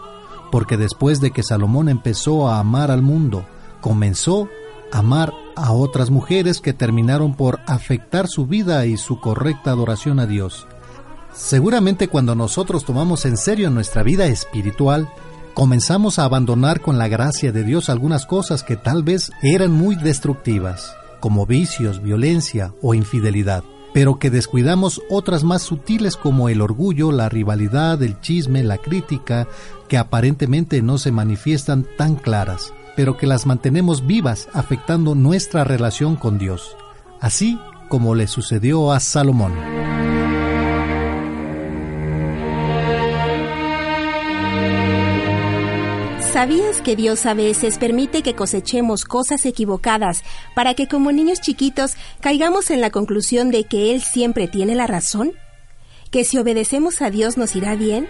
porque 0.52 0.78
después 0.78 1.22
de 1.22 1.32
que 1.32 1.42
Salomón 1.42 1.90
empezó 1.90 2.50
a 2.50 2.60
amar 2.60 2.92
al 2.92 3.02
mundo, 3.02 3.46
comenzó 3.82 4.50
amar 4.92 5.34
a 5.56 5.72
otras 5.74 6.10
mujeres 6.10 6.62
que 6.62 6.74
terminaron 6.74 7.36
por 7.36 7.60
afectar 7.68 8.28
su 8.28 8.48
vida 8.48 8.86
y 8.86 8.98
su 8.98 9.20
correcta 9.20 9.72
adoración 9.72 10.20
a 10.20 10.26
Dios. 10.26 10.68
Seguramente 11.34 12.08
cuando 12.08 12.36
nosotros 12.36 12.86
tomamos 12.86 13.26
en 13.26 13.38
serio 13.38 13.70
nuestra 13.70 14.04
vida 14.04 14.26
espiritual, 14.28 15.10
comenzamos 15.54 16.20
a 16.20 16.26
abandonar 16.26 16.82
con 16.82 16.98
la 16.98 17.08
gracia 17.08 17.52
de 17.52 17.64
Dios 17.64 17.90
algunas 17.90 18.26
cosas 18.26 18.64
que 18.64 18.76
tal 18.76 19.04
vez 19.04 19.32
eran 19.42 19.72
muy 19.72 19.96
destructivas, 19.96 20.96
como 21.20 21.46
vicios, 21.46 22.02
violencia 22.02 22.74
o 22.82 22.94
infidelidad, 22.94 23.64
pero 23.94 24.20
que 24.20 24.30
descuidamos 24.30 25.02
otras 25.10 25.44
más 25.44 25.62
sutiles 25.62 26.16
como 26.16 26.50
el 26.50 26.62
orgullo, 26.62 27.12
la 27.12 27.30
rivalidad, 27.30 28.02
el 28.02 28.20
chisme, 28.22 28.64
la 28.64 28.78
crítica, 28.78 29.48
que 29.88 29.98
aparentemente 29.98 30.82
no 30.82 30.98
se 30.98 31.12
manifiestan 31.12 31.86
tan 31.98 32.16
claras, 32.16 32.74
pero 33.00 33.16
que 33.16 33.28
las 33.28 33.46
mantenemos 33.46 34.06
vivas 34.06 34.50
afectando 34.52 35.16
nuestra 35.16 35.64
relación 35.64 36.18
con 36.18 36.38
Dios, 36.38 36.76
así 37.22 37.58
como 37.88 38.14
le 38.14 38.28
sucedió 38.28 38.92
a 38.92 39.00
Salomón. 39.00 39.54
¿Sabías 46.34 46.82
que 46.82 46.98
Dios 46.98 47.26
a 47.26 47.34
veces 47.34 47.78
permite 47.78 48.22
que 48.22 48.36
cosechemos 48.36 49.06
cosas 49.06 49.46
equivocadas 49.46 50.24
para 50.54 50.74
que 50.74 50.90
como 50.90 51.14
niños 51.14 51.40
chiquitos 51.40 51.96
caigamos 52.20 52.70
en 52.70 52.82
la 52.82 52.90
conclusión 52.90 53.50
de 53.50 53.64
que 53.64 53.94
Él 53.94 54.02
siempre 54.02 54.50
tiene 54.50 54.76
la 54.76 54.88
razón? 54.88 55.32
¿Que 56.12 56.26
si 56.26 56.38
obedecemos 56.38 57.02
a 57.02 57.10
Dios 57.10 57.38
nos 57.38 57.56
irá 57.56 57.76
bien? 57.76 58.10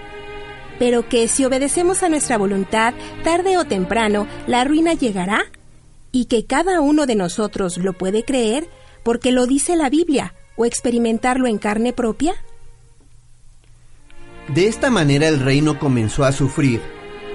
Pero 0.80 1.08
que 1.08 1.27
si 1.27 1.45
obedecemos 1.45 2.01
a 2.01 2.09
nuestra 2.09 2.38
voluntad, 2.38 2.93
tarde 3.24 3.58
o 3.58 3.66
temprano, 3.66 4.27
la 4.48 4.64
ruina 4.64 4.93
llegará? 4.93 5.43
¿Y 6.11 6.25
que 6.25 6.45
cada 6.45 6.82
uno 6.82 7.06
de 7.06 7.16
nosotros 7.16 7.77
lo 7.77 7.93
puede 7.93 8.24
creer 8.24 8.67
porque 9.03 9.32
lo 9.32 9.45
dice 9.45 9.75
la 9.75 9.90
Biblia 9.90 10.33
o 10.56 10.66
experimentarlo 10.66 11.48
en 11.48 11.58
carne 11.58 11.93
propia? 11.93 12.33
De 14.53 14.67
esta 14.67 14.90
manera 14.90 15.27
el 15.27 15.40
reino 15.40 15.77
comenzó 15.77 16.24
a 16.24 16.32
sufrir 16.32 16.82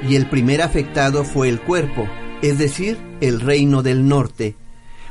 y 0.08 0.16
el 0.16 0.28
primer 0.28 0.62
afectado 0.62 1.24
fue 1.24 1.48
el 1.48 1.60
cuerpo, 1.60 2.08
es 2.42 2.58
decir, 2.58 2.98
el 3.20 3.40
reino 3.40 3.82
del 3.82 4.08
norte. 4.08 4.56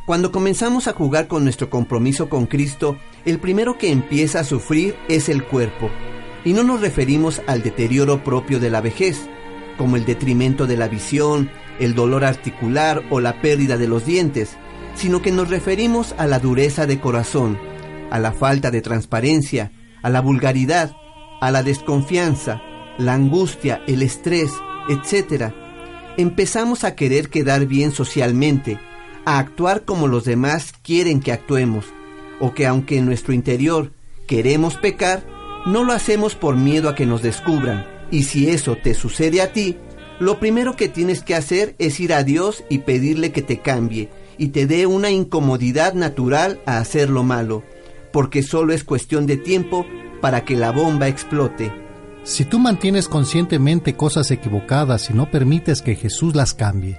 Cuando 0.05 0.33
comenzamos 0.33 0.89
a 0.89 0.93
jugar 0.93 1.27
con 1.27 1.45
nuestro 1.45 1.69
compromiso 1.69 2.27
con 2.27 2.45
Cristo, 2.45 2.97
el 3.23 3.39
primero 3.39 3.77
que 3.77 3.89
empieza 3.89 4.41
a 4.41 4.43
sufrir 4.43 4.95
es 5.07 5.29
el 5.29 5.45
cuerpo. 5.45 5.89
Y 6.45 6.53
no 6.53 6.63
nos 6.63 6.81
referimos 6.81 7.41
al 7.47 7.63
deterioro 7.63 8.23
propio 8.23 8.59
de 8.59 8.69
la 8.69 8.81
vejez, 8.81 9.29
como 9.77 9.95
el 9.95 10.05
detrimento 10.05 10.67
de 10.67 10.77
la 10.77 10.87
visión, 10.87 11.49
el 11.79 11.95
dolor 11.95 12.25
articular 12.25 13.03
o 13.09 13.19
la 13.19 13.41
pérdida 13.41 13.77
de 13.77 13.87
los 13.87 14.05
dientes, 14.05 14.57
sino 14.95 15.21
que 15.21 15.31
nos 15.31 15.49
referimos 15.49 16.13
a 16.17 16.27
la 16.27 16.39
dureza 16.39 16.85
de 16.85 16.99
corazón, 16.99 17.57
a 18.11 18.19
la 18.19 18.31
falta 18.31 18.71
de 18.71 18.81
transparencia, 18.81 19.71
a 20.01 20.09
la 20.09 20.21
vulgaridad, 20.21 20.95
a 21.41 21.51
la 21.51 21.63
desconfianza, 21.63 22.61
la 22.97 23.13
angustia, 23.13 23.81
el 23.87 24.03
estrés, 24.03 24.51
etc., 24.89 25.53
empezamos 26.17 26.83
a 26.83 26.95
querer 26.95 27.29
quedar 27.29 27.65
bien 27.65 27.91
socialmente, 27.91 28.79
a 29.25 29.39
actuar 29.39 29.83
como 29.83 30.07
los 30.07 30.25
demás 30.25 30.73
quieren 30.83 31.21
que 31.21 31.31
actuemos, 31.31 31.85
o 32.39 32.53
que 32.53 32.67
aunque 32.67 32.97
en 32.97 33.05
nuestro 33.05 33.33
interior 33.33 33.93
queremos 34.27 34.75
pecar, 34.77 35.25
no 35.65 35.83
lo 35.83 35.93
hacemos 35.93 36.35
por 36.35 36.55
miedo 36.55 36.89
a 36.89 36.95
que 36.95 37.05
nos 37.05 37.21
descubran. 37.21 37.85
Y 38.11 38.23
si 38.23 38.49
eso 38.49 38.75
te 38.75 38.93
sucede 38.93 39.41
a 39.41 39.53
ti, 39.53 39.77
lo 40.19 40.39
primero 40.39 40.75
que 40.75 40.87
tienes 40.87 41.23
que 41.23 41.35
hacer 41.35 41.75
es 41.79 41.99
ir 41.99 42.13
a 42.13 42.23
Dios 42.23 42.63
y 42.69 42.79
pedirle 42.79 43.31
que 43.31 43.41
te 43.41 43.59
cambie 43.59 44.09
y 44.37 44.49
te 44.49 44.67
dé 44.67 44.85
una 44.85 45.09
incomodidad 45.09 45.93
natural 45.93 46.61
a 46.65 46.77
hacer 46.77 47.09
lo 47.09 47.23
malo, 47.23 47.63
porque 48.11 48.43
solo 48.43 48.73
es 48.73 48.83
cuestión 48.83 49.25
de 49.25 49.37
tiempo 49.37 49.85
para 50.21 50.45
que 50.45 50.55
la 50.55 50.71
bomba 50.71 51.07
explote. 51.07 51.71
Si 52.23 52.45
tú 52.45 52.59
mantienes 52.59 53.09
conscientemente 53.09 53.95
cosas 53.95 54.31
equivocadas 54.31 55.09
y 55.09 55.13
no 55.13 55.29
permites 55.29 55.81
que 55.81 55.95
Jesús 55.95 56.35
las 56.35 56.53
cambie, 56.53 56.97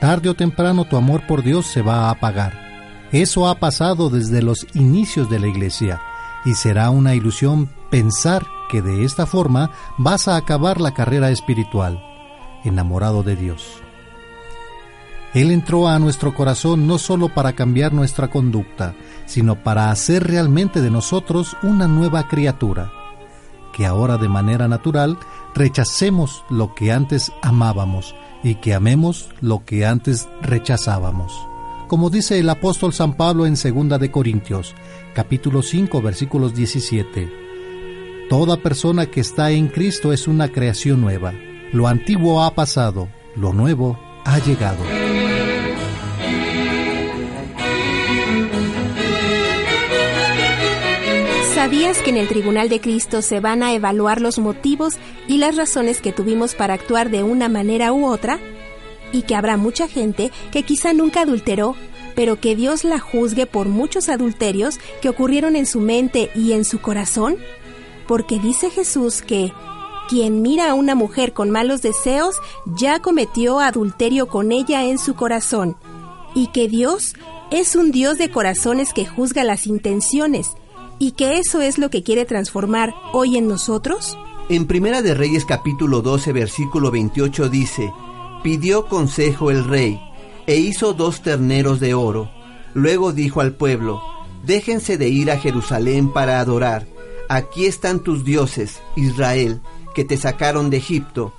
tarde 0.00 0.30
o 0.30 0.34
temprano 0.34 0.86
tu 0.86 0.96
amor 0.96 1.26
por 1.26 1.42
Dios 1.42 1.66
se 1.66 1.82
va 1.82 2.06
a 2.06 2.10
apagar. 2.10 3.08
Eso 3.12 3.48
ha 3.48 3.58
pasado 3.58 4.08
desde 4.08 4.40
los 4.40 4.66
inicios 4.74 5.28
de 5.28 5.38
la 5.38 5.48
iglesia 5.48 6.00
y 6.46 6.54
será 6.54 6.88
una 6.90 7.14
ilusión 7.14 7.68
pensar 7.92 8.46
que 8.70 8.80
de 8.80 9.04
esta 9.04 9.26
forma 9.26 9.70
vas 9.98 10.26
a 10.26 10.36
acabar 10.36 10.80
la 10.80 10.94
carrera 10.94 11.30
espiritual, 11.30 12.02
enamorado 12.64 13.22
de 13.22 13.36
Dios. 13.36 13.66
Él 15.34 15.50
entró 15.50 15.88
a 15.88 15.98
nuestro 15.98 16.34
corazón 16.34 16.86
no 16.86 16.96
solo 16.96 17.28
para 17.28 17.52
cambiar 17.52 17.92
nuestra 17.92 18.28
conducta, 18.28 18.94
sino 19.26 19.62
para 19.62 19.90
hacer 19.90 20.26
realmente 20.26 20.80
de 20.80 20.90
nosotros 20.90 21.54
una 21.62 21.86
nueva 21.86 22.28
criatura 22.28 22.90
que 23.74 23.84
ahora 23.86 24.16
de 24.18 24.28
manera 24.28 24.68
natural 24.68 25.18
rechacemos 25.54 26.44
lo 26.48 26.74
que 26.74 26.92
antes 26.92 27.30
amábamos 27.42 28.14
y 28.42 28.56
que 28.56 28.74
amemos 28.74 29.28
lo 29.40 29.64
que 29.64 29.86
antes 29.86 30.28
rechazábamos. 30.40 31.32
Como 31.88 32.08
dice 32.08 32.38
el 32.38 32.48
apóstol 32.48 32.94
San 32.94 33.14
Pablo 33.14 33.44
en 33.44 33.54
2 33.54 34.00
de 34.00 34.10
Corintios, 34.10 34.74
capítulo 35.14 35.62
5, 35.62 36.00
versículos 36.00 36.54
17. 36.54 37.41
Toda 38.32 38.56
persona 38.56 39.10
que 39.10 39.20
está 39.20 39.50
en 39.50 39.68
Cristo 39.68 40.10
es 40.10 40.26
una 40.26 40.50
creación 40.50 41.02
nueva. 41.02 41.34
Lo 41.70 41.86
antiguo 41.86 42.42
ha 42.42 42.54
pasado, 42.54 43.10
lo 43.36 43.52
nuevo 43.52 44.00
ha 44.24 44.38
llegado. 44.38 44.82
¿Sabías 51.54 51.98
que 51.98 52.08
en 52.08 52.16
el 52.16 52.26
Tribunal 52.26 52.70
de 52.70 52.80
Cristo 52.80 53.20
se 53.20 53.40
van 53.40 53.62
a 53.62 53.74
evaluar 53.74 54.22
los 54.22 54.38
motivos 54.38 54.94
y 55.28 55.36
las 55.36 55.54
razones 55.56 56.00
que 56.00 56.12
tuvimos 56.12 56.54
para 56.54 56.72
actuar 56.72 57.10
de 57.10 57.22
una 57.22 57.50
manera 57.50 57.92
u 57.92 58.06
otra? 58.06 58.38
Y 59.12 59.24
que 59.24 59.34
habrá 59.34 59.58
mucha 59.58 59.88
gente 59.88 60.32
que 60.50 60.62
quizá 60.62 60.94
nunca 60.94 61.20
adulteró, 61.20 61.76
pero 62.14 62.40
que 62.40 62.56
Dios 62.56 62.84
la 62.84 62.98
juzgue 62.98 63.44
por 63.44 63.68
muchos 63.68 64.08
adulterios 64.08 64.80
que 65.02 65.10
ocurrieron 65.10 65.54
en 65.54 65.66
su 65.66 65.80
mente 65.80 66.30
y 66.34 66.52
en 66.52 66.64
su 66.64 66.80
corazón? 66.80 67.36
Porque 68.12 68.38
dice 68.38 68.68
Jesús 68.68 69.22
que 69.22 69.54
quien 70.06 70.42
mira 70.42 70.70
a 70.70 70.74
una 70.74 70.94
mujer 70.94 71.32
con 71.32 71.48
malos 71.48 71.80
deseos 71.80 72.36
ya 72.66 73.00
cometió 73.00 73.58
adulterio 73.58 74.28
con 74.28 74.52
ella 74.52 74.84
en 74.84 74.98
su 74.98 75.14
corazón, 75.14 75.78
y 76.34 76.48
que 76.48 76.68
Dios 76.68 77.14
es 77.50 77.74
un 77.74 77.90
Dios 77.90 78.18
de 78.18 78.30
corazones 78.30 78.92
que 78.92 79.06
juzga 79.06 79.44
las 79.44 79.66
intenciones, 79.66 80.50
y 80.98 81.12
que 81.12 81.38
eso 81.38 81.62
es 81.62 81.78
lo 81.78 81.88
que 81.88 82.02
quiere 82.02 82.26
transformar 82.26 82.92
hoy 83.14 83.38
en 83.38 83.48
nosotros? 83.48 84.18
En 84.50 84.66
Primera 84.66 85.00
de 85.00 85.14
Reyes 85.14 85.46
capítulo 85.46 86.02
12 86.02 86.34
versículo 86.34 86.90
28 86.90 87.48
dice, 87.48 87.94
pidió 88.42 88.88
consejo 88.88 89.50
el 89.50 89.64
rey, 89.64 89.98
e 90.46 90.56
hizo 90.56 90.92
dos 90.92 91.22
terneros 91.22 91.80
de 91.80 91.94
oro. 91.94 92.30
Luego 92.74 93.14
dijo 93.14 93.40
al 93.40 93.54
pueblo, 93.54 94.02
déjense 94.44 94.98
de 94.98 95.08
ir 95.08 95.30
a 95.30 95.38
Jerusalén 95.38 96.12
para 96.12 96.40
adorar. 96.40 96.92
Aquí 97.32 97.64
están 97.64 98.00
tus 98.00 98.26
dioses, 98.26 98.82
Israel, 98.94 99.62
que 99.94 100.04
te 100.04 100.18
sacaron 100.18 100.68
de 100.68 100.76
Egipto. 100.76 101.32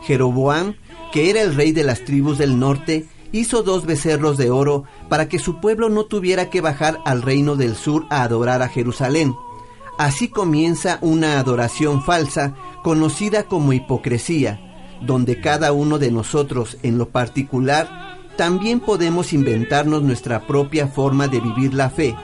Jeroboam, 0.00 0.76
que 1.12 1.28
era 1.28 1.42
el 1.42 1.54
rey 1.54 1.70
de 1.72 1.84
las 1.84 2.02
tribus 2.06 2.38
del 2.38 2.58
norte, 2.58 3.04
hizo 3.30 3.62
dos 3.62 3.84
becerros 3.84 4.38
de 4.38 4.48
oro 4.48 4.84
para 5.10 5.28
que 5.28 5.38
su 5.38 5.60
pueblo 5.60 5.90
no 5.90 6.06
tuviera 6.06 6.48
que 6.48 6.62
bajar 6.62 6.98
al 7.04 7.20
reino 7.20 7.56
del 7.56 7.76
sur 7.76 8.06
a 8.08 8.22
adorar 8.22 8.62
a 8.62 8.70
Jerusalén. 8.70 9.34
Así 9.98 10.28
comienza 10.28 10.96
una 11.02 11.38
adoración 11.38 12.02
falsa 12.02 12.54
conocida 12.82 13.42
como 13.42 13.74
hipocresía, 13.74 14.96
donde 15.02 15.42
cada 15.42 15.74
uno 15.74 15.98
de 15.98 16.10
nosotros 16.10 16.78
en 16.82 16.96
lo 16.96 17.10
particular 17.10 18.18
también 18.38 18.80
podemos 18.80 19.34
inventarnos 19.34 20.02
nuestra 20.02 20.46
propia 20.46 20.88
forma 20.88 21.28
de 21.28 21.40
vivir 21.40 21.74
la 21.74 21.90
fe, 21.90 22.16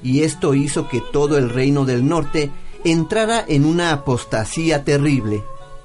y 0.00 0.22
esto 0.22 0.54
hizo 0.54 0.88
que 0.88 1.00
todo 1.00 1.38
el 1.38 1.50
reino 1.50 1.84
del 1.84 2.06
norte 2.06 2.52
entrara 2.90 3.44
en 3.46 3.64
una 3.64 3.92
apostasía 3.92 4.84
terrible. 4.84 5.42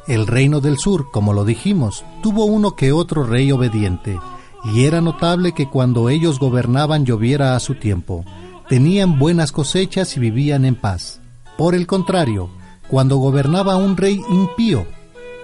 El 0.08 0.28
reino 0.28 0.60
del 0.60 0.78
sur, 0.78 1.12
como 1.12 1.34
lo 1.34 1.46
dijimos, 1.46 2.04
tuvo 2.22 2.46
uno 2.46 2.76
que 2.76 2.92
otro 2.92 3.24
rey 3.24 3.52
obediente, 3.52 4.20
y 4.66 4.86
era 4.86 5.02
notable 5.02 5.54
que 5.54 5.70
cuando 5.70 6.10
ellos 6.10 6.40
gobernaban 6.40 7.06
lloviera 7.06 7.56
a 7.56 7.60
su 7.60 7.76
tiempo, 7.76 8.26
tenían 8.68 9.20
buenas 9.20 9.52
cosechas 9.52 10.16
y 10.18 10.20
vivían 10.20 10.66
en 10.66 10.76
paz. 10.76 11.22
Por 11.58 11.76
el 11.76 11.86
contrario, 11.86 12.50
cuando 12.88 13.18
gobernaba 13.18 13.76
un 13.76 13.96
rey 13.98 14.22
impío, 14.30 14.86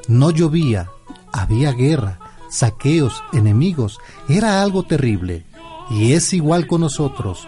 no 0.07 0.31
llovía, 0.31 0.89
había 1.31 1.71
guerra, 1.71 2.19
saqueos, 2.49 3.23
enemigos, 3.33 3.99
era 4.27 4.61
algo 4.61 4.83
terrible. 4.83 5.45
Y 5.89 6.13
es 6.13 6.33
igual 6.33 6.67
con 6.67 6.81
nosotros. 6.81 7.47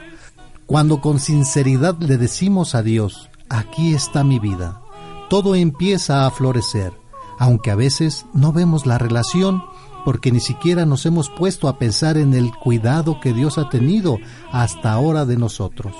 Cuando 0.65 1.01
con 1.01 1.19
sinceridad 1.19 1.97
le 1.99 2.17
decimos 2.17 2.75
a 2.75 2.83
Dios, 2.83 3.30
aquí 3.51 3.93
está 3.93 4.23
mi 4.23 4.39
vida, 4.39 4.81
todo 5.29 5.55
empieza 5.55 6.25
a 6.25 6.31
florecer, 6.31 6.93
aunque 7.37 7.69
a 7.69 7.75
veces 7.75 8.25
no 8.33 8.53
vemos 8.53 8.85
la 8.85 8.97
relación 8.97 9.63
porque 10.05 10.31
ni 10.31 10.39
siquiera 10.39 10.85
nos 10.85 11.05
hemos 11.05 11.29
puesto 11.29 11.67
a 11.67 11.77
pensar 11.77 12.17
en 12.17 12.33
el 12.33 12.51
cuidado 12.55 13.19
que 13.19 13.33
Dios 13.33 13.57
ha 13.57 13.69
tenido 13.69 14.17
hasta 14.51 14.93
ahora 14.93 15.25
de 15.25 15.37
nosotros. 15.37 15.93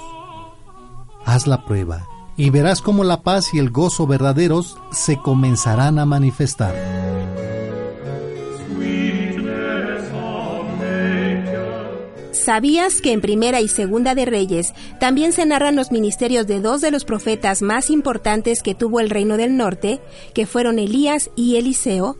Haz 1.26 1.46
la 1.46 1.66
prueba 1.66 2.08
y 2.38 2.50
verás 2.50 2.82
cómo 2.82 3.04
la 3.04 3.22
paz 3.22 3.54
y 3.54 3.60
el 3.60 3.70
gozo 3.70 4.08
verdaderos 4.08 4.78
se 4.92 5.18
comenzarán 5.18 6.00
a 6.00 6.06
manifestar. 6.06 6.74
¿Sabías 12.42 13.02
que 13.02 13.12
en 13.12 13.22
Primera 13.22 13.62
y 13.62 13.68
Segunda 13.68 14.16
de 14.16 14.26
Reyes 14.26 14.74
también 15.00 15.32
se 15.32 15.46
narran 15.46 15.76
los 15.76 15.92
ministerios 15.92 16.48
de 16.48 16.60
dos 16.60 16.82
de 16.82 16.90
los 16.90 17.06
profetas 17.06 17.62
más 17.62 17.92
importantes 17.92 18.64
que 18.64 18.74
tuvo 18.74 19.00
el 19.00 19.12
Reino 19.12 19.38
del 19.38 19.58
Norte, 19.58 20.02
que 20.34 20.48
fueron 20.48 20.80
Elías 20.80 21.30
y 21.36 21.58
Eliseo? 21.58 22.18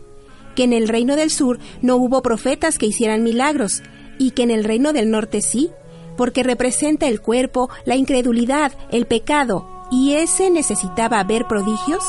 Que 0.54 0.62
en 0.62 0.74
el 0.74 0.86
Reino 0.86 1.16
del 1.16 1.30
Sur 1.30 1.58
no 1.80 1.96
hubo 1.96 2.22
profetas 2.22 2.78
que 2.78 2.86
hicieran 2.86 3.24
milagros, 3.24 3.82
y 4.16 4.30
que 4.30 4.44
en 4.44 4.52
el 4.52 4.62
Reino 4.62 4.92
del 4.92 5.10
Norte 5.10 5.40
sí, 5.40 5.70
porque 6.16 6.44
representa 6.44 7.08
el 7.08 7.20
cuerpo, 7.20 7.68
la 7.84 7.96
incredulidad, 7.96 8.72
el 8.92 9.06
pecado, 9.06 9.66
y 9.90 10.12
ese 10.12 10.50
necesitaba 10.50 11.24
ver 11.24 11.46
prodigios, 11.48 12.04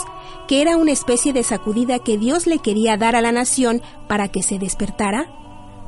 que 0.47 0.61
era 0.61 0.77
una 0.77 0.91
especie 0.91 1.33
de 1.33 1.41
sacudida 1.41 1.97
que 1.97 2.19
Dios 2.19 2.45
le 2.45 2.59
quería 2.59 2.95
dar 2.95 3.15
a 3.15 3.21
la 3.21 3.31
nación 3.31 3.81
para 4.07 4.27
que 4.27 4.43
se 4.43 4.59
despertara. 4.59 5.42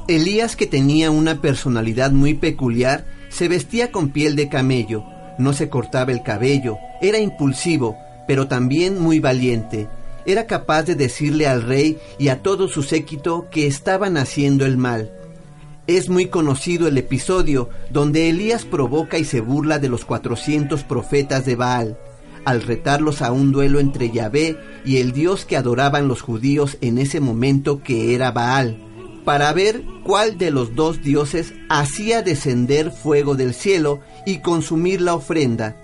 Elías, 0.08 0.56
que 0.56 0.67
tenía 0.67 1.09
una 1.09 1.42
personalidad 1.42 2.11
muy 2.11 2.35
peculiar, 2.35 3.06
se 3.30 3.48
vestía 3.48 3.92
con 3.92 4.09
piel 4.09 4.35
de 4.35 4.50
camello, 4.50 5.03
no 5.40 5.51
se 5.51 5.67
cortaba 5.67 6.11
el 6.11 6.22
cabello, 6.22 6.77
era 7.01 7.17
impulsivo, 7.17 7.98
pero 8.27 8.48
también 8.48 9.00
muy 9.00 9.19
valiente. 9.19 9.88
Era 10.27 10.45
capaz 10.45 10.84
de 10.84 10.93
decirle 10.93 11.48
al 11.48 11.64
rey 11.64 11.98
y 12.19 12.27
a 12.27 12.43
todo 12.43 12.67
su 12.67 12.84
séquito 12.84 13.48
que 13.50 13.66
estaban 13.66 14.16
haciendo 14.17 14.66
el 14.66 14.77
mal. 14.77 15.11
Es 15.88 16.08
muy 16.08 16.27
conocido 16.27 16.88
el 16.88 17.00
episodio 17.00 17.69
donde 17.90 18.30
Elías 18.30 18.64
provoca 18.64 19.17
y 19.17 19.25
se 19.25 19.42
burla 19.42 19.80
de 19.80 19.90
los 19.90 20.06
400 20.06 20.84
profetas 20.84 21.45
de 21.45 21.56
Baal, 21.56 21.98
al 22.43 22.61
retarlos 22.61 23.24
a 23.24 23.32
un 23.32 23.51
duelo 23.51 23.80
entre 23.80 24.11
Yahvé 24.11 24.56
y 24.85 24.98
el 24.98 25.14
dios 25.14 25.45
que 25.45 25.58
adoraban 25.58 26.08
los 26.08 26.22
judíos 26.22 26.77
en 26.82 27.00
ese 27.00 27.19
momento 27.19 27.82
que 27.82 28.14
era 28.14 28.30
Baal 28.32 28.85
para 29.26 29.52
ver 29.54 29.84
cuál 30.04 30.38
de 30.38 30.52
los 30.52 30.76
dos 30.76 31.02
dioses 31.02 31.54
hacía 31.68 32.22
descender 32.22 32.92
fuego 32.92 33.36
del 33.36 33.56
cielo 33.56 34.00
y 34.26 34.38
consumir 34.38 35.02
la 35.02 35.16
ofrenda. 35.16 35.76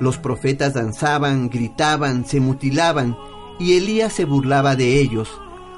Los 0.00 0.16
profetas 0.16 0.74
danzaban, 0.74 1.50
gritaban, 1.50 2.24
se 2.24 2.40
mutilaban, 2.40 3.16
y 3.58 3.76
Elías 3.76 4.12
se 4.12 4.24
burlaba 4.24 4.76
de 4.76 5.00
ellos. 5.00 5.28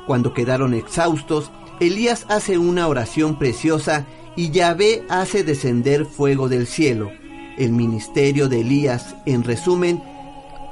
Cuando 0.06 0.32
quedaron 0.32 0.74
exhaustos, 0.74 1.50
Elías 1.80 2.26
hace 2.28 2.58
una 2.58 2.86
oración 2.86 3.38
preciosa 3.38 4.06
y 4.36 4.50
Yahvé 4.50 5.02
hace 5.08 5.42
descender 5.42 6.04
fuego 6.04 6.48
del 6.48 6.66
cielo. 6.66 7.10
El 7.58 7.72
ministerio 7.72 8.48
de 8.48 8.60
Elías, 8.60 9.16
en 9.24 9.42
resumen, 9.42 10.02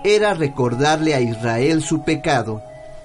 era 0.04 0.34
recordarle 0.34 1.14
a 1.14 1.20
Israel 1.20 1.82
su 1.82 2.04
pecado. 2.04 2.62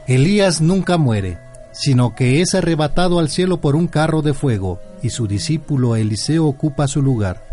Elías 0.08 0.59
nunca 0.59 0.98
muere 0.98 1.49
sino 1.80 2.14
que 2.14 2.41
es 2.41 2.56
arrebatado 2.56 3.19
al 3.19 3.30
cielo 3.30 3.61
por 3.61 3.77
un 3.77 3.88
carro 3.88 4.22
de 4.22 4.33
fuego, 4.33 4.82
y 5.01 5.11
su 5.11 5.27
discípulo 5.27 5.95
Eliseo 5.95 6.45
ocupa 6.45 6.90
su 6.90 7.01
lugar. 7.01 7.45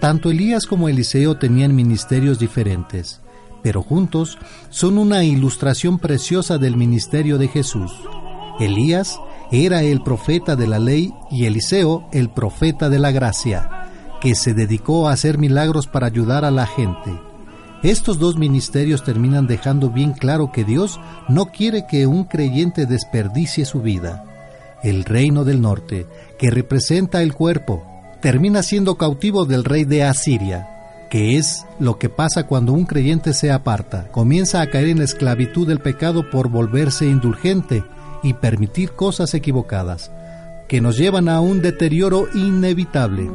Tanto 0.00 0.30
Elías 0.30 0.66
como 0.66 0.88
Eliseo 0.88 1.36
tenían 1.36 1.74
ministerios 1.74 2.38
diferentes, 2.38 3.20
pero 3.64 3.82
juntos 3.82 4.38
son 4.70 4.98
una 4.98 5.24
ilustración 5.24 5.98
preciosa 5.98 6.58
del 6.58 6.76
ministerio 6.76 7.38
de 7.38 7.48
Jesús. 7.48 7.92
Elías 8.60 9.18
era 9.50 9.82
el 9.82 10.00
profeta 10.00 10.54
de 10.54 10.68
la 10.68 10.78
ley 10.78 11.12
y 11.32 11.46
Eliseo 11.46 12.08
el 12.12 12.30
profeta 12.30 12.88
de 12.88 13.00
la 13.00 13.10
gracia, 13.10 13.88
que 14.20 14.36
se 14.36 14.54
dedicó 14.54 15.08
a 15.08 15.12
hacer 15.12 15.38
milagros 15.38 15.88
para 15.88 16.06
ayudar 16.06 16.44
a 16.44 16.52
la 16.52 16.66
gente. 16.66 17.25
Estos 17.86 18.18
dos 18.18 18.36
ministerios 18.36 19.04
terminan 19.04 19.46
dejando 19.46 19.90
bien 19.90 20.12
claro 20.12 20.50
que 20.50 20.64
Dios 20.64 20.98
no 21.28 21.46
quiere 21.52 21.86
que 21.88 22.08
un 22.08 22.24
creyente 22.24 22.84
desperdicie 22.84 23.64
su 23.64 23.80
vida. 23.80 24.24
El 24.82 25.04
reino 25.04 25.44
del 25.44 25.60
norte, 25.62 26.08
que 26.36 26.50
representa 26.50 27.22
el 27.22 27.32
cuerpo, 27.32 27.86
termina 28.20 28.64
siendo 28.64 28.96
cautivo 28.96 29.44
del 29.44 29.62
rey 29.62 29.84
de 29.84 30.02
Asiria, 30.02 30.66
que 31.10 31.38
es 31.38 31.64
lo 31.78 31.96
que 31.96 32.08
pasa 32.08 32.48
cuando 32.48 32.72
un 32.72 32.86
creyente 32.86 33.32
se 33.32 33.52
aparta, 33.52 34.08
comienza 34.08 34.62
a 34.62 34.66
caer 34.68 34.88
en 34.88 34.98
la 34.98 35.04
esclavitud 35.04 35.64
del 35.68 35.78
pecado 35.78 36.28
por 36.28 36.48
volverse 36.48 37.06
indulgente 37.06 37.84
y 38.20 38.32
permitir 38.32 38.94
cosas 38.96 39.32
equivocadas, 39.32 40.10
que 40.66 40.80
nos 40.80 40.98
llevan 40.98 41.28
a 41.28 41.38
un 41.38 41.62
deterioro 41.62 42.26
inevitable. 42.34 43.30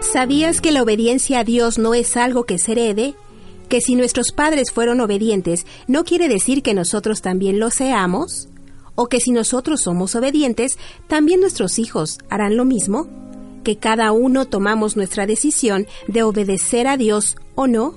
¿Sabías 0.00 0.60
que 0.60 0.72
la 0.72 0.82
obediencia 0.82 1.40
a 1.40 1.44
Dios 1.44 1.78
no 1.78 1.94
es 1.94 2.16
algo 2.16 2.44
que 2.44 2.58
se 2.58 2.72
herede? 2.72 3.14
¿Que 3.68 3.80
si 3.80 3.96
nuestros 3.96 4.30
padres 4.30 4.70
fueron 4.70 5.00
obedientes, 5.00 5.66
no 5.88 6.04
quiere 6.04 6.28
decir 6.28 6.62
que 6.62 6.74
nosotros 6.74 7.22
también 7.22 7.58
lo 7.58 7.70
seamos? 7.70 8.48
¿O 8.94 9.08
que 9.08 9.20
si 9.20 9.32
nosotros 9.32 9.82
somos 9.82 10.14
obedientes, 10.14 10.78
también 11.08 11.40
nuestros 11.40 11.78
hijos 11.78 12.18
harán 12.30 12.56
lo 12.56 12.64
mismo? 12.64 13.08
¿Que 13.64 13.76
cada 13.76 14.12
uno 14.12 14.46
tomamos 14.46 14.96
nuestra 14.96 15.26
decisión 15.26 15.86
de 16.06 16.22
obedecer 16.22 16.86
a 16.86 16.96
Dios 16.96 17.36
o 17.54 17.66
no? 17.66 17.96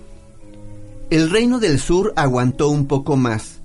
El 1.09 1.29
reino 1.29 1.59
del 1.59 1.79
sur 1.79 2.13
aguantó 2.15 2.69
un 2.69 2.87
poco 2.87 3.15
más, 3.15 3.61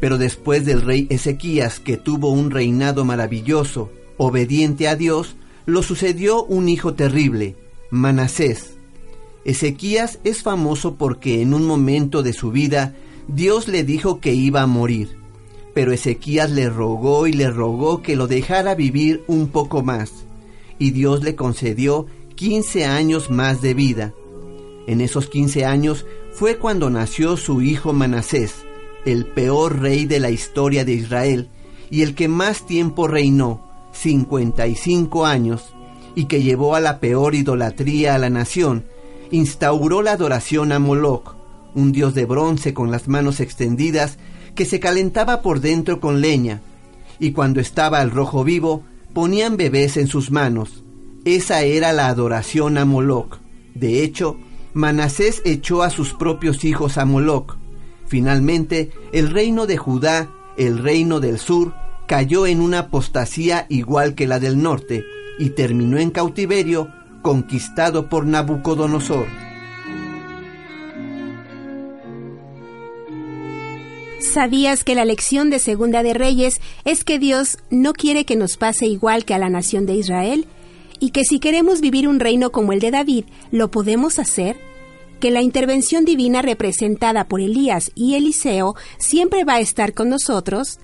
pero 0.00 0.16
después 0.16 0.64
del 0.64 0.82
rey 0.82 1.06
Ezequías, 1.10 1.80
que 1.80 1.96
tuvo 1.96 2.30
un 2.30 2.50
reinado 2.50 3.04
maravilloso, 3.04 3.90
obediente 4.16 4.88
a 4.88 4.96
Dios, 4.96 5.36
lo 5.68 5.82
sucedió 5.82 6.44
un 6.44 6.66
hijo 6.70 6.94
terrible, 6.94 7.54
Manasés. 7.90 8.78
Ezequías 9.44 10.18
es 10.24 10.42
famoso 10.42 10.94
porque 10.94 11.42
en 11.42 11.52
un 11.52 11.66
momento 11.66 12.22
de 12.22 12.32
su 12.32 12.50
vida 12.50 12.94
Dios 13.26 13.68
le 13.68 13.84
dijo 13.84 14.18
que 14.18 14.32
iba 14.32 14.62
a 14.62 14.66
morir, 14.66 15.18
pero 15.74 15.92
Ezequías 15.92 16.50
le 16.50 16.70
rogó 16.70 17.26
y 17.26 17.34
le 17.34 17.50
rogó 17.50 18.00
que 18.00 18.16
lo 18.16 18.28
dejara 18.28 18.74
vivir 18.74 19.22
un 19.26 19.48
poco 19.48 19.82
más, 19.82 20.24
y 20.78 20.92
Dios 20.92 21.22
le 21.22 21.36
concedió 21.36 22.06
15 22.36 22.86
años 22.86 23.28
más 23.28 23.60
de 23.60 23.74
vida. 23.74 24.14
En 24.86 25.02
esos 25.02 25.28
15 25.28 25.66
años 25.66 26.06
fue 26.32 26.56
cuando 26.56 26.88
nació 26.88 27.36
su 27.36 27.60
hijo 27.60 27.92
Manasés, 27.92 28.54
el 29.04 29.26
peor 29.26 29.80
rey 29.80 30.06
de 30.06 30.18
la 30.18 30.30
historia 30.30 30.86
de 30.86 30.94
Israel 30.94 31.50
y 31.90 32.00
el 32.00 32.14
que 32.14 32.26
más 32.26 32.64
tiempo 32.64 33.06
reinó, 33.06 33.67
55 33.98 35.26
años, 35.26 35.74
y 36.14 36.24
que 36.26 36.42
llevó 36.42 36.74
a 36.74 36.80
la 36.80 37.00
peor 37.00 37.34
idolatría 37.34 38.14
a 38.14 38.18
la 38.18 38.30
nación, 38.30 38.84
instauró 39.30 40.02
la 40.02 40.12
adoración 40.12 40.72
a 40.72 40.78
Moloch, 40.78 41.36
un 41.74 41.92
dios 41.92 42.14
de 42.14 42.24
bronce 42.24 42.74
con 42.74 42.90
las 42.90 43.08
manos 43.08 43.40
extendidas 43.40 44.18
que 44.54 44.64
se 44.64 44.80
calentaba 44.80 45.42
por 45.42 45.60
dentro 45.60 46.00
con 46.00 46.20
leña, 46.20 46.60
y 47.18 47.32
cuando 47.32 47.60
estaba 47.60 48.00
al 48.00 48.10
rojo 48.10 48.44
vivo, 48.44 48.82
ponían 49.12 49.56
bebés 49.56 49.96
en 49.96 50.06
sus 50.06 50.30
manos. 50.30 50.84
Esa 51.24 51.62
era 51.62 51.92
la 51.92 52.08
adoración 52.08 52.78
a 52.78 52.84
Moloch. 52.84 53.38
De 53.74 54.02
hecho, 54.02 54.38
Manasés 54.74 55.42
echó 55.44 55.82
a 55.82 55.90
sus 55.90 56.14
propios 56.14 56.64
hijos 56.64 56.98
a 56.98 57.04
Moloch. 57.04 57.56
Finalmente, 58.06 58.90
el 59.12 59.30
reino 59.30 59.66
de 59.66 59.76
Judá, 59.76 60.30
el 60.56 60.78
reino 60.78 61.20
del 61.20 61.38
sur, 61.38 61.74
cayó 62.08 62.46
en 62.46 62.62
una 62.62 62.78
apostasía 62.80 63.66
igual 63.68 64.14
que 64.14 64.26
la 64.26 64.40
del 64.40 64.60
norte 64.60 65.04
y 65.38 65.50
terminó 65.50 65.98
en 65.98 66.10
cautiverio 66.10 66.90
conquistado 67.22 68.08
por 68.08 68.24
Nabucodonosor. 68.24 69.26
¿Sabías 74.20 74.84
que 74.84 74.94
la 74.94 75.04
lección 75.04 75.50
de 75.50 75.58
Segunda 75.58 76.02
de 76.02 76.14
Reyes 76.14 76.60
es 76.84 77.04
que 77.04 77.18
Dios 77.18 77.58
no 77.70 77.92
quiere 77.92 78.24
que 78.24 78.36
nos 78.36 78.56
pase 78.56 78.86
igual 78.86 79.26
que 79.26 79.34
a 79.34 79.38
la 79.38 79.50
nación 79.50 79.84
de 79.84 79.94
Israel? 79.94 80.46
Y 81.00 81.10
que 81.10 81.24
si 81.24 81.38
queremos 81.38 81.82
vivir 81.82 82.08
un 82.08 82.20
reino 82.20 82.50
como 82.50 82.72
el 82.72 82.80
de 82.80 82.90
David, 82.90 83.26
¿lo 83.50 83.70
podemos 83.70 84.18
hacer? 84.18 84.56
Que 85.20 85.30
la 85.30 85.42
intervención 85.42 86.06
divina 86.06 86.40
representada 86.40 87.28
por 87.28 87.42
Elías 87.42 87.92
y 87.94 88.14
Eliseo 88.14 88.76
siempre 88.96 89.44
va 89.44 89.54
a 89.54 89.60
estar 89.60 89.92
con 89.92 90.08
nosotros? 90.08 90.78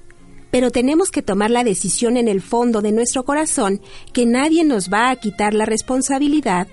Pero 0.54 0.70
tenemos 0.70 1.10
que 1.10 1.20
tomar 1.20 1.50
la 1.50 1.64
decisión 1.64 2.16
en 2.16 2.28
el 2.28 2.40
fondo 2.40 2.80
de 2.80 2.92
nuestro 2.92 3.24
corazón 3.24 3.80
que 4.12 4.24
nadie 4.24 4.62
nos 4.62 4.88
va 4.88 5.10
a 5.10 5.16
quitar 5.16 5.52
la 5.52 5.66
responsabilidad, 5.66 6.68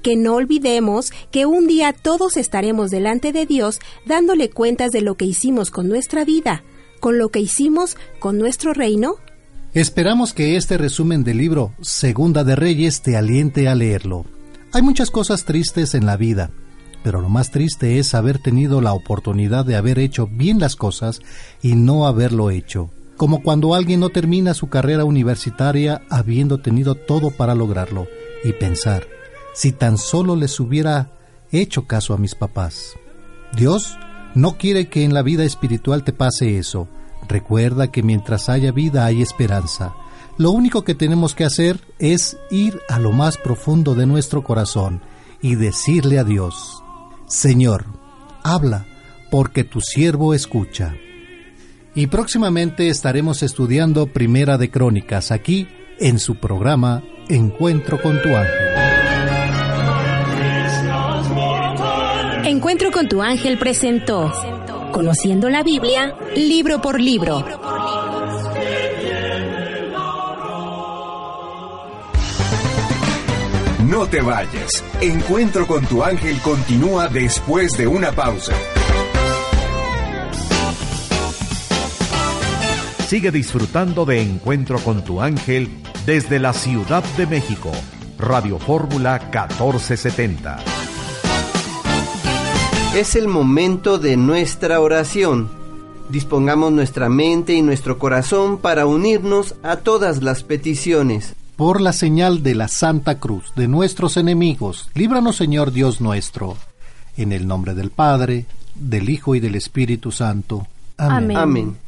que 0.00 0.16
no 0.16 0.36
olvidemos 0.36 1.12
que 1.30 1.44
un 1.44 1.66
día 1.66 1.92
todos 1.92 2.38
estaremos 2.38 2.90
delante 2.90 3.30
de 3.32 3.44
Dios 3.44 3.80
dándole 4.06 4.48
cuentas 4.48 4.92
de 4.92 5.02
lo 5.02 5.16
que 5.16 5.26
hicimos 5.26 5.70
con 5.70 5.88
nuestra 5.88 6.24
vida, 6.24 6.64
con 7.00 7.18
lo 7.18 7.28
que 7.28 7.40
hicimos 7.40 7.98
con 8.18 8.38
nuestro 8.38 8.72
reino. 8.72 9.16
Esperamos 9.74 10.32
que 10.32 10.56
este 10.56 10.78
resumen 10.78 11.22
del 11.22 11.36
libro 11.36 11.74
Segunda 11.82 12.44
de 12.44 12.56
Reyes 12.56 13.02
te 13.02 13.18
aliente 13.18 13.68
a 13.68 13.74
leerlo. 13.74 14.24
Hay 14.72 14.80
muchas 14.80 15.10
cosas 15.10 15.44
tristes 15.44 15.94
en 15.94 16.06
la 16.06 16.16
vida, 16.16 16.50
pero 17.04 17.20
lo 17.20 17.28
más 17.28 17.50
triste 17.50 17.98
es 17.98 18.14
haber 18.14 18.38
tenido 18.38 18.80
la 18.80 18.94
oportunidad 18.94 19.66
de 19.66 19.76
haber 19.76 19.98
hecho 19.98 20.26
bien 20.26 20.58
las 20.58 20.76
cosas 20.76 21.20
y 21.60 21.74
no 21.74 22.06
haberlo 22.06 22.50
hecho 22.50 22.90
como 23.22 23.40
cuando 23.40 23.76
alguien 23.76 24.00
no 24.00 24.08
termina 24.08 24.52
su 24.52 24.68
carrera 24.68 25.04
universitaria 25.04 26.02
habiendo 26.10 26.58
tenido 26.58 26.96
todo 26.96 27.30
para 27.30 27.54
lograrlo, 27.54 28.08
y 28.42 28.52
pensar, 28.52 29.06
si 29.54 29.70
tan 29.70 29.96
solo 29.96 30.34
les 30.34 30.58
hubiera 30.58 31.12
hecho 31.52 31.86
caso 31.86 32.14
a 32.14 32.18
mis 32.18 32.34
papás. 32.34 32.96
Dios 33.56 33.96
no 34.34 34.58
quiere 34.58 34.88
que 34.88 35.04
en 35.04 35.14
la 35.14 35.22
vida 35.22 35.44
espiritual 35.44 36.02
te 36.02 36.12
pase 36.12 36.58
eso. 36.58 36.88
Recuerda 37.28 37.92
que 37.92 38.02
mientras 38.02 38.48
haya 38.48 38.72
vida 38.72 39.06
hay 39.06 39.22
esperanza. 39.22 39.94
Lo 40.36 40.50
único 40.50 40.82
que 40.82 40.96
tenemos 40.96 41.36
que 41.36 41.44
hacer 41.44 41.78
es 42.00 42.36
ir 42.50 42.80
a 42.88 42.98
lo 42.98 43.12
más 43.12 43.36
profundo 43.36 43.94
de 43.94 44.06
nuestro 44.06 44.42
corazón 44.42 45.00
y 45.40 45.54
decirle 45.54 46.18
a 46.18 46.24
Dios, 46.24 46.82
Señor, 47.28 47.84
habla, 48.42 48.84
porque 49.30 49.62
tu 49.62 49.80
siervo 49.80 50.34
escucha. 50.34 50.96
Y 51.94 52.06
próximamente 52.06 52.88
estaremos 52.88 53.42
estudiando 53.42 54.06
Primera 54.06 54.56
de 54.56 54.70
Crónicas 54.70 55.30
aquí 55.30 55.68
en 55.98 56.18
su 56.18 56.36
programa 56.36 57.02
Encuentro 57.28 58.00
con 58.00 58.20
tu 58.22 58.28
ángel. 58.34 58.68
Encuentro 62.44 62.90
con 62.90 63.08
tu 63.08 63.20
ángel 63.20 63.58
presentó 63.58 64.32
Conociendo 64.90 65.50
la 65.50 65.62
Biblia, 65.62 66.14
libro 66.34 66.80
por 66.80 67.00
libro. 67.00 67.44
No 73.86 74.06
te 74.06 74.22
vayas. 74.22 74.82
Encuentro 75.02 75.66
con 75.66 75.84
tu 75.84 76.02
ángel 76.02 76.40
continúa 76.40 77.08
después 77.08 77.72
de 77.72 77.86
una 77.86 78.12
pausa. 78.12 78.54
Sigue 83.12 83.30
disfrutando 83.30 84.06
de 84.06 84.22
Encuentro 84.22 84.78
con 84.78 85.04
tu 85.04 85.20
ángel 85.20 85.68
desde 86.06 86.38
la 86.38 86.54
Ciudad 86.54 87.04
de 87.18 87.26
México. 87.26 87.70
Radio 88.18 88.58
Fórmula 88.58 89.18
1470. 89.24 90.56
Es 92.96 93.14
el 93.14 93.28
momento 93.28 93.98
de 93.98 94.16
nuestra 94.16 94.80
oración. 94.80 95.50
Dispongamos 96.08 96.72
nuestra 96.72 97.10
mente 97.10 97.52
y 97.52 97.60
nuestro 97.60 97.98
corazón 97.98 98.56
para 98.56 98.86
unirnos 98.86 99.56
a 99.62 99.76
todas 99.76 100.22
las 100.22 100.42
peticiones. 100.42 101.34
Por 101.56 101.82
la 101.82 101.92
señal 101.92 102.42
de 102.42 102.54
la 102.54 102.68
Santa 102.68 103.18
Cruz 103.18 103.52
de 103.54 103.68
nuestros 103.68 104.16
enemigos, 104.16 104.88
líbranos 104.94 105.36
Señor 105.36 105.72
Dios 105.72 106.00
nuestro. 106.00 106.56
En 107.18 107.32
el 107.32 107.46
nombre 107.46 107.74
del 107.74 107.90
Padre, 107.90 108.46
del 108.74 109.10
Hijo 109.10 109.34
y 109.34 109.40
del 109.40 109.56
Espíritu 109.56 110.12
Santo. 110.12 110.66
Amén. 110.96 111.36
Amén. 111.36 111.81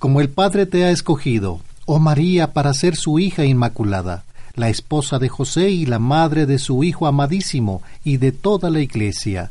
Como 0.00 0.22
el 0.22 0.30
Padre 0.30 0.64
te 0.64 0.86
ha 0.86 0.90
escogido, 0.90 1.60
oh 1.84 1.98
María, 1.98 2.54
para 2.54 2.72
ser 2.72 2.96
su 2.96 3.18
hija 3.18 3.44
inmaculada, 3.44 4.24
la 4.54 4.70
esposa 4.70 5.18
de 5.18 5.28
José 5.28 5.68
y 5.68 5.84
la 5.84 5.98
madre 5.98 6.46
de 6.46 6.58
su 6.58 6.82
Hijo 6.84 7.06
amadísimo 7.06 7.82
y 8.02 8.16
de 8.16 8.32
toda 8.32 8.70
la 8.70 8.80
Iglesia, 8.80 9.50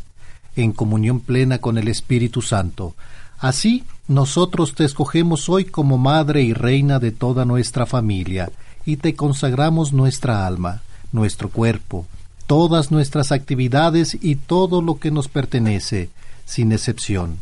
en 0.56 0.72
comunión 0.72 1.20
plena 1.20 1.60
con 1.60 1.78
el 1.78 1.88
Espíritu 1.88 2.42
Santo. 2.42 2.96
Así, 3.38 3.84
nosotros 4.08 4.74
te 4.74 4.86
escogemos 4.86 5.50
hoy 5.50 5.66
como 5.66 6.00
Madre 6.00 6.42
y 6.42 6.54
Reina 6.54 6.98
de 6.98 7.12
toda 7.12 7.46
nuestra 7.46 7.86
familia, 7.86 8.50
y 8.88 8.98
te 8.98 9.14
consagramos 9.14 9.94
nuestra 9.94 10.48
alma, 10.48 10.82
nuestro 11.12 11.50
cuerpo, 11.50 12.08
todas 12.48 12.90
nuestras 12.90 13.32
actividades 13.32 14.18
y 14.20 14.36
todo 14.36 14.82
lo 14.82 14.98
que 14.98 15.12
nos 15.12 15.28
pertenece, 15.28 16.10
sin 16.46 16.72
excepción 16.72 17.38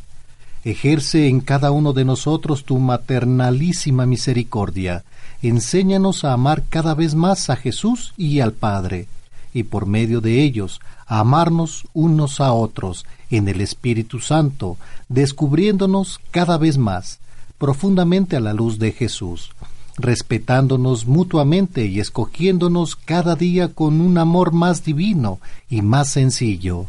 Ejerce 0.67 1.29
en 1.29 1.39
cada 1.39 1.71
uno 1.71 1.93
de 1.93 2.03
nosotros 2.03 2.65
tu 2.65 2.77
maternalísima 2.77 4.05
misericordia. 4.05 5.05
Enséñanos 5.41 6.25
a 6.25 6.33
amar 6.33 6.65
cada 6.67 6.93
vez 6.93 7.15
más 7.15 7.49
a 7.49 7.55
Jesús 7.55 8.13
y 8.17 8.41
al 8.41 8.51
Padre, 8.51 9.07
y 9.53 9.63
por 9.63 9.85
medio 9.85 10.19
de 10.19 10.43
ellos 10.43 10.81
a 11.05 11.19
amarnos 11.19 11.85
unos 11.93 12.41
a 12.41 12.51
otros 12.51 13.05
en 13.29 13.47
el 13.47 13.61
Espíritu 13.61 14.19
Santo, 14.19 14.75
descubriéndonos 15.07 16.19
cada 16.31 16.57
vez 16.57 16.77
más 16.77 17.19
profundamente 17.57 18.35
a 18.35 18.41
la 18.41 18.51
luz 18.51 18.77
de 18.77 18.91
Jesús, 18.91 19.51
respetándonos 19.95 21.05
mutuamente 21.05 21.85
y 21.85 22.01
escogiéndonos 22.01 22.97
cada 22.97 23.37
día 23.37 23.69
con 23.69 24.01
un 24.01 24.17
amor 24.17 24.51
más 24.51 24.83
divino 24.83 25.39
y 25.69 25.81
más 25.81 26.09
sencillo. 26.09 26.87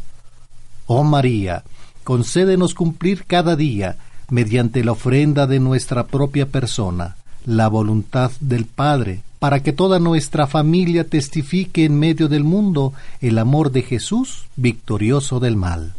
Oh 0.85 1.05
María, 1.05 1.63
concédenos 2.03 2.73
cumplir 2.73 3.25
cada 3.25 3.55
día, 3.55 3.97
mediante 4.29 4.83
la 4.83 4.91
ofrenda 4.93 5.47
de 5.47 5.59
nuestra 5.59 6.07
propia 6.07 6.45
persona, 6.45 7.15
la 7.45 7.67
voluntad 7.67 8.31
del 8.39 8.65
Padre, 8.65 9.21
para 9.39 9.63
que 9.63 9.73
toda 9.73 9.99
nuestra 9.99 10.47
familia 10.47 11.05
testifique 11.05 11.85
en 11.85 11.97
medio 11.97 12.27
del 12.27 12.43
mundo 12.43 12.93
el 13.21 13.37
amor 13.37 13.71
de 13.71 13.81
Jesús, 13.83 14.45
victorioso 14.55 15.39
del 15.39 15.55
mal. 15.55 15.93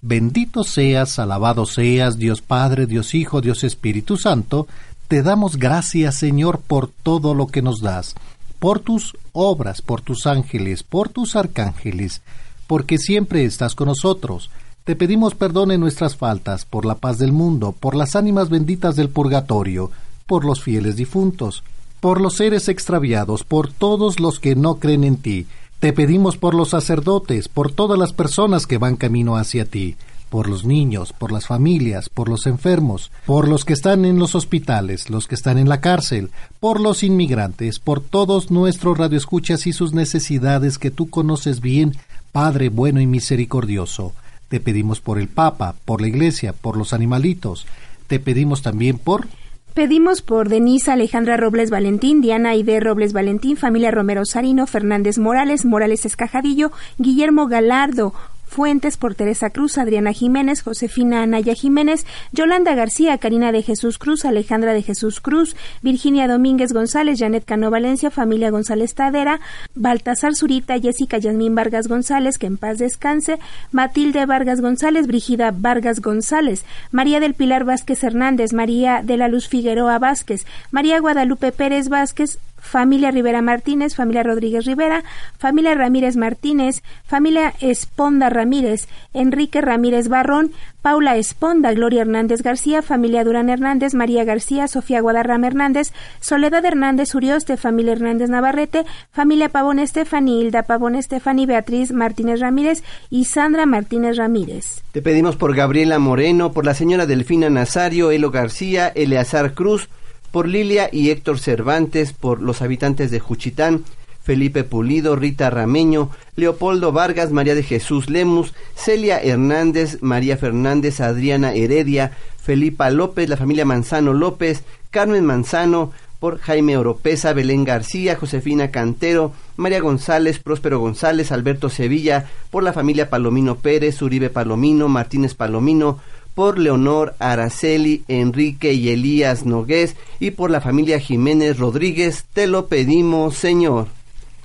Bendito 0.00 0.64
seas, 0.64 1.18
alabado 1.18 1.66
seas, 1.66 2.18
Dios 2.18 2.42
Padre, 2.42 2.86
Dios 2.86 3.14
Hijo, 3.14 3.40
Dios 3.40 3.64
Espíritu 3.64 4.16
Santo, 4.16 4.66
te 5.08 5.22
damos 5.22 5.56
gracias, 5.56 6.16
Señor, 6.16 6.60
por 6.60 6.88
todo 6.88 7.34
lo 7.34 7.46
que 7.46 7.62
nos 7.62 7.80
das, 7.80 8.14
por 8.58 8.80
tus 8.80 9.16
obras, 9.32 9.82
por 9.82 10.00
tus 10.00 10.26
ángeles, 10.26 10.82
por 10.82 11.10
tus 11.10 11.36
arcángeles, 11.36 12.22
porque 12.66 12.98
siempre 12.98 13.44
estás 13.44 13.74
con 13.74 13.88
nosotros, 13.88 14.50
te 14.84 14.96
pedimos 14.96 15.34
perdón 15.34 15.70
en 15.70 15.80
nuestras 15.80 16.14
faltas, 16.14 16.66
por 16.66 16.84
la 16.84 16.96
paz 16.96 17.18
del 17.18 17.32
mundo, 17.32 17.72
por 17.72 17.94
las 17.94 18.16
ánimas 18.16 18.50
benditas 18.50 18.96
del 18.96 19.08
purgatorio, 19.08 19.90
por 20.26 20.44
los 20.44 20.62
fieles 20.62 20.96
difuntos, 20.96 21.64
por 22.00 22.20
los 22.20 22.34
seres 22.34 22.68
extraviados, 22.68 23.44
por 23.44 23.72
todos 23.72 24.20
los 24.20 24.38
que 24.38 24.54
no 24.54 24.74
creen 24.74 25.04
en 25.04 25.16
ti. 25.16 25.46
Te 25.80 25.94
pedimos 25.94 26.36
por 26.36 26.54
los 26.54 26.68
sacerdotes, 26.68 27.48
por 27.48 27.72
todas 27.72 27.98
las 27.98 28.12
personas 28.12 28.66
que 28.66 28.76
van 28.76 28.96
camino 28.96 29.38
hacia 29.38 29.64
ti, 29.64 29.96
por 30.28 30.50
los 30.50 30.66
niños, 30.66 31.14
por 31.14 31.32
las 31.32 31.46
familias, 31.46 32.10
por 32.10 32.28
los 32.28 32.46
enfermos, 32.46 33.10
por 33.24 33.48
los 33.48 33.64
que 33.64 33.72
están 33.72 34.04
en 34.04 34.18
los 34.18 34.34
hospitales, 34.34 35.08
los 35.08 35.26
que 35.26 35.34
están 35.34 35.56
en 35.56 35.70
la 35.70 35.80
cárcel, 35.80 36.30
por 36.60 36.78
los 36.78 37.02
inmigrantes, 37.02 37.78
por 37.78 38.02
todos 38.02 38.50
nuestros 38.50 38.98
radioescuchas 38.98 39.66
y 39.66 39.72
sus 39.72 39.94
necesidades 39.94 40.76
que 40.76 40.90
tú 40.90 41.08
conoces 41.08 41.62
bien, 41.62 41.96
Padre 42.32 42.68
bueno 42.68 43.00
y 43.00 43.06
misericordioso. 43.06 44.12
Te 44.48 44.60
pedimos 44.60 45.00
por 45.00 45.18
el 45.18 45.28
Papa, 45.28 45.74
por 45.84 46.00
la 46.00 46.08
Iglesia, 46.08 46.52
por 46.52 46.76
los 46.76 46.92
animalitos. 46.92 47.66
Te 48.06 48.20
pedimos 48.20 48.62
también 48.62 48.98
por... 48.98 49.26
Pedimos 49.74 50.22
por 50.22 50.48
Denise 50.48 50.92
Alejandra 50.92 51.36
Robles 51.36 51.70
Valentín, 51.70 52.20
Diana 52.20 52.50
Aide 52.50 52.78
Robles 52.78 53.12
Valentín, 53.12 53.56
familia 53.56 53.90
Romero 53.90 54.24
Sarino, 54.24 54.68
Fernández 54.68 55.18
Morales, 55.18 55.64
Morales 55.64 56.06
Escajadillo, 56.06 56.70
Guillermo 56.96 57.48
Galardo, 57.48 58.14
Fuentes 58.54 58.96
por 58.96 59.16
Teresa 59.16 59.50
Cruz, 59.50 59.78
Adriana 59.78 60.12
Jiménez, 60.12 60.62
Josefina 60.62 61.24
Anaya 61.24 61.54
Jiménez, 61.54 62.06
Yolanda 62.30 62.76
García, 62.76 63.18
Karina 63.18 63.50
de 63.50 63.62
Jesús 63.62 63.98
Cruz, 63.98 64.24
Alejandra 64.24 64.72
de 64.74 64.82
Jesús 64.82 65.20
Cruz, 65.20 65.56
Virginia 65.82 66.28
Domínguez 66.28 66.72
González, 66.72 67.18
Janet 67.18 67.44
Cano 67.44 67.72
Valencia, 67.72 68.12
familia 68.12 68.50
González 68.50 68.94
Tadera, 68.94 69.40
Baltasar 69.74 70.36
Zurita, 70.36 70.78
Jessica 70.78 71.18
Yasmín 71.18 71.56
Vargas 71.56 71.88
González, 71.88 72.38
que 72.38 72.46
en 72.46 72.56
paz 72.56 72.78
descanse, 72.78 73.40
Matilde 73.72 74.24
Vargas 74.24 74.60
González, 74.60 75.08
Brigida 75.08 75.52
Vargas 75.52 76.00
González, 76.00 76.64
María 76.92 77.18
del 77.18 77.34
Pilar 77.34 77.64
Vázquez 77.64 78.04
Hernández, 78.04 78.52
María 78.52 79.02
de 79.02 79.16
la 79.16 79.26
Luz 79.26 79.48
Figueroa 79.48 79.98
Vázquez, 79.98 80.46
María 80.70 81.00
Guadalupe 81.00 81.50
Pérez 81.50 81.88
Vázquez, 81.88 82.38
familia 82.64 83.10
Rivera 83.10 83.42
Martínez, 83.42 83.94
familia 83.94 84.22
Rodríguez 84.22 84.64
Rivera, 84.64 85.04
familia 85.38 85.74
Ramírez 85.74 86.16
Martínez, 86.16 86.82
familia 87.04 87.52
Esponda 87.60 88.30
Ramírez, 88.30 88.88
Enrique 89.12 89.60
Ramírez 89.60 90.08
Barrón, 90.08 90.50
Paula 90.82 91.16
Esponda, 91.16 91.72
Gloria 91.72 92.02
Hernández 92.02 92.42
García, 92.42 92.82
familia 92.82 93.22
Durán 93.22 93.48
Hernández, 93.48 93.94
María 93.94 94.24
García, 94.24 94.66
Sofía 94.66 95.00
Guadarrama 95.00 95.46
Hernández, 95.46 95.92
Soledad 96.20 96.64
Hernández 96.64 97.14
Urioste, 97.14 97.56
familia 97.56 97.92
Hernández 97.92 98.28
Navarrete, 98.28 98.84
familia 99.12 99.50
Pavón 99.50 99.78
Estefani, 99.78 100.40
Hilda 100.40 100.62
Pavón 100.62 100.94
Estefani, 100.94 101.46
Beatriz 101.46 101.92
Martínez 101.92 102.40
Ramírez 102.40 102.82
y 103.10 103.26
Sandra 103.26 103.66
Martínez 103.66 104.16
Ramírez. 104.16 104.82
Te 104.92 105.02
pedimos 105.02 105.36
por 105.36 105.54
Gabriela 105.54 105.98
Moreno, 105.98 106.52
por 106.52 106.64
la 106.64 106.74
señora 106.74 107.06
Delfina 107.06 107.50
Nazario, 107.50 108.10
Elo 108.10 108.30
García, 108.30 108.88
Eleazar 108.88 109.54
Cruz, 109.54 109.88
por 110.34 110.48
Lilia 110.48 110.88
y 110.90 111.10
Héctor 111.10 111.38
Cervantes, 111.38 112.12
por 112.12 112.42
los 112.42 112.60
habitantes 112.60 113.12
de 113.12 113.20
Juchitán, 113.20 113.84
Felipe 114.20 114.64
Pulido, 114.64 115.14
Rita 115.14 115.48
Rameño, 115.48 116.10
Leopoldo 116.34 116.90
Vargas, 116.90 117.30
María 117.30 117.54
de 117.54 117.62
Jesús 117.62 118.10
Lemus, 118.10 118.52
Celia 118.74 119.22
Hernández, 119.22 119.98
María 120.00 120.36
Fernández, 120.36 121.00
Adriana 121.00 121.52
Heredia, 121.52 122.16
Felipa 122.36 122.90
López, 122.90 123.28
la 123.28 123.36
familia 123.36 123.64
Manzano 123.64 124.12
López, 124.12 124.64
Carmen 124.90 125.24
Manzano, 125.24 125.92
por 126.18 126.40
Jaime 126.40 126.76
Oropesa, 126.76 127.32
Belén 127.32 127.62
García, 127.62 128.16
Josefina 128.16 128.72
Cantero, 128.72 129.32
María 129.56 129.78
González, 129.78 130.40
Próspero 130.40 130.80
González, 130.80 131.30
Alberto 131.30 131.70
Sevilla, 131.70 132.28
por 132.50 132.64
la 132.64 132.72
familia 132.72 133.08
Palomino 133.08 133.58
Pérez, 133.58 134.02
Uribe 134.02 134.30
Palomino, 134.30 134.88
Martínez 134.88 135.34
Palomino, 135.34 136.00
por 136.34 136.58
Leonor 136.58 137.14
Araceli, 137.18 138.04
Enrique 138.08 138.74
y 138.74 138.90
Elías 138.90 139.46
Nogués 139.46 139.96
y 140.20 140.32
por 140.32 140.50
la 140.50 140.60
familia 140.60 140.98
Jiménez 140.98 141.58
Rodríguez, 141.58 142.24
te 142.32 142.46
lo 142.46 142.66
pedimos, 142.66 143.36
Señor. 143.36 143.88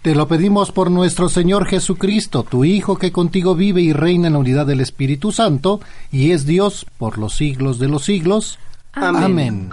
Te 0.01 0.15
lo 0.15 0.27
pedimos 0.29 0.71
por 0.71 0.89
nuestro 0.89 1.27
Señor 1.27 1.65
Jesucristo, 1.65 2.43
tu 2.43 2.63
Hijo, 2.63 2.97
que 2.97 3.11
contigo 3.11 3.53
vive 3.53 3.81
y 3.81 3.91
reina 3.91 4.27
en 4.27 4.33
la 4.33 4.39
unidad 4.39 4.65
del 4.65 4.79
Espíritu 4.79 5.33
Santo, 5.33 5.81
y 6.09 6.31
es 6.31 6.45
Dios 6.45 6.85
por 6.97 7.17
los 7.17 7.35
siglos 7.35 7.79
de 7.79 7.89
los 7.89 8.05
siglos. 8.05 8.59
Amén. 8.93 9.23
Amén. 9.23 9.69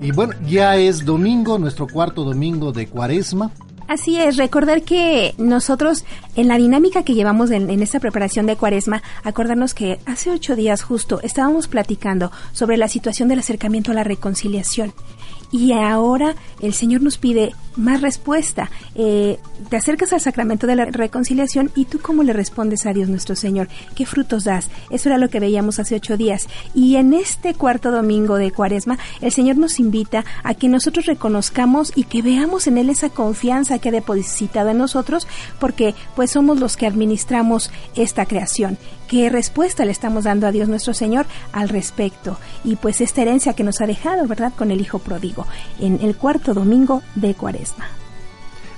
Y 0.00 0.10
bueno, 0.10 0.32
ya 0.48 0.76
es 0.76 1.04
domingo, 1.04 1.58
nuestro 1.58 1.86
cuarto 1.86 2.24
domingo 2.24 2.72
de 2.72 2.88
Cuaresma. 2.88 3.52
Así 3.88 4.18
es, 4.18 4.36
recordar 4.36 4.82
que 4.82 5.34
nosotros 5.38 6.04
en 6.34 6.48
la 6.48 6.56
dinámica 6.56 7.02
que 7.02 7.14
llevamos 7.14 7.50
en, 7.50 7.68
esta 7.82 8.00
preparación 8.00 8.46
de 8.46 8.56
cuaresma, 8.56 9.02
acordarnos 9.24 9.74
que 9.74 9.98
hace 10.06 10.30
ocho 10.30 10.56
días 10.56 10.82
justo 10.82 11.20
estábamos 11.22 11.68
platicando 11.68 12.30
sobre 12.52 12.76
la 12.76 12.88
situación 12.88 13.28
del 13.28 13.40
acercamiento 13.40 13.90
a 13.90 13.94
la 13.94 14.04
reconciliación. 14.04 14.94
Y 15.52 15.72
ahora 15.72 16.34
el 16.60 16.72
Señor 16.72 17.02
nos 17.02 17.18
pide 17.18 17.54
más 17.76 18.00
respuesta. 18.00 18.70
Eh, 18.94 19.38
te 19.68 19.76
acercas 19.76 20.12
al 20.12 20.20
sacramento 20.20 20.66
de 20.66 20.76
la 20.76 20.86
reconciliación 20.86 21.70
y 21.74 21.84
tú 21.84 22.00
cómo 22.00 22.22
le 22.22 22.32
respondes 22.32 22.86
a 22.86 22.92
Dios 22.92 23.08
nuestro 23.08 23.36
Señor. 23.36 23.68
¿Qué 23.94 24.06
frutos 24.06 24.44
das? 24.44 24.70
Eso 24.90 25.08
era 25.08 25.18
lo 25.18 25.28
que 25.28 25.40
veíamos 25.40 25.78
hace 25.78 25.96
ocho 25.96 26.16
días. 26.16 26.48
Y 26.74 26.96
en 26.96 27.14
este 27.14 27.54
cuarto 27.54 27.90
domingo 27.90 28.36
de 28.36 28.50
Cuaresma, 28.50 28.98
el 29.20 29.30
Señor 29.30 29.56
nos 29.58 29.78
invita 29.78 30.24
a 30.42 30.54
que 30.54 30.68
nosotros 30.68 31.06
reconozcamos 31.06 31.92
y 31.94 32.04
que 32.04 32.22
veamos 32.22 32.66
en 32.66 32.78
Él 32.78 32.90
esa 32.90 33.10
confianza 33.10 33.78
que 33.78 33.90
ha 33.90 33.92
depositado 33.92 34.70
en 34.70 34.78
nosotros, 34.78 35.26
porque 35.60 35.94
pues 36.16 36.30
somos 36.30 36.58
los 36.58 36.76
que 36.76 36.86
administramos 36.86 37.70
esta 37.94 38.26
creación. 38.26 38.78
¿Qué 39.12 39.28
respuesta 39.28 39.84
le 39.84 39.92
estamos 39.92 40.24
dando 40.24 40.46
a 40.46 40.52
Dios 40.52 40.70
nuestro 40.70 40.94
Señor 40.94 41.26
al 41.52 41.68
respecto? 41.68 42.38
Y 42.64 42.76
pues 42.76 43.02
esta 43.02 43.20
herencia 43.20 43.52
que 43.52 43.62
nos 43.62 43.82
ha 43.82 43.86
dejado, 43.86 44.26
¿verdad? 44.26 44.54
Con 44.56 44.70
el 44.70 44.80
Hijo 44.80 45.00
pródigo, 45.00 45.46
en 45.78 46.00
el 46.00 46.16
cuarto 46.16 46.54
domingo 46.54 47.02
de 47.14 47.34
Cuaresma. 47.34 47.88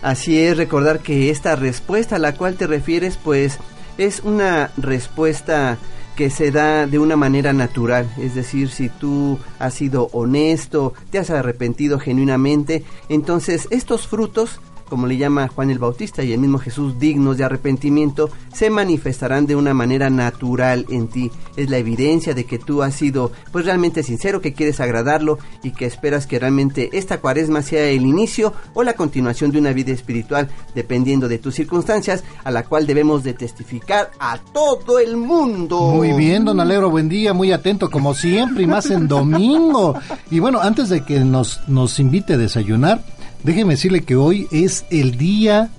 Así 0.02 0.36
es, 0.40 0.56
recordar 0.56 0.98
que 0.98 1.30
esta 1.30 1.54
respuesta 1.54 2.16
a 2.16 2.18
la 2.18 2.34
cual 2.34 2.56
te 2.56 2.66
refieres, 2.66 3.16
pues 3.16 3.60
es 3.96 4.22
una 4.24 4.72
respuesta 4.76 5.78
que 6.16 6.30
se 6.30 6.50
da 6.50 6.88
de 6.88 6.98
una 6.98 7.14
manera 7.14 7.52
natural, 7.52 8.12
es 8.18 8.34
decir, 8.34 8.70
si 8.70 8.88
tú 8.88 9.38
has 9.60 9.74
sido 9.74 10.08
honesto, 10.10 10.94
te 11.12 11.18
has 11.20 11.30
arrepentido 11.30 12.00
genuinamente, 12.00 12.82
entonces 13.08 13.68
estos 13.70 14.08
frutos 14.08 14.60
como 14.94 15.08
le 15.08 15.16
llama 15.16 15.48
Juan 15.48 15.70
el 15.70 15.81
Bautista 15.81 16.23
y 16.23 16.32
el 16.32 16.39
mismo 16.39 16.60
Jesús, 16.60 17.00
dignos 17.00 17.36
de 17.36 17.42
arrepentimiento, 17.42 18.31
se 18.52 18.70
manifestarán 18.70 19.44
de 19.44 19.56
una 19.56 19.74
manera 19.74 20.08
natural 20.08 20.86
en 20.89 21.08
ti. 21.08 21.32
Es 21.56 21.68
la 21.68 21.78
evidencia 21.78 22.32
de 22.32 22.44
que 22.44 22.60
tú 22.60 22.81
has 22.81 22.94
sido 22.94 23.32
pues 23.50 23.64
realmente 23.64 24.05
sincero, 24.05 24.40
que 24.40 24.52
quieres 24.52 24.78
agradarlo 24.78 25.40
y 25.64 25.73
que 25.73 25.86
esperas 25.86 26.28
que 26.28 26.39
realmente 26.39 26.90
esta 26.92 27.18
cuaresma 27.18 27.62
sea 27.62 27.89
el 27.89 28.06
inicio 28.06 28.52
o 28.73 28.84
la 28.84 28.92
continuación 28.92 29.50
de 29.50 29.58
una 29.58 29.73
vida 29.73 29.90
espiritual, 29.90 30.48
dependiendo 30.76 31.26
de 31.26 31.39
tus 31.39 31.56
circunstancias, 31.56 32.23
a 32.44 32.52
la 32.52 32.62
cual 32.62 32.86
debemos 32.86 33.24
de 33.24 33.34
testificar 33.34 34.12
a 34.20 34.39
todo 34.39 35.00
el 35.00 35.16
mundo. 35.16 35.90
Muy 35.90 36.12
bien, 36.12 36.44
don 36.44 36.60
Alegro, 36.60 36.89
buen 36.89 37.08
día, 37.08 37.32
muy 37.34 37.50
atento 37.50 37.90
como 37.90 38.14
siempre 38.14 38.62
y 38.62 38.68
más 38.68 38.92
en 38.92 39.08
domingo. 39.08 39.98
Y 40.31 40.39
bueno, 40.39 40.60
antes 40.60 40.89
de 40.89 41.05
que 41.05 41.18
nos, 41.18 41.68
nos 41.68 41.98
invite 41.98 42.34
a 42.34 42.39
desayunar, 42.39 43.02
Déjeme 43.44 43.74
decirle 43.74 44.02
que 44.02 44.16
hoy 44.16 44.48
es 44.50 44.84
el 44.90 45.16
día 45.16 45.70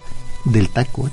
del 0.45 0.69
taco, 0.69 1.07
¿eh? 1.07 1.11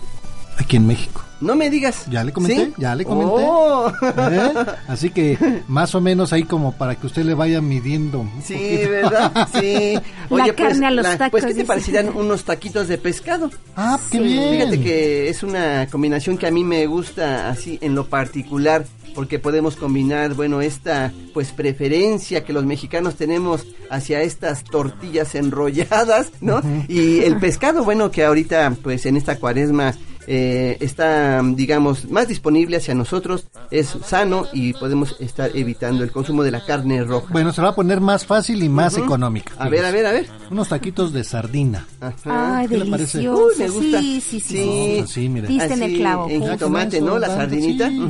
aquí 0.58 0.76
en 0.76 0.86
México. 0.86 1.22
No 1.40 1.56
me 1.56 1.70
digas. 1.70 2.04
Ya 2.08 2.22
le 2.22 2.30
comenté, 2.32 2.66
¿Sí? 2.66 2.72
ya 2.78 2.94
le 2.94 3.04
comenté. 3.04 3.34
Oh. 3.44 3.90
¿Eh? 3.90 4.52
Así 4.86 5.10
que 5.10 5.36
más 5.66 5.92
o 5.96 6.00
menos 6.00 6.32
ahí 6.32 6.44
como 6.44 6.70
para 6.72 6.94
que 6.94 7.06
usted 7.08 7.24
le 7.24 7.34
vaya 7.34 7.60
midiendo. 7.60 8.24
Sí, 8.44 8.54
poquito. 8.54 8.90
¿verdad? 8.90 9.48
Sí. 9.60 9.94
La 10.30 10.54
carne 10.54 10.86
a 10.86 10.90
los 10.92 11.04
tacos, 11.18 11.30
Pues, 11.32 11.42
¿qué 11.44 11.48
te 11.48 11.54
dice. 11.54 11.66
parecerían 11.66 12.10
unos 12.14 12.44
taquitos 12.44 12.86
de 12.86 12.96
pescado? 12.96 13.50
Ah, 13.76 13.98
qué 14.12 14.18
Sí, 14.18 14.22
bien. 14.24 14.50
Fíjate 14.60 14.80
que 14.82 15.28
es 15.30 15.42
una 15.42 15.88
combinación 15.90 16.38
que 16.38 16.46
a 16.46 16.52
mí 16.52 16.62
me 16.62 16.86
gusta 16.86 17.48
así 17.50 17.76
en 17.82 17.96
lo 17.96 18.06
particular 18.06 18.84
porque 19.14 19.38
podemos 19.38 19.76
combinar, 19.76 20.34
bueno, 20.34 20.60
esta 20.60 21.12
pues 21.34 21.52
preferencia 21.52 22.44
que 22.44 22.52
los 22.52 22.64
mexicanos 22.64 23.16
tenemos 23.16 23.66
hacia 23.90 24.22
estas 24.22 24.64
tortillas 24.64 25.34
enrolladas, 25.34 26.32
¿no? 26.40 26.62
Y 26.88 27.20
el 27.20 27.38
pescado, 27.38 27.84
bueno, 27.84 28.10
que 28.10 28.24
ahorita 28.24 28.76
pues 28.82 29.06
en 29.06 29.16
esta 29.16 29.38
cuaresma 29.38 29.94
eh, 30.26 30.76
está, 30.80 31.40
digamos, 31.44 32.08
más 32.10 32.28
disponible 32.28 32.76
hacia 32.76 32.94
nosotros, 32.94 33.46
es 33.70 33.96
sano 34.06 34.46
y 34.52 34.72
podemos 34.74 35.16
estar 35.20 35.50
evitando 35.54 36.04
el 36.04 36.12
consumo 36.12 36.42
de 36.42 36.50
la 36.50 36.64
carne 36.64 37.02
roja. 37.04 37.26
Bueno, 37.32 37.52
se 37.52 37.62
va 37.62 37.70
a 37.70 37.74
poner 37.74 38.00
más 38.00 38.24
fácil 38.26 38.62
y 38.62 38.68
más 38.68 38.94
Ujú. 38.94 39.04
económica. 39.04 39.52
A 39.58 39.68
ver, 39.68 39.84
a 39.84 39.90
ver, 39.90 40.06
a 40.06 40.12
ver. 40.12 40.26
Unos 40.50 40.68
taquitos 40.68 41.12
de 41.12 41.24
sardina. 41.24 41.86
Ajá. 42.00 42.58
Ay, 42.58 42.68
¿Qué 42.68 42.78
le 42.78 42.86
parece? 42.90 43.18
delicioso. 43.18 43.46
Uy, 43.46 43.52
me 43.58 43.68
gusta. 43.68 44.00
Sí, 44.00 44.20
sí, 44.20 44.40
sí. 44.40 45.04
Sí, 45.06 45.28
No. 45.28 45.42
Diste 45.48 45.74
en 45.74 45.82
el 45.82 45.96
clavo. 45.96 46.28
En 46.28 46.40
justo. 46.40 46.52
jitomate, 46.54 47.00
¿no? 47.00 47.18
La 47.18 47.28
sardinita. 47.28 47.88
sí. 47.88 48.00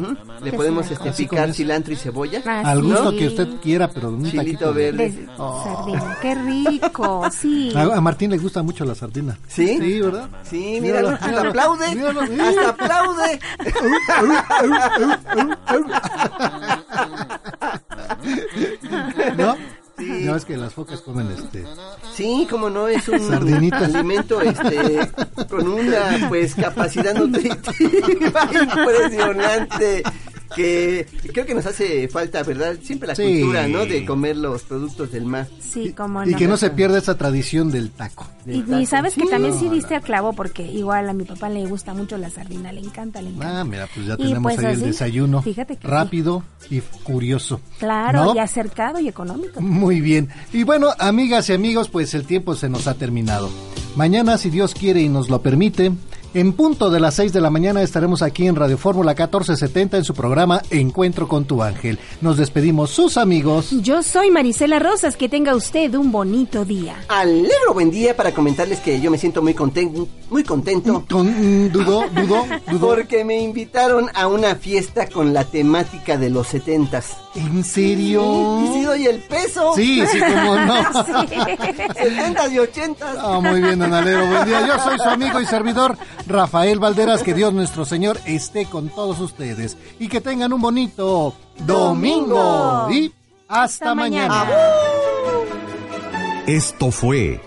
Le 0.43 0.53
podemos 0.53 0.91
este, 0.91 1.13
picar 1.13 1.53
cilantro 1.55 1.93
y 1.93 1.97
cebolla. 1.97 2.43
Ah, 2.45 2.63
Al 2.65 2.83
gusto 2.83 3.11
sí. 3.13 3.17
que 3.19 3.27
usted 3.29 3.49
quiera, 3.63 3.89
pero 3.91 4.09
un 4.11 4.25
Chilito 4.25 4.37
taquito 4.43 4.73
de- 4.73 4.93
verde. 4.93 5.11
De 5.11 5.27
sardina. 5.37 6.19
Qué 6.21 6.35
rico, 6.35 7.23
sí. 7.31 7.73
A, 7.75 7.83
a 7.97 8.01
Martín 8.01 8.31
le 8.31 8.39
gusta 8.39 8.63
mucho 8.63 8.85
la 8.85 8.95
sardina. 8.95 9.39
¿Sí? 9.49 9.79
Sí, 9.79 10.01
¿verdad? 10.01 10.29
Sí, 10.43 10.79
míralo, 10.81 11.11
hasta 11.11 11.49
aplaude. 11.49 11.95
Hasta 12.09 12.69
aplaude. 12.69 13.41
¿No? 19.37 19.57
Sí. 19.99 20.25
Ya 20.25 20.33
ves 20.33 20.45
que 20.45 20.57
las 20.57 20.73
focas 20.73 21.01
comen 21.03 21.31
este. 21.31 21.65
Sí, 22.15 22.47
como 22.51 22.71
no, 22.71 22.89
es 22.89 23.09
un 23.09 23.21
Sardinitas. 23.21 23.95
alimento 23.95 24.41
este, 24.41 25.11
con 25.49 25.69
una 25.69 26.29
pues 26.29 26.55
capacidad 26.55 27.15
nutritiva 27.15 28.49
impresionante 28.63 30.03
que 30.55 31.07
creo 31.33 31.47
que 31.47 31.55
nos 31.55 31.67
hace 31.67 32.09
falta, 32.09 32.43
¿verdad? 32.43 32.77
Siempre 32.83 33.09
la 33.09 33.15
Sí. 33.15 33.41
cultura, 33.41 33.69
¿no? 33.69 33.87
De 33.87 34.05
comer 34.05 34.37
los 34.37 34.63
productos 34.63 35.13
del 35.13 35.25
mar. 35.27 35.49
Sí, 35.61 35.93
cómo 35.93 36.25
Y 36.25 36.35
que 36.35 36.47
no 36.49 36.57
se 36.57 36.71
pierda 36.71 36.99
esa 36.99 37.17
tradición 37.17 37.71
del 37.71 37.91
taco. 37.91 38.27
Y, 38.47 38.65
y 38.75 38.87
sabes 38.87 39.15
que 39.15 39.25
también 39.27 39.55
sí 39.59 39.69
diste 39.69 39.95
al 39.95 40.03
clavo 40.03 40.33
porque 40.33 40.63
igual 40.63 41.09
a 41.09 41.13
mi 41.13 41.25
papá 41.25 41.49
le 41.49 41.65
gusta 41.67 41.95
mucho 41.95 42.17
la 42.19 42.31
sardina, 42.31 42.73
le 42.73 42.81
encanta, 42.81 43.23
le 43.23 43.31
encanta. 43.31 43.61
Ah, 43.61 43.65
mira, 43.65 43.89
pues 43.95 44.07
ya 44.07 44.15
Y 44.15 44.17
tenemos 44.29 44.53
pues 44.55 44.59
ahí 44.59 44.73
el 44.73 44.79
así, 44.79 44.85
desayuno. 44.87 45.43
fíjate 45.43 45.77
que 45.77 45.83
sí. 45.83 45.89
rápido 45.89 46.43
y 46.71 46.81
curioso. 47.03 47.61
Claro, 47.79 48.25
¿no? 48.27 48.35
y 48.35 48.39
acercado 48.39 48.99
y 49.01 49.09
económico. 49.09 49.61
Muy 49.61 50.01
bien. 50.01 50.29
Y 50.53 50.65
bueno, 50.65 50.89
amigas 50.99 51.49
y 51.49 51.53
amigos, 51.53 51.89
pues 51.89 52.15
el 52.15 52.25
tiempo 52.27 52.55
se 52.55 52.69
nos 52.69 52.87
ha 52.87 52.95
terminado. 52.95 53.51
Mañana, 53.97 54.39
si 54.39 54.51
Dios 54.51 54.75
quiere 54.75 55.01
y 55.03 55.09
nos 55.09 55.29
lo 55.29 55.43
permite, 55.43 55.93
en 56.35 56.53
punto 56.53 56.91
de 56.91 57.01
las 57.01 57.15
6 57.15 57.33
de 57.33 57.41
la 57.41 57.51
mañana 57.51 57.83
estaremos 57.83 58.23
aquí 58.23 58.47
en 58.47 58.57
Radio 58.57 58.79
Fórmula 58.79 59.13
1470 59.13 59.99
en 59.99 60.05
su 60.05 60.15
programa 60.15 60.63
Encuentro 60.71 61.29
con 61.29 61.45
tu 61.45 61.63
ángel. 61.63 61.99
Nos 62.21 62.37
despedimos 62.37 62.91
sus 62.91 63.17
amigos. 63.17 63.71
Yo 63.83 64.03
soy 64.03 64.31
Marisela 64.31 64.79
Rosas, 64.79 65.17
que 65.17 65.29
tenga 65.29 65.55
usted 65.55 65.95
un 65.95 66.11
bonito 66.11 66.65
día. 66.65 66.97
Alegro 67.09 67.75
buen 67.75 67.91
día 67.91 68.17
para 68.17 68.33
comentarles 68.33 68.81
que 68.81 69.01
yo 69.01 69.11
me 69.11 69.19
siento 69.19 69.43
muy 69.43 69.55
contento, 69.55 70.09
muy 70.31 70.45
contento. 70.45 71.05
Con, 71.09 71.27
mm, 71.67 71.73
dudó, 71.73 72.05
dudó, 72.09 72.47
dudó. 72.71 72.87
Porque 72.89 73.25
me 73.25 73.41
invitaron 73.41 74.09
a 74.15 74.27
una 74.27 74.57
fiesta 74.57 75.07
con 75.09 75.33
la 75.35 75.45
temática 75.45 76.17
de 76.17 76.31
los 76.31 76.49
setentas. 76.49 77.17
¿En 77.35 77.65
serio? 77.65 78.61
¿Y 78.63 78.75
si 78.75 78.83
doy 78.85 79.07
el 79.07 79.21
peso? 79.21 79.73
Sí, 79.75 80.03
sí, 80.07 80.19
cómo 80.21 80.57
no. 80.57 81.05
Setentas 81.95 82.53
y 82.53 82.59
ochentas. 82.59 83.17
Ah, 83.19 83.41
muy 83.43 83.61
bien, 83.61 83.79
don 83.79 83.93
Alero, 83.93 84.27
buen 84.27 84.45
día. 84.45 84.67
Yo 84.67 84.79
soy 84.83 84.99
su 84.99 85.09
amigo 85.09 85.41
y 85.41 85.47
servidor 85.47 85.97
Rafael 86.27 86.79
Valderas. 86.79 87.23
Que 87.23 87.35
Dios 87.35 87.53
nuestro 87.53 87.85
Señor 87.85 88.19
esté 88.27 88.67
con 88.67 88.89
todos 88.89 89.21
ustedes 89.21 89.77
y 89.99 90.09
que 90.09 90.21
tengan 90.21 90.53
un 90.53 90.61
bonito 90.61 91.35
domingo. 91.67 92.89
Y 92.91 93.13
hasta, 93.49 93.95
mañana. 93.95 94.47
Esto 96.47 96.91
fue 96.91 97.41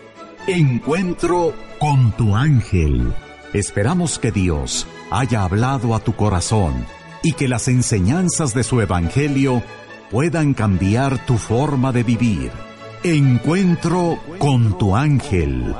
Encuentro 0.48 1.54
con 1.80 2.12
tu 2.12 2.36
ángel. 2.36 3.12
Esperamos 3.54 4.20
que 4.20 4.32
Dios 4.32 4.86
haya 5.10 5.44
hablado 5.44 5.96
a 5.96 6.00
tu 6.00 6.16
corazón 6.16 6.86
y 7.24 7.34
que 7.34 7.48
las 7.48 7.68
enseñanzas 7.68 8.54
de 8.54 8.64
su 8.64 8.80
evangelio 8.80 9.64
puedan 10.12 10.54
cambiar 10.54 11.26
tu 11.26 11.40
forma 11.40 11.92
de 11.92 12.04
vivir. 12.04 12.52
Encuentro 13.04 14.20
con 14.38 14.78
tu 14.78 14.96
ángel. 14.96 15.74